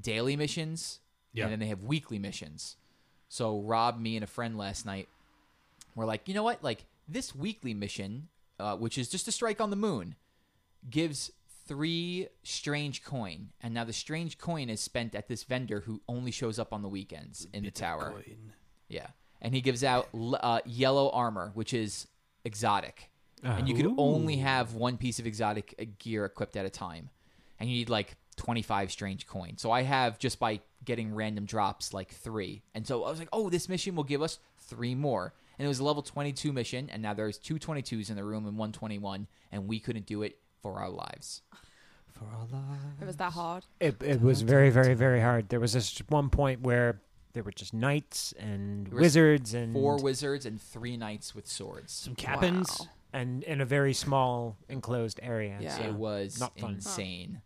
daily 0.00 0.36
missions 0.36 1.00
Yeah. 1.36 1.44
and 1.44 1.52
then 1.52 1.60
they 1.60 1.66
have 1.66 1.82
weekly 1.82 2.18
missions. 2.18 2.76
So 3.28 3.60
rob 3.60 3.98
me 4.00 4.16
and 4.16 4.24
a 4.24 4.26
friend 4.26 4.56
last 4.56 4.86
night 4.86 5.08
were 5.94 6.04
like 6.04 6.28
you 6.28 6.34
know 6.34 6.42
what? 6.42 6.62
Like 6.62 6.84
this 7.08 7.34
weekly 7.34 7.74
mission 7.74 8.28
uh, 8.58 8.76
which 8.76 8.96
is 8.98 9.08
just 9.08 9.28
a 9.28 9.32
strike 9.32 9.60
on 9.60 9.70
the 9.70 9.76
moon 9.76 10.14
gives 10.88 11.30
three 11.66 12.28
strange 12.44 13.02
coin 13.04 13.48
and 13.60 13.74
now 13.74 13.84
the 13.84 13.92
strange 13.92 14.38
coin 14.38 14.70
is 14.70 14.80
spent 14.80 15.14
at 15.14 15.28
this 15.28 15.42
vendor 15.44 15.80
who 15.80 16.00
only 16.08 16.30
shows 16.30 16.58
up 16.58 16.72
on 16.72 16.82
the 16.82 16.88
weekends 16.88 17.46
in 17.52 17.64
the 17.64 17.70
tower. 17.70 18.14
Yeah. 18.88 19.08
And 19.42 19.54
he 19.54 19.60
gives 19.60 19.84
out 19.84 20.08
uh, 20.14 20.60
yellow 20.64 21.10
armor 21.10 21.50
which 21.54 21.74
is 21.74 22.06
exotic. 22.44 23.10
And 23.42 23.68
you 23.68 23.74
can 23.74 23.94
only 23.98 24.36
have 24.38 24.74
one 24.74 24.96
piece 24.96 25.18
of 25.18 25.26
exotic 25.26 25.74
uh, 25.78 25.84
gear 25.98 26.24
equipped 26.24 26.56
at 26.56 26.64
a 26.66 26.70
time. 26.70 27.10
And 27.60 27.68
you 27.70 27.76
need 27.76 27.88
like 27.90 28.16
25 28.36 28.90
strange 28.92 29.26
coin 29.26 29.56
so 29.56 29.70
i 29.70 29.82
have 29.82 30.18
just 30.18 30.38
by 30.38 30.60
getting 30.84 31.14
random 31.14 31.44
drops 31.46 31.92
like 31.94 32.10
three 32.12 32.62
and 32.74 32.86
so 32.86 33.04
i 33.04 33.10
was 33.10 33.18
like 33.18 33.28
oh 33.32 33.48
this 33.50 33.68
mission 33.68 33.94
will 33.96 34.04
give 34.04 34.22
us 34.22 34.38
three 34.58 34.94
more 34.94 35.32
and 35.58 35.64
it 35.64 35.68
was 35.68 35.78
a 35.78 35.84
level 35.84 36.02
22 36.02 36.52
mission 36.52 36.88
and 36.90 37.02
now 37.02 37.14
there's 37.14 37.38
two 37.38 37.54
22s 37.56 38.10
in 38.10 38.16
the 38.16 38.24
room 38.24 38.46
and 38.46 38.56
121 38.58 39.26
and 39.52 39.66
we 39.66 39.80
couldn't 39.80 40.06
do 40.06 40.22
it 40.22 40.38
for 40.62 40.78
our 40.80 40.90
lives 40.90 41.42
For 42.12 42.24
our 42.26 42.46
lives. 42.52 42.82
it 43.00 43.04
was 43.06 43.16
that 43.16 43.32
hard. 43.32 43.64
it 43.80 44.02
it 44.02 44.20
was 44.20 44.42
very 44.42 44.70
very 44.70 44.94
very 44.94 45.20
hard. 45.20 45.48
There 45.48 45.60
was 45.60 45.72
this 45.72 45.98
one 46.08 46.28
point 46.30 46.60
where 46.62 47.00
there 47.32 47.42
were 47.42 47.52
just 47.52 47.74
knights 47.74 48.32
and 48.38 48.88
wizards 48.88 49.52
and 49.54 49.72
four 49.74 49.96
wizards 49.98 50.46
and 50.46 50.60
three 50.60 50.96
knights 50.96 51.34
with 51.34 51.46
swords 51.46 51.92
Some 51.92 52.14
captains, 52.14 52.68
Wow. 52.80 52.86
and 53.12 53.42
in 53.44 53.60
a 53.60 53.66
very 53.66 53.92
small 53.92 54.56
enclosed 54.70 55.20
area. 55.22 55.58
Yeah. 55.60 55.76
so- 55.76 55.82
it 55.84 55.94
was 55.94 56.40
not 56.40 56.58
fun. 56.58 56.74
insane 56.76 57.42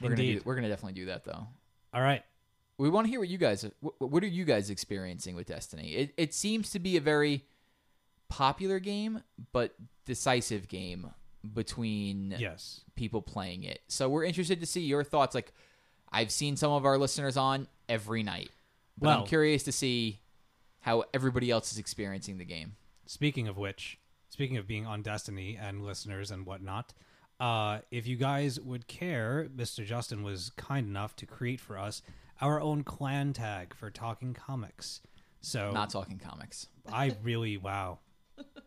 we're 0.00 0.10
gonna, 0.10 0.22
do, 0.22 0.40
we're 0.44 0.54
gonna 0.54 0.68
definitely 0.68 0.94
do 1.00 1.06
that 1.06 1.24
though 1.24 1.46
All 1.94 2.00
right. 2.02 2.22
we 2.78 2.88
want 2.88 3.06
to 3.06 3.10
hear 3.10 3.20
what 3.20 3.28
you 3.28 3.38
guys 3.38 3.64
what, 3.80 4.00
what 4.00 4.22
are 4.24 4.28
you 4.28 4.44
guys 4.44 4.70
experiencing 4.70 5.34
with 5.36 5.46
destiny 5.46 5.92
it, 5.94 6.14
it 6.16 6.34
seems 6.34 6.70
to 6.70 6.78
be 6.78 6.96
a 6.96 7.00
very 7.00 7.44
popular 8.28 8.78
game 8.78 9.22
but 9.52 9.74
decisive 10.06 10.68
game 10.68 11.10
between 11.54 12.34
Yes. 12.38 12.82
people 12.96 13.22
playing 13.22 13.64
it 13.64 13.80
so 13.88 14.08
we're 14.08 14.24
interested 14.24 14.60
to 14.60 14.66
see 14.66 14.82
your 14.82 15.02
thoughts 15.04 15.34
like 15.34 15.52
i've 16.12 16.30
seen 16.30 16.56
some 16.56 16.70
of 16.72 16.84
our 16.84 16.98
listeners 16.98 17.36
on 17.36 17.66
every 17.88 18.22
night 18.22 18.50
but 18.98 19.08
i'm 19.08 19.18
Well- 19.20 19.26
curious 19.26 19.62
to 19.64 19.72
see 19.72 20.20
how 20.82 21.04
everybody 21.12 21.50
else 21.50 21.72
is 21.72 21.78
experiencing 21.78 22.38
the 22.38 22.44
game. 22.46 22.74
Speaking 23.04 23.48
of 23.48 23.58
which, 23.58 23.98
speaking 24.30 24.56
of 24.56 24.66
being 24.66 24.86
on 24.86 25.02
Destiny 25.02 25.58
and 25.60 25.84
listeners 25.84 26.30
and 26.30 26.46
whatnot, 26.46 26.94
uh, 27.40 27.78
if 27.90 28.06
you 28.06 28.16
guys 28.16 28.60
would 28.60 28.86
care, 28.86 29.48
Mr. 29.56 29.84
Justin 29.84 30.22
was 30.22 30.50
kind 30.56 30.86
enough 30.86 31.16
to 31.16 31.26
create 31.26 31.58
for 31.60 31.78
us 31.78 32.02
our 32.40 32.60
own 32.60 32.84
clan 32.84 33.32
tag 33.32 33.74
for 33.74 33.90
Talking 33.90 34.34
Comics. 34.34 35.00
So 35.40 35.70
Not 35.72 35.88
talking 35.90 36.18
comics. 36.18 36.66
I 36.92 37.16
really 37.22 37.56
wow, 37.56 38.00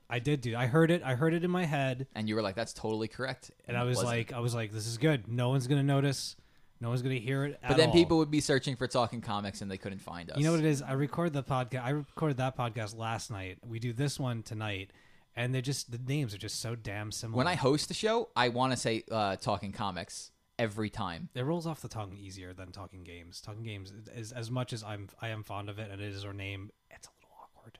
I 0.10 0.18
did 0.20 0.42
do. 0.42 0.56
I 0.56 0.66
heard 0.66 0.90
it. 0.90 1.04
I 1.04 1.14
heard 1.16 1.34
it 1.36 1.44
in 1.44 1.52
my 1.52 1.66
head, 1.66 2.08
And 2.16 2.28
you 2.28 2.36
were 2.36 2.42
like, 2.42 2.56
"That's 2.56 2.74
totally 2.74 3.08
correct." 3.08 3.52
and 3.68 3.78
I 3.78 3.84
was 3.84 3.98
Wasn't. 3.98 4.12
like, 4.12 4.34
I 4.34 4.40
was 4.40 4.56
like, 4.56 4.72
this 4.72 4.88
is 4.88 4.98
good. 4.98 5.28
No 5.28 5.50
one's 5.50 5.68
gonna 5.68 5.84
notice. 5.84 6.36
No 6.82 6.90
one's 6.90 7.02
gonna 7.04 7.16
hear 7.16 7.46
it. 7.46 7.60
But 7.62 7.72
at 7.72 7.78
then 7.78 7.90
all. 7.90 7.94
people 7.94 8.18
would 8.18 8.32
be 8.32 8.42
searching 8.42 8.76
for 8.76 8.88
talking 8.88 9.22
comics 9.22 9.62
and 9.62 9.70
they 9.70 9.78
couldn't 9.78 10.00
find 10.02 10.32
us. 10.32 10.38
You 10.38 10.44
know 10.46 10.52
what 10.52 10.60
it 10.62 10.66
is? 10.66 10.82
I 10.82 10.94
record 10.94 11.32
the 11.34 11.44
podcast. 11.44 11.84
I 11.84 11.92
recorded 11.92 12.38
that 12.38 12.58
podcast 12.58 12.98
last 12.98 13.30
night. 13.30 13.60
We 13.66 13.78
do 13.80 13.94
this 13.94 14.20
one 14.20 14.42
tonight, 14.44 14.92
and 15.36 15.54
they're 15.54 15.62
just 15.62 15.92
the 15.92 16.00
names 16.00 16.34
are 16.34 16.38
just 16.38 16.60
so 16.62 16.76
damn 16.76 17.12
similar. 17.12 17.38
When 17.38 17.48
I 17.48 17.56
host 17.56 17.88
the 17.88 17.94
show, 17.94 18.30
I 18.36 18.50
want 18.50 18.72
to 18.74 18.78
say 18.78 19.04
uh, 19.12 19.36
talking 19.38 19.72
comics 19.72 20.32
every 20.60 20.90
time. 20.90 21.30
it 21.34 21.42
rolls 21.44 21.66
off 21.66 21.82
the 21.82 21.88
tongue 21.88 22.16
easier 22.20 22.54
than 22.54 22.72
talking 22.72 23.04
games. 23.04 23.42
Talking 23.42 23.64
games 23.64 23.92
is 24.16 24.32
as 24.32 24.52
much 24.52 24.72
as 24.74 24.84
I'm 24.84 25.10
I 25.22 25.30
am 25.30 25.44
fond 25.44 25.70
of 25.70 25.80
it, 25.80 25.90
and 25.92 26.00
it 26.02 26.14
is 26.14 26.24
our 26.26 26.34
name. 26.34 26.70
It's 26.92 27.08
a 27.08 27.12
little 27.20 27.36
awkward. 27.42 27.80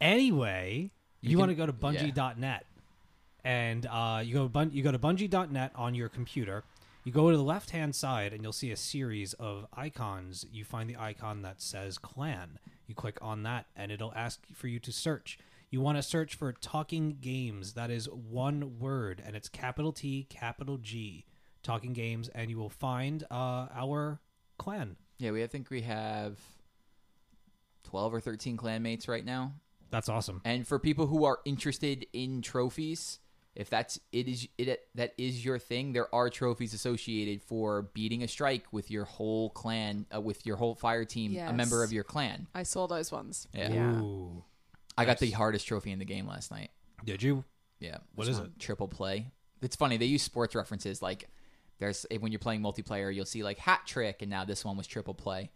Anyway, 0.00 0.90
you, 1.20 1.30
You 1.30 1.38
want 1.38 1.50
to 1.50 1.54
go 1.54 1.66
to 1.66 1.72
Bungie.net, 1.72 2.66
and 3.44 3.86
uh, 3.86 4.22
you 4.24 4.34
go 4.34 4.48
bun- 4.48 4.70
you 4.72 4.82
go 4.82 4.92
to 4.92 4.98
Bungie.net 4.98 5.72
on 5.76 5.94
your 5.94 6.08
computer. 6.08 6.64
You 7.04 7.10
go 7.12 7.30
to 7.30 7.36
the 7.36 7.42
left 7.42 7.70
hand 7.70 7.94
side, 7.96 8.32
and 8.32 8.42
you'll 8.42 8.52
see 8.52 8.70
a 8.70 8.76
series 8.76 9.32
of 9.34 9.66
icons. 9.72 10.46
You 10.52 10.64
find 10.64 10.88
the 10.88 10.96
icon 10.96 11.42
that 11.42 11.60
says 11.60 11.98
Clan. 11.98 12.58
You 12.86 12.94
click 12.94 13.18
on 13.20 13.42
that, 13.44 13.66
and 13.76 13.90
it'll 13.90 14.12
ask 14.14 14.40
for 14.54 14.68
you 14.68 14.78
to 14.80 14.92
search. 14.92 15.38
You 15.72 15.80
want 15.80 15.96
to 15.96 16.02
search 16.02 16.34
for 16.34 16.52
Talking 16.52 17.16
Games. 17.18 17.72
That 17.72 17.90
is 17.90 18.06
one 18.06 18.78
word, 18.78 19.22
and 19.24 19.34
it's 19.34 19.48
capital 19.48 19.90
T, 19.90 20.26
capital 20.28 20.76
G. 20.76 21.24
Talking 21.62 21.94
Games, 21.94 22.28
and 22.28 22.50
you 22.50 22.58
will 22.58 22.68
find 22.68 23.24
uh, 23.30 23.68
our 23.74 24.20
clan. 24.58 24.96
Yeah, 25.18 25.30
we 25.30 25.42
I 25.42 25.46
think 25.46 25.70
we 25.70 25.80
have 25.80 26.38
twelve 27.84 28.12
or 28.12 28.20
thirteen 28.20 28.58
clanmates 28.58 29.08
right 29.08 29.24
now. 29.24 29.54
That's 29.90 30.10
awesome. 30.10 30.42
And 30.44 30.68
for 30.68 30.78
people 30.78 31.06
who 31.06 31.24
are 31.24 31.38
interested 31.46 32.06
in 32.12 32.42
trophies, 32.42 33.18
if 33.54 33.70
that's 33.70 33.98
it 34.12 34.28
is 34.28 34.48
it 34.58 34.88
that 34.94 35.14
is 35.16 35.42
your 35.42 35.58
thing, 35.58 35.94
there 35.94 36.14
are 36.14 36.28
trophies 36.28 36.74
associated 36.74 37.40
for 37.40 37.82
beating 37.94 38.22
a 38.22 38.28
strike 38.28 38.64
with 38.72 38.90
your 38.90 39.04
whole 39.04 39.48
clan, 39.48 40.04
uh, 40.14 40.20
with 40.20 40.44
your 40.44 40.56
whole 40.56 40.74
fire 40.74 41.06
team, 41.06 41.34
a 41.38 41.52
member 41.54 41.82
of 41.82 41.94
your 41.94 42.04
clan. 42.04 42.46
I 42.54 42.64
saw 42.64 42.86
those 42.86 43.10
ones. 43.10 43.48
Yeah. 43.54 43.72
Yeah. 43.72 44.00
Ooh. 44.02 44.44
I 44.96 45.04
got 45.04 45.18
the 45.18 45.30
hardest 45.30 45.66
trophy 45.66 45.90
in 45.92 45.98
the 45.98 46.04
game 46.04 46.26
last 46.26 46.50
night. 46.50 46.70
Did 47.04 47.22
you? 47.22 47.44
Yeah. 47.80 47.98
What 48.14 48.26
This 48.26 48.34
is 48.34 48.40
one, 48.40 48.52
it? 48.54 48.60
Triple 48.60 48.88
play. 48.88 49.26
It's 49.62 49.76
funny 49.76 49.96
they 49.96 50.06
use 50.06 50.22
sports 50.22 50.54
references 50.54 51.00
like 51.02 51.28
there's 51.78 52.06
when 52.20 52.30
you're 52.32 52.38
playing 52.38 52.60
multiplayer, 52.60 53.12
you'll 53.14 53.24
see 53.24 53.42
like 53.42 53.58
hat 53.58 53.82
trick, 53.86 54.22
and 54.22 54.30
now 54.30 54.44
this 54.44 54.64
one 54.64 54.76
was 54.76 54.86
triple 54.86 55.14
play. 55.14 55.50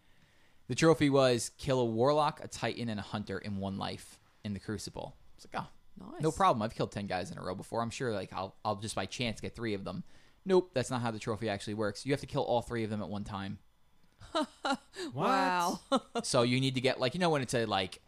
The 0.68 0.74
trophy 0.74 1.10
was 1.10 1.50
kill 1.58 1.78
a 1.80 1.84
warlock, 1.84 2.40
a 2.42 2.48
titan, 2.48 2.88
and 2.88 2.98
a 2.98 3.02
hunter 3.02 3.38
in 3.38 3.58
one 3.58 3.78
life 3.78 4.18
in 4.44 4.52
the 4.52 4.58
Crucible. 4.58 5.14
It's 5.36 5.46
like, 5.52 5.62
oh, 5.64 5.68
Nice. 6.12 6.22
no 6.22 6.32
problem. 6.32 6.62
I've 6.62 6.74
killed 6.74 6.90
ten 6.92 7.06
guys 7.06 7.30
in 7.30 7.38
a 7.38 7.42
row 7.42 7.54
before. 7.54 7.80
I'm 7.82 7.90
sure 7.90 8.12
like 8.12 8.32
I'll 8.32 8.56
I'll 8.64 8.76
just 8.76 8.94
by 8.96 9.06
chance 9.06 9.40
get 9.40 9.54
three 9.54 9.74
of 9.74 9.84
them. 9.84 10.02
Nope, 10.44 10.70
that's 10.74 10.90
not 10.90 11.00
how 11.02 11.10
the 11.10 11.18
trophy 11.18 11.48
actually 11.48 11.74
works. 11.74 12.04
You 12.04 12.12
have 12.12 12.20
to 12.20 12.26
kill 12.26 12.42
all 12.42 12.62
three 12.62 12.82
of 12.84 12.90
them 12.90 13.00
at 13.02 13.08
one 13.08 13.24
time. 13.24 13.58
What? 14.34 15.14
Wow. 15.14 15.80
so 16.24 16.42
you 16.42 16.60
need 16.60 16.74
to 16.74 16.80
get 16.80 16.98
like 16.98 17.14
you 17.14 17.20
know 17.20 17.30
when 17.30 17.42
it's 17.42 17.54
a 17.54 17.64
like 17.66 18.00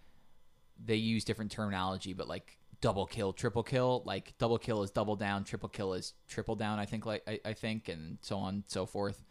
they 0.84 0.96
use 0.96 1.24
different 1.24 1.50
terminology, 1.50 2.12
but 2.12 2.28
like 2.28 2.58
double 2.80 3.06
kill, 3.06 3.32
triple 3.32 3.62
kill, 3.62 4.02
like 4.04 4.34
double 4.38 4.58
kill 4.58 4.82
is 4.82 4.90
double 4.90 5.16
down, 5.16 5.44
triple 5.44 5.68
kill 5.68 5.94
is 5.94 6.14
triple 6.28 6.54
down. 6.54 6.78
I 6.78 6.86
think 6.86 7.06
like 7.06 7.22
I, 7.26 7.40
I 7.44 7.52
think 7.52 7.88
and 7.88 8.18
so 8.20 8.38
on 8.38 8.54
and 8.54 8.64
so 8.66 8.86
forth. 8.86 9.24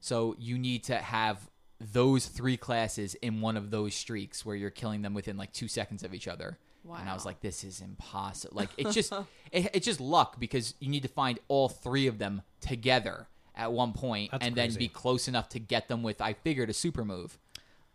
So 0.00 0.36
you 0.38 0.58
need 0.58 0.84
to 0.84 0.96
have 0.96 1.48
those 1.80 2.26
three 2.26 2.56
classes 2.56 3.14
in 3.16 3.40
one 3.40 3.56
of 3.56 3.70
those 3.70 3.94
streaks 3.94 4.44
where 4.44 4.56
you're 4.56 4.70
killing 4.70 5.02
them 5.02 5.14
within 5.14 5.36
like 5.36 5.52
two 5.52 5.68
seconds 5.68 6.02
of 6.02 6.14
each 6.14 6.28
other. 6.28 6.58
Wow. 6.84 6.98
And 7.00 7.08
I 7.08 7.14
was 7.14 7.24
like, 7.24 7.40
this 7.40 7.64
is 7.64 7.80
impossible. 7.80 8.56
Like 8.56 8.68
it's 8.76 8.94
just 8.94 9.12
it, 9.52 9.70
it's 9.72 9.86
just 9.86 10.00
luck 10.00 10.38
because 10.38 10.74
you 10.78 10.88
need 10.88 11.02
to 11.02 11.08
find 11.08 11.38
all 11.48 11.68
three 11.68 12.06
of 12.06 12.18
them 12.18 12.42
together 12.60 13.26
at 13.56 13.72
one 13.72 13.92
point 13.92 14.30
That's 14.32 14.46
and 14.46 14.54
then 14.54 14.74
be 14.74 14.88
close 14.88 15.28
enough 15.28 15.48
to 15.50 15.58
get 15.58 15.88
them 15.88 16.02
with 16.02 16.20
I 16.20 16.34
figured 16.34 16.70
a 16.70 16.74
super 16.74 17.04
move. 17.04 17.38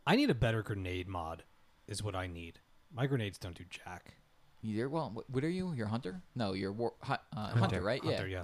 I 0.05 0.15
need 0.15 0.29
a 0.29 0.35
better 0.35 0.63
grenade 0.63 1.07
mod. 1.07 1.43
Is 1.87 2.03
what 2.03 2.15
I 2.15 2.27
need. 2.27 2.59
My 2.93 3.05
grenades 3.07 3.37
don't 3.37 3.55
do 3.55 3.63
jack. 3.69 4.13
You're 4.61 4.89
well. 4.89 5.11
What, 5.13 5.29
what 5.29 5.43
are 5.43 5.49
you? 5.49 5.73
You're 5.73 5.87
a 5.87 5.89
hunter? 5.89 6.21
No, 6.35 6.53
you're 6.53 6.71
war, 6.71 6.93
hu- 7.01 7.13
uh, 7.13 7.47
hunter, 7.51 7.81
right? 7.81 8.03
Hunter, 8.03 8.27
yeah. 8.27 8.37
yeah. 8.39 8.43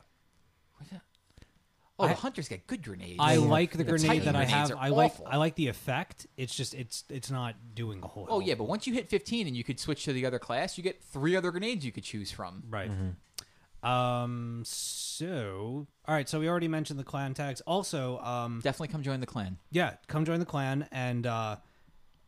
What's 0.77 0.91
that? 0.91 1.01
Oh, 1.97 2.05
I- 2.05 2.09
the 2.09 2.13
hunters 2.15 2.47
get 2.47 2.67
good 2.67 2.83
grenades. 2.83 3.17
I 3.19 3.33
Yeah. 3.33 3.39
like 3.39 3.71
the 3.71 3.79
The 3.79 3.83
grenade 3.85 4.23
that 4.23 4.35
I 4.35 4.45
have. 4.45 4.71
I 4.77 4.89
like 4.89 5.11
awful. 5.13 5.27
I 5.29 5.37
like 5.37 5.55
the 5.55 5.67
effect. 5.67 6.27
It's 6.37 6.53
just 6.55 6.73
it's 6.73 7.03
it's 7.09 7.31
not 7.31 7.55
doing 7.73 8.01
a 8.03 8.07
whole. 8.07 8.27
oh 8.29 8.39
yeah, 8.39 8.55
but 8.55 8.65
once 8.65 8.85
you 8.87 8.93
hit 8.93 9.07
15 9.09 9.47
and 9.47 9.55
you 9.57 9.63
could 9.63 9.79
switch 9.79 10.03
to 10.05 10.13
the 10.13 10.25
other 10.25 10.39
class, 10.39 10.77
you 10.77 10.83
get 10.83 11.01
three 11.03 11.35
other 11.35 11.51
grenades 11.51 11.85
you 11.85 11.91
could 11.91 12.03
choose 12.03 12.31
from. 12.31 12.63
right. 12.69 12.91
Um. 13.83 14.63
So 14.65 15.87
all 16.07 16.15
right. 16.15 16.27
So 16.27 16.39
we 16.39 16.49
already 16.49 16.67
mentioned 16.67 16.99
the 16.99 17.03
clan 17.03 17.33
tags. 17.33 17.61
Also, 17.61 18.19
um, 18.19 18.59
Definitely 18.63 18.87
come 18.89 19.03
join 19.03 19.19
the 19.19 19.25
clan. 19.27 19.57
yeah, 19.71 19.93
come 20.07 20.25
join 20.25 20.39
the 20.39 20.45
clan 20.45 20.87
and 20.91 21.25
uh 21.27 21.57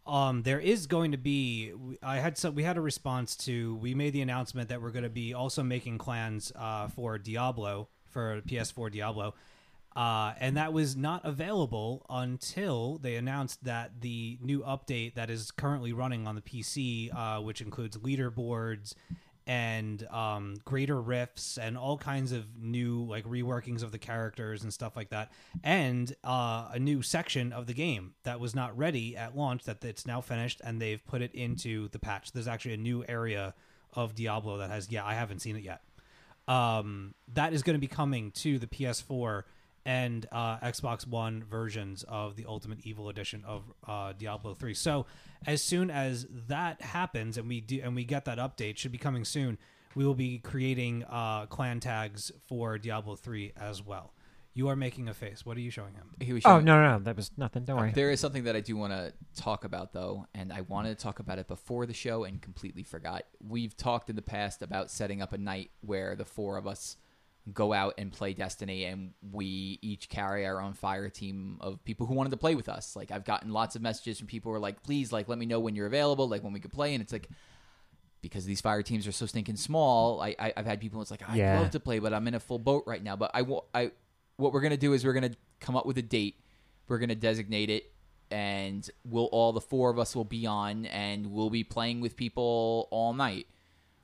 um 0.08 0.44
there 0.44 0.60
is 0.60 0.88
going 0.88 1.12
to 1.12 1.18
be 1.18 1.74
I 2.02 2.18
had 2.18 2.38
some 2.38 2.56
we 2.56 2.64
had 2.64 2.78
a 2.78 2.82
response 2.82 3.36
to 3.38 3.76
we 3.76 3.94
made 3.94 4.14
the 4.14 4.22
announcement 4.22 4.70
that 4.70 4.82
we're 4.82 4.92
going 4.92 5.04
to 5.04 5.10
be 5.10 5.34
also 5.34 5.64
making 5.64 5.98
clans 5.98 6.52
uh 6.56 6.88
for 6.88 7.18
Diablo 7.18 7.90
for 8.10 8.42
PS4 8.42 8.92
Diablo. 8.92 9.36
Uh, 9.96 10.34
and 10.40 10.58
that 10.58 10.74
was 10.74 10.96
not 10.96 11.26
available 11.26 12.06
until 12.08 13.00
they 13.00 13.16
announced 13.16 13.64
that 13.64 13.90
the 14.02 14.38
new 14.42 14.62
update 14.62 15.16
that 15.16 15.28
is 15.28 15.50
currently 15.50 15.92
running 15.92 16.28
on 16.28 16.36
the 16.36 16.42
PC, 16.42 17.10
uh, 17.16 17.42
which 17.42 17.62
includes 17.62 17.98
leaderboards 17.98 18.94
and 19.48 20.06
um, 20.08 20.56
greater 20.66 21.02
rifts 21.02 21.58
and 21.58 21.78
all 21.78 21.98
kinds 21.98 22.34
of 22.34 22.46
new 22.62 23.06
like 23.06 23.24
reworkings 23.24 23.82
of 23.82 23.94
the 23.94 23.98
characters 23.98 24.62
and 24.62 24.74
stuff 24.74 24.96
like 24.96 25.10
that, 25.10 25.32
and 25.64 26.14
uh, 26.24 26.68
a 26.74 26.80
new 26.80 27.02
section 27.02 27.54
of 27.54 27.66
the 27.66 27.74
game 27.74 28.14
that 28.24 28.40
was 28.42 28.54
not 28.54 28.78
ready 28.78 29.16
at 29.16 29.36
launch 29.36 29.64
that 29.64 29.84
it's 29.86 30.06
now 30.06 30.20
finished 30.20 30.62
and 30.64 30.82
they've 30.82 31.04
put 31.08 31.22
it 31.22 31.34
into 31.34 31.88
the 31.90 32.00
patch. 32.00 32.34
There's 32.34 32.48
actually 32.48 32.74
a 32.74 32.78
new 32.78 33.06
area 33.08 33.56
of 33.94 34.14
Diablo 34.14 34.58
that 34.58 34.70
has 34.70 34.92
yeah 34.92 35.06
I 35.06 35.14
haven't 35.14 35.40
seen 35.40 35.56
it 35.56 35.64
yet. 35.64 35.82
Um, 36.48 37.14
that 37.34 37.54
is 37.54 37.64
going 37.64 37.76
to 37.76 37.80
be 37.80 37.88
coming 37.88 38.32
to 38.32 38.60
the 38.60 38.68
PS4 38.68 39.44
and 39.88 40.28
uh, 40.34 40.58
Xbox 40.60 41.08
One 41.08 41.46
versions 41.50 42.04
of 42.10 42.36
the 42.36 42.46
Ultimate 42.46 42.80
Evil 42.84 43.08
Edition 43.08 43.42
of 43.48 43.64
uh, 43.88 44.12
Diablo 44.12 44.54
3. 44.54 44.74
So 44.74 45.06
as 45.46 45.64
soon 45.64 45.90
as 45.90 46.28
that 46.50 46.82
happens 46.82 47.38
and 47.38 47.48
we 47.48 47.62
do 47.62 47.80
and 47.82 47.96
we 47.96 48.04
get 48.04 48.26
that 48.26 48.38
update, 48.38 48.78
should 48.78 48.92
be 48.92 48.98
coming 48.98 49.24
soon. 49.24 49.58
We 49.96 50.06
will 50.06 50.14
be 50.14 50.40
creating 50.40 51.06
uh, 51.10 51.46
clan 51.46 51.80
tags 51.80 52.34
for 52.48 52.78
Diablo 52.78 53.16
3 53.16 53.54
as 53.56 53.82
well. 53.82 54.14
You 54.54 54.68
are 54.68 54.76
making 54.76 55.08
a 55.08 55.14
face. 55.14 55.46
What 55.46 55.56
are 55.56 55.62
you 55.62 55.72
showing 55.72 55.94
him? 55.94 56.10
He 56.20 56.34
was 56.34 56.44
showing 56.44 56.58
Oh 56.58 56.60
no, 56.60 56.82
no, 56.82 56.98
no, 56.98 57.04
that 57.06 57.16
was 57.16 57.32
nothing. 57.38 57.64
Don't 57.64 57.78
worry. 57.78 57.92
There 57.96 58.12
is 58.12 58.20
something 58.20 58.44
that 58.44 58.58
I 58.58 58.60
do 58.60 58.76
want 58.76 58.92
to 58.92 59.14
talk 59.42 59.64
about 59.64 59.94
though, 59.94 60.26
and 60.36 60.52
I 60.52 60.62
wanted 60.62 60.98
to 60.98 61.02
talk 61.02 61.20
about 61.20 61.40
it 61.40 61.48
before 61.48 61.86
the 61.86 61.94
show 61.94 62.26
and 62.26 62.42
completely 62.42 62.84
forgot. 62.84 63.24
We've 63.42 63.78
talked 63.78 64.10
in 64.10 64.18
the 64.18 64.22
past 64.22 64.62
about 64.62 64.92
setting 64.92 65.22
up 65.22 65.32
a 65.32 65.38
night 65.38 65.72
where 65.80 66.16
the 66.16 66.26
four 66.26 66.58
of 66.58 66.68
us 66.68 66.98
go 67.54 67.72
out 67.74 67.94
and 67.98 68.12
play 68.12 68.34
Destiny, 68.34 68.86
and 68.86 69.14
we 69.32 69.80
each 69.82 70.10
carry 70.10 70.46
our 70.46 70.62
own 70.62 70.74
fire 70.74 71.10
team 71.10 71.58
of 71.62 71.84
people 71.86 72.06
who 72.08 72.14
wanted 72.14 72.32
to 72.32 72.38
play 72.38 72.56
with 72.56 72.68
us. 72.70 72.96
Like 72.96 73.12
I've 73.12 73.24
gotten 73.26 73.52
lots 73.52 73.76
of 73.76 73.82
messages 73.82 74.18
from 74.20 74.28
people 74.28 74.52
who 74.52 74.56
are 74.56 74.60
like, 74.60 74.84
"Please, 74.84 75.12
like, 75.12 75.28
let 75.28 75.38
me 75.38 75.46
know 75.46 75.60
when 75.60 75.76
you're 75.76 75.88
available, 75.88 76.28
like 76.28 76.44
when 76.44 76.54
we 76.54 76.60
could 76.60 76.74
play." 76.74 76.94
And 76.94 77.02
it's 77.02 77.14
like 77.14 77.30
because 78.22 78.46
these 78.46 78.60
fire 78.62 78.82
teams 78.84 79.08
are 79.08 79.12
so 79.12 79.26
stinking 79.26 79.56
small. 79.56 80.20
I, 80.22 80.36
I 80.40 80.54
I've 80.58 80.66
had 80.66 80.82
people. 80.82 81.02
It's 81.02 81.12
like 81.12 81.28
I'd 81.30 81.38
Yeah. 81.38 81.60
love 81.60 81.72
to 81.72 81.80
play, 81.80 82.00
but 82.00 82.14
I'm 82.14 82.28
in 82.28 82.34
a 82.36 82.40
full 82.40 82.60
boat 82.60 82.84
right 82.86 83.02
now. 83.04 83.16
But 83.16 83.32
I 83.34 83.46
I 83.74 83.92
what 84.38 84.52
we're 84.54 84.62
gonna 84.62 84.76
do 84.78 84.94
is 84.94 85.06
we're 85.06 85.14
gonna 85.14 85.32
come 85.60 85.76
up 85.76 85.86
with 85.86 85.98
a 85.98 86.02
date. 86.02 86.36
We're 86.88 87.00
gonna 87.00 87.16
designate 87.16 87.70
it, 87.70 87.92
and 88.32 88.90
we'll 89.06 89.26
all 89.26 89.54
the 89.54 89.62
four 89.62 89.90
of 89.90 90.00
us 90.00 90.16
will 90.16 90.26
be 90.26 90.46
on, 90.46 90.86
and 90.88 91.28
we'll 91.32 91.50
be 91.50 91.64
playing 91.64 92.02
with 92.02 92.16
people 92.18 92.88
all 92.92 93.14
night. 93.14 93.48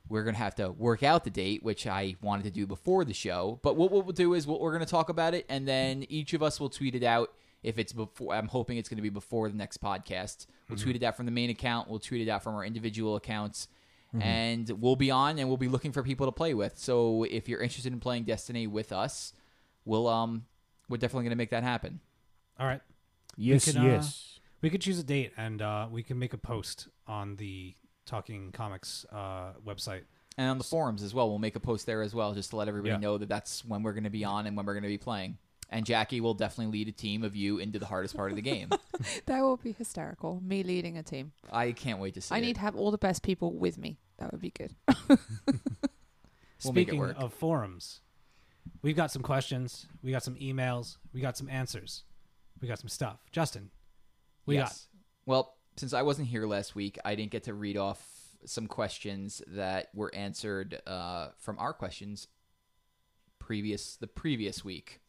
We're 0.08 0.24
gonna 0.24 0.36
have 0.36 0.54
to 0.56 0.70
work 0.70 1.02
out 1.02 1.24
the 1.24 1.30
date, 1.30 1.62
which 1.62 1.86
I 1.86 2.16
wanted 2.20 2.44
to 2.44 2.50
do 2.50 2.66
before 2.66 3.04
the 3.04 3.14
show. 3.14 3.58
But 3.62 3.76
what, 3.76 3.90
what 3.90 4.04
we'll 4.04 4.12
do 4.12 4.34
is 4.34 4.46
we'll, 4.46 4.60
we're 4.60 4.72
gonna 4.72 4.86
talk 4.86 5.08
about 5.08 5.34
it, 5.34 5.46
and 5.48 5.66
then 5.66 6.04
each 6.08 6.34
of 6.34 6.42
us 6.42 6.60
will 6.60 6.70
tweet 6.70 6.94
it 6.94 7.02
out. 7.02 7.32
If 7.62 7.78
it's 7.78 7.92
before, 7.92 8.34
I'm 8.34 8.48
hoping 8.48 8.76
it's 8.76 8.88
gonna 8.88 9.02
be 9.02 9.08
before 9.08 9.48
the 9.48 9.56
next 9.56 9.82
podcast. 9.82 10.46
We'll 10.68 10.78
tweet 10.78 10.96
it 10.96 11.02
out 11.02 11.16
from 11.16 11.26
the 11.26 11.32
main 11.32 11.50
account. 11.50 11.88
We'll 11.88 11.98
tweet 11.98 12.26
it 12.26 12.30
out 12.30 12.42
from 12.42 12.54
our 12.54 12.64
individual 12.64 13.16
accounts 13.16 13.68
and 14.20 14.70
we'll 14.80 14.96
be 14.96 15.10
on 15.10 15.38
and 15.38 15.48
we'll 15.48 15.56
be 15.56 15.68
looking 15.68 15.92
for 15.92 16.02
people 16.02 16.26
to 16.26 16.32
play 16.32 16.54
with. 16.54 16.78
So 16.78 17.24
if 17.24 17.48
you're 17.48 17.60
interested 17.60 17.92
in 17.92 18.00
playing 18.00 18.24
Destiny 18.24 18.66
with 18.66 18.92
us, 18.92 19.32
we'll 19.84 20.06
um 20.06 20.44
we're 20.88 20.98
definitely 20.98 21.24
gonna 21.24 21.36
make 21.36 21.50
that 21.50 21.62
happen. 21.62 22.00
All 22.58 22.66
right. 22.66 22.80
yes, 23.36 23.64
can, 23.72 23.78
uh, 23.78 23.84
yes. 23.84 24.38
We 24.60 24.70
could 24.70 24.80
choose 24.80 24.98
a 24.98 25.02
date 25.02 25.32
and 25.36 25.60
uh, 25.60 25.88
we 25.90 26.02
can 26.02 26.18
make 26.18 26.32
a 26.32 26.38
post 26.38 26.88
on 27.06 27.36
the 27.36 27.74
Talking 28.06 28.52
Comics 28.52 29.06
uh, 29.12 29.52
website. 29.66 30.02
And 30.36 30.48
on 30.50 30.58
the 30.58 30.64
forums 30.64 31.02
as 31.02 31.14
well, 31.14 31.28
we'll 31.30 31.38
make 31.38 31.54
a 31.56 31.60
post 31.60 31.86
there 31.86 32.02
as 32.02 32.14
well, 32.14 32.34
just 32.34 32.50
to 32.50 32.56
let 32.56 32.66
everybody 32.68 32.90
Yeah. 32.92 32.98
know 32.98 33.18
that 33.18 33.28
that's 33.28 33.64
when 33.64 33.82
we're 33.82 33.92
going 33.92 34.04
to 34.04 34.10
be 34.10 34.24
on 34.24 34.46
and 34.46 34.56
when 34.56 34.66
we're 34.66 34.74
going 34.74 34.82
to 34.82 34.88
be 34.88 34.98
playing. 34.98 35.38
And 35.70 35.86
Jackie 35.86 36.20
will 36.20 36.34
definitely 36.34 36.72
lead 36.78 36.88
a 36.88 36.92
team 36.92 37.22
of 37.24 37.34
you 37.34 37.58
into 37.58 37.78
the 37.78 37.86
hardest 37.86 38.16
part 38.16 38.30
of 38.30 38.36
the 38.36 38.42
game. 38.42 38.70
That 39.26 39.40
will 39.42 39.56
be 39.56 39.72
hysterical. 39.72 40.40
Me 40.44 40.62
leading 40.62 40.96
a 40.98 41.02
team. 41.02 41.32
I 41.52 41.72
can't 41.72 41.98
wait 41.98 42.14
to 42.14 42.20
see 42.20 42.34
I 42.34 42.38
it. 42.38 42.42
need 42.42 42.54
to 42.54 42.60
have 42.60 42.76
all 42.76 42.90
the 42.92 42.98
best 42.98 43.22
people 43.22 43.52
with 43.52 43.76
me. 43.76 43.98
That 44.18 44.30
would 44.32 44.40
be 44.40 44.50
good. 44.50 44.74
We'll 46.64 46.72
make 46.72 46.88
it 46.88 46.90
Speaking 46.92 47.00
work. 47.00 47.16
of 47.18 47.34
forums, 47.34 48.00
we've 48.80 48.96
got 48.96 49.10
some 49.10 49.20
questions, 49.22 49.86
we 50.02 50.10
got 50.12 50.22
some 50.22 50.34
emails, 50.36 50.96
we 51.12 51.20
got 51.20 51.36
some 51.36 51.48
answers, 51.50 52.04
we 52.60 52.68
got 52.68 52.78
some 52.78 52.88
stuff. 52.88 53.18
Justin, 53.32 53.70
we 54.46 54.54
yes. 54.56 54.88
Well, 55.26 55.56
since 55.76 55.92
I 55.92 56.02
wasn't 56.02 56.28
here 56.28 56.46
last 56.46 56.74
week, 56.74 56.98
I 57.04 57.14
didn't 57.14 57.30
get 57.30 57.44
to 57.44 57.54
read 57.54 57.76
off 57.76 58.02
some 58.46 58.66
questions 58.66 59.42
that 59.48 59.88
were 59.94 60.14
answered 60.14 60.80
uh, 60.86 61.28
from 61.38 61.58
our 61.58 61.72
questions 61.72 62.28
previous 63.38 63.96
the 63.96 64.06
previous 64.06 64.64
week. 64.64 65.00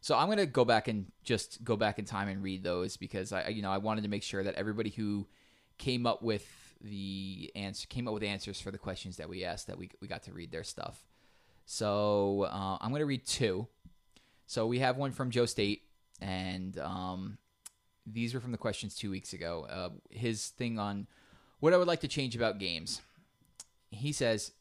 So 0.00 0.16
I'm 0.16 0.28
gonna 0.28 0.46
go 0.46 0.64
back 0.64 0.88
and 0.88 1.10
just 1.22 1.62
go 1.64 1.76
back 1.76 1.98
in 1.98 2.04
time 2.04 2.28
and 2.28 2.42
read 2.42 2.62
those 2.64 2.96
because 2.96 3.32
I, 3.32 3.48
you 3.48 3.62
know, 3.62 3.70
I 3.70 3.78
wanted 3.78 4.02
to 4.02 4.08
make 4.08 4.22
sure 4.22 4.42
that 4.42 4.54
everybody 4.54 4.90
who 4.90 5.26
came 5.78 6.06
up 6.06 6.22
with 6.22 6.46
the 6.80 7.50
answer 7.54 7.86
came 7.88 8.08
up 8.08 8.14
with 8.14 8.24
answers 8.24 8.60
for 8.60 8.70
the 8.72 8.78
questions 8.78 9.16
that 9.18 9.28
we 9.28 9.44
asked 9.44 9.68
that 9.68 9.78
we 9.78 9.90
we 10.00 10.08
got 10.08 10.24
to 10.24 10.32
read 10.32 10.50
their 10.50 10.64
stuff. 10.64 11.04
So 11.64 12.48
uh, 12.50 12.78
I'm 12.80 12.90
gonna 12.92 13.06
read 13.06 13.26
two. 13.26 13.68
So 14.46 14.66
we 14.66 14.80
have 14.80 14.96
one 14.96 15.12
from 15.12 15.30
Joe 15.30 15.46
State, 15.46 15.82
and 16.20 16.78
um, 16.78 17.38
these 18.06 18.34
were 18.34 18.40
from 18.40 18.52
the 18.52 18.58
questions 18.58 18.94
two 18.94 19.10
weeks 19.10 19.32
ago. 19.32 19.66
Uh, 19.68 19.90
his 20.10 20.48
thing 20.48 20.78
on 20.78 21.06
what 21.60 21.72
I 21.72 21.76
would 21.76 21.86
like 21.88 22.00
to 22.00 22.08
change 22.08 22.34
about 22.36 22.58
games. 22.58 23.00
He 23.90 24.12
says, 24.12 24.52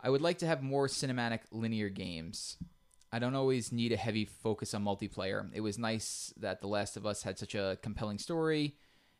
I 0.00 0.10
would 0.10 0.20
like 0.20 0.38
to 0.38 0.46
have 0.46 0.62
more 0.62 0.86
cinematic 0.86 1.40
linear 1.50 1.88
games. 1.88 2.56
I 3.12 3.18
don't 3.18 3.34
always 3.34 3.72
need 3.72 3.90
a 3.92 3.96
heavy 3.96 4.24
focus 4.26 4.74
on 4.74 4.84
multiplayer. 4.84 5.48
It 5.52 5.62
was 5.62 5.78
nice 5.78 6.32
that 6.36 6.60
The 6.60 6.68
Last 6.68 6.96
of 6.96 7.06
Us 7.06 7.22
had 7.22 7.38
such 7.38 7.54
a 7.54 7.78
compelling 7.82 8.18
story 8.18 8.76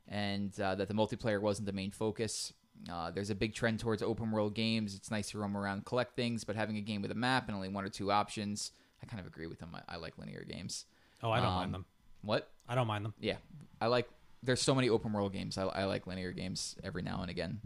and 0.06 0.58
uh, 0.60 0.74
that 0.76 0.88
the 0.88 0.94
multiplayer 0.94 1.40
wasn't 1.40 1.66
the 1.66 1.72
main 1.72 1.90
focus. 1.90 2.52
Uh, 2.92 3.10
there's 3.10 3.30
a 3.30 3.34
big 3.34 3.54
trend 3.54 3.80
towards 3.80 4.02
open 4.02 4.30
world 4.30 4.54
games. 4.54 4.94
It's 4.94 5.10
nice 5.10 5.30
to 5.30 5.38
roam 5.38 5.56
around 5.56 5.84
collect 5.84 6.14
things, 6.14 6.44
but 6.44 6.54
having 6.54 6.76
a 6.76 6.80
game 6.82 7.02
with 7.02 7.10
a 7.10 7.14
map 7.16 7.48
and 7.48 7.56
only 7.56 7.68
one 7.68 7.84
or 7.84 7.88
two 7.88 8.12
options, 8.12 8.70
I 9.02 9.06
kind 9.06 9.20
of 9.20 9.26
agree 9.26 9.46
with 9.48 9.58
him. 9.58 9.70
I, 9.74 9.94
I 9.94 9.96
like 9.96 10.18
linear 10.18 10.44
games. 10.48 10.84
Oh, 11.22 11.30
I 11.30 11.38
don't 11.38 11.48
Um, 11.48 11.54
mind 11.54 11.74
them. 11.74 11.86
What? 12.22 12.50
I 12.68 12.74
don't 12.74 12.86
mind 12.86 13.04
them. 13.04 13.14
yeah, 13.20 13.36
I 13.80 13.86
like. 13.86 14.08
There's 14.42 14.60
so 14.62 14.74
many 14.74 14.88
open 14.88 15.12
world 15.12 15.32
games. 15.32 15.58
I, 15.58 15.64
I 15.64 15.84
like 15.84 16.06
linear 16.06 16.32
games 16.32 16.76
every 16.84 17.02
now 17.02 17.20
and 17.22 17.30
again. 17.30 17.60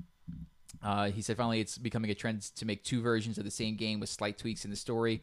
Uh, 0.82 1.10
he 1.10 1.20
said 1.22 1.36
finally 1.36 1.60
it's 1.60 1.76
becoming 1.78 2.10
a 2.10 2.14
trend 2.14 2.40
to 2.56 2.64
make 2.64 2.82
two 2.82 3.02
versions 3.02 3.38
of 3.38 3.44
the 3.44 3.50
same 3.50 3.76
game 3.76 4.00
with 4.00 4.08
slight 4.08 4.38
tweaks 4.38 4.64
in 4.64 4.70
the 4.70 4.76
story, 4.76 5.22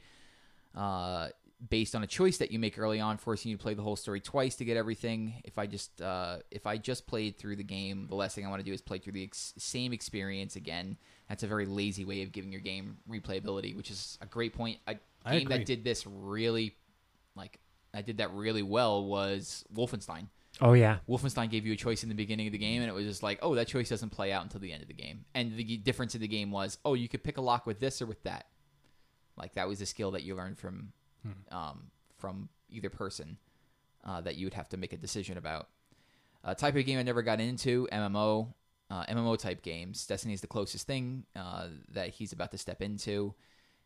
uh, 0.75 1.29
based 1.69 1.95
on 1.95 2.03
a 2.03 2.07
choice 2.07 2.37
that 2.37 2.51
you 2.51 2.59
make 2.59 2.77
early 2.77 2.99
on, 2.99 3.17
forcing 3.17 3.51
you 3.51 3.57
to 3.57 3.61
play 3.61 3.73
the 3.73 3.81
whole 3.81 3.95
story 3.95 4.21
twice 4.21 4.55
to 4.55 4.63
get 4.63 4.77
everything. 4.77 5.33
If 5.43 5.57
I 5.57 5.65
just 5.65 6.01
uh, 6.01 6.37
if 6.51 6.67
I 6.67 6.77
just 6.77 7.07
played 7.07 7.37
through 7.37 7.55
the 7.55 7.63
game, 7.63 8.07
the 8.07 8.15
last 8.15 8.35
thing 8.35 8.45
I 8.45 8.49
want 8.49 8.59
to 8.61 8.65
do 8.65 8.73
is 8.73 8.81
play 8.81 8.99
through 8.99 9.13
the 9.13 9.23
ex- 9.23 9.53
same 9.57 9.91
experience 9.91 10.55
again. 10.55 10.97
That's 11.27 11.43
a 11.43 11.47
very 11.47 11.65
lazy 11.65 12.05
way 12.05 12.21
of 12.21 12.31
giving 12.31 12.51
your 12.51 12.61
game 12.61 12.97
replayability, 13.09 13.75
which 13.75 13.91
is 13.91 14.17
a 14.21 14.25
great 14.27 14.53
point. 14.53 14.77
A 14.87 14.95
I 15.25 15.31
game 15.33 15.41
agree. 15.47 15.57
that 15.57 15.65
did 15.65 15.83
this 15.83 16.05
really, 16.07 16.75
like, 17.35 17.59
I 17.93 18.01
did 18.01 18.17
that 18.17 18.33
really 18.33 18.63
well 18.63 19.05
was 19.05 19.65
Wolfenstein. 19.73 20.27
Oh 20.61 20.73
yeah. 20.73 20.97
Wolfenstein 21.07 21.49
gave 21.49 21.65
you 21.65 21.73
a 21.73 21.77
choice 21.77 22.03
in 22.03 22.09
the 22.09 22.15
beginning 22.15 22.47
of 22.47 22.51
the 22.51 22.57
game, 22.57 22.81
and 22.81 22.89
it 22.89 22.93
was 22.93 23.05
just 23.05 23.23
like, 23.23 23.39
oh, 23.41 23.55
that 23.55 23.67
choice 23.67 23.89
doesn't 23.89 24.09
play 24.09 24.31
out 24.31 24.43
until 24.43 24.59
the 24.59 24.71
end 24.71 24.81
of 24.81 24.87
the 24.87 24.93
game. 24.93 25.25
And 25.33 25.55
the 25.55 25.77
difference 25.77 26.15
in 26.15 26.21
the 26.21 26.27
game 26.27 26.51
was, 26.51 26.77
oh, 26.83 26.93
you 26.93 27.07
could 27.07 27.23
pick 27.23 27.37
a 27.37 27.41
lock 27.41 27.65
with 27.65 27.79
this 27.79 28.01
or 28.01 28.05
with 28.05 28.21
that. 28.23 28.45
Like 29.37 29.53
that 29.53 29.67
was 29.67 29.79
a 29.81 29.85
skill 29.85 30.11
that 30.11 30.23
you 30.23 30.35
learned 30.35 30.57
from 30.57 30.91
um, 31.51 31.91
from 32.17 32.49
either 32.69 32.89
person 32.89 33.37
uh, 34.05 34.21
that 34.21 34.35
you 34.35 34.45
would 34.45 34.53
have 34.53 34.69
to 34.69 34.77
make 34.77 34.93
a 34.93 34.97
decision 34.97 35.37
about. 35.37 35.69
Uh, 36.43 36.53
type 36.53 36.75
of 36.75 36.85
game 36.85 36.99
I 36.99 37.03
never 37.03 37.21
got 37.21 37.39
into 37.39 37.87
MMO. 37.91 38.53
Uh, 38.91 39.05
MMO 39.05 39.37
type 39.37 39.61
games. 39.61 40.05
Destiny 40.07 40.33
is 40.33 40.41
the 40.41 40.47
closest 40.47 40.87
thing 40.87 41.23
uh, 41.35 41.67
that 41.91 42.09
he's 42.09 42.33
about 42.33 42.51
to 42.51 42.57
step 42.57 42.81
into. 42.81 43.33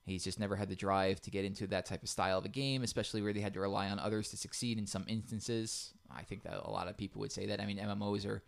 He's 0.05 0.23
just 0.23 0.39
never 0.39 0.55
had 0.55 0.67
the 0.69 0.75
drive 0.75 1.21
to 1.21 1.31
get 1.31 1.45
into 1.45 1.65
that 1.67 1.85
type 1.85 2.03
of 2.03 2.09
style 2.09 2.37
of 2.37 2.45
a 2.45 2.49
game, 2.49 2.83
especially 2.83 3.21
where 3.21 3.31
they 3.31 3.39
had 3.39 3.53
to 3.53 3.61
rely 3.61 3.89
on 3.89 3.99
others 3.99 4.29
to 4.29 4.37
succeed 4.37 4.77
in 4.77 4.85
some 4.85 5.05
instances. 5.07 5.93
I 6.11 6.23
think 6.23 6.43
that 6.43 6.59
a 6.61 6.69
lot 6.69 6.89
of 6.89 6.97
people 6.97 7.21
would 7.21 7.31
say 7.31 7.45
that. 7.47 7.61
I 7.61 7.65
mean, 7.65 7.77
MMOs 7.77 8.27
are 8.27 8.43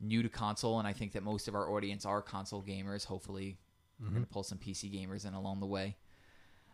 new 0.00 0.22
to 0.24 0.28
console, 0.28 0.80
and 0.80 0.88
I 0.88 0.92
think 0.92 1.12
that 1.12 1.22
most 1.22 1.46
of 1.46 1.54
our 1.54 1.70
audience 1.70 2.04
are 2.04 2.20
console 2.20 2.62
gamers. 2.62 3.04
Hopefully, 3.04 3.58
we're 4.00 4.08
going 4.10 4.22
to 4.22 4.28
pull 4.28 4.42
some 4.42 4.58
PC 4.58 4.92
gamers 4.92 5.24
in 5.26 5.34
along 5.34 5.60
the 5.60 5.66
way. 5.66 5.96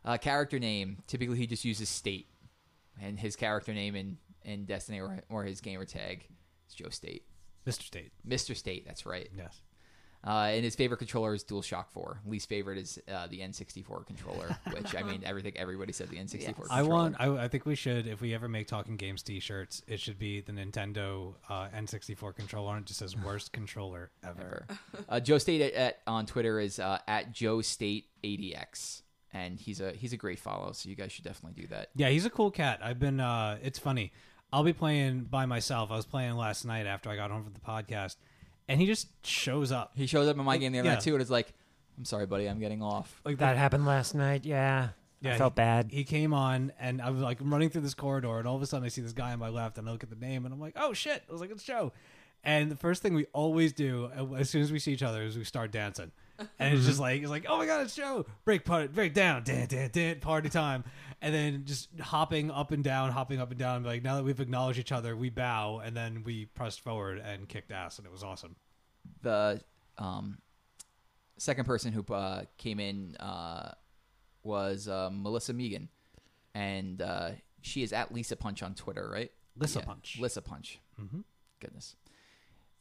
Uh, 0.05 0.17
character 0.17 0.59
name. 0.59 1.03
Typically, 1.07 1.37
he 1.37 1.47
just 1.47 1.67
uses 1.67 1.91
state, 1.91 2.29
and 3.01 3.19
his 3.19 3.37
character 3.37 3.75
name 3.75 3.95
in, 3.95 4.17
in 4.43 4.65
Destiny 4.65 5.01
or, 5.01 5.21
or 5.29 5.45
his 5.45 5.61
gamer 5.61 5.85
tag 5.85 6.27
is 6.67 6.75
Joe 6.75 6.89
State. 6.89 7.25
Mr. 7.67 7.83
State. 7.83 8.13
Mr. 8.27 8.57
State, 8.57 8.87
that's 8.87 9.05
right. 9.05 9.29
Yes. 9.37 9.61
Uh, 10.27 10.49
and 10.51 10.65
his 10.65 10.75
favorite 10.75 10.97
controller 10.99 11.33
is 11.33 11.45
DualShock 11.45 11.87
4. 11.93 12.21
Least 12.27 12.49
favorite 12.49 12.77
is 12.77 12.99
uh, 13.11 13.29
the 13.29 13.39
N64 13.39 14.05
controller, 14.05 14.57
which 14.73 14.95
I 14.97 15.03
mean, 15.03 15.23
everything 15.25 15.53
everybody 15.57 15.93
said 15.93 16.09
the 16.09 16.17
N64 16.17 16.35
Yes. 16.35 16.45
controller. 16.47 16.69
I 16.73 16.83
want. 16.83 17.17
I, 17.21 17.45
I 17.45 17.49
think 17.49 17.65
we 17.67 17.77
should. 17.77 18.07
If 18.09 18.21
we 18.21 18.35
ever 18.35 18.49
make 18.49 18.67
Talking 18.67 18.97
Games 18.97 19.23
T-shirts, 19.23 19.83
it 19.87 20.01
should 20.01 20.19
be 20.19 20.41
the 20.41 20.53
Nintendo 20.53 21.35
uh, 21.49 21.69
N64 21.69 22.35
controller, 22.35 22.75
and 22.77 22.85
it 22.85 22.89
just 22.89 22.99
says 22.99 23.17
"worst 23.25 23.53
controller 23.53 24.11
ever." 24.25 24.67
ever. 24.69 24.79
Uh, 25.09 25.21
Joe 25.21 25.39
State 25.39 25.61
at, 25.63 25.73
at 25.75 25.99
on 26.07 26.27
Twitter 26.27 26.59
is 26.59 26.79
uh, 26.81 26.99
at 27.07 27.33
Joe 27.33 27.61
State 27.63 28.07
ADX, 28.25 29.03
and 29.33 29.59
he's 29.61 29.81
a 29.81 29.93
he's 29.93 30.13
a 30.13 30.17
great 30.17 30.39
follow. 30.41 30.73
So 30.73 30.89
you 30.89 30.97
guys 30.97 31.13
should 31.13 31.25
definitely 31.25 31.63
do 31.63 31.69
that. 31.69 31.91
Yeah, 31.95 32.09
he's 32.09 32.27
a 32.27 32.31
cool 32.31 32.51
cat. 32.51 32.81
I've 32.83 32.99
been. 32.99 33.21
uh 33.21 33.59
It's 33.63 33.79
funny. 33.79 34.13
I'll 34.53 34.65
be 34.65 34.73
playing 34.73 35.25
by 35.25 35.45
myself. 35.47 35.91
I 35.91 35.97
was 35.97 36.07
playing 36.07 36.35
last 36.37 36.65
night 36.65 36.87
after 36.87 37.11
I 37.11 37.17
got 37.17 37.31
home 37.31 37.45
from 37.45 37.53
the 37.53 37.61
podcast, 37.61 38.17
and 38.69 38.81
he 38.81 38.87
just 38.87 39.09
shows 39.27 39.73
up. 39.73 39.93
He 39.97 40.07
shows 40.07 40.29
up 40.29 40.37
in 40.39 40.45
my 40.45 40.59
game 40.59 40.73
the 40.73 40.79
other 40.81 40.89
Yeah. 40.89 40.95
night 40.95 41.03
too, 41.03 41.15
and 41.15 41.23
it's 41.23 41.31
like, 41.31 41.53
I'm 41.97 42.05
sorry, 42.05 42.27
buddy, 42.27 42.47
I'm 42.47 42.61
getting 42.61 42.83
off. 42.83 43.21
Like 43.25 43.39
That 43.39 43.57
happened 43.57 43.87
last 43.87 44.15
night. 44.15 44.45
Yeah. 44.45 44.91
Yeah, 45.21 45.35
I 45.35 45.39
felt 45.39 45.55
he- 45.55 45.57
bad. 45.57 45.91
He 45.91 46.05
came 46.05 46.33
on, 46.33 46.73
and 46.79 47.03
I 47.03 47.11
was 47.11 47.21
like 47.23 47.39
running 47.41 47.71
through 47.71 47.81
this 47.83 47.95
corridor, 47.95 48.39
and 48.39 48.47
all 48.47 48.55
of 48.55 48.63
a 48.63 48.67
sudden 48.67 48.85
I 48.85 48.89
see 48.89 49.01
this 49.01 49.13
guy 49.13 49.33
on 49.33 49.41
my 49.41 49.49
left, 49.49 49.77
and 49.79 49.89
I 49.89 49.93
look 49.93 50.05
at 50.05 50.11
the 50.11 50.17
name, 50.17 50.45
and 50.45 50.55
I'm 50.55 50.61
like, 50.61 50.75
"Oh 50.77 50.93
shit!" 50.93 51.25
I 51.29 51.33
was 51.33 51.41
like, 51.41 51.51
"It's 51.51 51.65
Joe." 51.65 51.93
And 52.45 52.71
the 52.71 52.77
first 52.77 53.03
thing 53.03 53.15
we 53.15 53.25
always 53.33 53.73
do 53.73 54.11
uh, 54.17 54.35
as 54.35 54.49
soon 54.49 54.63
as 54.63 54.71
we 54.71 54.79
see 54.79 54.93
each 54.93 55.03
other 55.03 55.23
is 55.25 55.37
we 55.37 55.43
start 55.43 55.73
dancing, 55.73 56.13
and 56.59 56.75
it's 56.75 56.87
just 56.87 57.01
like 57.01 57.21
it's 57.23 57.31
like, 57.31 57.47
"Oh 57.49 57.57
my 57.59 57.67
god, 57.67 57.83
it's 57.83 57.95
Joe!" 57.95 58.27
Break 58.45 58.65
part, 58.65 58.93
break 58.95 59.15
down, 59.15 59.43
dan 59.45 59.67
dan 59.67 59.91
dan, 59.93 60.21
party 60.21 60.49
time, 60.49 60.85
and 61.21 61.35
then 61.35 61.65
just 61.65 61.89
hopping 62.01 62.51
up 62.51 62.71
and 62.73 62.85
down, 62.85 63.11
hopping 63.11 63.41
up 63.41 63.51
and 63.51 63.59
down. 63.59 63.83
Like 63.85 64.03
now 64.03 64.17
that 64.17 64.25
we've 64.25 64.41
acknowledged 64.41 64.79
each 64.79 64.93
other, 64.93 65.17
we 65.17 65.31
bow, 65.31 65.81
and 65.85 65.97
then 65.97 66.23
we 66.25 66.47
pressed 66.47 66.81
forward 66.81 67.19
and 67.19 67.49
kicked 67.49 67.73
ass, 67.73 67.99
and 67.99 68.07
it 68.07 68.13
was 68.13 68.23
awesome. 68.23 68.57
The 69.23 69.61
um, 69.99 70.39
second 71.39 71.65
person 71.65 71.93
who 71.93 72.05
uh, 72.15 72.45
came 72.57 72.79
in 72.81 73.17
uh, 73.17 73.73
was 74.43 74.89
uh, 74.89 75.11
Melissa 75.13 75.53
Megan, 75.53 75.89
and 76.55 77.03
uh, 77.03 77.31
she 77.63 77.83
is 77.83 77.93
at 77.93 78.13
Lisa 78.15 78.37
Punch 78.37 78.63
on 78.63 78.75
Twitter, 78.75 79.09
right? 79.13 79.33
Lisa 79.57 79.81
Yeah, 79.81 79.85
Punch. 79.87 80.19
Lisa 80.21 80.41
Punch. 80.43 80.79
Mhm. 81.01 81.25
Goodness. 81.61 81.97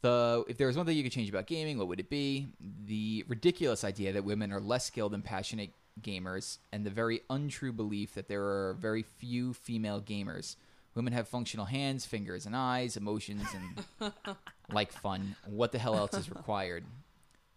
The 0.00 0.44
if 0.48 0.58
there 0.58 0.66
was 0.66 0.76
one 0.76 0.86
thing 0.86 0.96
you 0.96 1.02
could 1.02 1.12
change 1.12 1.28
about 1.28 1.46
gaming, 1.46 1.78
what 1.78 1.88
would 1.88 2.00
it 2.00 2.10
be? 2.10 2.48
The 2.84 3.24
ridiculous 3.28 3.84
idea 3.84 4.12
that 4.12 4.24
women 4.24 4.52
are 4.52 4.60
less 4.60 4.86
skilled 4.86 5.14
and 5.14 5.24
passionate 5.24 5.70
gamers, 6.00 6.58
and 6.72 6.84
the 6.84 6.90
very 6.90 7.22
untrue 7.30 7.72
belief 7.72 8.14
that 8.14 8.28
there 8.28 8.42
are 8.42 8.76
very 8.78 9.02
few 9.02 9.52
female 9.52 10.00
gamers. 10.00 10.56
Women 10.94 11.12
have 11.12 11.28
functional 11.28 11.66
hands, 11.66 12.06
fingers, 12.06 12.46
and 12.46 12.56
eyes, 12.56 12.96
emotions, 12.96 13.44
and 14.00 14.12
like 14.72 14.92
fun. 14.92 15.36
What 15.46 15.72
the 15.72 15.78
hell 15.78 15.96
else 15.96 16.14
is 16.14 16.30
required? 16.30 16.84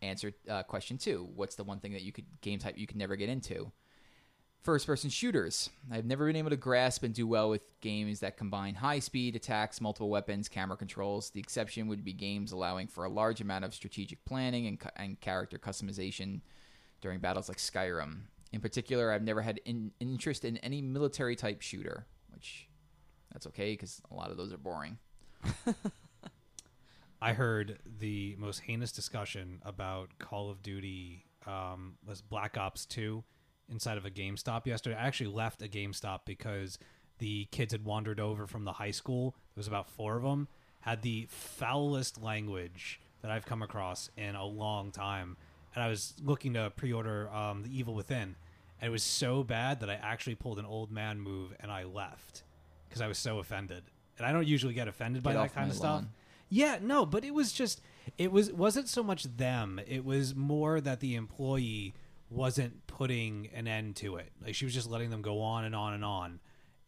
Answer 0.02 0.34
uh, 0.50 0.64
question 0.64 0.98
two: 0.98 1.30
What's 1.36 1.56
the 1.56 1.64
one 1.64 1.80
thing 1.80 1.94
that 1.94 2.02
you 2.02 2.12
could 2.12 2.26
game 2.42 2.60
type 2.60 2.78
you 2.78 2.88
could 2.88 2.98
never 2.98 3.16
get 3.16 3.30
into? 3.30 3.72
First 4.64 4.86
person 4.86 5.10
shooters. 5.10 5.72
I've 5.92 6.06
never 6.06 6.28
been 6.28 6.36
able 6.36 6.52
to 6.52 6.56
grasp 6.56 7.02
and 7.02 7.16
do 7.16 7.26
well 7.26 7.50
with 7.50 7.64
games 7.82 8.20
that 8.20 8.38
combine 8.38 8.76
high 8.76 9.00
speed 9.00 9.36
attacks, 9.36 9.82
multiple 9.82 10.10
weapons, 10.10 10.48
camera 10.48 10.78
controls. 10.78 11.32
The 11.32 11.40
exception 11.40 11.88
would 11.88 12.06
be 12.06 12.14
games 12.14 12.52
allowing 12.52 12.88
for 12.88 13.04
a 13.04 13.10
large 13.10 13.42
amount 13.42 13.66
of 13.66 13.74
strategic 13.74 14.24
planning 14.24 14.68
and, 14.68 14.80
and 14.98 15.20
character 15.20 15.58
customization 15.58 16.42
during 17.02 17.18
battles 17.18 17.50
like 17.50 17.58
Skyrim. 17.58 18.20
In 18.52 18.62
particular, 18.62 19.12
I've 19.12 19.24
never 19.24 19.42
had 19.42 19.60
in, 19.66 19.94
interest 20.00 20.46
in 20.46 20.58
any 20.58 20.80
military 20.80 21.36
type 21.36 21.62
shooter, 21.62 22.06
which 22.32 22.70
that's 23.34 23.48
okay 23.48 23.74
because 23.74 24.00
a 24.12 24.14
lot 24.14 24.30
of 24.30 24.38
those 24.38 24.54
are 24.54 24.60
boring. 24.60 25.00
I 27.22 27.34
heard 27.34 27.80
the 27.98 28.36
most 28.38 28.60
heinous 28.60 28.92
discussion 28.92 29.60
about 29.64 30.20
Call 30.20 30.52
of 30.52 30.62
Duty 30.62 31.26
um, 31.48 31.96
was 32.06 32.22
Black 32.22 32.60
Ops 32.60 32.86
2 32.86 33.24
inside 33.72 33.98
of 33.98 34.06
a 34.06 34.12
GameStop 34.12 34.66
yesterday. 34.66 34.96
I 34.96 35.08
actually 35.08 35.32
left 35.32 35.62
a 35.62 35.68
GameStop 35.68 36.22
because 36.26 36.78
the 37.20 37.46
kids 37.52 37.72
had 37.74 37.86
wandered 37.86 38.20
over 38.20 38.48
from 38.48 38.66
the 38.66 38.74
high 38.74 38.92
school. 38.92 39.32
There 39.56 39.60
was 39.62 39.68
about 39.68 39.90
four 39.90 40.18
of 40.18 40.24
them, 40.24 40.48
had 40.82 41.02
the 41.02 41.28
foulest 41.30 42.22
language 42.22 43.00
that 43.22 43.32
I've 43.32 43.46
come 43.46 43.62
across 43.62 44.10
in 44.18 44.36
a 44.36 44.46
long 44.46 44.92
time. 44.92 45.38
And 45.74 45.84
I 45.84 45.88
was 45.88 46.14
looking 46.24 46.54
to 46.56 46.72
pre-order 46.76 47.30
um, 47.30 47.64
The 47.64 47.78
Evil 47.78 47.94
Within, 47.94 48.36
and 48.80 48.88
it 48.88 48.90
was 48.90 49.04
so 49.04 49.44
bad 49.44 49.80
that 49.80 49.90
I 49.90 49.94
actually 49.94 50.36
pulled 50.36 50.60
an 50.60 50.66
old 50.66 50.92
man 50.92 51.20
move 51.20 51.54
and 51.60 51.72
I 51.72 51.84
left 51.84 52.44
because 52.90 53.02
I 53.02 53.08
was 53.08 53.18
so 53.18 53.40
offended. 53.40 53.84
And 54.18 54.26
I 54.28 54.32
don't 54.34 54.48
usually 54.48 54.74
get 54.74 54.88
offended 54.88 55.24
by 55.24 55.34
Get 55.34 55.42
that 55.44 55.56
kind 55.56 55.70
of 55.70 55.76
stuff. 55.78 55.86
lawn. 55.86 56.10
Yeah, 56.50 56.80
no, 56.82 57.06
but 57.06 57.24
it 57.24 57.34
was 57.34 57.54
just 57.54 57.80
it 58.18 58.32
was 58.32 58.52
wasn't 58.52 58.90
so 58.90 59.02
much 59.02 59.24
them. 59.24 59.80
It 59.88 60.04
was 60.04 60.36
more 60.36 60.82
that 60.82 61.00
the 61.00 61.16
employee 61.16 61.94
wasn't 62.32 62.88
putting 62.88 63.50
an 63.54 63.68
end 63.68 63.96
to 63.98 64.16
it. 64.16 64.32
Like 64.44 64.56
she 64.56 64.66
was 64.66 64.74
just 64.74 64.90
letting 64.90 65.10
them 65.10 65.22
go 65.22 65.42
on 65.42 65.66
and 65.66 65.76
on 65.76 65.94
and 65.94 66.04
on. 66.06 66.40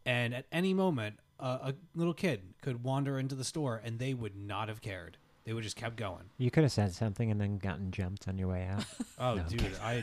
And 0.06 0.34
at 0.34 0.46
any 0.50 0.74
moment, 0.74 1.18
uh, 1.38 1.58
a 1.62 1.74
little 1.94 2.14
kid 2.14 2.54
could 2.62 2.82
wander 2.82 3.18
into 3.18 3.34
the 3.34 3.44
store 3.44 3.80
and 3.84 3.98
they 3.98 4.14
would 4.14 4.36
not 4.36 4.68
have 4.68 4.80
cared. 4.80 5.18
They 5.44 5.52
would 5.52 5.62
just 5.62 5.76
kept 5.76 5.96
going. 5.96 6.24
You 6.38 6.50
could 6.50 6.62
have 6.62 6.72
said 6.72 6.94
something 6.94 7.30
and 7.30 7.38
then 7.40 7.58
gotten 7.58 7.90
jumped 7.90 8.26
on 8.26 8.38
your 8.38 8.48
way 8.48 8.66
out. 8.66 8.84
Oh, 9.18 9.34
No, 9.34 9.42
dude, 9.44 9.76
I 9.82 10.02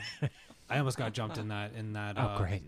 I 0.70 0.78
almost 0.78 0.98
got 0.98 1.14
jumped 1.14 1.38
in 1.38 1.48
that 1.50 1.74
in 1.74 1.94
that 1.94 2.16
Oh, 2.18 2.22
uh, 2.22 2.38
great. 2.38 2.64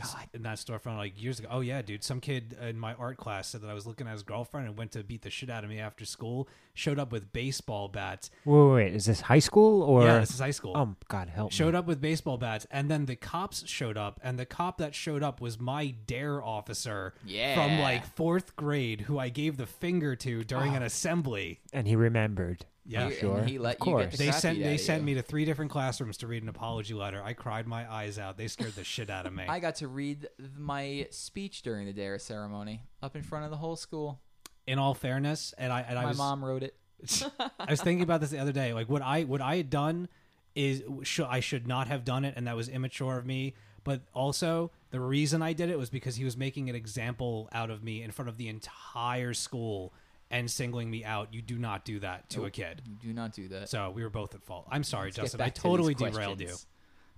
God. 0.00 0.28
in 0.32 0.42
that 0.42 0.58
storefront 0.58 0.96
like 0.96 1.20
years 1.20 1.38
ago. 1.38 1.48
Oh 1.50 1.60
yeah, 1.60 1.82
dude. 1.82 2.04
Some 2.04 2.20
kid 2.20 2.56
in 2.60 2.78
my 2.78 2.94
art 2.94 3.16
class 3.16 3.48
said 3.48 3.62
that 3.62 3.70
I 3.70 3.74
was 3.74 3.86
looking 3.86 4.06
at 4.06 4.12
his 4.12 4.22
girlfriend 4.22 4.66
and 4.66 4.76
went 4.76 4.92
to 4.92 5.02
beat 5.02 5.22
the 5.22 5.30
shit 5.30 5.50
out 5.50 5.64
of 5.64 5.70
me 5.70 5.78
after 5.78 6.04
school. 6.04 6.48
Showed 6.74 6.98
up 6.98 7.10
with 7.10 7.32
baseball 7.32 7.88
bats. 7.88 8.30
Wait, 8.44 8.60
wait, 8.60 8.74
wait, 8.74 8.94
is 8.94 9.06
this 9.06 9.22
high 9.22 9.38
school 9.38 9.82
or? 9.82 10.02
yeah, 10.04 10.20
this 10.20 10.30
is 10.30 10.40
high 10.40 10.52
school. 10.52 10.72
oh 10.76 10.94
God, 11.08 11.28
help 11.28 11.52
showed 11.52 11.74
me. 11.74 11.78
up 11.78 11.86
with 11.86 12.00
baseball 12.00 12.38
bats, 12.38 12.66
and 12.70 12.90
then 12.90 13.06
the 13.06 13.16
cops 13.16 13.66
showed 13.66 13.96
up, 13.96 14.20
and 14.22 14.38
the 14.38 14.46
cop 14.46 14.78
that 14.78 14.94
showed 14.94 15.22
up 15.22 15.40
was 15.40 15.58
my 15.58 15.94
dare 16.06 16.42
officer 16.42 17.14
from 17.54 17.80
like 17.80 18.06
fourth 18.14 18.54
grade, 18.56 19.02
who 19.02 19.18
I 19.18 19.28
gave 19.28 19.56
the 19.56 19.66
finger 19.66 20.14
to 20.16 20.44
during 20.44 20.76
an 20.76 20.82
ah. 20.82 20.86
assembly. 20.86 21.60
and 21.72 21.86
he 21.86 21.96
remembered. 21.96 22.66
Yeah, 22.90 23.02
I'm 23.02 23.06
and 23.08 23.16
sure. 23.16 23.42
he 23.44 23.58
let 23.58 23.76
of 23.80 23.86
you 23.86 23.92
get 23.92 23.98
course. 24.00 24.10
the 24.12 24.16
They 24.18 24.28
crap 24.30 24.40
sent 24.40 24.58
beat 24.58 24.64
they 24.64 24.74
of 24.74 24.80
sent 24.80 25.00
you. 25.02 25.06
me 25.06 25.14
to 25.14 25.22
three 25.22 25.44
different 25.44 25.70
classrooms 25.70 26.16
to 26.18 26.26
read 26.26 26.42
an 26.42 26.48
apology 26.48 26.94
letter. 26.94 27.22
I 27.22 27.34
cried 27.34 27.66
my 27.66 27.90
eyes 27.92 28.18
out. 28.18 28.38
They 28.38 28.48
scared 28.48 28.72
the 28.74 28.84
shit 28.84 29.10
out 29.10 29.26
of 29.26 29.32
me. 29.34 29.44
I 29.48 29.60
got 29.60 29.76
to 29.76 29.88
read 29.88 30.22
th- 30.38 30.50
my 30.56 31.06
speech 31.10 31.60
during 31.62 31.86
the 31.86 31.92
dare 31.92 32.18
ceremony 32.18 32.82
up 33.02 33.14
in 33.14 33.22
front 33.22 33.44
of 33.44 33.50
the 33.50 33.58
whole 33.58 33.76
school. 33.76 34.20
In 34.66 34.78
all 34.78 34.94
fairness, 34.94 35.54
and 35.58 35.72
I 35.72 35.80
and 35.82 35.98
I 35.98 36.02
my 36.04 36.08
was 36.08 36.18
mom 36.18 36.44
wrote 36.44 36.62
it. 36.62 36.74
I 37.60 37.70
was 37.70 37.80
thinking 37.82 38.02
about 38.02 38.20
this 38.20 38.30
the 38.30 38.38
other 38.38 38.52
day. 38.52 38.72
Like 38.72 38.88
what 38.88 39.02
I 39.02 39.24
what 39.24 39.40
I 39.42 39.56
had 39.56 39.70
done 39.70 40.08
is 40.54 40.82
sh- 41.02 41.20
I 41.20 41.40
should 41.40 41.66
not 41.68 41.88
have 41.88 42.04
done 42.04 42.24
it, 42.24 42.34
and 42.36 42.46
that 42.46 42.56
was 42.56 42.68
immature 42.68 43.18
of 43.18 43.24
me. 43.26 43.54
But 43.84 44.02
also, 44.12 44.70
the 44.90 45.00
reason 45.00 45.40
I 45.42 45.52
did 45.52 45.70
it 45.70 45.78
was 45.78 45.88
because 45.90 46.16
he 46.16 46.24
was 46.24 46.36
making 46.36 46.68
an 46.68 46.74
example 46.74 47.48
out 47.52 47.70
of 47.70 47.82
me 47.84 48.02
in 48.02 48.10
front 48.10 48.28
of 48.28 48.36
the 48.36 48.48
entire 48.48 49.32
school 49.34 49.94
and 50.30 50.50
singling 50.50 50.90
me 50.90 51.04
out. 51.04 51.32
You 51.32 51.42
do 51.42 51.58
not 51.58 51.84
do 51.84 52.00
that 52.00 52.28
to 52.30 52.44
a 52.44 52.50
kid. 52.50 52.82
You 52.86 52.96
do 52.96 53.12
not 53.12 53.32
do 53.32 53.48
that. 53.48 53.68
So 53.68 53.90
we 53.90 54.02
were 54.02 54.10
both 54.10 54.34
at 54.34 54.42
fault. 54.42 54.66
I'm 54.70 54.84
sorry, 54.84 55.06
Let's 55.06 55.16
Justin. 55.16 55.40
I 55.40 55.44
back 55.46 55.54
to 55.54 55.60
totally 55.60 55.94
derailed 55.94 56.40
you. 56.40 56.54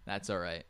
That's 0.05 0.31
all 0.31 0.39
right. 0.39 0.65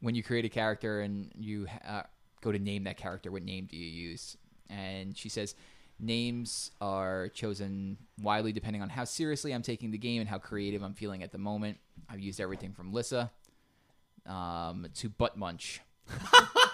When 0.00 0.14
you 0.14 0.22
create 0.22 0.44
a 0.44 0.48
character 0.48 1.00
and 1.00 1.30
you 1.38 1.66
uh, 1.86 2.02
go 2.40 2.52
to 2.52 2.58
name 2.58 2.84
that 2.84 2.96
character, 2.96 3.30
what 3.30 3.42
name 3.42 3.66
do 3.70 3.76
you 3.76 3.86
use? 3.86 4.36
And 4.68 5.16
she 5.16 5.28
says, 5.28 5.54
names 6.00 6.72
are 6.80 7.28
chosen 7.28 7.96
widely 8.20 8.52
depending 8.52 8.82
on 8.82 8.88
how 8.88 9.04
seriously 9.04 9.52
I'm 9.52 9.62
taking 9.62 9.90
the 9.90 9.98
game 9.98 10.20
and 10.20 10.28
how 10.28 10.38
creative 10.38 10.82
I'm 10.82 10.94
feeling 10.94 11.22
at 11.22 11.30
the 11.30 11.38
moment. 11.38 11.78
I've 12.10 12.20
used 12.20 12.40
everything 12.40 12.72
from 12.72 12.92
Lissa 12.92 13.30
um, 14.26 14.86
to 14.96 15.08
Butt 15.08 15.36
Munch. 15.36 15.80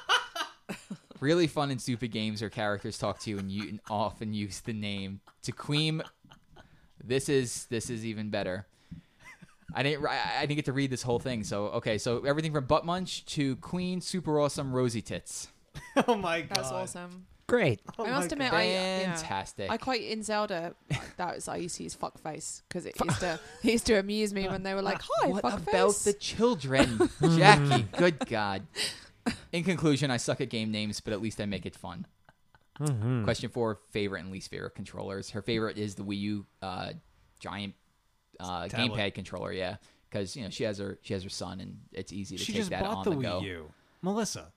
really 1.21 1.47
fun 1.47 1.71
and 1.71 1.81
stupid 1.81 2.11
games 2.11 2.41
where 2.41 2.51
characters 2.51 2.99
talk 2.99 3.19
to 3.21 3.31
you 3.31 3.39
and 3.39 3.51
you 3.51 3.79
often 3.91 4.33
use 4.33 4.61
the 4.61 4.73
name 4.73 5.21
to 5.43 5.53
Queen. 5.53 6.03
This 7.03 7.29
is 7.29 7.67
this 7.67 7.91
is 7.91 8.05
even 8.05 8.31
better. 8.31 8.67
I 9.75 9.83
didn't. 9.83 10.07
I 10.07 10.19
I 10.39 10.41
didn't 10.43 10.57
get 10.57 10.65
to 10.67 10.73
read 10.73 10.91
this 10.91 11.03
whole 11.03 11.19
thing. 11.19 11.45
So 11.45 11.67
okay. 11.67 11.99
So 11.99 12.25
everything 12.25 12.53
from 12.53 12.65
butt 12.65 12.85
munch 12.85 13.25
to 13.27 13.57
queen, 13.57 14.01
super 14.01 14.41
awesome, 14.41 14.73
rosy 14.73 15.03
tits. 15.03 15.49
oh 16.09 16.17
my 16.17 16.41
god, 16.41 16.57
That's 16.57 16.73
awesome. 16.73 17.27
Great. 17.47 17.81
Oh 17.99 18.05
I 18.05 18.11
must 18.11 18.31
my 18.31 18.35
admit, 18.35 18.53
I 18.53 18.63
yeah. 18.65 19.15
Fantastic. 19.15 19.71
I 19.71 19.79
quite 19.79 20.03
in 20.03 20.23
Zelda. 20.23 20.75
That 21.17 21.37
was 21.37 21.49
I 21.49 21.57
used 21.57 21.77
to 21.77 21.83
use 21.83 21.97
fuckface 21.97 22.63
because 22.69 22.85
it 22.85 22.95
used 23.03 23.21
to 23.21 23.41
it 23.65 23.73
used 23.73 23.87
to 23.87 23.99
amuse 23.99 24.35
me 24.35 24.49
when 24.49 24.63
they 24.63 24.75
were 24.75 24.83
like, 24.83 25.01
"Hi, 25.01 25.29
what 25.29 25.45
fuckface." 25.45 25.69
about 25.69 25.95
the 25.95 26.13
children, 26.13 27.11
Jackie? 27.23 27.87
Good 27.97 28.27
God. 28.27 28.67
In 29.53 29.65
conclusion, 29.65 30.11
I 30.11 30.17
suck 30.17 30.41
at 30.41 30.49
game 30.51 30.71
names, 30.71 31.01
but 31.01 31.13
at 31.13 31.21
least 31.21 31.41
I 31.41 31.47
make 31.47 31.67
it 31.67 31.75
fun. 31.75 32.07
Mhm. 32.81 33.25
Question 33.25 33.51
four: 33.51 33.81
favorite 33.91 34.21
and 34.21 34.31
least 34.31 34.51
favorite 34.51 34.75
controllers. 34.75 35.31
Her 35.31 35.43
favorite 35.43 35.79
is 35.79 35.97
the 35.97 36.05
Wii 36.05 36.19
U 36.21 36.47
uh, 36.63 36.93
giant 37.41 37.75
uh, 38.39 38.65
gamepad 38.65 39.15
controller. 39.15 39.53
Yeah, 39.53 39.77
because 40.09 40.37
you 40.37 40.45
know 40.45 40.51
she 40.51 40.65
has 40.65 40.79
her 40.79 40.99
she 41.03 41.13
has 41.15 41.23
her 41.25 41.29
son, 41.29 41.61
and 41.61 41.81
it's 41.93 42.13
easy 42.13 42.37
to 42.37 42.45
She 42.45 42.53
take 42.53 42.67
that 42.67 42.85
on 42.85 43.05
the 43.05 43.11
the, 43.11 43.17
Wii 43.17 43.23
go. 43.23 43.41
U. 43.41 43.73
Melissa, 44.01 44.53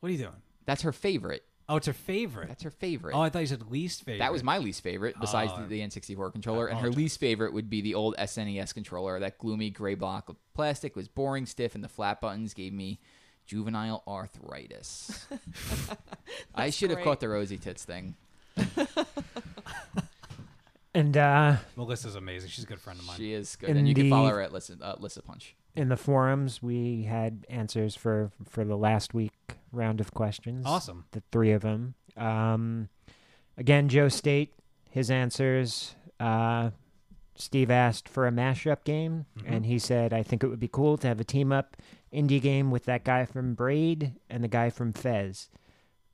what 0.00 0.10
are 0.10 0.12
you 0.12 0.18
doing? 0.18 0.42
That's 0.64 0.82
her 0.82 0.92
favorite. 0.92 1.42
Oh, 1.68 1.74
it's 1.76 1.88
her 1.88 1.92
favorite. 1.92 2.46
That's 2.46 2.62
her 2.62 2.70
favorite. 2.70 3.16
Oh, 3.16 3.20
I 3.20 3.28
thought 3.28 3.40
you 3.40 3.46
said 3.48 3.68
least 3.68 4.04
favorite. 4.04 4.20
That 4.20 4.32
was 4.32 4.44
my 4.44 4.58
least 4.58 4.84
favorite, 4.84 5.16
besides 5.20 5.50
Oh, 5.52 5.62
the, 5.62 5.66
the 5.66 5.80
N64 5.80 6.30
controller. 6.30 6.68
And 6.68 6.78
her 6.78 6.90
least 6.90 7.18
favorite 7.18 7.52
would 7.52 7.68
be 7.68 7.80
the 7.80 7.94
old 7.96 8.14
SNES 8.18 8.72
controller. 8.72 9.18
That 9.18 9.38
gloomy 9.38 9.70
gray 9.70 9.96
block 9.96 10.28
of 10.28 10.36
plastic 10.54 10.94
was 10.94 11.08
boring, 11.08 11.44
stiff, 11.44 11.74
and 11.74 11.82
the 11.82 11.88
flat 11.88 12.20
buttons 12.20 12.54
gave 12.54 12.72
me 12.72 13.00
juvenile 13.46 14.02
arthritis. 14.06 15.26
I 16.54 16.70
should 16.70 16.90
have 16.90 16.98
great. 16.98 17.04
caught 17.04 17.20
the 17.20 17.28
rosy 17.28 17.56
tits 17.58 17.84
thing. 17.84 18.14
And 20.94 21.14
uh, 21.16 21.56
Melissa's 21.76 22.14
amazing. 22.14 22.48
She's 22.48 22.64
a 22.64 22.66
good 22.66 22.80
friend 22.80 22.98
of 22.98 23.04
mine. 23.06 23.16
She 23.18 23.32
is 23.34 23.54
good, 23.56 23.68
In 23.70 23.76
and 23.76 23.86
you 23.88 23.94
can 23.94 24.04
the- 24.04 24.10
follow 24.10 24.30
her 24.30 24.40
at 24.40 24.52
Lissa, 24.52 24.76
uh, 24.80 24.96
Lissa 24.98 25.20
Punch. 25.22 25.54
in 25.74 25.90
the 25.90 25.96
forums, 25.96 26.62
we 26.62 27.02
had 27.02 27.44
answers 27.50 27.94
for 27.94 28.30
for 28.48 28.64
the 28.64 28.76
last 28.76 29.12
week 29.12 29.32
round 29.72 30.00
of 30.00 30.14
questions. 30.14 30.64
awesome. 30.66 31.04
The 31.12 31.22
three 31.30 31.52
of 31.52 31.60
them. 31.60 31.94
Um, 32.16 32.88
again, 33.58 33.90
Joe 33.90 34.08
State, 34.08 34.54
his 34.90 35.10
answers. 35.10 35.94
Uh, 36.18 36.70
Steve 37.34 37.70
asked 37.70 38.08
for 38.08 38.26
a 38.26 38.30
mashup 38.30 38.82
game, 38.84 39.26
Mhm. 39.38 39.42
and 39.54 39.66
he 39.66 39.78
said, 39.78 40.14
"I 40.14 40.22
think 40.22 40.42
it 40.42 40.46
would 40.46 40.58
be 40.60 40.68
cool 40.68 40.96
to 40.96 41.06
have 41.08 41.20
a 41.20 41.24
team 41.24 41.52
up 41.52 41.76
indie 42.16 42.40
game 42.40 42.70
with 42.70 42.84
that 42.86 43.04
guy 43.04 43.24
from 43.26 43.54
Braid 43.54 44.14
and 44.30 44.42
the 44.42 44.48
guy 44.48 44.70
from 44.70 44.92
Fez. 44.92 45.48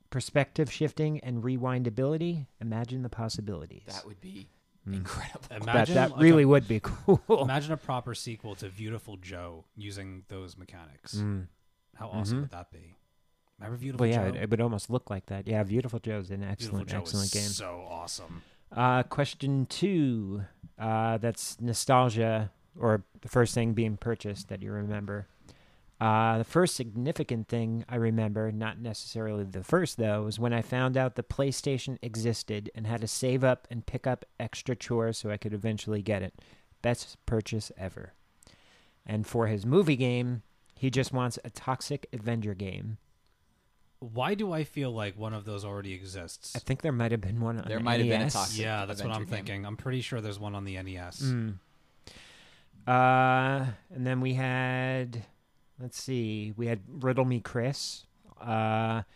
Perspective 0.09 0.71
shifting 0.71 1.19
and 1.21 1.43
rewindability. 1.43 2.45
Imagine 2.61 3.01
the 3.01 3.09
possibilities. 3.09 3.83
That 3.87 4.05
would 4.05 4.21
be 4.21 4.47
Hmm. 4.85 4.95
incredible. 4.95 5.39
that 5.49 5.61
Imagine 5.63 5.95
that 5.95 6.11
like 6.11 6.19
really 6.21 6.43
a- 6.43 6.47
would 6.47 6.67
be 6.67 6.79
cool. 6.83 7.21
Imagine 7.41 7.71
a 7.71 7.77
proper 7.77 8.13
sequel 8.13 8.53
to 8.55 8.69
Beautiful 8.69 9.15
Joe 9.17 9.63
using 9.77 10.23
those 10.27 10.57
mechanics. 10.57 11.15
Mm. 11.15 11.47
How 11.95 12.09
awesome 12.09 12.39
Mhm. 12.39 12.41
would 12.41 12.51
that 12.51 12.69
be? 12.71 12.97
Remember 13.59 13.77
Beautiful 13.77 14.03
Well, 14.05 14.09
yeah, 14.13 14.29
Joe? 14.29 14.35
it, 14.37 14.43
it 14.43 14.49
would 14.49 14.59
almost 14.61 14.89
look 14.89 15.09
like 15.09 15.27
that. 15.27 15.47
Yeah, 15.47 15.63
Beautiful 15.63 15.99
Joe's 15.99 16.31
an 16.31 16.43
excellent, 16.43 16.89
Joe 16.89 16.97
excellent 16.99 17.27
is 17.27 17.33
game. 17.33 17.43
so 17.49 17.85
awesome. 17.89 18.41
Uh, 18.71 19.03
question 19.03 19.65
two. 19.67 20.43
Uh, 20.77 21.17
that's 21.17 21.61
nostalgia, 21.61 22.51
or 22.77 23.03
the 23.21 23.29
first 23.29 23.53
thing 23.53 23.73
being 23.73 23.95
purchased 23.95 24.49
that 24.49 24.61
you 24.61 24.71
remember. 24.73 25.27
Uh, 26.01 26.39
the 26.39 26.43
first 26.43 26.75
significant 26.75 27.47
thing 27.47 27.85
I 27.87 27.95
remember, 27.95 28.51
not 28.51 28.79
necessarily 28.79 29.43
the 29.43 29.63
first 29.63 29.97
though, 29.97 30.23
was 30.23 30.39
when 30.39 30.51
I 30.51 30.61
found 30.61 30.97
out 30.97 31.15
the 31.15 31.23
PlayStation 31.23 31.97
existed 32.01 32.69
and 32.75 32.85
had 32.87 33.01
to 33.01 33.07
save 33.07 33.43
up 33.43 33.67
and 33.71 33.85
pick 33.85 34.05
up 34.05 34.25
extra 34.39 34.75
chores 34.75 35.17
so 35.17 35.29
I 35.29 35.37
could 35.37 35.53
eventually 35.53 36.01
get 36.01 36.21
it. 36.21 36.33
Best 36.81 37.17
purchase 37.25 37.71
ever. 37.77 38.13
And 39.05 39.25
for 39.25 39.47
his 39.47 39.65
movie 39.65 39.95
game, 39.95 40.43
he 40.75 40.89
just 40.89 41.13
wants 41.13 41.39
a 41.45 41.49
Toxic 41.49 42.07
Avenger 42.11 42.53
game. 42.53 42.97
Why 43.99 44.33
do 44.33 44.51
I 44.51 44.65
feel 44.65 44.91
like 44.91 45.17
one 45.17 45.33
of 45.33 45.45
those 45.45 45.63
already 45.63 45.93
exists? 45.93 46.53
I 46.55 46.59
think 46.59 46.81
there 46.81 46.91
might 46.91 47.11
have 47.11 47.21
been 47.21 47.39
one 47.39 47.57
on 47.57 47.65
There 47.69 47.79
might 47.79 48.01
have 48.01 48.09
been 48.09 48.19
a 48.19 48.25
NES. 48.25 48.33
Toxic 48.33 48.61
yeah, 48.61 48.85
that's 48.85 49.01
what 49.01 49.11
I'm 49.11 49.21
Avenger 49.21 49.35
game. 49.35 49.45
thinking. 49.45 49.65
I'm 49.65 49.77
pretty 49.77 50.01
sure 50.01 50.19
there's 50.19 50.39
one 50.39 50.55
on 50.55 50.65
the 50.65 50.81
NES. 50.81 51.21
Mm. 51.21 51.53
Uh, 52.85 53.65
and 53.95 54.05
then 54.05 54.19
we 54.19 54.33
had, 54.33 55.23
let's 55.79 56.01
see, 56.01 56.53
we 56.55 56.67
had 56.67 56.79
Riddle 56.87 57.25
Me 57.25 57.39
Chris. 57.39 58.05
Uh, 58.41 59.03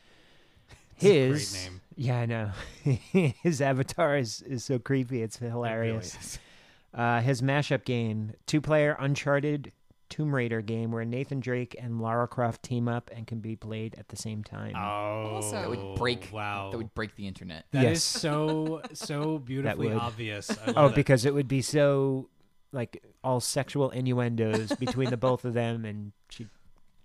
It's 1.00 1.04
a 1.06 1.08
great 1.10 1.30
his, 1.40 1.54
name. 1.54 1.82
yeah, 1.96 2.18
I 2.22 2.26
know. 2.26 2.52
his 3.44 3.62
avatar 3.62 4.18
is, 4.18 4.42
is 4.42 4.64
so 4.64 4.80
creepy. 4.80 5.22
It's 5.22 5.36
It 5.38 5.42
really 5.42 5.52
hilarious. 5.52 6.40
Uh, 6.94 7.22
his 7.22 7.44
mashup 7.44 7.84
game, 7.86 8.34
two 8.48 8.60
player 8.60 8.96
Uncharted 9.00 9.72
Tomb 10.10 10.34
Raider 10.34 10.62
game 10.62 10.92
where 10.92 11.06
Nathan 11.06 11.40
Drake 11.40 11.76
and 11.80 12.02
Lara 12.02 12.28
Croft 12.28 12.64
team 12.64 12.88
up 12.88 13.12
and 13.14 13.28
can 13.28 13.40
be 13.40 13.56
played 13.56 13.94
at 14.00 14.08
the 14.08 14.16
same 14.16 14.44
time. 14.44 14.74
Oh, 14.76 15.36
Awesome. 15.36 15.62
That 15.62 15.70
would 15.70 15.96
break. 16.00 16.30
Wow, 16.32 16.72
That 16.72 16.78
would 16.78 16.96
break 16.96 17.16
the 17.16 17.28
internet. 17.28 17.66
That 17.72 17.84
is 17.84 17.90
Yes. 17.92 18.04
so 18.04 18.82
so 18.94 19.38
beautifully 19.38 19.92
obvious. 19.92 20.50
I 20.50 20.72
oh, 20.76 20.82
love 20.84 20.92
it. 20.94 20.96
because 20.96 21.26
it 21.26 21.34
would 21.36 21.48
be 21.50 21.62
so 21.62 22.30
like 22.72 23.04
all 23.28 23.42
sexual 23.42 23.90
innuendos 23.90 24.72
between 24.76 25.10
the 25.10 25.18
both 25.18 25.44
of 25.44 25.54
them, 25.54 25.84
and 25.84 26.14
she. 26.30 26.48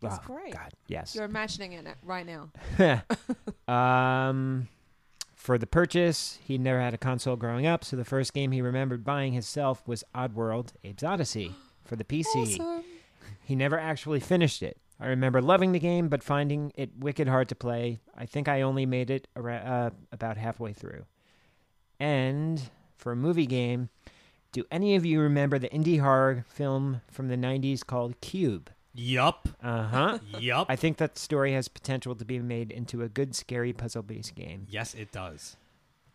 That's 0.01 0.19
oh, 0.19 0.23
great. 0.27 0.53
God, 0.53 0.73
yes. 0.87 1.15
You're 1.15 1.25
imagining 1.25 1.73
it 1.73 1.87
right 2.03 2.27
now. 2.27 2.51
um, 3.73 4.69
For 5.35 5.59
the 5.59 5.67
purchase, 5.67 6.39
he 6.45 6.59
never 6.59 6.81
had 6.81 6.95
a 6.95 6.99
console 6.99 7.37
growing 7.37 7.67
up, 7.67 7.85
so 7.85 7.97
the 7.97 8.05
first 8.05 8.33
game 8.33 8.53
he 8.53 8.61
remembered 8.61 9.05
buying 9.05 9.33
himself 9.33 9.87
was 9.87 10.03
Oddworld 10.15 10.73
Abe's 10.85 11.03
Oddysee 11.03 11.53
for 11.85 11.97
the 11.97 12.05
PC. 12.05 12.55
Awesome. 12.61 12.85
He 13.45 13.55
never 13.55 13.79
actually 13.79 14.21
finished 14.21 14.63
it. 14.63 14.77
I 15.01 15.07
remember 15.07 15.43
loving 15.43 15.73
the 15.73 15.81
game, 15.81 16.09
but 16.09 16.23
finding 16.23 16.73
it 16.77 16.91
wicked 16.97 17.27
hard 17.27 17.49
to 17.49 17.57
play. 17.57 17.99
I 18.17 18.27
think 18.27 18.49
I 18.49 18.63
only 18.63 18.87
made 18.87 19.11
it 19.11 19.27
uh, 19.37 19.91
about 20.13 20.37
halfway 20.37 20.73
through. 20.73 21.05
And 21.99 22.63
for 22.97 23.11
a 23.11 23.17
movie 23.17 23.47
game, 23.47 23.89
do 24.53 24.65
any 24.71 24.95
of 24.95 25.05
you 25.07 25.21
remember 25.21 25.59
the 25.59 25.69
indie 25.71 26.01
horror 26.01 26.45
film 26.49 27.01
from 27.11 27.29
the 27.29 27.37
90s 27.37 27.85
called 27.87 28.21
Cube? 28.21 28.71
Yup. 28.95 29.49
Uh 29.63 29.83
huh. 29.85 30.19
Yup. 30.39 30.67
I 30.69 30.77
think 30.77 30.99
that 30.99 31.17
story 31.19 31.53
has 31.55 31.67
potential 31.69 32.15
to 32.15 32.25
be 32.25 32.39
made 32.39 32.71
into 32.71 33.03
a 33.03 33.09
good, 33.09 33.35
scary 33.35 33.73
puzzle 33.73 34.03
based 34.03 34.35
game. 34.35 34.67
yes, 34.69 34.95
it 34.95 35.11
does. 35.13 35.57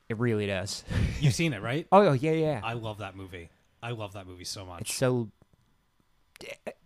It 0.09 0.17
really 0.19 0.45
does. 0.47 0.83
You've 1.19 1.33
seen 1.33 1.51
it, 1.53 1.61
right? 1.61 1.87
Oh, 1.91 2.11
yeah, 2.13 2.31
yeah. 2.31 2.61
I 2.63 2.73
love 2.73 2.99
that 2.99 3.15
movie. 3.15 3.49
I 3.83 3.91
love 3.91 4.13
that 4.13 4.25
movie 4.27 4.45
so 4.45 4.65
much. 4.65 4.81
It's 4.81 4.93
so. 4.93 5.29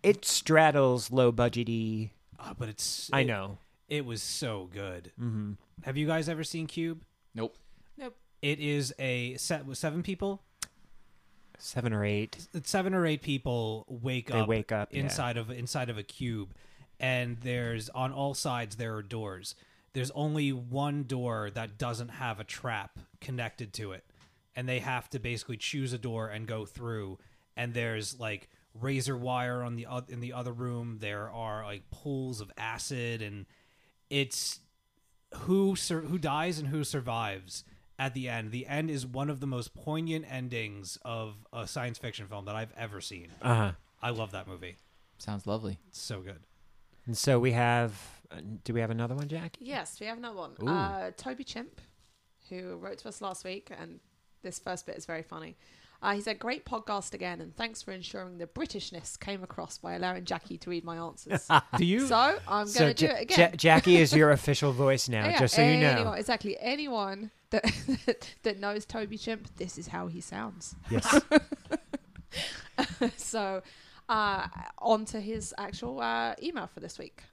It 0.02 0.26
straddles 0.26 1.12
low 1.12 1.32
budgety. 1.32 2.12
Uh, 2.40 2.54
but 2.58 2.70
it's. 2.70 3.10
I 3.14 3.22
it- 3.22 3.26
know. 3.28 3.58
It 3.90 4.06
was 4.06 4.24
so 4.24 4.70
good. 4.74 5.12
hmm 5.20 5.52
Have 5.84 5.98
you 5.98 6.08
guys 6.08 6.30
ever 6.30 6.46
seen 6.46 6.66
Cube? 6.66 7.02
Nope. 7.36 7.58
Nope. 7.98 8.16
It 8.42 8.60
is 8.62 8.94
a 8.98 9.36
set 9.36 9.66
with 9.66 9.78
seven 9.78 10.02
people. 10.02 10.42
Seven 11.64 11.94
or 11.94 12.04
eight. 12.04 12.48
Seven 12.64 12.96
or 12.96 13.06
eight 13.06 13.22
people 13.22 13.86
wake 13.88 14.32
They 14.32 14.40
up 14.40 14.48
wake 14.48 14.72
up 14.72 14.90
yeah. 14.92 15.02
inside 15.02 15.38
of 15.38 15.52
inside 15.52 15.92
of 15.92 15.98
a 15.98 16.04
cube, 16.04 16.56
and 17.00 17.38
there's 17.42 17.88
on 17.90 18.12
all 18.12 18.34
sides 18.34 18.78
there 18.78 18.96
are 18.96 19.04
doors. 19.04 19.54
There's 19.94 20.10
only 20.12 20.52
one 20.52 21.04
door 21.04 21.52
that 21.52 21.78
doesn't 21.78 22.10
have 22.10 22.40
a 22.40 22.44
trap 22.44 22.98
connected 23.20 23.74
to 23.74 23.92
it, 23.92 24.04
and 24.56 24.68
they 24.68 24.80
have 24.80 25.08
to 25.12 25.20
basically 25.20 25.58
choose 25.58 25.94
a 25.94 26.00
door 26.00 26.30
and 26.30 26.48
go 26.48 26.66
through. 26.66 27.20
And 27.56 27.76
there's 27.76 28.20
like 28.20 28.50
razor 28.74 29.16
wire 29.16 29.62
on 29.62 29.76
the 29.76 29.86
in 30.10 30.20
the 30.20 30.34
other 30.34 30.54
room. 30.54 30.98
There 31.00 31.30
are 31.30 31.64
like 31.64 31.92
pools 31.92 32.42
of 32.42 32.52
acid, 32.58 33.22
and 33.22 33.46
it's 34.10 34.62
who 35.42 35.76
sur- 35.76 36.02
who 36.02 36.18
dies 36.18 36.58
and 36.58 36.70
who 36.70 36.84
survives 36.84 37.64
at 38.02 38.14
the 38.16 38.28
end. 38.28 38.52
The 38.52 38.66
end 38.66 38.90
is 38.90 39.06
one 39.06 39.30
of 39.30 39.40
the 39.40 39.48
most 39.48 39.74
poignant 39.76 40.26
endings 40.30 40.98
of 41.06 41.36
a 41.54 41.68
science 41.68 41.98
fiction 42.00 42.28
film 42.28 42.46
that 42.46 42.56
I've 42.56 42.74
ever 42.76 43.00
seen. 43.00 43.28
Uh 43.42 43.56
huh. 43.56 43.72
I 44.02 44.10
love 44.10 44.32
that 44.32 44.48
movie. 44.48 44.78
Sounds 45.20 45.46
lovely. 45.46 45.78
It's 45.90 46.02
so 46.02 46.20
good. 46.22 46.40
And 47.06 47.16
so 47.18 47.40
we 47.40 47.52
have. 47.52 47.94
Uh, 48.32 48.38
do 48.64 48.74
we 48.74 48.80
have 48.82 48.90
another 48.90 49.14
one, 49.14 49.28
Jack? 49.28 49.58
Yes, 49.60 50.00
we 50.00 50.08
have 50.08 50.18
another 50.18 50.38
one. 50.38 50.52
Ooh. 50.64 50.68
Uh, 50.68 51.12
Toby 51.16 51.44
Chimp, 51.44 51.80
who 52.50 52.76
wrote 52.78 52.98
to 53.00 53.08
us 53.10 53.22
last 53.22 53.44
week, 53.46 53.72
and 53.80 54.00
this 54.42 54.58
first 54.58 54.86
bit 54.88 54.96
is 54.98 55.06
very 55.06 55.22
funny. 55.24 55.56
Uh, 56.02 56.14
he 56.16 56.22
said, 56.22 56.40
"Great 56.40 56.66
podcast 56.66 57.14
again, 57.14 57.40
and 57.42 57.56
thanks 57.56 57.84
for 57.84 57.92
ensuring 57.92 58.40
the 58.40 58.48
Britishness 58.48 59.20
came 59.20 59.44
across 59.44 59.78
by 59.78 59.94
allowing 59.94 60.26
Jackie 60.26 60.58
to 60.58 60.70
read 60.72 60.84
my 60.84 60.98
answers." 60.98 61.48
Do 61.78 61.86
you? 61.86 62.08
so 62.08 62.16
I'm 62.48 62.66
going 62.66 62.66
to 62.66 62.72
so 62.74 62.94
do 62.94 63.06
Ja- 63.06 63.12
it 63.14 63.22
again. 63.22 63.50
Ja- 63.52 63.56
Jackie 63.58 63.98
is 63.98 64.12
your 64.12 64.32
official 64.32 64.72
voice 64.72 65.08
now, 65.18 65.26
Yeah, 65.28 65.40
just 65.40 65.54
so 65.56 65.62
you 65.62 65.78
know. 65.80 66.14
exactly. 66.14 66.58
Anyone 66.60 67.30
that 68.06 68.36
that 68.44 68.60
knows 68.60 68.86
Toby 68.86 69.18
Chimp, 69.18 69.48
this 69.58 69.78
is 69.78 69.88
how 69.88 70.08
he 70.08 70.22
sounds. 70.22 70.76
Yes. 70.90 71.22
so, 73.18 73.62
uh, 74.10 74.48
on 74.80 75.06
to 75.06 75.20
his 75.20 75.54
actual 75.58 76.02
uh, 76.02 76.36
email 76.42 76.68
for 76.68 76.80
this 76.80 76.98
week. 76.98 77.24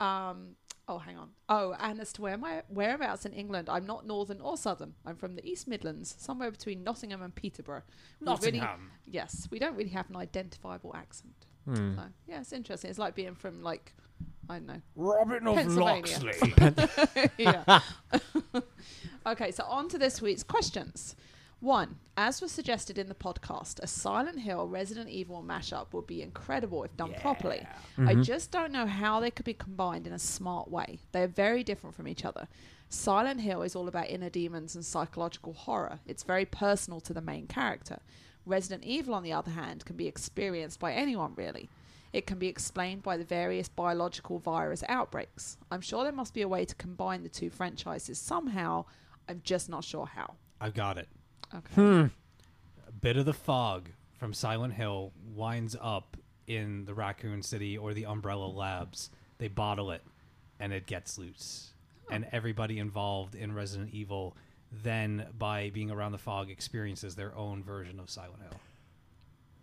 Um, 0.00 0.56
oh, 0.88 0.98
hang 0.98 1.16
on. 1.16 1.30
Oh, 1.48 1.74
and 1.78 2.00
as 2.00 2.12
to 2.14 2.22
where 2.22 2.36
my 2.36 2.62
whereabouts 2.68 3.24
in 3.26 3.32
England, 3.32 3.68
I'm 3.68 3.86
not 3.86 4.06
northern 4.06 4.40
or 4.40 4.56
southern. 4.56 4.94
I'm 5.06 5.16
from 5.16 5.34
the 5.36 5.46
East 5.48 5.68
Midlands, 5.68 6.14
somewhere 6.18 6.50
between 6.50 6.82
Nottingham 6.82 7.22
and 7.22 7.34
Peterborough. 7.34 7.82
We 8.20 8.26
really- 8.26 8.58
Nottingham. 8.58 8.90
yes, 9.06 9.48
we 9.50 9.58
don't 9.58 9.76
really 9.76 9.90
have 9.90 10.10
an 10.10 10.16
identifiable 10.16 10.94
accent. 10.96 11.46
Hmm. 11.64 11.94
So, 11.96 12.02
yeah, 12.26 12.40
it's 12.40 12.52
interesting. 12.52 12.90
It's 12.90 12.98
like 12.98 13.14
being 13.14 13.34
from 13.34 13.62
like 13.62 13.94
I 14.48 14.54
don't 14.54 14.66
know. 14.66 14.82
Robin 14.96 15.46
of 15.46 15.56
Pennsylvania. 15.56 16.18
Locksley. 16.22 17.30
yeah. 17.38 17.80
okay, 19.26 19.50
so 19.50 19.64
on 19.64 19.88
to 19.90 19.98
this 19.98 20.22
week's 20.22 20.42
questions. 20.42 21.14
One, 21.60 21.96
as 22.16 22.40
was 22.40 22.52
suggested 22.52 22.98
in 22.98 23.08
the 23.08 23.14
podcast, 23.14 23.80
a 23.80 23.86
Silent 23.88 24.38
Hill 24.40 24.68
Resident 24.68 25.08
Evil 25.08 25.44
mashup 25.46 25.92
would 25.92 26.06
be 26.06 26.22
incredible 26.22 26.84
if 26.84 26.96
done 26.96 27.14
properly. 27.20 27.66
I 27.96 28.00
mm-hmm. 28.00 28.22
just 28.22 28.52
don't 28.52 28.70
know 28.70 28.86
how 28.86 29.18
they 29.18 29.32
could 29.32 29.44
be 29.44 29.54
combined 29.54 30.06
in 30.06 30.12
a 30.12 30.20
smart 30.20 30.70
way. 30.70 31.00
They 31.10 31.22
are 31.24 31.28
very 31.28 31.64
different 31.64 31.96
from 31.96 32.06
each 32.06 32.24
other. 32.24 32.46
Silent 32.90 33.40
Hill 33.40 33.62
is 33.62 33.74
all 33.74 33.88
about 33.88 34.08
inner 34.08 34.30
demons 34.30 34.76
and 34.76 34.84
psychological 34.84 35.52
horror. 35.52 35.98
It's 36.06 36.22
very 36.22 36.44
personal 36.44 37.00
to 37.00 37.12
the 37.12 37.20
main 37.20 37.48
character. 37.48 37.98
Resident 38.46 38.84
Evil, 38.84 39.14
on 39.14 39.24
the 39.24 39.32
other 39.32 39.50
hand, 39.50 39.84
can 39.84 39.96
be 39.96 40.06
experienced 40.06 40.78
by 40.78 40.92
anyone 40.92 41.34
really. 41.36 41.68
It 42.12 42.26
can 42.26 42.38
be 42.38 42.48
explained 42.48 43.02
by 43.02 43.16
the 43.16 43.24
various 43.24 43.68
biological 43.68 44.38
virus 44.38 44.82
outbreaks. 44.88 45.58
I'm 45.70 45.80
sure 45.80 46.04
there 46.04 46.12
must 46.12 46.34
be 46.34 46.42
a 46.42 46.48
way 46.48 46.64
to 46.64 46.74
combine 46.74 47.22
the 47.22 47.28
two 47.28 47.50
franchises 47.50 48.18
somehow. 48.18 48.86
I'm 49.28 49.42
just 49.44 49.68
not 49.68 49.84
sure 49.84 50.06
how. 50.06 50.34
I've 50.60 50.74
got 50.74 50.98
it. 50.98 51.08
Okay. 51.54 51.74
Hmm. 51.74 52.06
A 52.86 52.92
bit 52.92 53.16
of 53.16 53.26
the 53.26 53.34
fog 53.34 53.90
from 54.18 54.32
Silent 54.32 54.74
Hill 54.74 55.12
winds 55.34 55.76
up 55.80 56.16
in 56.46 56.86
the 56.86 56.94
Raccoon 56.94 57.42
City 57.42 57.76
or 57.76 57.92
the 57.92 58.06
Umbrella 58.06 58.46
Labs. 58.46 59.10
They 59.36 59.48
bottle 59.48 59.90
it, 59.90 60.02
and 60.58 60.72
it 60.72 60.86
gets 60.86 61.18
loose. 61.18 61.72
And 62.10 62.26
everybody 62.32 62.78
involved 62.78 63.34
in 63.34 63.54
Resident 63.54 63.90
Evil 63.92 64.36
then, 64.70 65.26
by 65.38 65.70
being 65.70 65.90
around 65.90 66.12
the 66.12 66.18
fog, 66.18 66.50
experiences 66.50 67.14
their 67.14 67.34
own 67.36 67.62
version 67.62 68.00
of 68.00 68.10
Silent 68.10 68.42
Hill. 68.42 68.60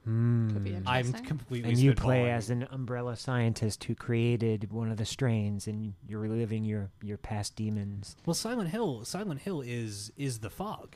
Could 0.05 0.63
be 0.63 0.71
Hmm. 0.73 0.87
I'm 0.87 1.05
interesting. 1.07 1.25
completely 1.27 1.69
And 1.71 1.79
you 1.79 1.93
play 1.95 2.25
spitballing. 2.25 2.29
as 2.37 2.49
an 2.51 2.67
umbrella 2.71 3.15
scientist 3.15 3.83
who 3.85 3.95
created 3.95 4.71
one 4.71 4.91
of 4.91 4.97
the 4.97 5.05
strains, 5.05 5.67
and 5.67 5.93
you're 6.07 6.19
reliving 6.19 6.63
your 6.63 6.91
your 7.01 7.17
past 7.17 7.55
demons. 7.55 8.15
well. 8.25 8.33
Silent 8.35 8.69
Hill. 8.69 9.03
Silent 9.03 9.41
Hill 9.41 9.61
is 9.61 10.11
is 10.15 10.39
the 10.39 10.49
fog. 10.51 10.95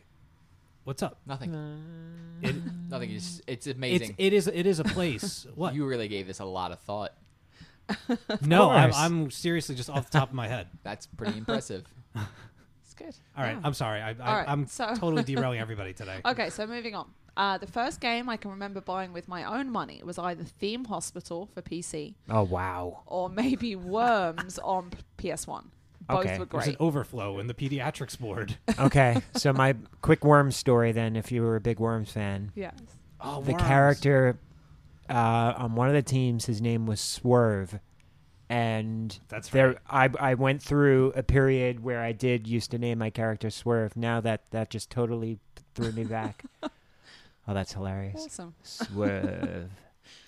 What's 0.84 1.02
up? 1.03 1.19
Nothing. 1.26 1.53
It, 2.41 2.56
Nothing. 2.90 3.11
It's, 3.11 3.41
it's 3.48 3.68
it's 3.68 3.76
amazing. 3.77 4.15
it 4.18 4.31
is 4.34 4.48
it 4.48 4.65
is 4.65 4.80
a 4.80 4.84
place. 4.84 5.45
what? 5.56 5.73
You 5.76 5.86
really 5.86 6.07
gave 6.07 6.26
this 6.27 6.40
a 6.40 6.45
lot 6.45 6.72
of 6.72 6.80
thought. 6.80 7.14
no, 8.45 8.69
I'm, 8.69 8.91
course. 8.91 9.02
I'm 9.02 9.31
seriously 9.31 9.73
just 9.76 9.90
off 9.90 10.10
the 10.11 10.19
top 10.19 10.30
of 10.30 10.36
my 10.36 10.48
head. 10.48 10.68
That's 10.84 11.07
pretty 11.07 11.38
impressive. 11.38 11.86
It's 12.84 12.94
good. 12.95 13.15
All 13.38 13.44
right, 13.44 13.53
Yeah. 13.53 13.61
I'm 13.64 13.73
sorry. 13.76 14.02
I, 14.02 14.10
I, 14.10 14.14
All 14.19 14.36
right, 14.36 14.49
I'm 14.49 14.65
so- 14.68 14.94
totally 14.95 15.23
derailing 15.23 15.60
everybody 15.60 15.94
today. 15.94 16.22
Okay, 16.26 16.49
so 16.49 16.65
moving 16.68 16.95
on. 16.95 17.07
Uh, 17.40 17.57
the 17.57 17.66
first 17.68 18.02
game 18.02 18.28
I 18.28 18.36
can 18.36 18.52
remember 18.52 18.82
buying 18.82 19.14
with 19.14 19.30
my 19.30 19.45
own 19.45 19.72
money 19.72 20.02
was 20.03 20.20
either 20.20 20.44
Theme 20.44 20.84
Hospital 20.86 21.49
for 21.53 21.61
PC 21.61 22.16
Oh 22.30 22.44
wow! 22.44 23.03
or 23.06 23.30
maybe 23.30 23.76
Worms 23.78 24.60
on 24.64 24.91
PS1. 25.18 25.64
Both 26.07 26.20
Okay. 26.26 26.38
were 26.40 26.45
There's 26.45 26.66
great. 26.66 26.76
an 26.76 26.76
overflow 26.82 27.40
in 27.40 27.48
the 27.48 27.53
pediatrics 27.53 28.20
board. 28.20 28.57
Okay, 28.80 29.22
so 29.38 29.53
my 29.64 29.76
quick 30.02 30.26
Worms 30.26 30.57
story 30.57 30.91
then, 30.91 31.16
if 31.16 31.32
you 31.32 31.41
were 31.41 31.56
a 31.56 31.61
big 31.61 31.80
Worms 31.80 32.11
fan, 32.11 32.52
Yes. 32.56 32.76
Oh, 33.22 33.41
the 33.41 33.53
character 33.53 34.38
uh, 35.10 35.53
on 35.57 35.76
one 35.76 35.88
of 35.88 35.94
the 35.94 36.02
teams, 36.02 36.45
his 36.45 36.61
name 36.61 36.86
was 36.86 36.99
Swerve, 36.99 37.80
and 38.49 39.18
That's 39.30 39.48
there 39.49 39.80
right. 39.90 40.11
I 40.20 40.32
I 40.32 40.34
went 40.34 40.61
through 40.61 41.14
a 41.16 41.24
period 41.24 41.84
where 41.84 42.02
I 42.02 42.11
did 42.11 42.48
used 42.48 42.72
to 42.72 42.78
name 42.78 42.98
my 42.99 43.10
character 43.10 43.49
Swerve. 43.49 43.95
Now 43.95 44.20
that 44.22 44.41
that 44.52 44.70
just 44.70 44.90
totally 44.90 45.40
threw 45.76 45.91
me 45.94 46.03
back. 46.03 46.44
Oh, 47.50 47.54
that's 47.54 47.74
hilarious. 47.74 48.22
Awesome. 48.26 48.54
Swerve. 48.64 49.70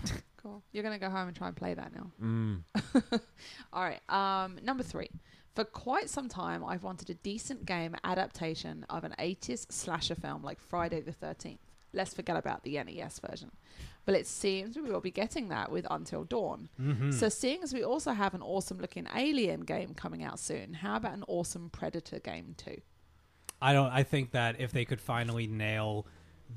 Cool. 0.42 0.64
You're 0.72 0.82
going 0.82 1.00
to 1.00 1.06
go 1.06 1.12
home 1.12 1.28
and 1.28 1.38
try 1.38 1.50
and 1.50 1.56
play 1.56 1.76
that 1.76 1.92
now. 1.94 2.12
Mm. 2.20 2.64
All 3.74 3.84
right. 3.84 4.00
Um, 4.10 4.58
number 4.64 4.82
three. 4.82 5.10
For 5.54 5.64
quite 5.64 6.10
some 6.10 6.30
time, 6.30 6.64
I've 6.66 6.82
wanted 6.84 7.12
a 7.12 7.14
decent 7.14 7.66
game 7.66 7.96
adaptation 8.04 8.84
of 8.90 9.04
an 9.04 9.14
80s 9.20 9.72
slasher 9.72 10.16
film 10.16 10.42
like 10.42 10.60
Friday 10.60 11.02
the 11.02 11.12
13th. 11.12 11.60
Let's 11.94 12.14
forget 12.16 12.38
about 12.38 12.64
the 12.64 12.82
NES 12.84 13.20
version. 13.20 13.52
But 14.06 14.16
it 14.16 14.26
seems 14.26 14.78
we 14.78 14.90
will 14.90 15.02
be 15.02 15.12
getting 15.12 15.50
that 15.50 15.72
with 15.72 15.86
Until 15.92 16.24
Dawn. 16.24 16.70
Mhm. 16.80 17.14
So, 17.14 17.30
seeing 17.30 17.62
as 17.62 17.72
we 17.72 17.84
also 17.84 18.14
have 18.14 18.34
an 18.34 18.42
awesome 18.42 18.80
looking 18.80 19.08
Alien 19.16 19.60
game 19.60 19.94
coming 19.94 20.24
out 20.24 20.40
soon, 20.40 20.74
how 20.74 20.96
about 20.96 21.14
an 21.14 21.26
awesome 21.28 21.70
Predator 21.70 22.18
game 22.20 22.56
too? 22.58 22.82
I 23.62 23.74
don't. 23.74 23.92
I 23.92 24.02
think 24.02 24.32
that 24.32 24.60
if 24.60 24.72
they 24.72 24.86
could 24.86 25.00
finally 25.00 25.46
nail 25.46 26.08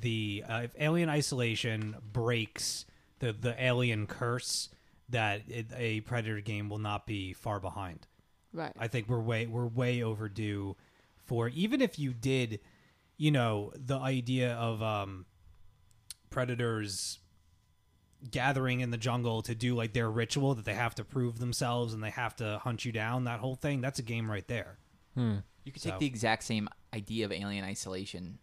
the 0.00 0.44
uh, 0.48 0.60
if 0.64 0.74
Alien 0.78 1.08
Isolation 1.08 1.96
breaks 2.12 2.86
the 3.18 3.32
the 3.32 3.54
Alien 3.62 4.06
curse, 4.06 4.68
that 5.08 5.42
it, 5.48 5.66
a 5.76 6.00
Predator 6.02 6.40
game 6.40 6.68
will 6.68 6.78
not 6.78 7.06
be 7.06 7.32
far 7.32 7.60
behind. 7.60 8.06
Right. 8.52 8.72
I 8.78 8.88
think 8.88 9.08
we're 9.08 9.20
way 9.20 9.46
we're 9.46 9.66
way 9.66 10.02
overdue 10.02 10.76
for 11.24 11.48
even 11.48 11.80
if 11.80 11.98
you 11.98 12.12
did, 12.12 12.60
you 13.16 13.30
know, 13.30 13.72
the 13.74 13.98
idea 13.98 14.54
of 14.54 14.82
um 14.82 15.26
predators 16.30 17.20
gathering 18.30 18.80
in 18.80 18.90
the 18.90 18.96
jungle 18.96 19.42
to 19.42 19.54
do 19.54 19.74
like 19.74 19.92
their 19.92 20.10
ritual 20.10 20.54
that 20.54 20.64
they 20.64 20.74
have 20.74 20.94
to 20.94 21.04
prove 21.04 21.38
themselves 21.38 21.92
and 21.92 22.02
they 22.02 22.10
have 22.10 22.34
to 22.34 22.58
hunt 22.64 22.84
you 22.84 22.90
down 22.90 23.24
that 23.24 23.38
whole 23.38 23.54
thing 23.54 23.82
that's 23.82 23.98
a 23.98 24.02
game 24.02 24.30
right 24.30 24.48
there 24.48 24.78
Hmm. 25.14 25.36
You 25.64 25.72
could 25.72 25.82
take 25.82 25.98
the 25.98 26.06
exact 26.06 26.44
same 26.44 26.68
idea 26.92 27.24
of 27.24 27.32
alien 27.32 27.64
isolation. 27.64 28.38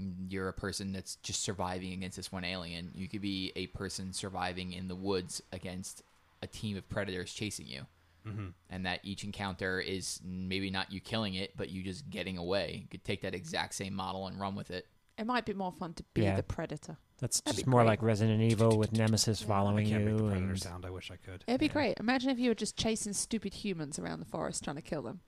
Mm, 0.00 0.30
You're 0.30 0.48
a 0.48 0.52
person 0.52 0.92
that's 0.92 1.16
just 1.16 1.42
surviving 1.42 1.92
against 1.92 2.16
this 2.16 2.32
one 2.32 2.44
alien. 2.44 2.90
You 2.94 3.08
could 3.08 3.20
be 3.22 3.52
a 3.56 3.66
person 3.68 4.12
surviving 4.12 4.72
in 4.72 4.88
the 4.88 4.94
woods 4.96 5.42
against 5.52 6.02
a 6.42 6.46
team 6.46 6.76
of 6.76 6.88
predators 6.88 7.32
chasing 7.32 7.66
you. 7.66 7.82
Mm-hmm. 8.26 8.46
And 8.70 8.86
that 8.86 9.00
each 9.02 9.24
encounter 9.24 9.80
is 9.80 10.20
maybe 10.24 10.70
not 10.70 10.92
you 10.92 11.00
killing 11.00 11.34
it, 11.34 11.56
but 11.56 11.70
you 11.70 11.82
just 11.82 12.08
getting 12.08 12.38
away. 12.38 12.78
You 12.82 12.88
could 12.88 13.04
take 13.04 13.22
that 13.22 13.34
exact 13.34 13.74
same 13.74 13.94
model 13.94 14.28
and 14.28 14.38
run 14.40 14.54
with 14.54 14.70
it. 14.70 14.86
It 15.18 15.26
might 15.26 15.44
be 15.44 15.52
more 15.54 15.72
fun 15.72 15.92
to 15.94 16.04
be 16.14 16.22
Yeah. 16.22 16.36
the 16.36 16.42
predator. 16.42 16.96
That's 17.18 17.40
That'd 17.40 17.58
just 17.58 17.66
more 17.66 17.80
great. 17.80 17.88
like 17.88 18.02
Resident 18.02 18.40
Evil 18.40 18.78
with 18.78 18.92
Nemesis 18.92 19.42
I 19.42 19.46
following 19.46 19.88
can't 19.88 20.04
make 20.04 20.16
the 20.16 20.22
predator 20.22 20.50
And, 20.50 20.60
sound. 20.60 20.86
I 20.86 20.90
wish 20.90 21.10
I 21.10 21.16
could. 21.16 21.44
It'd 21.46 21.60
be 21.60 21.68
great. 21.68 21.98
Imagine 22.00 22.30
if 22.30 22.38
you 22.38 22.48
were 22.50 22.54
just 22.54 22.76
chasing 22.76 23.12
stupid 23.12 23.54
humans 23.54 23.98
around 23.98 24.20
the 24.20 24.24
forest 24.26 24.64
trying 24.64 24.76
to 24.76 24.82
kill 24.82 25.02
them. 25.02 25.20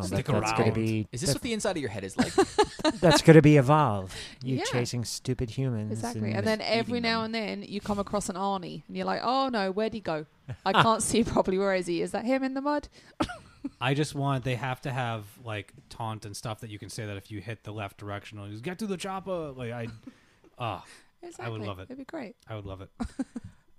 Well, 0.00 0.08
Stick 0.08 0.26
that- 0.26 0.40
that's 0.40 0.52
gonna 0.58 0.72
be 0.72 1.06
Is 1.12 1.20
this 1.20 1.30
that- 1.30 1.36
what 1.36 1.42
the 1.42 1.52
inside 1.52 1.72
of 1.72 1.78
your 1.78 1.90
head 1.90 2.04
is 2.04 2.16
like? 2.16 2.32
that's 3.00 3.22
gonna 3.22 3.42
be 3.42 3.56
evolve. 3.56 4.14
You 4.42 4.56
Yeah. 4.58 4.64
chasing 4.64 5.04
stupid 5.04 5.50
humans. 5.50 5.92
Exactly. 5.92 6.28
And 6.30 6.38
and 6.38 6.46
then 6.46 6.60
every 6.60 7.00
now 7.00 7.22
them. 7.22 7.34
and 7.34 7.34
then 7.34 7.62
you 7.62 7.80
come 7.80 7.98
across 7.98 8.28
an 8.28 8.36
Arnie 8.36 8.82
and 8.88 8.96
you're 8.96 9.06
like, 9.06 9.20
oh 9.22 9.48
no, 9.48 9.70
where'd 9.70 9.92
he 9.94 10.00
go? 10.00 10.26
I 10.64 10.72
can't 10.72 11.02
see 11.02 11.24
properly. 11.24 11.58
Where 11.58 11.74
is 11.74 11.86
he? 11.86 12.02
Is 12.02 12.12
that 12.12 12.24
him 12.24 12.42
in 12.42 12.54
the 12.54 12.60
mud? 12.60 12.88
I 13.80 13.92
just 13.94 14.14
want 14.14 14.44
they 14.44 14.54
have 14.54 14.80
to 14.82 14.90
have 14.92 15.24
like 15.44 15.72
taunt 15.90 16.24
and 16.24 16.36
stuff 16.36 16.60
that 16.60 16.70
you 16.70 16.78
can 16.78 16.88
say 16.88 17.06
that 17.06 17.16
if 17.16 17.30
you 17.30 17.40
hit 17.40 17.64
the 17.64 17.72
left 17.72 17.98
directional, 17.98 18.46
you 18.46 18.52
just 18.52 18.64
get 18.64 18.78
to 18.78 18.86
the 18.86 18.96
chopper. 18.96 19.52
Like 19.54 19.72
I, 19.72 19.88
ah, 20.58 20.84
Exactly. 21.22 21.46
I 21.46 21.48
would 21.48 21.62
love 21.62 21.78
it. 21.80 21.84
It'd 21.84 21.98
be 21.98 22.04
great. 22.04 22.36
I 22.48 22.54
would 22.54 22.64
love 22.66 22.80
it. 22.80 22.90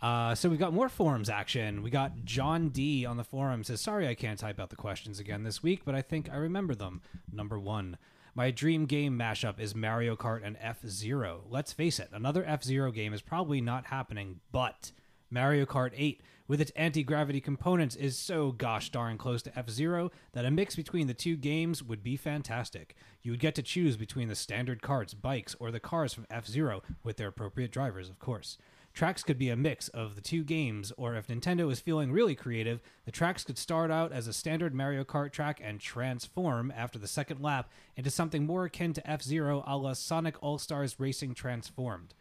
Uh, 0.01 0.33
so 0.33 0.49
we've 0.49 0.59
got 0.59 0.73
more 0.73 0.89
forums 0.89 1.29
action. 1.29 1.81
We 1.81 1.89
got 1.89 2.23
John 2.23 2.69
D 2.69 3.05
on 3.05 3.17
the 3.17 3.23
forum 3.23 3.63
says, 3.63 3.81
"Sorry, 3.81 4.07
I 4.07 4.15
can't 4.15 4.39
type 4.39 4.59
out 4.59 4.69
the 4.69 4.75
questions 4.75 5.19
again 5.19 5.43
this 5.43 5.61
week, 5.61 5.83
but 5.83 5.95
I 5.95 6.01
think 6.01 6.29
I 6.31 6.37
remember 6.37 6.73
them." 6.73 7.01
Number 7.31 7.59
one, 7.59 7.97
my 8.33 8.51
dream 8.51 8.85
game 8.85 9.17
mashup 9.17 9.59
is 9.59 9.75
Mario 9.75 10.15
Kart 10.15 10.41
and 10.43 10.57
F 10.61 10.85
Zero. 10.87 11.43
Let's 11.49 11.73
face 11.73 11.99
it, 11.99 12.09
another 12.13 12.45
F 12.45 12.63
Zero 12.63 12.91
game 12.91 13.13
is 13.13 13.21
probably 13.21 13.59
not 13.59 13.87
happening, 13.87 14.39
but 14.51 14.93
Mario 15.29 15.65
Kart 15.65 15.91
8 15.95 16.21
with 16.47 16.59
its 16.59 16.71
anti-gravity 16.75 17.39
components 17.39 17.95
is 17.95 18.17
so 18.17 18.51
gosh 18.51 18.89
darn 18.89 19.17
close 19.17 19.43
to 19.43 19.57
F-Zero 19.57 20.09
that 20.33 20.45
a 20.45 20.51
mix 20.51 20.75
between 20.75 21.05
the 21.05 21.13
two 21.13 21.37
games 21.37 21.83
would 21.83 22.01
be 22.01 22.17
fantastic. 22.17 22.95
You 23.21 23.31
would 23.31 23.39
get 23.39 23.53
to 23.55 23.61
choose 23.61 23.95
between 23.95 24.27
the 24.27 24.35
standard 24.35 24.81
carts, 24.81 25.13
bikes, 25.13 25.55
or 25.59 25.69
the 25.69 25.79
cars 25.79 26.13
from 26.13 26.25
F-Zero 26.31 26.81
with 27.03 27.17
their 27.17 27.27
appropriate 27.27 27.71
drivers, 27.71 28.09
of 28.09 28.17
course. 28.17 28.57
Tracks 28.99 29.23
could 29.23 29.37
be 29.37 29.47
a 29.49 29.55
mix 29.55 29.87
of 29.87 30.15
the 30.15 30.21
two 30.21 30.43
games, 30.43 30.91
or 30.97 31.15
if 31.15 31.27
Nintendo 31.27 31.71
is 31.71 31.79
feeling 31.79 32.11
really 32.11 32.35
creative, 32.35 32.81
the 33.05 33.13
tracks 33.13 33.45
could 33.45 33.57
start 33.57 33.89
out 33.89 34.11
as 34.11 34.27
a 34.27 34.33
standard 34.33 34.73
Mario 34.75 35.05
Kart 35.05 35.31
track 35.31 35.61
and 35.63 35.79
transform 35.79 36.69
after 36.75 36.99
the 36.99 37.07
second 37.07 37.39
lap 37.41 37.71
into 37.95 38.09
something 38.09 38.45
more 38.45 38.65
akin 38.65 38.91
to 38.91 39.09
F 39.09 39.21
Zero 39.23 39.63
a 39.65 39.77
la 39.77 39.93
Sonic 39.93 40.35
All 40.43 40.57
Stars 40.57 40.99
Racing 40.99 41.33
Transformed. 41.33 42.13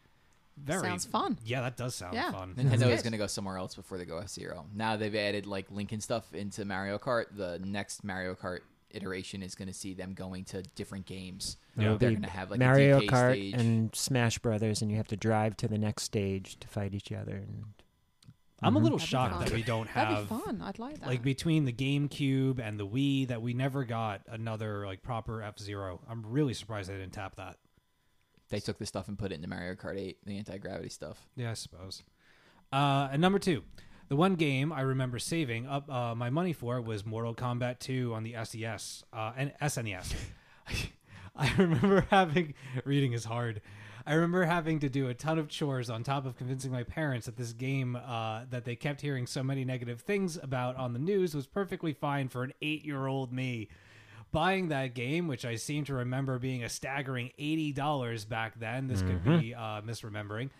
Very 0.56 0.82
Sounds 0.82 1.04
fun. 1.04 1.36
Yeah, 1.44 1.62
that 1.62 1.76
does 1.76 1.96
sound 1.96 2.14
Yeah. 2.14 2.30
fun. 2.30 2.54
Nintendo 2.54 2.78
good. 2.84 2.90
is 2.92 3.02
going 3.02 3.10
to 3.10 3.18
go 3.18 3.26
somewhere 3.26 3.56
else 3.58 3.74
before 3.74 3.98
they 3.98 4.04
go 4.04 4.18
F 4.18 4.28
Zero. 4.28 4.64
Now 4.72 4.96
they've 4.96 5.12
added 5.16 5.46
like 5.46 5.72
Lincoln 5.72 6.00
stuff 6.00 6.32
into 6.32 6.64
Mario 6.64 6.96
Kart. 6.96 7.24
The 7.36 7.58
next 7.58 8.04
Mario 8.04 8.36
Kart 8.36 8.60
iteration 8.90 9.42
is 9.42 9.54
going 9.54 9.68
to 9.68 9.74
see 9.74 9.94
them 9.94 10.14
going 10.14 10.44
to 10.46 10.62
different 10.74 11.06
games. 11.06 11.56
It'll 11.76 11.98
They're 11.98 12.10
going 12.10 12.22
to 12.22 12.30
have 12.30 12.50
like 12.50 12.60
Mario 12.60 12.98
a 12.98 13.00
DK 13.02 13.08
Kart 13.10 13.32
stage. 13.32 13.54
and 13.54 13.94
Smash 13.94 14.38
Brothers, 14.38 14.82
and 14.82 14.90
you 14.90 14.96
have 14.96 15.08
to 15.08 15.16
drive 15.16 15.56
to 15.58 15.68
the 15.68 15.78
next 15.78 16.04
stage 16.04 16.58
to 16.60 16.68
fight 16.68 16.94
each 16.94 17.12
other. 17.12 17.36
And 17.36 17.64
I'm 18.60 18.76
a 18.76 18.80
Mhm. 18.80 18.82
little 18.82 18.98
That'd 18.98 19.08
shocked 19.10 19.40
that 19.40 19.52
we 19.52 19.62
don't 19.62 19.92
That'd 19.94 20.14
have 20.16 20.28
be 20.28 20.34
fun. 20.34 20.60
I'd 20.62 20.78
like 20.78 20.98
that. 21.00 21.06
like 21.06 21.22
between 21.22 21.64
the 21.64 21.72
GameCube 21.72 22.58
and 22.58 22.78
the 22.80 22.86
Wii 22.86 23.28
that 23.28 23.40
we 23.40 23.54
never 23.54 23.84
got 23.84 24.22
another 24.28 24.84
like 24.86 25.02
proper 25.02 25.42
F 25.42 25.58
Zero. 25.58 26.00
I'm 26.08 26.24
really 26.26 26.54
surprised 26.54 26.90
they 26.90 26.94
didn't 26.96 27.12
tap 27.12 27.36
that. 27.36 27.58
they 28.50 28.60
took 28.60 28.78
the 28.78 28.86
stuff 28.86 29.08
and 29.08 29.18
put 29.18 29.30
it 29.30 29.34
into 29.34 29.46
Mario 29.46 29.74
Kart 29.74 29.98
8, 29.98 30.24
the 30.24 30.38
anti 30.38 30.56
gravity 30.56 30.88
stuff. 30.88 31.28
Yeah, 31.36 31.50
I 31.50 31.54
suppose. 31.54 32.02
Uh, 32.72 33.08
and 33.12 33.20
number 33.20 33.38
two, 33.38 33.62
the 34.08 34.16
one 34.16 34.34
game 34.34 34.72
I 34.72 34.80
remember 34.80 35.18
saving 35.18 35.66
up 35.66 35.90
uh, 35.90 36.14
my 36.14 36.30
money 36.30 36.52
for 36.52 36.80
was 36.80 37.04
Mortal 37.04 37.34
Kombat 37.34 37.78
2 37.78 38.14
on 38.14 38.22
the 38.22 38.36
SES 38.42 39.04
uh, 39.12 39.32
and 39.36 39.52
SNES. 39.60 40.14
I 41.36 41.52
remember 41.56 42.06
having 42.10 42.54
reading 42.84 43.12
is 43.12 43.24
hard. 43.24 43.60
I 44.06 44.14
remember 44.14 44.44
having 44.44 44.78
to 44.80 44.88
do 44.88 45.08
a 45.08 45.14
ton 45.14 45.38
of 45.38 45.48
chores 45.48 45.90
on 45.90 46.02
top 46.02 46.24
of 46.24 46.36
convincing 46.36 46.72
my 46.72 46.82
parents 46.82 47.26
that 47.26 47.36
this 47.36 47.52
game 47.52 47.94
uh, 47.94 48.44
that 48.48 48.64
they 48.64 48.74
kept 48.74 49.02
hearing 49.02 49.26
so 49.26 49.42
many 49.42 49.66
negative 49.66 50.00
things 50.00 50.38
about 50.42 50.76
on 50.76 50.94
the 50.94 50.98
news 50.98 51.34
was 51.34 51.46
perfectly 51.46 51.92
fine 51.92 52.28
for 52.28 52.42
an 52.42 52.54
eight-year-old 52.62 53.32
me. 53.32 53.68
Buying 54.32 54.68
that 54.68 54.94
game, 54.94 55.28
which 55.28 55.44
I 55.44 55.56
seem 55.56 55.84
to 55.84 55.94
remember 55.94 56.38
being 56.38 56.64
a 56.64 56.68
staggering 56.70 57.32
eighty 57.38 57.72
dollars 57.72 58.24
back 58.24 58.58
then, 58.58 58.86
this 58.86 59.02
could 59.02 59.24
be 59.24 59.54
uh, 59.54 59.82
misremembering. 59.82 60.50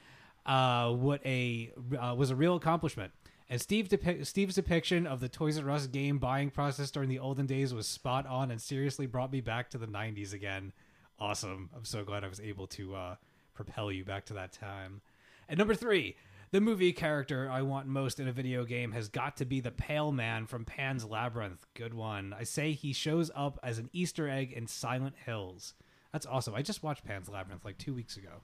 Uh, 0.45 0.93
what 0.93 1.25
a 1.25 1.73
uh, 1.99 2.15
was 2.15 2.31
a 2.31 2.37
real 2.37 2.57
accomplishment. 2.57 3.13
And 3.51 3.61
Steve 3.61 3.89
depi- 3.89 4.27
Steve's 4.27 4.55
depiction 4.57 5.07
of 5.07 5.21
the 5.21 5.29
Toys 5.29 5.59
R 5.59 5.71
Us 5.71 5.87
game 5.87 6.19
buying 6.19 6.51
process 6.51 6.91
during 6.91 7.09
the 7.09 7.19
olden 7.19 7.47
days 7.47 7.73
was 7.73 7.87
spot 7.87 8.27
on 8.27 8.51
and 8.51 8.61
seriously 8.61 9.07
brought 9.07 9.33
me 9.33 9.41
back 9.41 9.71
to 9.71 9.79
the 9.79 9.87
90s 9.87 10.33
again. 10.35 10.73
Awesome. 11.19 11.71
I'm 11.75 11.85
so 11.85 12.05
glad 12.05 12.25
I 12.25 12.29
was 12.29 12.41
able 12.41 12.67
to 12.69 12.95
uh, 12.95 13.15
propel 13.55 13.91
you 13.91 14.05
back 14.05 14.27
to 14.27 14.35
that 14.35 14.53
time. 14.53 15.01
And 15.49 15.57
number 15.59 15.75
three, 15.75 16.17
the 16.51 16.61
movie 16.61 16.93
character 16.93 17.49
I 17.51 17.63
want 17.63 17.87
most 17.87 18.21
in 18.21 18.29
a 18.29 18.33
video 18.33 18.65
game 18.65 18.93
has 18.93 19.09
got 19.09 19.37
to 19.39 19.45
be 19.47 19.61
the 19.61 19.71
Pale 19.71 20.13
Man 20.13 20.47
from 20.47 20.65
Pan's 20.67 21.05
Labyrinth. 21.07 21.67
Good 21.75 21.95
one. 21.95 22.35
I 22.39 22.45
say 22.45 22.73
he 22.73 22.93
shows 22.93 23.31
up 23.35 23.59
as 23.63 23.79
an 23.79 23.89
Easter 23.95 24.29
egg 24.29 24.53
in 24.53 24.67
Silent 24.67 25.15
Hills. 25.25 25.73
That's 26.13 26.27
awesome. 26.27 26.55
I 26.55 26.63
just 26.63 26.83
watched 26.83 27.05
Pan's 27.05 27.29
Labyrinth 27.29 27.65
like 27.65 27.79
two 27.79 27.95
weeks 27.95 28.17
ago. 28.17 28.43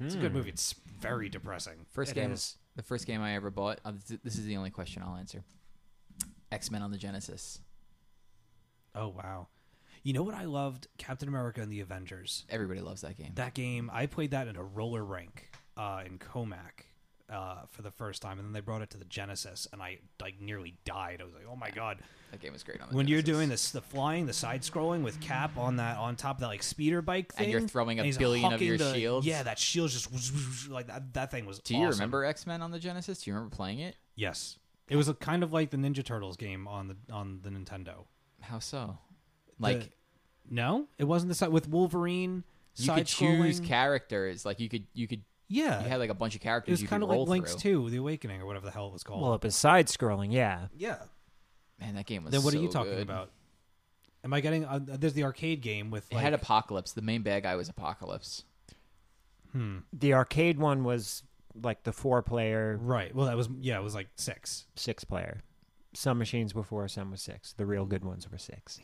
It's 0.00 0.14
a 0.14 0.18
good 0.18 0.34
movie. 0.34 0.50
It's 0.50 0.74
very 1.00 1.30
depressing. 1.30 1.86
First 1.90 2.12
It 2.12 2.16
game, 2.16 2.32
is. 2.32 2.56
The 2.76 2.82
first 2.82 3.06
game 3.06 3.22
I 3.22 3.34
ever 3.34 3.50
bought. 3.50 3.80
Uh, 3.84 3.92
th- 4.06 4.20
this 4.22 4.38
is 4.38 4.46
the 4.46 4.56
only 4.56 4.70
question 4.70 5.02
I'll 5.04 5.16
answer. 5.16 5.44
X 6.50 6.70
Men 6.70 6.82
on 6.82 6.90
the 6.90 6.98
Genesis. 6.98 7.60
Oh 8.94 9.08
wow. 9.08 9.48
You 10.02 10.12
know 10.12 10.22
what 10.22 10.34
I 10.34 10.44
loved? 10.44 10.88
Captain 10.98 11.28
America 11.28 11.60
and 11.60 11.70
the 11.70 11.80
Avengers. 11.80 12.44
Everybody 12.50 12.80
loves 12.80 13.02
that 13.02 13.16
game. 13.16 13.32
That 13.36 13.54
game, 13.54 13.88
I 13.92 14.06
played 14.06 14.32
that 14.32 14.48
in 14.48 14.56
a 14.56 14.62
roller 14.62 15.04
rink 15.04 15.52
uh, 15.76 16.02
in 16.04 16.18
Comac 16.18 16.86
uh, 17.32 17.62
for 17.70 17.82
the 17.82 17.90
first 17.90 18.20
time, 18.22 18.38
and 18.38 18.46
then 18.46 18.52
they 18.52 18.60
brought 18.60 18.82
it 18.82 18.90
to 18.90 18.98
the 18.98 19.04
Genesis, 19.06 19.66
and 19.72 19.82
I 19.82 19.98
like 20.20 20.40
nearly 20.40 20.74
died. 20.84 21.20
I 21.20 21.24
was 21.24 21.32
like, 21.34 21.44
"Oh 21.50 21.56
my 21.56 21.70
god!" 21.70 21.98
That 22.30 22.40
game 22.40 22.52
was 22.52 22.62
great 22.62 22.80
on 22.80 22.88
the 22.90 22.96
When 22.96 23.08
you're 23.08 23.22
doing 23.22 23.48
this, 23.48 23.70
the 23.72 23.80
flying, 23.82 24.26
the 24.26 24.32
side 24.32 24.62
scrolling 24.62 25.02
with 25.02 25.20
Cap 25.20 25.56
on 25.58 25.76
that 25.76 25.96
on 25.98 26.16
top 26.16 26.36
of 26.36 26.40
that 26.42 26.46
like 26.48 26.62
speeder 26.62 27.02
bike 27.02 27.32
thing, 27.34 27.44
And 27.44 27.52
you're 27.52 27.60
throwing 27.68 27.98
a 28.00 28.10
billion 28.12 28.52
of 28.52 28.62
your 28.62 28.78
the- 28.78 28.94
shields? 28.94 29.26
Yeah, 29.26 29.42
that 29.42 29.58
shield 29.58 29.90
just 29.90 30.68
like 30.70 30.86
that. 30.86 31.12
That 31.14 31.30
thing 31.30 31.44
was. 31.46 31.58
Do 31.58 31.76
you 31.76 31.88
remember 31.88 32.24
X 32.24 32.46
Men 32.46 32.62
on 32.62 32.70
the 32.70 32.78
Genesis? 32.78 33.22
Do 33.22 33.30
you 33.30 33.34
remember 33.34 33.54
playing 33.54 33.80
it? 33.80 33.96
Yes, 34.14 34.58
it 34.88 34.96
was 34.96 35.08
a 35.08 35.14
kind 35.14 35.42
of 35.42 35.52
like 35.52 35.70
the 35.70 35.76
Ninja 35.78 36.04
Turtles 36.04 36.36
game 36.36 36.68
on 36.68 36.88
the 36.88 36.96
on 37.12 37.40
the 37.42 37.50
Nintendo. 37.50 38.04
How 38.40 38.58
so? 38.58 38.98
Like 39.58 39.90
No, 40.50 40.86
it 40.98 41.04
wasn't 41.04 41.28
the 41.30 41.34
side 41.34 41.50
with 41.50 41.68
Wolverine. 41.68 42.44
you 42.76 42.92
could 42.92 43.06
choose 43.06 43.60
characters. 43.60 44.44
Like 44.44 44.58
you 44.60 44.68
could 44.68 44.86
you 44.94 45.06
could 45.06 45.22
Yeah, 45.52 45.82
you 45.82 45.88
had 45.88 45.98
like 46.00 46.10
a 46.10 46.14
bunch 46.14 46.34
of 46.34 46.40
characters. 46.40 46.70
it 46.70 46.72
was 46.72 46.82
you 46.82 46.88
kind 46.88 47.02
of 47.02 47.08
like 47.08 47.28
Link's 47.28 47.54
through. 47.54 47.84
Two, 47.84 47.90
The 47.90 47.96
Awakening, 47.98 48.40
or 48.40 48.46
whatever 48.46 48.64
the 48.66 48.72
hell 48.72 48.86
it 48.88 48.92
was 48.92 49.02
called. 49.02 49.22
well, 49.22 49.34
it 49.34 49.42
was 49.42 49.54
side 49.56 49.86
scrolling, 49.88 50.32
yeah. 50.32 50.66
yeah. 50.76 50.98
Man, 51.80 51.94
that 51.96 52.06
game 52.06 52.24
was. 52.24 52.32
Then 52.32 52.42
what 52.42 52.54
are 52.54 52.58
you 52.58 52.68
talking 52.68 52.92
good. 52.92 53.02
about? 53.02 53.30
Am 54.24 54.32
I 54.32 54.40
getting? 54.40 54.64
Uh, 54.64 54.78
there's 54.82 55.14
the 55.14 55.24
arcade 55.24 55.60
game 55.62 55.90
with 55.90 56.06
It 56.12 56.16
had 56.18 56.32
Apocalypse. 56.32 56.92
The 56.92 57.02
main 57.02 57.22
bad 57.22 57.42
guy 57.42 57.56
was 57.56 57.68
Apocalypse. 57.68 58.44
hmm. 59.52 59.78
The 59.92 60.14
arcade 60.14 60.58
one 60.58 60.84
was 60.84 61.22
like 61.60 61.82
the 61.82 61.92
four 61.92 62.22
player, 62.22 62.78
Right. 62.80 63.14
Well, 63.14 63.26
that 63.26 63.36
was 63.36 63.48
yeah. 63.60 63.78
It 63.78 63.82
was 63.82 63.94
like 63.94 64.08
six. 64.16 64.66
six 64.76 65.04
player. 65.04 65.42
Some 65.94 66.18
machines 66.18 66.54
were 66.54 66.62
four, 66.62 66.88
some 66.88 67.10
were 67.10 67.16
six. 67.18 67.52
The 67.52 67.66
real 67.66 67.84
good 67.84 68.04
ones 68.04 68.30
were 68.30 68.38
six. 68.38 68.80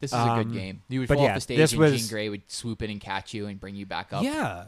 This 0.00 0.12
is 0.12 0.18
a 0.18 0.20
Um, 0.20 0.42
good 0.44 0.52
game. 0.52 0.82
You 0.88 1.00
would 1.00 1.08
fall 1.08 1.16
yeah, 1.16 1.30
off 1.30 1.34
the 1.36 1.40
stage 1.40 1.72
and 1.72 1.80
was- 1.80 2.00
Jean 2.00 2.08
Grey 2.08 2.28
would 2.28 2.42
swoop 2.48 2.82
in 2.82 2.90
and 2.90 3.00
catch 3.00 3.34
you 3.34 3.46
and 3.46 3.58
bring 3.58 3.74
you 3.74 3.86
back 3.86 4.12
up. 4.12 4.22
Yeah. 4.22 4.66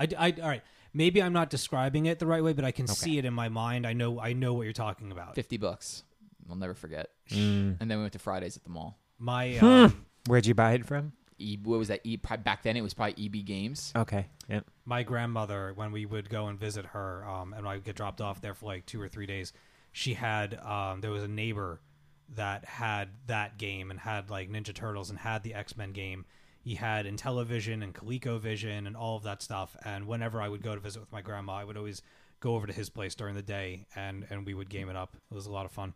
I, 0.00 0.08
I 0.18 0.34
all 0.42 0.48
right. 0.48 0.62
Maybe 0.92 1.22
I'm 1.22 1.32
not 1.32 1.50
describing 1.50 2.06
it 2.06 2.18
the 2.18 2.26
right 2.26 2.42
way, 2.42 2.52
but 2.52 2.64
I 2.64 2.72
can 2.72 2.88
see 2.88 3.18
it 3.18 3.24
in 3.24 3.32
my 3.32 3.48
mind. 3.48 3.86
I 3.86 3.92
know. 3.92 4.18
I 4.18 4.32
know 4.32 4.54
what 4.54 4.62
you're 4.62 4.72
talking 4.72 5.12
about. 5.12 5.36
Fifty 5.36 5.56
bucks. 5.56 6.02
I'll 6.48 6.56
never 6.56 6.74
forget. 6.74 7.10
Mm. 7.30 7.76
And 7.78 7.88
then 7.90 7.98
we 7.98 8.02
went 8.02 8.14
to 8.14 8.18
Fridays 8.18 8.56
at 8.56 8.64
the 8.64 8.70
mall. 8.70 8.98
My 9.18 9.56
um, 9.58 10.06
Where'd 10.26 10.46
you 10.46 10.54
buy 10.54 10.72
it 10.72 10.84
from? 10.84 11.12
E, 11.38 11.58
what 11.62 11.78
was 11.78 11.88
that? 11.88 12.00
E, 12.04 12.16
back 12.16 12.62
then 12.62 12.76
it 12.76 12.82
was 12.82 12.92
probably 12.92 13.24
EB 13.24 13.46
Games. 13.46 13.92
Okay, 13.96 14.26
yep. 14.50 14.66
my 14.84 15.02
grandmother 15.02 15.72
when 15.74 15.92
we 15.92 16.04
would 16.04 16.28
go 16.28 16.48
and 16.48 16.58
visit 16.58 16.84
her 16.86 17.24
um, 17.26 17.54
and 17.54 17.66
i 17.66 17.74
would 17.74 17.84
get 17.84 17.96
dropped 17.96 18.20
off 18.20 18.40
there 18.40 18.54
for 18.54 18.66
like 18.66 18.84
two 18.84 19.00
or 19.00 19.08
three 19.08 19.26
days 19.26 19.52
she 19.92 20.14
had 20.14 20.58
um, 20.60 21.00
there 21.00 21.10
was 21.10 21.22
a 21.22 21.28
neighbor 21.28 21.80
that 22.34 22.64
had 22.64 23.08
that 23.26 23.56
game 23.58 23.90
and 23.90 23.98
had 23.98 24.30
like 24.30 24.50
ninja 24.50 24.74
turtles 24.74 25.10
and 25.10 25.18
had 25.18 25.42
the 25.42 25.54
x-men 25.54 25.92
game 25.92 26.24
he 26.60 26.74
had 26.74 27.06
intellivision 27.06 27.82
and 27.82 27.94
ColecoVision 27.94 28.86
and 28.86 28.96
all 28.96 29.16
of 29.16 29.22
that 29.24 29.42
stuff 29.42 29.76
and 29.84 30.06
whenever 30.06 30.40
i 30.40 30.48
would 30.48 30.62
go 30.62 30.74
to 30.74 30.80
visit 30.80 31.00
with 31.00 31.12
my 31.12 31.22
grandma 31.22 31.54
i 31.54 31.64
would 31.64 31.76
always 31.76 32.02
go 32.40 32.54
over 32.54 32.66
to 32.66 32.72
his 32.72 32.88
place 32.88 33.14
during 33.14 33.34
the 33.34 33.42
day 33.42 33.86
and 33.96 34.26
and 34.30 34.46
we 34.46 34.54
would 34.54 34.68
game 34.70 34.88
it 34.88 34.96
up 34.96 35.16
it 35.30 35.34
was 35.34 35.46
a 35.46 35.52
lot 35.52 35.66
of 35.66 35.72
fun 35.72 35.94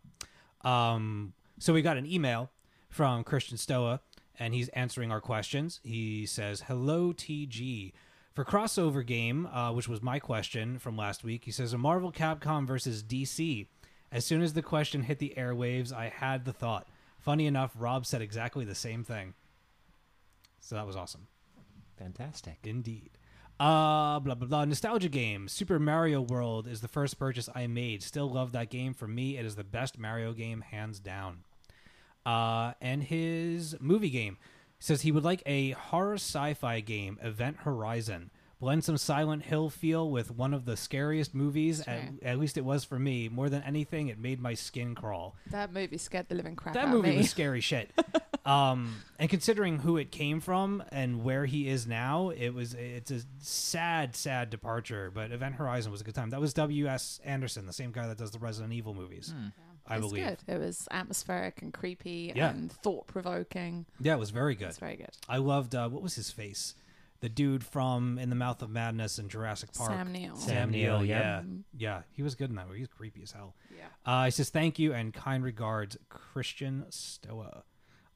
um, 0.63 1.35
so 1.59 1.75
we 1.75 1.83
got 1.83 1.97
an 1.97 2.07
email 2.07 2.51
from 2.89 3.23
christian 3.25 3.57
stoa 3.57 4.01
and 4.39 4.55
he's 4.55 4.69
answering 4.71 5.11
our 5.11 5.21
questions. 5.21 5.81
He 5.83 6.27
says, 6.27 6.63
"Hello, 6.63 7.13
TG." 7.13 7.93
For 8.33 8.45
crossover 8.45 9.07
game, 9.07 9.47
uh, 9.47 9.73
which 9.73 9.89
was 9.89 10.03
my 10.03 10.19
question 10.19 10.79
from 10.79 10.97
last 10.97 11.23
week, 11.23 11.45
he 11.45 11.53
says 11.53 11.73
a 11.73 11.79
Marvel 11.79 12.11
Capcom 12.11 12.67
versus 12.67 13.03
DC. 13.03 13.69
As 14.11 14.25
soon 14.25 14.43
as 14.43 14.55
the 14.55 14.63
question 14.63 15.03
hit 15.03 15.21
the 15.21 15.35
airwaves, 15.37 15.93
I 15.93 16.09
had 16.09 16.45
the 16.45 16.53
thought. 16.53 16.89
Funny 17.21 17.47
enough, 17.47 17.73
Rob 17.79 18.07
said 18.07 18.23
exactly 18.23 18.65
the 18.65 18.75
same 18.75 19.05
thing. 19.05 19.35
So 20.65 20.77
that 20.77 20.87
was 20.87 20.97
awesome. 20.97 21.27
Fantastic. 21.99 22.59
Indeed. 22.65 23.11
Uh, 23.61 24.19
blah 24.19 24.35
blah 24.35 24.49
blah. 24.49 24.65
Nostalgia 24.65 25.11
game. 25.11 25.47
Super 25.47 25.79
Mario 25.79 26.23
World 26.23 26.67
is 26.67 26.81
the 26.81 26.89
first 26.89 27.19
purchase 27.19 27.51
I 27.55 27.67
made. 27.67 28.03
Still 28.03 28.31
love 28.31 28.53
that 28.53 28.71
game. 28.71 28.95
For 28.95 29.07
me, 29.07 29.37
it 29.37 29.45
is 29.45 29.57
the 29.57 29.63
best 29.63 29.99
Mario 29.99 30.33
game, 30.33 30.63
hands 30.63 30.99
down. 30.99 31.45
Uh, 32.25 32.73
and 32.81 33.03
his 33.03 33.77
movie 33.79 34.09
game 34.09 34.39
says 34.81 35.03
he 35.03 35.13
would 35.13 35.23
like 35.23 35.43
a 35.45 35.73
horror 35.73 36.15
sci-fi 36.15 36.81
game, 36.81 37.19
Event 37.23 37.59
Horizon. 37.59 38.31
Blend 38.61 38.85
some 38.85 38.97
Silent 38.97 39.45
Hill 39.45 39.69
feel 39.69 40.09
with 40.11 40.31
one 40.31 40.55
of 40.55 40.65
the 40.65 40.77
scariest 40.77 41.35
movies. 41.35 41.81
At, 41.81 41.87
Sure. 42.03 42.11
at 42.23 42.39
least 42.39 42.57
it 42.57 42.65
was 42.65 42.85
for 42.85 42.99
me. 42.99 43.29
More 43.29 43.49
than 43.51 43.63
anything, 43.63 44.09
it 44.09 44.19
made 44.19 44.41
my 44.41 44.55
skin 44.55 44.95
crawl 44.95 45.37
That 45.51 45.73
movie 45.73 45.99
scared 45.99 46.29
the 46.29 46.35
living 46.35 46.57
crap 46.57 46.75
that 46.75 46.85
out 46.87 46.91
movie 46.91 47.09
of 47.11 47.15
me. 47.15 47.19
was 47.19 47.31
scary 47.39 47.61
shit. 47.61 47.91
um, 48.47 48.97
and 49.19 49.29
considering 49.29 49.79
who 49.81 49.97
it 49.97 50.11
came 50.11 50.41
from 50.41 50.83
and 50.93 51.25
where 51.25 51.47
he 51.47 51.69
is 51.69 51.87
now, 51.87 52.31
it 52.31 52.51
was 52.51 52.75
it's 52.75 53.11
a 53.11 53.21
sad, 53.41 54.15
sad 54.17 54.51
departure. 54.51 55.11
But 55.15 55.33
Event 55.33 55.57
Horizon 55.57 55.91
was 55.93 56.01
a 56.01 56.05
good 56.05 56.15
time. 56.15 56.31
That 56.31 56.41
was 56.41 56.55
W. 56.55 56.87
S. 56.87 57.21
Anderson, 57.25 57.67
the 57.67 57.73
same 57.73 57.93
guy 57.93 58.07
that 58.07 58.19
does 58.19 58.31
the 58.31 58.39
Resident 58.39 58.73
Evil 58.73 58.95
movies, 58.95 59.35
I 59.87 59.97
It 59.97 60.01
was 60.03 60.13
believe. 60.13 60.27
good. 60.27 60.39
It 60.47 60.59
was 60.59 60.89
atmospheric 60.91 61.61
and 61.61 61.73
creepy 61.73 62.33
Yeah. 62.35 62.51
and 62.51 62.71
thought 62.73 63.07
provoking. 63.07 63.87
Yeah, 64.01 64.15
it 64.15 64.19
was 64.19 64.31
very 64.31 64.55
good. 64.55 64.69
It's 64.69 64.79
very 64.79 64.97
good. 64.97 65.11
I 65.29 65.37
loved 65.39 65.75
uh, 65.75 65.89
what 65.89 66.03
was 66.03 66.15
his 66.15 66.31
face, 66.31 66.75
the 67.25 67.31
dude 67.31 67.65
from 67.65 68.19
In 68.19 68.29
the 68.29 68.37
Mouth 68.37 68.61
of 68.61 68.69
Madness 68.69 69.17
and 69.17 69.31
Jurassic 69.31 69.73
Park. 69.73 69.91
Sam 69.91 70.13
Neill. 70.13 70.37
Sam, 70.37 70.49
Sam 70.49 70.71
Neill, 70.71 70.99
Neill, 70.99 71.05
yeah, 71.07 71.37
yep. 71.37 71.45
yeah, 71.79 72.03
he 72.13 72.23
was 72.23 72.35
good 72.35 72.51
in 72.51 72.57
that 72.57 72.67
movie. 72.69 72.81
He's 72.81 72.89
creepy 72.89 73.23
as 73.23 73.33
hell. 73.33 73.57
Yeah. 73.75 73.87
Uh, 74.05 74.27
he 74.27 74.31
says 74.31 74.51
thank 74.51 74.79
you 74.79 74.93
and 74.93 75.15
kind 75.15 75.43
regards, 75.43 75.97
Christian 76.11 76.85
Stoa. 76.91 77.63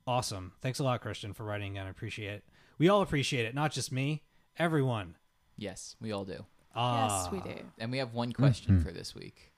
Awesome. 0.06 0.52
Thanks 0.60 0.78
a 0.78 0.84
lot, 0.84 1.00
Christian, 1.00 1.32
for 1.32 1.44
writing 1.44 1.76
in. 1.76 1.86
I 1.86 1.88
appreciate 1.88 2.32
it. 2.34 2.44
We 2.76 2.90
all 2.90 3.00
appreciate 3.00 3.46
it, 3.46 3.54
not 3.54 3.72
just 3.72 3.90
me. 3.90 4.24
Everyone. 4.58 5.16
Yes, 5.56 5.96
we 6.02 6.12
all 6.12 6.26
do. 6.26 6.44
Ah. 6.76 7.22
yes, 7.24 7.32
we 7.32 7.40
do. 7.50 7.58
And 7.78 7.90
we 7.90 7.96
have 7.96 8.12
one 8.12 8.34
question 8.34 8.78
Mhm. 8.78 8.82
for 8.84 8.92
this 8.92 9.14
week. 9.14 9.54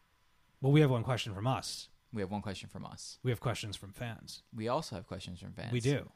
Well, 0.60 0.70
we 0.70 0.80
have 0.80 0.90
one 0.92 1.02
question 1.02 1.34
from 1.34 1.48
us. 1.48 1.88
We 2.12 2.22
have 2.22 2.30
one 2.30 2.40
question 2.42 2.68
from 2.68 2.86
us. 2.86 3.18
We 3.24 3.32
have 3.32 3.40
questions 3.40 3.76
from 3.76 3.92
fans. 3.94 4.44
We 4.54 4.68
also 4.68 4.94
have 4.94 5.08
questions 5.08 5.40
from 5.40 5.54
fans. 5.54 5.72
We 5.72 5.80
do. 5.80 6.08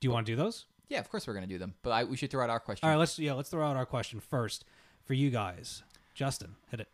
Do 0.00 0.06
you 0.06 0.12
want 0.12 0.24
to 0.26 0.32
do 0.32 0.36
those? 0.36 0.66
Yeah, 0.88 1.00
of 1.00 1.08
course 1.10 1.26
we're 1.26 1.34
going 1.34 1.46
to 1.46 1.52
do 1.52 1.58
them. 1.58 1.74
But 1.82 1.90
I, 1.90 2.04
we 2.04 2.16
should 2.16 2.30
throw 2.30 2.42
out 2.44 2.50
our 2.50 2.60
question. 2.60 2.86
All 2.86 2.90
right. 2.90 2.98
Let's 2.98 3.18
yeah. 3.18 3.32
Let's 3.32 3.48
throw 3.50 3.66
out 3.66 3.76
our 3.76 3.86
question 3.86 4.20
first 4.20 4.64
for 5.04 5.14
you 5.14 5.30
guys. 5.30 5.82
Justin, 6.14 6.54
hit 6.70 6.80
it. 6.80 6.88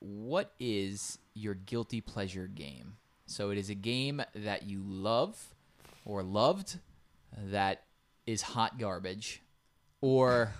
what 0.00 0.52
is 0.60 1.18
your 1.32 1.54
guilty 1.54 2.00
pleasure 2.00 2.46
game? 2.46 2.96
So 3.26 3.50
it 3.50 3.58
is 3.58 3.70
a 3.70 3.74
game 3.74 4.22
that 4.34 4.64
you 4.64 4.82
love 4.84 5.54
or 6.04 6.22
loved 6.22 6.78
that 7.36 7.84
is 8.26 8.42
hot 8.42 8.78
garbage 8.78 9.40
or 10.02 10.52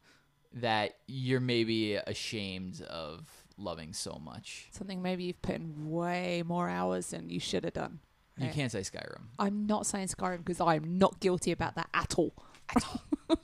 that 0.54 0.96
you're 1.06 1.40
maybe 1.40 1.96
ashamed 1.96 2.80
of 2.82 3.28
loving 3.58 3.92
so 3.92 4.18
much. 4.22 4.68
Something 4.70 5.02
maybe 5.02 5.24
you've 5.24 5.42
put 5.42 5.56
in 5.56 5.90
way 5.90 6.42
more 6.46 6.68
hours 6.70 7.08
than 7.08 7.28
you 7.28 7.40
should 7.40 7.64
have 7.64 7.74
done. 7.74 8.00
You 8.38 8.50
can't 8.50 8.70
say 8.70 8.80
Skyrim. 8.80 9.22
I'm 9.38 9.66
not 9.66 9.86
saying 9.86 10.08
Skyrim 10.08 10.44
because 10.44 10.60
I'm 10.60 10.98
not 10.98 11.20
guilty 11.20 11.52
about 11.52 11.74
that 11.76 11.88
at 11.94 12.18
all. 12.18 12.34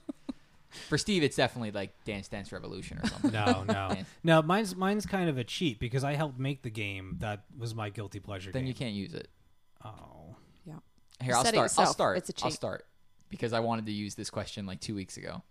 For 0.89 0.97
Steve, 0.97 1.23
it's 1.23 1.35
definitely 1.35 1.71
like 1.71 1.91
Dance 2.03 2.27
Dance 2.27 2.51
Revolution 2.51 2.99
or 3.01 3.07
something. 3.07 3.31
No, 3.31 3.63
no, 3.63 3.95
no. 4.23 4.41
Mine's 4.41 4.75
mine's 4.75 5.05
kind 5.05 5.29
of 5.29 5.37
a 5.37 5.43
cheat 5.43 5.79
because 5.79 6.03
I 6.03 6.13
helped 6.15 6.39
make 6.39 6.63
the 6.63 6.69
game. 6.69 7.17
That 7.19 7.43
was 7.57 7.75
my 7.75 7.89
guilty 7.89 8.19
pleasure. 8.19 8.51
then 8.51 8.63
game. 8.63 8.67
you 8.67 8.73
can't 8.73 8.93
use 8.93 9.13
it. 9.13 9.27
Oh, 9.85 10.35
Yeah. 10.65 10.75
Here, 11.21 11.35
I'll 11.35 11.43
said 11.43 11.53
it 11.53 11.57
start. 11.57 11.57
I'll 11.57 11.63
yourself. 11.63 11.89
start. 11.89 12.17
It's 12.17 12.29
a 12.29 12.33
I'll 12.37 12.49
cheat. 12.49 12.55
start 12.55 12.85
because 13.29 13.53
I 13.53 13.59
wanted 13.59 13.85
to 13.85 13.91
use 13.91 14.15
this 14.15 14.29
question 14.29 14.65
like 14.65 14.79
two 14.79 14.95
weeks 14.95 15.17
ago. 15.17 15.43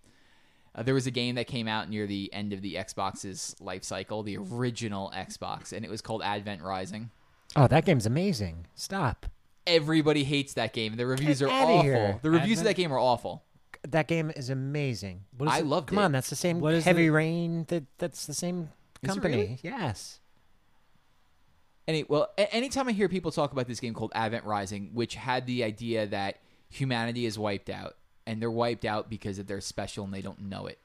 Uh, 0.75 0.83
there 0.83 0.95
was 0.95 1.07
a 1.07 1.11
game 1.11 1.35
that 1.35 1.47
came 1.47 1.69
out 1.69 1.89
near 1.89 2.07
the 2.07 2.33
end 2.33 2.53
of 2.53 2.63
the 2.63 2.75
Xbox's 2.75 3.55
life 3.61 3.85
cycle, 3.85 4.23
the 4.23 4.39
original 4.39 5.13
Xbox, 5.15 5.73
and 5.73 5.85
it 5.85 5.91
was 5.91 6.01
called 6.01 6.23
Advent 6.23 6.63
Rising. 6.63 7.11
Oh, 7.55 7.67
that 7.69 7.85
game's 7.85 8.07
amazing. 8.07 8.67
Stop. 8.75 9.27
Everybody 9.67 10.25
hates 10.25 10.55
that 10.55 10.73
game. 10.73 10.97
The 10.97 11.07
reviews 11.07 11.39
Get 11.41 11.49
are 11.49 11.53
outta 11.53 11.73
awful. 11.73 11.83
here. 11.83 12.19
The 12.23 12.31
reviews 12.31 12.59
of 12.59 12.63
Advent? 12.63 12.77
that 12.77 12.83
game 12.83 12.93
are 12.93 12.99
awful. 12.99 13.45
That 13.89 14.09
game 14.09 14.33
is 14.35 14.51
amazing. 14.51 15.25
what 15.37 15.49
is 15.49 15.55
I 15.55 15.59
it? 15.59 15.67
loved 15.67 15.89
Come 15.89 15.99
it. 15.99 16.03
on, 16.03 16.13
that's 16.13 16.31
the 16.31 16.37
same 16.37 16.61
What 16.61 16.75
is 16.75 16.85
Heavy 16.85 17.07
it? 17.07 17.11
Rain. 17.11 17.65
That 17.69 17.85
that's 17.99 18.27
the 18.27 18.35
same 18.35 18.69
Is 19.03 19.09
it 19.11 19.13
company. 19.13 19.37
really? 19.37 19.59
Yes. 19.63 20.21
Any 21.89 22.05
well, 22.05 22.29
a- 22.39 22.53
anytime 22.55 22.89
I 22.89 22.93
hear 22.93 23.09
people 23.09 23.33
talk 23.33 23.53
about 23.53 23.67
this 23.67 23.81
game 23.81 23.93
called 23.95 24.13
Advent 24.15 24.45
Rising, 24.45 24.91
which 24.95 25.17
had 25.17 25.47
the 25.47 25.65
idea 25.65 26.07
that 26.07 26.39
humanity 26.69 27.27
is 27.27 27.39
wiped 27.39 27.69
out, 27.71 27.97
and 28.27 28.41
they're 28.41 28.51
wiped 28.51 28.85
out 28.85 29.11
because 29.11 29.39
they're 29.39 29.61
special 29.61 30.05
and 30.05 30.15
they 30.15 30.23
don't 30.23 30.41
know 30.43 30.67
it, 30.67 30.79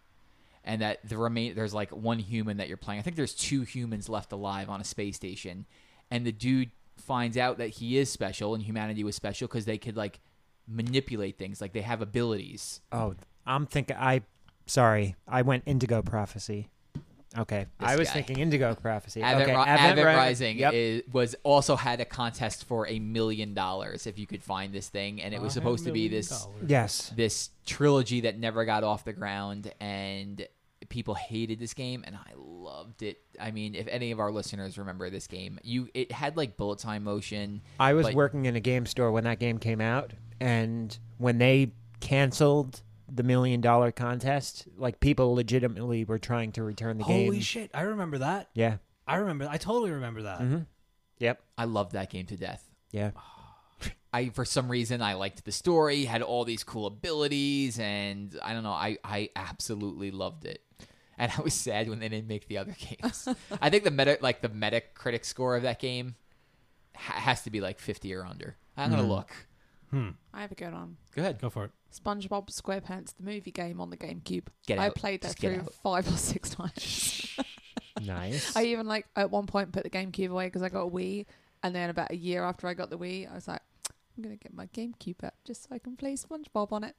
and 0.63 0.81
that 0.81 1.07
the 1.07 1.17
remain 1.17 1.53
there's 1.53 1.73
like 1.73 1.91
one 1.91 2.17
human 2.19 2.57
that 2.57 2.67
you're 2.67 2.77
playing. 2.77 2.99
I 2.99 3.03
think 3.03 3.15
there's 3.15 3.35
two 3.35 3.61
humans 3.61 4.09
left 4.09 4.31
alive 4.31 4.69
on 4.69 4.81
a 4.81 4.83
space 4.83 5.15
station, 5.15 5.65
and 6.09 6.25
the 6.25 6.31
dude 6.31 6.71
finds 6.97 7.37
out 7.37 7.57
that 7.57 7.69
he 7.69 7.97
is 7.97 8.11
special 8.11 8.53
and 8.53 8.63
humanity 8.63 9.03
was 9.03 9.15
special 9.15 9.47
because 9.47 9.65
they 9.65 9.77
could 9.77 9.95
like 9.97 10.19
manipulate 10.67 11.37
things, 11.37 11.61
like 11.61 11.73
they 11.73 11.81
have 11.81 12.01
abilities. 12.01 12.81
Oh, 12.91 13.15
I'm 13.45 13.65
thinking. 13.65 13.95
I 13.97 14.21
sorry, 14.65 15.15
I 15.27 15.41
went 15.43 15.63
Indigo 15.65 16.01
Prophecy. 16.01 16.69
Okay, 17.37 17.65
This 17.79 17.89
I 17.89 17.95
was 17.97 18.07
guy. 18.07 18.13
thinking 18.15 18.39
Indigo 18.39 18.73
Prophecy. 18.73 19.21
Advent, 19.21 19.49
okay, 19.49 19.57
Ri- 19.57 19.63
Advent 19.63 20.07
Ri- 20.07 20.15
Rising 20.15 20.57
Yep. 20.59 20.73
is, 20.73 21.03
was 21.11 21.35
also 21.43 21.75
had 21.75 21.99
a 21.99 22.05
contest 22.05 22.63
for 22.65 22.87
a 22.87 22.99
million 22.99 23.53
dollars 23.53 24.07
if 24.07 24.17
you 24.17 24.25
could 24.25 24.41
find 24.41 24.73
this 24.73 24.87
thing, 24.89 25.21
and 25.21 25.33
it 25.33 25.41
was 25.41 25.53
supposed 25.53 25.85
to 25.85 25.91
be 25.91 26.07
this 26.07 26.47
yes. 26.65 27.11
this 27.15 27.49
trilogy 27.65 28.21
that 28.21 28.39
never 28.39 28.65
got 28.65 28.83
off 28.83 29.03
the 29.03 29.13
ground, 29.13 29.71
and 29.79 30.47
people 30.89 31.13
hated 31.13 31.59
this 31.59 31.73
game, 31.73 32.03
and 32.05 32.15
I 32.15 32.31
loved 32.35 33.03
it. 33.03 33.19
I 33.39 33.51
mean, 33.51 33.75
if 33.75 33.87
any 33.87 34.11
of 34.11 34.19
our 34.19 34.31
listeners 34.31 34.77
remember 34.77 35.09
this 35.09 35.27
game, 35.27 35.59
you 35.63 35.89
it 35.93 36.11
had 36.11 36.37
like 36.37 36.57
bullet 36.57 36.79
time 36.79 37.03
motion. 37.03 37.61
I 37.79 37.93
was 37.93 38.07
but- 38.07 38.15
working 38.15 38.45
in 38.45 38.55
a 38.55 38.59
game 38.59 38.85
store 38.85 39.11
when 39.11 39.23
that 39.25 39.39
game 39.39 39.57
came 39.57 39.81
out, 39.81 40.13
and 40.39 40.97
when 41.17 41.37
they 41.37 41.73
canceled 41.99 42.81
the 43.09 43.23
million 43.23 43.61
dollar 43.61 43.91
contest, 43.91 44.67
like 44.77 44.99
people 44.99 45.33
legitimately 45.33 46.03
were 46.05 46.19
trying 46.19 46.51
to 46.53 46.63
return 46.63 46.97
the 46.97 47.03
game. 47.05 47.25
Holy 47.27 47.41
shit! 47.41 47.71
I 47.73 47.81
remember 47.81 48.17
that. 48.19 48.49
Yeah. 48.53 48.77
I 49.07 49.15
remember. 49.17 49.47
I 49.49 49.57
totally 49.57 49.91
remember 49.91 50.23
that. 50.23 50.39
hmm 50.39 50.59
Yep. 51.19 51.41
I 51.57 51.63
loved 51.65 51.93
that 51.93 52.09
game 52.09 52.25
to 52.27 52.35
death. 52.37 52.67
Yeah. 52.91 53.11
I 54.13 54.29
for 54.29 54.45
some 54.45 54.69
reason 54.69 55.01
I 55.01 55.13
liked 55.13 55.45
the 55.45 55.51
story, 55.51 56.05
had 56.05 56.21
all 56.21 56.43
these 56.45 56.63
cool 56.63 56.85
abilities, 56.87 57.79
and 57.79 58.37
I 58.43 58.53
don't 58.53 58.63
know, 58.63 58.71
I 58.71 58.97
I 59.03 59.29
absolutely 59.35 60.11
loved 60.11 60.45
it. 60.45 60.61
And 61.17 61.31
I 61.37 61.41
was 61.41 61.53
sad 61.53 61.89
when 61.89 61.99
they 61.99 62.09
didn't 62.09 62.27
make 62.27 62.47
the 62.47 62.57
other 62.59 62.75
games. 62.77 63.27
I 63.61 63.69
think 63.69 63.83
the 63.83 63.91
meta 63.91 64.17
like 64.21 64.41
the 64.41 64.49
Metacritic 64.49 65.25
score 65.25 65.55
of 65.55 65.63
that 65.63 65.79
game 65.79 66.15
ha- 66.95 67.13
has 67.19 67.41
to 67.43 67.49
be 67.49 67.59
like 67.61 67.79
50 67.79 68.13
or 68.13 68.25
under. 68.25 68.55
I'm 68.75 68.91
gonna 68.91 69.03
Mhm. 69.03 69.09
look. 69.09 69.31
Hmm. 69.91 70.09
I 70.33 70.41
have 70.41 70.51
a 70.51 70.55
good 70.55 70.73
one. 70.73 70.97
Go 71.15 71.21
ahead. 71.21 71.39
Go 71.41 71.49
for 71.49 71.65
it. 71.65 71.71
SpongeBob 71.93 72.49
SquarePants, 72.49 73.15
the 73.15 73.23
movie 73.23 73.51
game 73.51 73.79
on 73.79 73.89
the 73.89 73.95
GameCube. 73.97 74.47
Get 74.67 74.77
I 74.77 74.87
out. 74.87 74.95
played 74.95 75.21
that 75.21 75.29
Just 75.29 75.39
get 75.39 75.53
through 75.53 75.63
out. 75.63 75.73
five 75.73 76.07
or 76.13 76.17
six 76.17 76.49
times. 76.51 77.35
Nice. 77.99 78.55
I 78.55 78.65
even 78.65 78.85
like 78.85 79.07
at 79.15 79.31
one 79.31 79.47
point 79.47 79.71
put 79.71 79.83
the 79.83 79.89
GameCube 79.89 80.29
away 80.29 80.45
because 80.45 80.61
I 80.61 80.69
got 80.69 80.83
a 80.83 80.89
Wii, 80.89 81.25
and 81.63 81.73
then 81.73 81.89
about 81.89 82.11
a 82.11 82.15
year 82.15 82.43
after 82.43 82.67
I 82.67 82.75
got 82.75 82.91
the 82.91 82.97
Wii, 82.97 83.29
I 83.29 83.33
was 83.33 83.47
like, 83.47 83.61
I'm 84.15 84.23
gonna 84.23 84.35
get 84.35 84.53
my 84.53 84.67
GameCube 84.67 85.23
out 85.23 85.33
just 85.45 85.63
so 85.63 85.69
I 85.71 85.79
can 85.79 85.95
play 85.95 86.13
SpongeBob 86.13 86.71
on 86.71 86.83
it, 86.83 86.95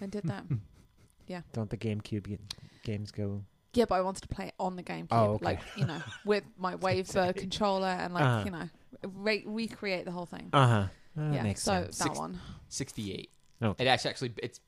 and 0.00 0.10
did 0.10 0.22
that. 0.24 0.44
Yeah, 1.26 1.42
Don't 1.52 1.68
the 1.68 1.76
GameCube 1.76 2.28
get, 2.28 2.40
games 2.82 3.10
go? 3.10 3.44
yeah, 3.74 3.86
but 3.88 3.94
I 3.94 4.00
wanted 4.02 4.22
to 4.22 4.28
play 4.28 4.48
it 4.48 4.54
on 4.60 4.76
the 4.76 4.82
GameCube, 4.82 5.06
Oh, 5.10 5.24
okay. 5.34 5.44
like 5.46 5.60
you 5.76 5.86
know, 5.86 6.02
with 6.26 6.44
my 6.58 6.76
Wavebird 6.76 7.36
controller 7.36 7.86
and 7.88 8.12
like 8.14 8.22
Uh-huh. 8.24 8.42
you 8.44 8.50
know, 8.50 8.68
re- 9.14 9.44
recreate 9.46 10.04
the 10.04 10.10
whole 10.12 10.26
thing. 10.26 10.50
Uh 10.52 10.66
huh. 10.66 10.86
That 11.16 11.34
yeah, 11.34 11.42
makes 11.42 11.62
so 11.62 11.72
sense. 11.84 11.98
that 11.98 12.04
Six- 12.04 12.18
one. 12.18 12.40
68. 12.68 13.30
Okay. 13.62 13.84
It 13.84 13.88
actually 13.88 14.10
actually 14.10 14.32
it's 14.42 14.60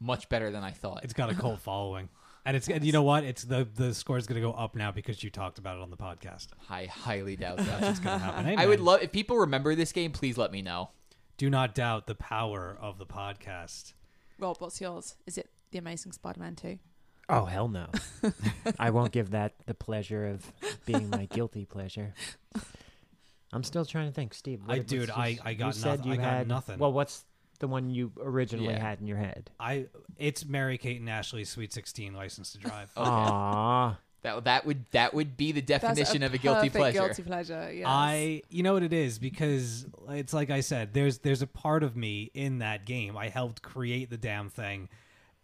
much 0.00 0.28
better 0.28 0.50
than 0.50 0.62
I 0.62 0.70
thought. 0.70 1.00
It's 1.04 1.14
got 1.14 1.30
a 1.30 1.34
cult 1.34 1.60
following, 1.70 2.08
and 2.44 2.56
it's 2.56 2.68
and 2.68 2.84
you 2.84 2.92
know 2.92 3.02
what? 3.02 3.24
It's 3.24 3.42
the 3.44 3.66
the 3.74 3.92
score's 3.94 4.26
going 4.26 4.40
to 4.40 4.46
go 4.46 4.52
up 4.52 4.74
now 4.76 4.90
because 4.92 5.22
you 5.24 5.30
talked 5.30 5.58
about 5.58 5.76
it 5.78 5.82
on 5.82 5.90
the 5.90 5.96
podcast. 5.96 6.48
I 6.70 6.86
highly 6.86 7.36
doubt 7.36 7.56
that. 7.58 7.80
That's 7.80 7.98
going 8.00 8.18
to 8.18 8.24
happen. 8.24 8.44
Hey, 8.44 8.56
I 8.56 8.66
would 8.66 8.80
love 8.80 9.02
if 9.02 9.12
people 9.12 9.38
remember 9.38 9.74
this 9.74 9.92
game. 9.92 10.12
Please 10.12 10.36
let 10.36 10.52
me 10.52 10.62
know. 10.62 10.90
Do 11.38 11.48
not 11.50 11.74
doubt 11.74 12.06
the 12.06 12.14
power 12.14 12.76
of 12.80 12.98
the 12.98 13.06
podcast. 13.06 13.94
Rob, 14.38 14.56
what's 14.60 14.80
yours? 14.80 15.16
Is 15.26 15.38
it 15.38 15.48
The 15.72 15.78
Amazing 15.78 16.12
Spider-Man 16.12 16.54
Two? 16.56 16.78
Oh 17.28 17.44
hell 17.46 17.68
no! 17.68 17.86
I 18.78 18.90
won't 18.90 19.12
give 19.12 19.30
that 19.30 19.54
the 19.66 19.74
pleasure 19.74 20.26
of 20.26 20.52
being 20.84 21.08
my 21.10 21.24
guilty 21.26 21.64
pleasure. 21.64 22.12
I'm 23.52 23.62
still 23.62 23.84
trying 23.84 24.08
to 24.08 24.12
think, 24.12 24.34
Steve. 24.34 24.60
I- 24.68 24.78
what- 24.78 24.86
dude, 24.86 25.00
what's 25.08 25.12
I- 25.18 25.26
yours? 25.28 25.40
I 25.44 25.50
You 25.50 25.56
got 25.56 25.74
said 25.74 25.98
noth- 26.00 26.06
you 26.06 26.12
I 26.14 26.16
got 26.16 26.24
had- 26.24 26.48
nothing. 26.48 26.78
Well, 26.78 26.92
what's 26.92 27.24
the 27.60 27.68
one 27.68 27.88
you 27.88 28.12
originally 28.20 28.74
Yeah. 28.74 28.80
had 28.80 29.00
in 29.00 29.06
your 29.06 29.16
head. 29.18 29.50
I 29.60 29.86
it's 30.18 30.44
Mary 30.44 30.76
Kate 30.76 31.00
and 31.00 31.08
Ashley's 31.08 31.48
Sweet 31.50 31.72
Sixteen 31.72 32.12
License 32.14 32.52
to 32.52 32.58
Drive. 32.58 32.90
Oh, 32.96 33.04
Aww. 33.04 33.96
That 34.22 34.44
that 34.44 34.66
would 34.66 34.86
that 34.92 35.12
would 35.14 35.36
be 35.36 35.52
the 35.52 35.60
That's 35.60 35.82
definition 35.84 36.22
of 36.22 36.32
a 36.34 36.38
guilty 36.38 36.68
pleasure. 36.70 36.98
Guilty 36.98 37.22
pleasure. 37.22 37.70
Yes. 37.72 37.86
I, 37.86 38.42
you 38.48 38.62
know 38.62 38.72
what 38.72 38.82
it 38.82 38.92
is 38.94 39.18
because 39.18 39.86
it's 40.08 40.32
like 40.32 40.50
I 40.50 40.60
said, 40.60 40.94
there's 40.94 41.18
there's 41.18 41.42
a 41.42 41.46
part 41.46 41.82
of 41.82 41.94
me 41.96 42.30
in 42.34 42.58
that 42.58 42.86
game. 42.86 43.16
I 43.18 43.28
helped 43.28 43.60
create 43.62 44.08
the 44.10 44.16
damn 44.16 44.48
thing, 44.48 44.88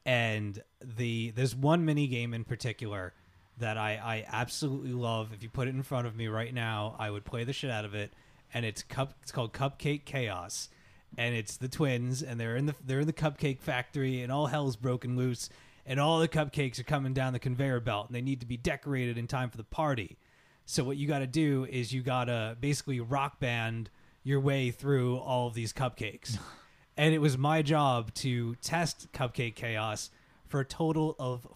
and 0.05 0.63
the 0.83 1.31
there's 1.33 1.55
one 1.55 1.85
mini 1.85 2.07
game 2.07 2.35
in 2.35 2.45
particular 2.45 3.13
that 3.59 3.77
I 3.77 3.93
I 3.93 4.27
absolutely 4.29 4.93
love. 4.93 5.33
If 5.33 5.43
you 5.43 5.49
put 5.49 5.69
it 5.69 5.75
in 5.75 5.83
front 5.83 6.07
of 6.07 6.17
me 6.17 6.29
right 6.29 6.53
now, 6.53 6.97
I 6.99 7.11
would 7.11 7.25
play 7.25 7.45
the 7.45 7.53
shit 7.53 7.71
out 7.71 7.85
of 7.85 7.95
it. 7.95 8.13
And 8.53 8.65
it's 8.65 8.83
cup. 8.83 9.15
It's 9.23 9.31
called 9.31 9.53
Cupcake 9.53 10.05
Chaos, 10.05 10.71
and 11.17 11.37
it's 11.37 11.57
the 11.57 11.69
twins, 11.69 12.23
and 12.23 12.41
they're 12.41 12.57
in 12.57 12.67
the 12.67 12.75
they're 12.85 13.01
in 13.01 13.07
the 13.07 13.13
cupcake 13.13 13.61
factory, 13.61 14.23
and 14.23 14.33
all 14.33 14.47
hell's 14.47 14.75
broken 14.75 15.17
loose, 15.17 15.49
and 15.87 16.01
all 16.01 16.19
the 16.19 16.27
cupcakes 16.29 16.81
are 16.81 16.85
coming 16.85 17.13
down 17.13 17.33
the 17.33 17.39
conveyor 17.39 17.81
belt, 17.81 18.09
and 18.09 18.17
they 18.17 18.23
need 18.23 18.41
to 18.41 18.47
be 18.47 18.57
decorated 18.57 19.19
in 19.19 19.29
time 19.29 19.51
for 19.51 19.57
the 19.57 19.65
party. 19.65 20.19
So 20.67 20.83
what 20.83 20.97
you 20.97 21.07
got 21.07 21.21
to 21.21 21.27
do 21.27 21.67
is 21.71 21.93
you 21.93 22.03
got 22.03 22.25
to 22.25 22.57
basically 22.61 23.01
rock 23.01 23.39
band 23.39 23.91
your 24.23 24.41
way 24.41 24.71
through 24.71 25.19
all 25.19 25.47
of 25.47 25.55
these 25.55 25.73
cupcakes. 25.73 26.39
and 26.97 27.15
it 27.15 27.19
was 27.19 27.39
my 27.39 27.63
job 27.63 28.13
to 28.15 28.55
test 28.57 29.13
Cupcake 29.13 29.55
Chaos 29.55 30.11
for 30.47 30.61
a 30.61 30.65
total 30.65 31.17
of 31.19 31.47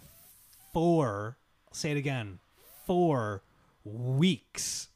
4, 0.73 1.37
I'll 1.69 1.75
say 1.75 1.91
it 1.91 1.97
again, 1.97 2.39
4 2.87 3.43
weeks. 3.85 4.89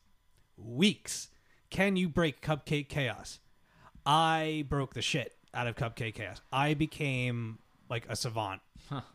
Weeks. 0.57 1.29
Can 1.71 1.97
you 1.97 2.09
break 2.09 2.41
Cupcake 2.41 2.89
Chaos? 2.89 3.41
I 4.07 4.65
broke 4.69 4.95
the 4.95 5.03
shit 5.03 5.37
out 5.53 5.67
of 5.67 5.77
Cupcake 5.77 6.15
Chaos. 6.15 6.41
I 6.53 6.75
became 6.75 7.59
like 7.91 8.07
a 8.09 8.17
savant 8.17 8.61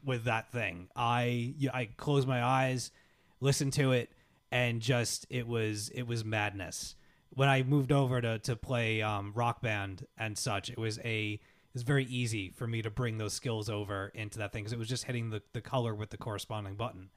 with 0.03 0.25
that 0.25 0.51
thing. 0.51 0.89
I 0.95 1.55
I 1.73 1.85
closed 1.97 2.27
my 2.27 2.43
eyes, 2.43 2.91
listened 3.39 3.73
to 3.73 3.91
it, 3.91 4.11
and 4.51 4.81
just 4.81 5.25
it 5.29 5.47
was 5.47 5.89
it 5.89 6.03
was 6.03 6.23
madness. 6.23 6.95
When 7.35 7.49
I 7.49 7.63
moved 7.63 7.91
over 7.91 8.21
to 8.21 8.39
to 8.39 8.55
play 8.55 9.01
um, 9.01 9.31
Rock 9.35 9.61
Band 9.61 10.05
and 10.17 10.37
such, 10.37 10.69
it 10.69 10.77
was 10.77 10.99
a 10.99 11.33
it 11.33 11.73
was 11.73 11.83
very 11.83 12.05
easy 12.05 12.51
for 12.51 12.67
me 12.67 12.81
to 12.81 12.91
bring 12.91 13.17
those 13.17 13.33
skills 13.33 13.69
over 13.69 14.11
into 14.13 14.37
that 14.39 14.51
thing 14.53 14.63
because 14.63 14.73
it 14.73 14.79
was 14.79 14.87
just 14.87 15.05
hitting 15.05 15.31
the, 15.31 15.41
the 15.53 15.61
color 15.61 15.95
with 15.95 16.11
the 16.11 16.17
corresponding 16.17 16.75
button. 16.75 17.09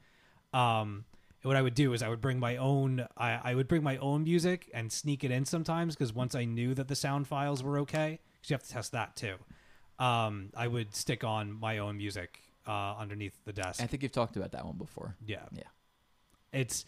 Um, 0.55 1.05
and 1.43 1.51
what 1.51 1.57
I 1.57 1.63
would 1.63 1.75
do 1.75 1.93
is 1.93 2.03
I 2.03 2.09
would 2.09 2.23
bring 2.23 2.39
my 2.39 2.57
own 2.57 3.07
I, 3.17 3.41
I 3.43 3.55
would 3.55 3.69
bring 3.69 3.83
my 3.83 3.99
own 3.99 4.25
music 4.25 4.71
and 4.73 4.91
sneak 4.91 5.25
it 5.25 5.31
in 5.31 5.45
sometimes 5.45 5.95
because 5.95 6.13
once 6.13 6.35
I 6.35 6.45
knew 6.47 6.75
that 6.75 6.89
the 6.89 6.97
sound 6.97 7.27
files 7.27 7.63
were 7.63 7.79
okay, 7.81 8.19
because 8.35 8.51
you 8.51 8.55
have 8.55 8.63
to 8.63 8.73
test 8.73 8.93
that 8.93 9.17
too. 9.17 9.35
Um, 9.99 10.51
I 10.57 10.69
would 10.69 10.95
stick 10.95 11.25
on 11.25 11.53
my 11.53 11.79
own 11.79 11.97
music 11.99 12.41
uh, 12.67 12.95
underneath 12.99 13.35
the 13.45 13.53
desk. 13.53 13.83
I 13.83 13.87
think 13.87 14.03
you've 14.03 14.13
talked 14.13 14.37
about 14.37 14.53
that 14.53 14.65
one 14.65 14.77
before. 14.77 15.17
Yeah. 15.25 15.45
Yeah. 15.53 15.63
It's 16.53 16.85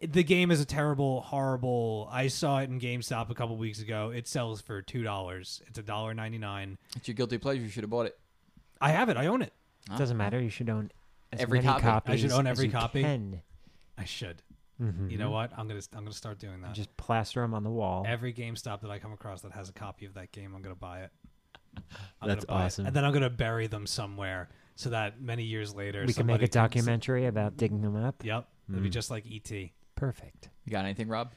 the 0.00 0.22
game 0.22 0.50
is 0.50 0.60
a 0.60 0.64
terrible, 0.64 1.20
horrible. 1.22 2.08
I 2.12 2.28
saw 2.28 2.58
it 2.58 2.70
in 2.70 2.78
GameStop 2.80 3.30
a 3.30 3.34
couple 3.34 3.56
weeks 3.56 3.80
ago. 3.80 4.10
It 4.10 4.28
sells 4.28 4.60
for 4.60 4.82
two 4.82 5.02
dollars. 5.02 5.60
It's 5.66 5.78
a 5.78 5.82
dollar 5.82 6.14
ninety 6.14 6.38
nine. 6.38 6.78
It's 6.96 7.08
your 7.08 7.14
guilty 7.14 7.38
pleasure. 7.38 7.60
You 7.60 7.68
should 7.68 7.82
have 7.84 7.90
bought 7.90 8.06
it. 8.06 8.18
I 8.80 8.90
have 8.90 9.08
it. 9.08 9.16
I 9.16 9.26
own 9.26 9.42
it. 9.42 9.52
Huh? 9.88 9.96
Doesn't 9.98 10.16
matter. 10.16 10.40
You 10.40 10.50
should 10.50 10.70
own 10.70 10.90
as 11.32 11.40
Every 11.40 11.60
many 11.60 11.80
copy. 11.80 12.12
I 12.12 12.16
should 12.16 12.32
own 12.32 12.46
every 12.46 12.68
copy? 12.68 13.02
Can. 13.02 13.42
I 13.96 14.04
should. 14.04 14.42
Mhm. 14.80 15.10
You 15.10 15.18
know 15.18 15.30
what? 15.30 15.50
I'm 15.58 15.66
gonna 15.66 15.80
I'm 15.92 16.04
gonna 16.04 16.12
start 16.12 16.38
doing 16.38 16.60
that. 16.60 16.74
Just 16.74 16.96
plaster 16.96 17.40
them 17.40 17.52
on 17.54 17.64
the 17.64 17.70
wall. 17.70 18.04
Every 18.06 18.32
GameStop 18.32 18.80
that 18.82 18.90
I 18.90 18.98
come 19.00 19.12
across 19.12 19.40
that 19.42 19.52
has 19.52 19.68
a 19.68 19.72
copy 19.72 20.06
of 20.06 20.14
that 20.14 20.30
game, 20.30 20.54
I'm 20.54 20.62
gonna 20.62 20.76
buy 20.76 21.00
it. 21.00 21.10
I'm 22.22 22.28
That's 22.28 22.44
gonna 22.44 22.58
buy 22.58 22.62
it. 22.62 22.66
awesome. 22.66 22.86
And 22.86 22.94
then 22.94 23.04
I'm 23.04 23.12
gonna 23.12 23.28
bury 23.30 23.66
them 23.66 23.86
somewhere 23.86 24.48
so 24.76 24.90
that 24.90 25.20
many 25.20 25.42
years 25.42 25.74
later 25.74 26.04
we 26.06 26.12
can 26.12 26.26
make 26.26 26.36
a 26.36 26.38
can 26.40 26.44
s- 26.44 26.50
documentary 26.50 27.26
about 27.26 27.56
digging 27.56 27.82
them 27.82 27.96
up. 27.96 28.24
Yep. 28.24 28.46
It'll 28.68 28.80
be 28.82 28.88
Mm. 28.88 28.92
just 28.92 29.10
like 29.10 29.26
E 29.26 29.42
ET. 29.44 29.72
Perfect. 29.98 30.48
You 30.64 30.70
got 30.72 30.84
anything, 30.84 31.08
Rob? 31.08 31.32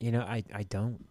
You 0.00 0.12
know, 0.12 0.20
I 0.20 0.44
I 0.54 0.64
don't. 0.64 1.04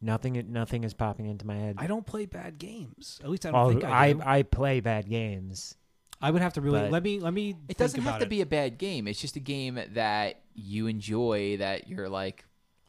Nothing 0.00 0.42
nothing 0.50 0.84
is 0.84 0.94
popping 0.94 1.26
into 1.26 1.46
my 1.46 1.56
head. 1.56 1.76
I 1.78 1.86
don't 1.86 2.06
play 2.06 2.24
bad 2.26 2.58
games. 2.58 3.20
At 3.22 3.28
least 3.28 3.44
I 3.44 3.50
don't 3.50 3.60
Oh, 3.60 3.68
think 3.70 3.84
I 3.84 4.06
I 4.06 4.12
do. 4.12 4.22
I 4.24 4.42
play 4.44 4.80
bad 4.80 5.08
games. 5.08 5.76
I 6.22 6.30
would 6.30 6.42
have 6.42 6.54
to 6.54 6.60
really 6.60 6.80
But- 6.80 6.90
let 6.90 7.02
me 7.02 7.18
let 7.20 7.34
me. 7.34 7.50
It 7.50 7.54
think 7.54 7.78
doesn't 7.78 8.00
have 8.02 8.08
about 8.14 8.18
to 8.20 8.26
it. 8.26 8.30
be 8.30 8.40
a 8.40 8.46
bad 8.46 8.78
game. 8.78 9.06
It's 9.08 9.20
just 9.20 9.36
a 9.36 9.40
game 9.40 9.78
that 9.92 10.40
you 10.54 10.86
enjoy. 10.86 11.56
That 11.58 11.88
you're 11.88 12.08
like, 12.08 12.44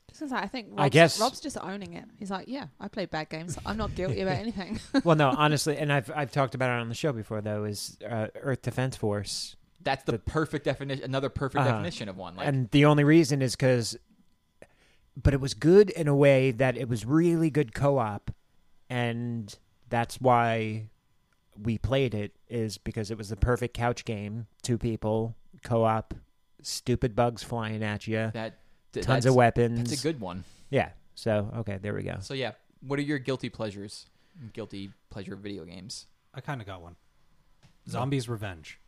Just 0.10 0.22
gonna 0.22 0.36
I 0.42 0.48
think 0.48 0.68
Rob's, 0.72 0.82
I 0.82 0.90
guess- 0.90 1.20
Rob's 1.20 1.40
just 1.42 1.58
owning 1.58 1.94
it. 1.94 2.06
He's 2.20 2.30
like, 2.32 2.48
yeah, 2.48 2.68
I 2.80 2.88
play 2.88 3.06
bad 3.06 3.30
games. 3.30 3.58
I'm 3.66 3.78
not 3.78 3.94
guilty 3.96 4.22
about 4.22 4.36
anything. 4.46 4.80
well, 5.04 5.16
no, 5.18 5.30
honestly, 5.38 5.78
and 5.78 5.92
I've 5.92 6.10
I've 6.16 6.32
talked 6.32 6.56
about 6.56 6.70
it 6.70 6.82
on 6.82 6.88
the 6.90 6.96
show 6.96 7.12
before 7.12 7.42
though. 7.42 7.66
Is 7.66 7.98
uh, 8.10 8.28
Earth 8.36 8.62
Defense 8.62 8.96
Force, 8.96 9.56
that's 9.84 10.04
the 10.04 10.20
perfect 10.20 10.66
definition. 10.66 11.04
Another 11.04 11.30
perfect 11.30 11.62
Uh-huh. 11.62 11.72
definition 11.72 12.10
of 12.10 12.18
one. 12.18 12.36
Like, 12.36 12.48
and 12.48 12.70
the 12.72 12.86
only 12.86 13.04
reason 13.04 13.42
is 13.42 13.56
because, 13.56 13.98
but 15.22 15.34
it 15.34 15.40
was 15.40 15.54
good 15.54 15.90
in 15.90 16.08
a 16.08 16.16
way 16.16 16.52
that 16.52 16.78
it 16.78 16.88
was 16.88 17.06
really 17.06 17.50
good 17.50 17.74
co-op, 17.74 18.32
and 18.90 19.56
that's 19.90 20.20
why 20.22 20.90
we 21.62 21.78
played 21.78 22.14
it. 22.14 22.34
Is 22.50 22.78
because 22.78 23.12
it 23.12 23.18
was 23.18 23.30
the 23.30 23.36
perfect 23.38 23.74
couch 23.74 24.06
game, 24.06 24.48
two 24.62 24.78
people 24.78 25.36
co-op, 25.64 26.14
stupid 26.62 27.16
bugs 27.16 27.44
flying 27.44 27.84
at 27.84 28.08
you, 28.08 28.32
that 28.34 28.60
th- 28.94 29.06
tons 29.06 29.26
of 29.26 29.36
weapons. 29.36 29.90
That's 29.90 30.02
a 30.02 30.04
good 30.04 30.20
one. 30.20 30.44
Yeah. 30.70 30.90
So 31.16 31.52
okay, 31.58 31.78
there 31.82 31.94
we 31.94 32.04
go. 32.04 32.18
So 32.22 32.34
yeah, 32.34 32.52
what 32.86 32.98
are 33.00 33.04
your 33.04 33.20
guilty 33.20 33.50
pleasures? 33.50 34.08
Guilty 34.54 34.92
pleasure 35.10 35.36
video 35.36 35.66
games. 35.66 36.08
I 36.34 36.40
kind 36.42 36.62
of 36.62 36.68
got 36.68 36.82
one. 36.82 36.96
Zombies 37.90 38.30
Revenge 38.30 38.80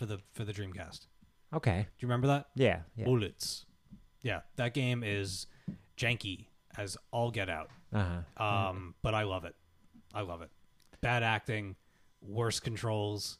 for 0.00 0.06
the 0.06 0.18
for 0.32 0.44
the 0.44 0.52
Dreamcast. 0.54 1.06
Okay. 1.52 1.82
Do 1.82 1.86
you 1.98 2.08
remember 2.08 2.26
that? 2.28 2.46
Yeah. 2.54 2.80
Yeah. 2.96 3.04
Bullets. 3.04 3.66
Yeah, 4.22 4.40
that 4.56 4.72
game 4.72 5.02
is 5.04 5.46
janky 5.98 6.46
as 6.78 6.96
all 7.10 7.30
get 7.30 7.50
out. 7.50 7.68
Uh 7.92 8.04
huh. 8.38 8.42
Um, 8.42 8.94
but 9.02 9.14
I 9.14 9.24
love 9.24 9.44
it. 9.44 9.54
I 10.14 10.22
love 10.22 10.40
it. 10.40 10.48
Bad 11.02 11.22
acting, 11.22 11.76
worse 12.22 12.60
controls. 12.60 13.38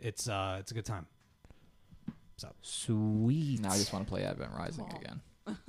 It's 0.00 0.28
uh, 0.28 0.56
it's 0.58 0.72
a 0.72 0.74
good 0.74 0.84
time. 0.84 1.06
Sweet. 2.60 3.60
Now 3.60 3.70
I 3.70 3.76
just 3.76 3.92
want 3.92 4.04
to 4.06 4.10
play 4.10 4.24
Advent 4.24 4.50
Rising 4.56 4.84
Aw. 4.84 4.96
again. 4.96 5.20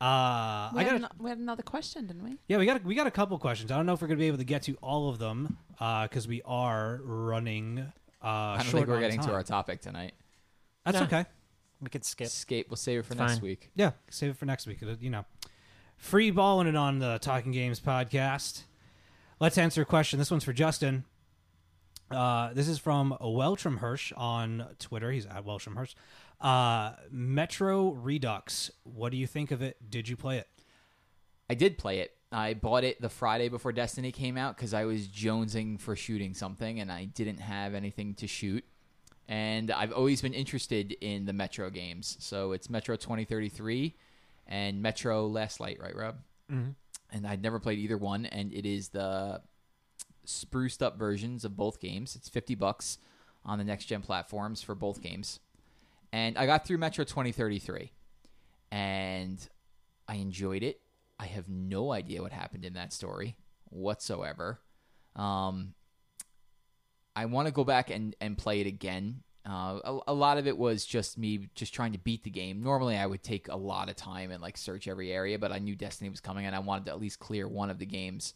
Uh, 0.00 0.70
we, 0.74 0.80
I 0.80 0.82
had 0.84 0.86
got 0.86 0.94
ano- 0.96 1.08
we 1.18 1.30
had 1.30 1.38
another 1.38 1.62
question, 1.62 2.06
didn't 2.06 2.24
we? 2.24 2.36
yeah, 2.46 2.58
we 2.58 2.66
got 2.66 2.84
we 2.84 2.94
got 2.94 3.06
a 3.06 3.10
couple 3.10 3.38
questions. 3.38 3.70
I 3.72 3.76
don't 3.76 3.86
know 3.86 3.94
if 3.94 4.02
we're 4.02 4.08
gonna 4.08 4.18
be 4.18 4.26
able 4.26 4.38
to 4.38 4.44
get 4.44 4.62
to 4.64 4.74
all 4.82 5.08
of 5.08 5.18
them 5.18 5.56
because 5.78 6.28
we 6.28 6.42
are 6.44 7.00
running. 7.02 7.90
Uh, 8.24 8.28
I 8.28 8.56
don't 8.62 8.66
think 8.72 8.86
we're 8.88 9.00
getting 9.00 9.20
to 9.22 9.32
our 9.32 9.42
topic 9.42 9.80
tonight. 9.82 10.14
That's 10.84 10.98
Nah. 10.98 11.04
okay. 11.04 11.26
We 11.80 11.88
could 11.90 12.04
skip. 12.04 12.28
Escape. 12.28 12.70
We'll 12.70 12.76
save 12.76 13.00
it 13.00 13.02
for 13.06 13.12
It's 13.12 13.20
next 13.20 13.32
fine. 13.34 13.42
week. 13.42 13.70
Yeah, 13.74 13.92
save 14.10 14.30
it 14.30 14.36
for 14.36 14.46
next 14.46 14.66
week. 14.66 14.78
You 15.00 15.10
know, 15.10 15.24
free 15.96 16.30
balling 16.30 16.66
it 16.66 16.76
on 16.76 16.98
the 16.98 17.18
Talking 17.20 17.52
Games 17.52 17.80
podcast. 17.80 18.62
Let's 19.40 19.58
answer 19.58 19.82
a 19.82 19.84
question. 19.84 20.18
This 20.18 20.30
one's 20.30 20.44
for 20.44 20.52
Justin. 20.54 21.04
Uh, 22.10 22.52
this 22.54 22.68
is 22.68 22.78
from 22.78 23.16
Weltram 23.20 23.78
Hirsch 23.78 24.12
on 24.16 24.66
Twitter. 24.78 25.10
He's 25.10 25.26
at 25.26 25.44
Weltram 25.44 25.76
Hirsch. 25.76 25.94
Uh, 26.40 26.92
Metro 27.10 27.90
Redux. 27.92 28.70
What 28.84 29.10
do 29.10 29.16
you 29.18 29.26
think 29.26 29.50
of 29.50 29.60
it? 29.62 29.90
Did 29.90 30.08
you 30.08 30.16
play 30.16 30.38
it? 30.38 30.48
I 31.50 31.54
did 31.54 31.76
play 31.76 31.98
it. 32.00 32.12
I 32.34 32.54
bought 32.54 32.82
it 32.82 33.00
the 33.00 33.08
Friday 33.08 33.48
before 33.48 33.72
Destiny 33.72 34.10
came 34.10 34.36
out 34.36 34.56
because 34.56 34.74
I 34.74 34.86
was 34.86 35.06
jonesing 35.06 35.80
for 35.80 35.94
shooting 35.94 36.34
something 36.34 36.80
and 36.80 36.90
I 36.90 37.04
didn't 37.04 37.38
have 37.38 37.74
anything 37.74 38.14
to 38.14 38.26
shoot. 38.26 38.64
And 39.28 39.70
I've 39.70 39.92
always 39.92 40.20
been 40.20 40.34
interested 40.34 40.96
in 41.00 41.26
the 41.26 41.32
Metro 41.32 41.70
games. 41.70 42.16
So 42.18 42.50
it's 42.50 42.68
Metro 42.68 42.96
2033 42.96 43.94
and 44.48 44.82
Metro 44.82 45.28
Last 45.28 45.60
Light, 45.60 45.78
right, 45.80 45.94
Rob? 45.94 46.16
Mm-hmm. 46.50 46.70
And 47.12 47.26
I'd 47.26 47.40
never 47.40 47.60
played 47.60 47.78
either 47.78 47.96
one. 47.96 48.26
And 48.26 48.52
it 48.52 48.66
is 48.66 48.88
the 48.88 49.40
spruced 50.24 50.82
up 50.82 50.98
versions 50.98 51.44
of 51.44 51.56
both 51.56 51.80
games. 51.80 52.16
It's 52.16 52.28
50 52.28 52.56
bucks 52.56 52.98
on 53.44 53.58
the 53.58 53.64
next 53.64 53.84
gen 53.84 54.02
platforms 54.02 54.60
for 54.60 54.74
both 54.74 55.00
games. 55.00 55.38
And 56.12 56.36
I 56.36 56.46
got 56.46 56.66
through 56.66 56.78
Metro 56.78 57.04
2033 57.04 57.92
and 58.72 59.48
I 60.08 60.16
enjoyed 60.16 60.64
it. 60.64 60.80
I 61.24 61.26
have 61.28 61.48
no 61.48 61.90
idea 61.90 62.20
what 62.20 62.32
happened 62.32 62.66
in 62.66 62.74
that 62.74 62.92
story 62.92 63.34
whatsoever. 63.70 64.60
Um, 65.16 65.72
I 67.16 67.24
want 67.24 67.48
to 67.48 67.52
go 67.52 67.64
back 67.64 67.88
and, 67.88 68.14
and 68.20 68.36
play 68.36 68.60
it 68.60 68.66
again. 68.66 69.22
Uh, 69.48 69.78
a, 69.84 69.98
a 70.08 70.14
lot 70.14 70.36
of 70.36 70.46
it 70.46 70.58
was 70.58 70.84
just 70.84 71.16
me 71.16 71.48
just 71.54 71.72
trying 71.72 71.92
to 71.92 71.98
beat 71.98 72.24
the 72.24 72.30
game. 72.30 72.62
Normally, 72.62 72.98
I 72.98 73.06
would 73.06 73.22
take 73.22 73.48
a 73.48 73.56
lot 73.56 73.88
of 73.88 73.96
time 73.96 74.30
and 74.30 74.42
like 74.42 74.58
search 74.58 74.86
every 74.86 75.12
area, 75.12 75.38
but 75.38 75.50
I 75.50 75.60
knew 75.60 75.74
Destiny 75.74 76.10
was 76.10 76.20
coming 76.20 76.44
and 76.44 76.54
I 76.54 76.58
wanted 76.58 76.84
to 76.86 76.90
at 76.90 77.00
least 77.00 77.20
clear 77.20 77.48
one 77.48 77.70
of 77.70 77.78
the 77.78 77.86
games. 77.86 78.34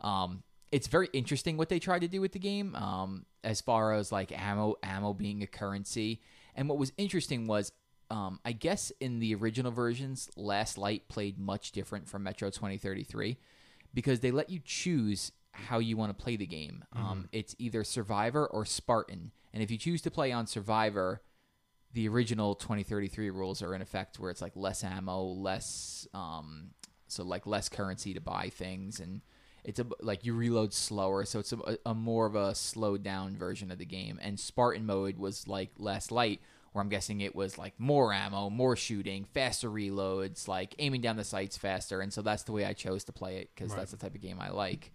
Um, 0.00 0.42
it's 0.70 0.86
very 0.86 1.10
interesting 1.12 1.58
what 1.58 1.68
they 1.68 1.78
tried 1.78 2.00
to 2.00 2.08
do 2.08 2.22
with 2.22 2.32
the 2.32 2.38
game, 2.38 2.74
um, 2.76 3.26
as 3.44 3.60
far 3.60 3.92
as 3.92 4.10
like 4.10 4.32
ammo, 4.32 4.76
ammo 4.82 5.12
being 5.12 5.42
a 5.42 5.46
currency. 5.46 6.22
And 6.54 6.66
what 6.66 6.78
was 6.78 6.92
interesting 6.96 7.46
was, 7.46 7.72
um, 8.10 8.40
I 8.44 8.52
guess 8.52 8.92
in 9.00 9.20
the 9.20 9.34
original 9.34 9.72
versions, 9.72 10.30
Last 10.36 10.78
Light 10.78 11.08
played 11.08 11.38
much 11.38 11.72
different 11.72 12.08
from 12.08 12.22
Metro 12.22 12.50
2033 12.50 13.38
because 13.94 14.20
they 14.20 14.30
let 14.30 14.50
you 14.50 14.60
choose 14.64 15.32
how 15.52 15.78
you 15.78 15.96
want 15.96 16.16
to 16.16 16.22
play 16.22 16.36
the 16.36 16.46
game. 16.46 16.84
Um, 16.94 17.28
it's 17.32 17.54
either 17.58 17.84
Survivor 17.84 18.46
or 18.46 18.64
Spartan, 18.64 19.32
and 19.52 19.62
if 19.62 19.70
you 19.70 19.78
choose 19.78 20.02
to 20.02 20.10
play 20.10 20.32
on 20.32 20.46
Survivor, 20.46 21.22
the 21.92 22.08
original 22.08 22.54
2033 22.54 23.30
rules 23.30 23.62
are 23.62 23.74
in 23.74 23.82
effect, 23.82 24.18
where 24.18 24.30
it's 24.30 24.40
like 24.40 24.56
less 24.56 24.82
ammo, 24.82 25.22
less 25.22 26.06
um, 26.14 26.70
so 27.06 27.22
like 27.22 27.46
less 27.46 27.68
currency 27.68 28.14
to 28.14 28.20
buy 28.20 28.48
things, 28.48 28.98
and 28.98 29.20
it's 29.64 29.78
a 29.78 29.86
like 30.00 30.24
you 30.24 30.34
reload 30.34 30.72
slower, 30.72 31.24
so 31.24 31.38
it's 31.38 31.52
a, 31.52 31.78
a 31.84 31.94
more 31.94 32.26
of 32.26 32.34
a 32.34 32.54
slowed 32.54 33.02
down 33.02 33.36
version 33.36 33.70
of 33.70 33.78
the 33.78 33.84
game. 33.84 34.18
And 34.22 34.40
Spartan 34.40 34.86
mode 34.86 35.18
was 35.18 35.46
like 35.46 35.70
less 35.78 36.10
light, 36.10 36.40
where 36.72 36.82
I'm 36.82 36.88
guessing 36.88 37.20
it 37.20 37.34
was 37.36 37.58
like 37.58 37.74
more 37.78 38.12
ammo, 38.12 38.48
more 38.50 38.76
shooting, 38.76 39.24
faster 39.34 39.68
reloads, 39.70 40.48
like 40.48 40.74
aiming 40.78 41.02
down 41.02 41.16
the 41.16 41.24
sights 41.24 41.56
faster. 41.56 42.00
And 42.00 42.12
so 42.12 42.22
that's 42.22 42.44
the 42.44 42.52
way 42.52 42.64
I 42.64 42.72
chose 42.72 43.04
to 43.04 43.12
play 43.12 43.36
it 43.38 43.50
because 43.54 43.70
Right. 43.72 43.78
that's 43.80 43.90
the 43.90 43.96
type 43.98 44.14
of 44.14 44.20
game 44.20 44.38
I 44.40 44.50
like. 44.50 44.92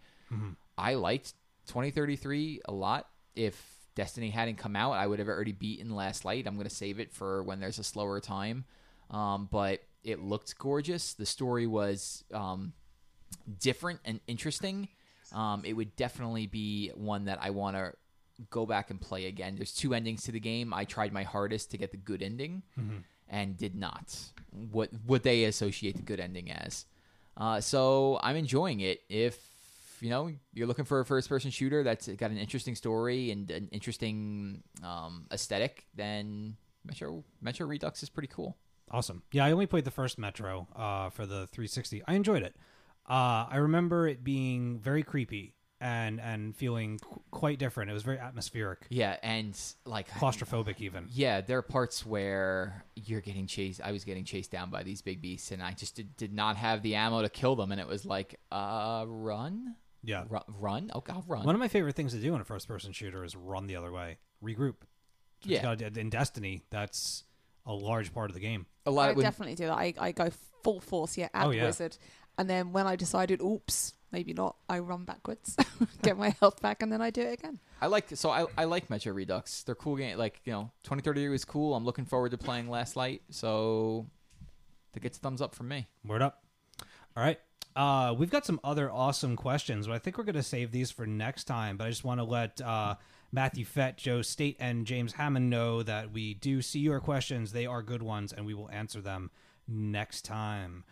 I 0.78 0.96
liked 0.96 1.34
2033 1.68 2.62
a 2.66 2.72
lot. 2.74 3.08
If 3.36 3.78
Destiny 3.96 4.30
hadn't 4.30 4.58
come 4.58 4.76
out, 4.76 4.94
I 4.94 5.08
would 5.08 5.20
have 5.20 5.28
already 5.28 5.52
beaten 5.52 5.96
Last 5.96 6.26
Light. 6.26 6.48
I'm 6.48 6.56
going 6.56 6.68
to 6.68 6.74
save 6.76 7.00
it 7.00 7.12
for 7.14 7.44
when 7.44 7.60
there's 7.60 7.80
a 7.80 7.84
slower 7.84 8.20
time. 8.20 8.66
Um, 9.10 9.48
but 9.52 9.82
it 10.04 10.20
looked 10.20 10.58
gorgeous. 10.58 11.14
The 11.14 11.26
story 11.26 11.68
was 11.68 12.24
um, 12.34 12.74
different 13.60 14.00
and 14.06 14.20
interesting. 14.28 14.90
Um, 15.34 15.64
it 15.66 15.74
would 15.74 15.96
definitely 15.96 16.48
be 16.48 16.90
one 16.96 17.26
that 17.26 17.40
I 17.42 17.50
want 17.52 17.76
to 17.78 17.94
go 18.50 18.66
back 18.66 18.90
and 18.90 19.00
play 19.00 19.28
again. 19.28 19.56
There's 19.56 19.74
two 19.74 19.94
endings 19.94 20.24
to 20.24 20.32
the 20.32 20.40
game. 20.40 20.74
I 20.74 20.86
tried 20.86 21.14
my 21.14 21.24
hardest 21.24 21.72
to 21.72 21.78
get 21.78 21.92
the 21.92 21.98
good 21.98 22.22
ending 22.22 22.64
and 23.30 23.58
did 23.58 23.76
not. 23.76 24.16
What 24.72 24.90
what 25.06 25.24
they 25.24 25.46
associate 25.46 25.96
the 25.96 26.04
good 26.04 26.20
ending 26.20 26.52
as. 26.52 26.86
Uh, 27.36 27.62
so 27.62 28.20
I'm 28.24 28.36
enjoying 28.36 28.80
it. 28.80 29.02
If 29.10 29.40
you 30.02 30.10
know 30.10 30.32
you're 30.54 30.68
looking 30.68 30.86
for 30.86 31.00
a 31.00 31.06
first 31.06 31.30
person 31.30 31.52
shooter 31.52 31.84
that's 31.84 32.08
got 32.08 32.32
an 32.32 32.38
interesting 32.38 32.76
story 32.76 33.32
and 33.32 33.50
an 33.52 33.70
interesting 33.72 34.64
um, 34.84 35.26
aesthetic, 35.32 35.86
then 35.96 36.58
Metro 36.86 37.24
Metro 37.42 37.68
Redux 37.68 38.04
is 38.04 38.10
pretty 38.10 38.30
cool. 38.30 38.58
Awesome. 38.90 39.24
Yeah, 39.34 39.46
I 39.46 39.52
only 39.52 39.66
played 39.66 39.84
the 39.84 39.92
first 39.92 40.18
Metro 40.18 40.68
uh, 40.74 41.10
for 41.10 41.26
the 41.26 41.48
360. 41.48 42.04
I 42.08 42.14
enjoyed 42.14 42.42
it. 42.42 42.56
Uh, 43.10 43.46
I 43.50 43.58
remember 43.58 44.08
it 44.08 44.24
being 44.24 44.80
very 44.80 45.04
creepy 45.04 45.56
and 45.80 46.20
and 46.20 46.56
feeling 46.56 47.00
qu- 47.00 47.22
quite 47.32 47.60
different. 47.60 47.90
It 47.92 47.94
was 47.94 48.04
very 48.04 48.18
atmospheric, 48.20 48.80
Yeah, 48.90 49.18
and 49.22 49.56
like 49.86 50.10
claustrophobic 50.10 50.82
even. 50.82 51.08
Yeah, 51.12 51.42
there 51.42 51.58
are 51.60 51.62
parts 51.64 52.06
where 52.06 52.84
you're 52.96 53.22
getting 53.22 53.46
chased. 53.48 53.82
I 53.82 53.92
was 53.92 54.04
getting 54.04 54.24
chased 54.26 54.52
down 54.52 54.70
by 54.70 54.84
these 54.84 55.02
big 55.02 55.22
beasts, 55.22 55.52
and 55.52 55.62
I 55.62 55.72
just 55.74 55.96
did, 55.96 56.16
did 56.18 56.34
not 56.34 56.56
have 56.58 56.82
the 56.82 56.96
ammo 56.96 57.22
to 57.22 57.30
kill 57.30 57.56
them. 57.56 57.72
And 57.72 57.80
it 57.80 57.88
was 57.88 58.06
like, 58.06 58.40
uh, 58.52 59.06
run, 59.08 59.76
Yeah. 60.04 60.26
run, 60.30 60.44
run. 60.48 60.92
Oh, 60.96 61.02
God, 61.02 61.24
run. 61.28 61.44
One 61.46 61.54
of 61.56 61.60
my 61.60 61.68
favorite 61.68 61.96
things 61.96 62.14
to 62.14 62.20
do 62.20 62.34
in 62.34 62.42
a 62.42 62.46
first 62.46 62.68
person 62.68 62.92
shooter 62.92 63.24
is 63.24 63.36
run 63.36 63.68
the 63.68 63.76
other 63.76 63.92
way, 63.92 64.18
regroup. 64.44 64.76
That's 65.42 65.48
you 65.52 65.56
Yeah. 65.58 65.62
gotta 65.76 66.00
in 66.00 66.10
Destiny, 66.10 66.64
that's 66.72 67.24
a 67.68 67.74
large 67.74 68.14
part 68.14 68.30
of 68.32 68.34
the 68.34 68.40
game. 68.40 68.66
a 68.88 68.92
lot 68.92 69.08
I 69.08 69.12
of 69.12 69.18
when, 69.18 69.24
definitely 69.26 69.56
do 69.56 69.66
that. 69.68 69.78
I, 69.78 69.94
I 70.00 70.12
go 70.12 70.30
full 70.64 70.80
force, 70.80 71.18
yeah, 71.18 71.28
at 71.34 71.46
Oh, 71.46 71.52
yeah. 71.52 71.66
wizard, 71.66 71.98
and 72.38 72.50
then 72.50 72.72
when 72.72 72.88
I 72.88 72.96
decided, 72.96 73.42
oops, 73.42 73.94
maybe 74.12 74.34
not, 74.34 74.56
I 74.70 74.80
run 74.80 75.06
backwards, 75.06 75.56
get 76.02 76.18
my 76.18 76.30
health 76.40 76.62
back, 76.62 76.82
and 76.82 76.92
then 76.92 77.02
I 77.02 77.10
do 77.10 77.22
it 77.22 77.34
again. 77.34 77.60
I 77.82 77.88
like 77.88 78.06
so 78.14 78.30
I, 78.30 78.46
I 78.58 78.66
like 78.66 78.90
Metro 78.90 79.14
Redux. 79.14 79.64
They're 79.64 79.76
cool 79.76 79.96
game. 79.96 80.18
Like 80.18 80.42
you 80.46 80.52
know, 80.52 80.72
2030 80.84 81.28
was 81.30 81.46
cool. 81.46 81.76
I'm 81.76 81.86
looking 81.86 82.06
forward 82.06 82.32
to 82.32 82.38
playing 82.38 82.70
Last 82.70 82.96
Light. 82.96 83.22
So 83.30 84.08
that 84.94 85.02
gets 85.02 85.18
a 85.18 85.22
thumbs 85.22 85.42
up 85.42 85.54
from 85.54 85.68
me. 85.68 85.88
Word 86.06 86.22
up. 86.22 86.44
All 87.16 87.24
right. 87.24 87.40
Uh, 87.76 88.16
we've 88.18 88.32
got 88.32 88.44
some 88.44 88.60
other 88.64 88.92
awesome 88.92 89.36
questions, 89.36 89.86
but 89.86 89.94
I 89.94 90.00
think 90.00 90.18
we're 90.18 90.24
going 90.24 90.34
to 90.34 90.42
save 90.42 90.72
these 90.72 90.90
for 90.90 91.06
next 91.06 91.44
time. 91.44 91.78
But 91.78 91.86
I 91.86 91.90
just 91.90 92.04
want 92.04 92.20
to 92.20 92.24
let 92.24 92.60
uh, 92.60 92.96
Matthew 93.32 93.66
Fett, 93.66 93.98
Joe 93.98 94.24
State, 94.24 94.58
and 94.60 94.88
James 94.88 95.14
Hammond 95.14 95.52
know 95.52 95.84
that 95.84 96.12
we 96.12 96.34
do 96.34 96.64
see 96.64 96.80
your 96.80 97.00
questions. 97.00 97.52
They 97.52 97.68
are 97.68 97.84
good 97.84 98.02
ones, 98.02 98.34
and 98.34 98.48
we 98.48 98.56
will 98.56 98.70
answer 98.72 99.00
them 99.00 99.30
next 99.68 100.26
time. 100.26 100.86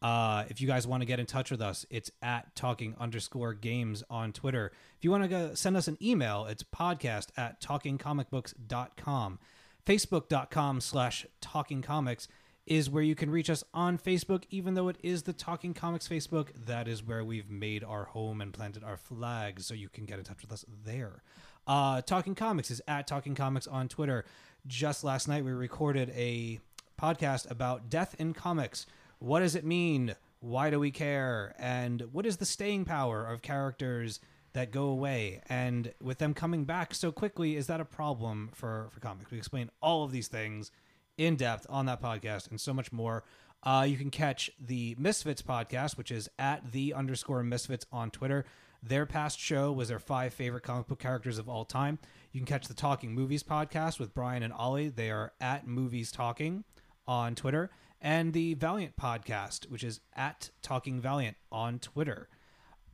Uh, 0.00 0.44
if 0.48 0.60
you 0.60 0.66
guys 0.66 0.86
want 0.86 1.00
to 1.00 1.06
get 1.06 1.18
in 1.18 1.26
touch 1.26 1.50
with 1.50 1.60
us, 1.60 1.84
it's 1.90 2.10
at 2.22 2.54
talking 2.54 2.94
underscore 3.00 3.52
games 3.54 4.04
on 4.08 4.32
Twitter. 4.32 4.72
If 4.96 5.04
you 5.04 5.10
want 5.10 5.24
to 5.24 5.28
go 5.28 5.54
send 5.54 5.76
us 5.76 5.88
an 5.88 5.98
email, 6.00 6.46
it's 6.46 6.62
podcast 6.62 7.28
at 7.36 7.60
talkingcomicbooks.com. 7.60 9.38
Facebook.com 9.84 10.80
slash 10.80 11.26
talking 11.40 11.82
comics 11.82 12.28
is 12.66 12.90
where 12.90 13.02
you 13.02 13.14
can 13.14 13.30
reach 13.30 13.48
us 13.48 13.64
on 13.72 13.96
Facebook, 13.96 14.44
even 14.50 14.74
though 14.74 14.88
it 14.88 14.98
is 15.02 15.22
the 15.22 15.32
Talking 15.32 15.72
Comics 15.72 16.06
Facebook. 16.06 16.48
That 16.66 16.86
is 16.86 17.02
where 17.02 17.24
we've 17.24 17.48
made 17.48 17.82
our 17.82 18.04
home 18.04 18.42
and 18.42 18.52
planted 18.52 18.84
our 18.84 18.98
flags, 18.98 19.64
so 19.64 19.72
you 19.72 19.88
can 19.88 20.04
get 20.04 20.18
in 20.18 20.24
touch 20.24 20.42
with 20.42 20.52
us 20.52 20.66
there. 20.84 21.22
Uh, 21.66 22.02
Talking 22.02 22.34
Comics 22.34 22.70
is 22.70 22.82
at 22.86 23.06
Talking 23.06 23.34
Comics 23.34 23.66
on 23.66 23.88
Twitter. 23.88 24.26
Just 24.66 25.02
last 25.02 25.28
night, 25.28 25.44
we 25.44 25.52
recorded 25.52 26.10
a 26.14 26.60
podcast 27.00 27.50
about 27.50 27.88
death 27.88 28.14
in 28.18 28.34
comics. 28.34 28.84
What 29.18 29.40
does 29.40 29.54
it 29.54 29.64
mean? 29.64 30.14
Why 30.40 30.70
do 30.70 30.78
we 30.78 30.90
care? 30.90 31.54
And 31.58 32.02
what 32.12 32.26
is 32.26 32.36
the 32.36 32.46
staying 32.46 32.84
power 32.84 33.26
of 33.26 33.42
characters 33.42 34.20
that 34.52 34.70
go 34.70 34.84
away? 34.84 35.42
And 35.48 35.92
with 36.00 36.18
them 36.18 36.34
coming 36.34 36.64
back 36.64 36.94
so 36.94 37.10
quickly, 37.10 37.56
is 37.56 37.66
that 37.66 37.80
a 37.80 37.84
problem 37.84 38.50
for, 38.54 38.88
for 38.92 39.00
comics? 39.00 39.30
We 39.30 39.38
explain 39.38 39.70
all 39.82 40.04
of 40.04 40.12
these 40.12 40.28
things 40.28 40.70
in 41.16 41.34
depth 41.36 41.66
on 41.68 41.86
that 41.86 42.00
podcast 42.00 42.48
and 42.50 42.60
so 42.60 42.72
much 42.72 42.92
more. 42.92 43.24
Uh, 43.64 43.84
you 43.88 43.96
can 43.96 44.10
catch 44.10 44.50
the 44.60 44.94
Misfits 44.98 45.42
podcast, 45.42 45.98
which 45.98 46.12
is 46.12 46.28
at 46.38 46.70
the 46.70 46.94
underscore 46.94 47.42
Misfits 47.42 47.86
on 47.90 48.10
Twitter. 48.10 48.44
Their 48.80 49.06
past 49.06 49.40
show 49.40 49.72
was 49.72 49.88
their 49.88 49.98
five 49.98 50.32
favorite 50.32 50.62
comic 50.62 50.86
book 50.86 51.00
characters 51.00 51.38
of 51.38 51.48
all 51.48 51.64
time. 51.64 51.98
You 52.30 52.38
can 52.38 52.46
catch 52.46 52.68
the 52.68 52.74
Talking 52.74 53.12
Movies 53.12 53.42
podcast 53.42 53.98
with 53.98 54.14
Brian 54.14 54.44
and 54.44 54.52
Ollie. 54.52 54.88
They 54.88 55.10
are 55.10 55.32
at 55.40 55.66
Movies 55.66 56.12
Talking 56.12 56.62
on 57.08 57.34
Twitter. 57.34 57.70
And 58.00 58.32
the 58.32 58.54
Valiant 58.54 58.96
podcast, 58.96 59.68
which 59.70 59.82
is 59.82 60.00
at 60.14 60.50
Talking 60.62 61.00
Valiant 61.00 61.36
on 61.50 61.78
Twitter. 61.80 62.28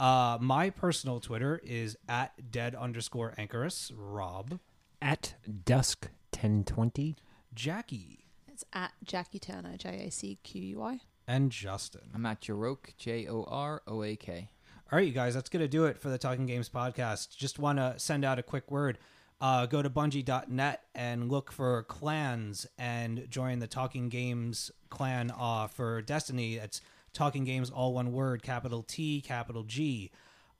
Uh, 0.01 0.39
my 0.40 0.70
personal 0.70 1.20
Twitter 1.20 1.60
is 1.62 1.97
at 2.09 2.51
dead 2.51 2.74
underscore 2.74 3.35
anchorus. 3.39 3.93
Rob, 3.94 4.59
At 5.02 5.35
dusk 5.64 6.09
1020. 6.32 7.16
Jackie, 7.55 8.24
It's 8.48 8.64
at 8.72 8.93
Jacqui 9.06 9.40
Turner, 9.40 9.76
J 9.76 10.06
A 10.06 10.10
C 10.10 10.39
Q 10.43 10.62
U 10.62 10.82
I. 10.82 11.01
and 11.28 11.51
Justin. 11.52 12.10
I'm 12.14 12.26
at 12.26 12.40
Joroak 12.40 12.97
J 12.97 13.26
O 13.28 13.44
R 13.47 13.82
O 13.86 14.02
A 14.02 14.16
K. 14.16 14.48
All 14.90 14.98
right, 14.98 15.06
you 15.06 15.12
guys, 15.12 15.35
that's 15.35 15.48
going 15.48 15.62
to 15.62 15.68
do 15.68 15.85
it 15.85 15.98
for 16.01 16.09
the 16.09 16.18
Talking 16.18 16.47
Games 16.47 16.68
podcast. 16.68 17.36
Just 17.36 17.59
want 17.59 17.78
to 17.78 17.94
send 17.98 18.24
out 18.24 18.39
a 18.39 18.43
quick 18.43 18.70
word. 18.70 18.98
Uh, 19.45 19.66
go 19.66 19.83
to 19.83 19.91
bungie.net 19.91 20.85
and 20.95 21.31
look 21.31 21.53
for 21.53 21.83
clans 21.83 22.66
and 22.79 23.27
join 23.29 23.59
the 23.59 23.66
Talking 23.66 24.09
Games 24.09 24.71
clan 24.89 25.31
uh, 25.39 25.66
for 25.66 26.01
Destiny. 26.01 26.55
It's 26.55 26.81
Talking 27.12 27.45
Games, 27.45 27.69
all 27.69 27.93
one 27.93 28.11
word, 28.15 28.43
capital 28.43 28.83
T, 28.83 29.21
capital 29.21 29.62
G. 29.62 30.11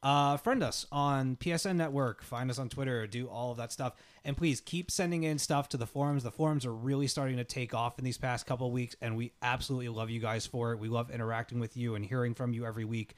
Uh, 0.03 0.37
friend 0.37 0.63
us 0.63 0.85
on 0.93 1.37
PSN 1.37 1.77
Network. 1.77 2.23
Find 2.23 2.51
us 2.51 2.59
on 2.59 2.69
Twitter. 2.69 3.07
Do 3.07 3.27
all 3.27 3.53
of 3.53 3.57
that 3.57 3.73
stuff. 3.73 3.95
And 4.23 4.37
please 4.37 4.61
keep 4.61 4.91
sending 4.91 5.23
in 5.23 5.39
stuff 5.39 5.71
to 5.71 5.79
the 5.79 5.87
forums. 5.87 6.23
The 6.23 6.31
forums 6.31 6.67
are 6.67 6.75
really 6.75 7.07
starting 7.07 7.39
to 7.39 7.45
take 7.45 7.73
off 7.73 7.99
in 7.99 8.05
these 8.05 8.19
past 8.19 8.45
couple 8.45 8.71
weeks, 8.71 8.97
and 9.01 9.17
we 9.17 9.33
absolutely 9.41 9.89
love 9.89 10.11
you 10.11 10.21
guys 10.21 10.45
for 10.45 10.73
it. 10.73 10.79
We 10.79 10.89
love 10.89 11.11
interacting 11.11 11.59
with 11.59 11.75
you 11.75 11.95
and 11.95 12.05
hearing 12.05 12.35
from 12.35 12.53
you 12.53 12.67
every 12.67 12.85
week 12.85 13.15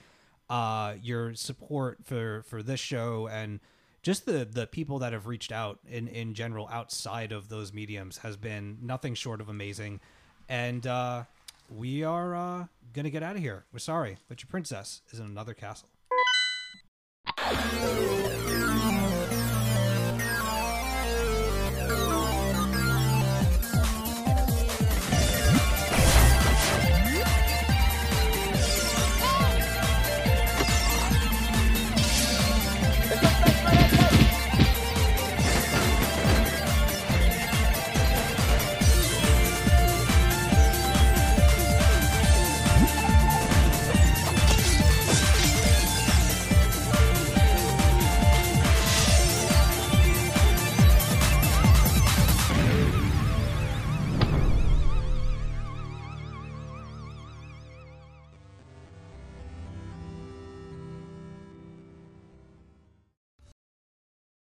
uh, 0.49 0.95
your 1.03 1.35
support 1.35 1.99
for 2.05 2.45
for 2.47 2.63
this 2.63 2.79
show 2.79 3.27
and 3.27 3.59
just 4.07 4.25
the 4.25 4.45
the 4.45 4.69
people 4.69 5.01
that 5.01 5.13
have 5.13 5.27
reached 5.27 5.51
out 5.51 5.81
in 5.91 6.07
in 6.07 6.33
general 6.33 6.69
outside 6.71 7.33
of 7.33 7.49
those 7.49 7.73
mediums 7.73 8.19
has 8.19 8.37
been 8.37 8.79
nothing 8.81 9.15
short 9.15 9.41
of 9.41 9.49
amazing. 9.49 9.99
And 10.49 10.87
uh 10.87 11.25
we 11.69 12.05
are 12.05 12.37
uh 12.37 12.67
gonna 12.93 13.11
get 13.11 13.25
out 13.25 13.35
of 13.35 13.43
here. 13.43 13.65
We're 13.73 13.81
sorry 13.81 14.19
but 14.29 14.41
your 14.41 14.49
princess 14.49 15.03
is 15.11 15.19
in 15.19 15.27
another 15.27 15.55
castle 15.55 15.89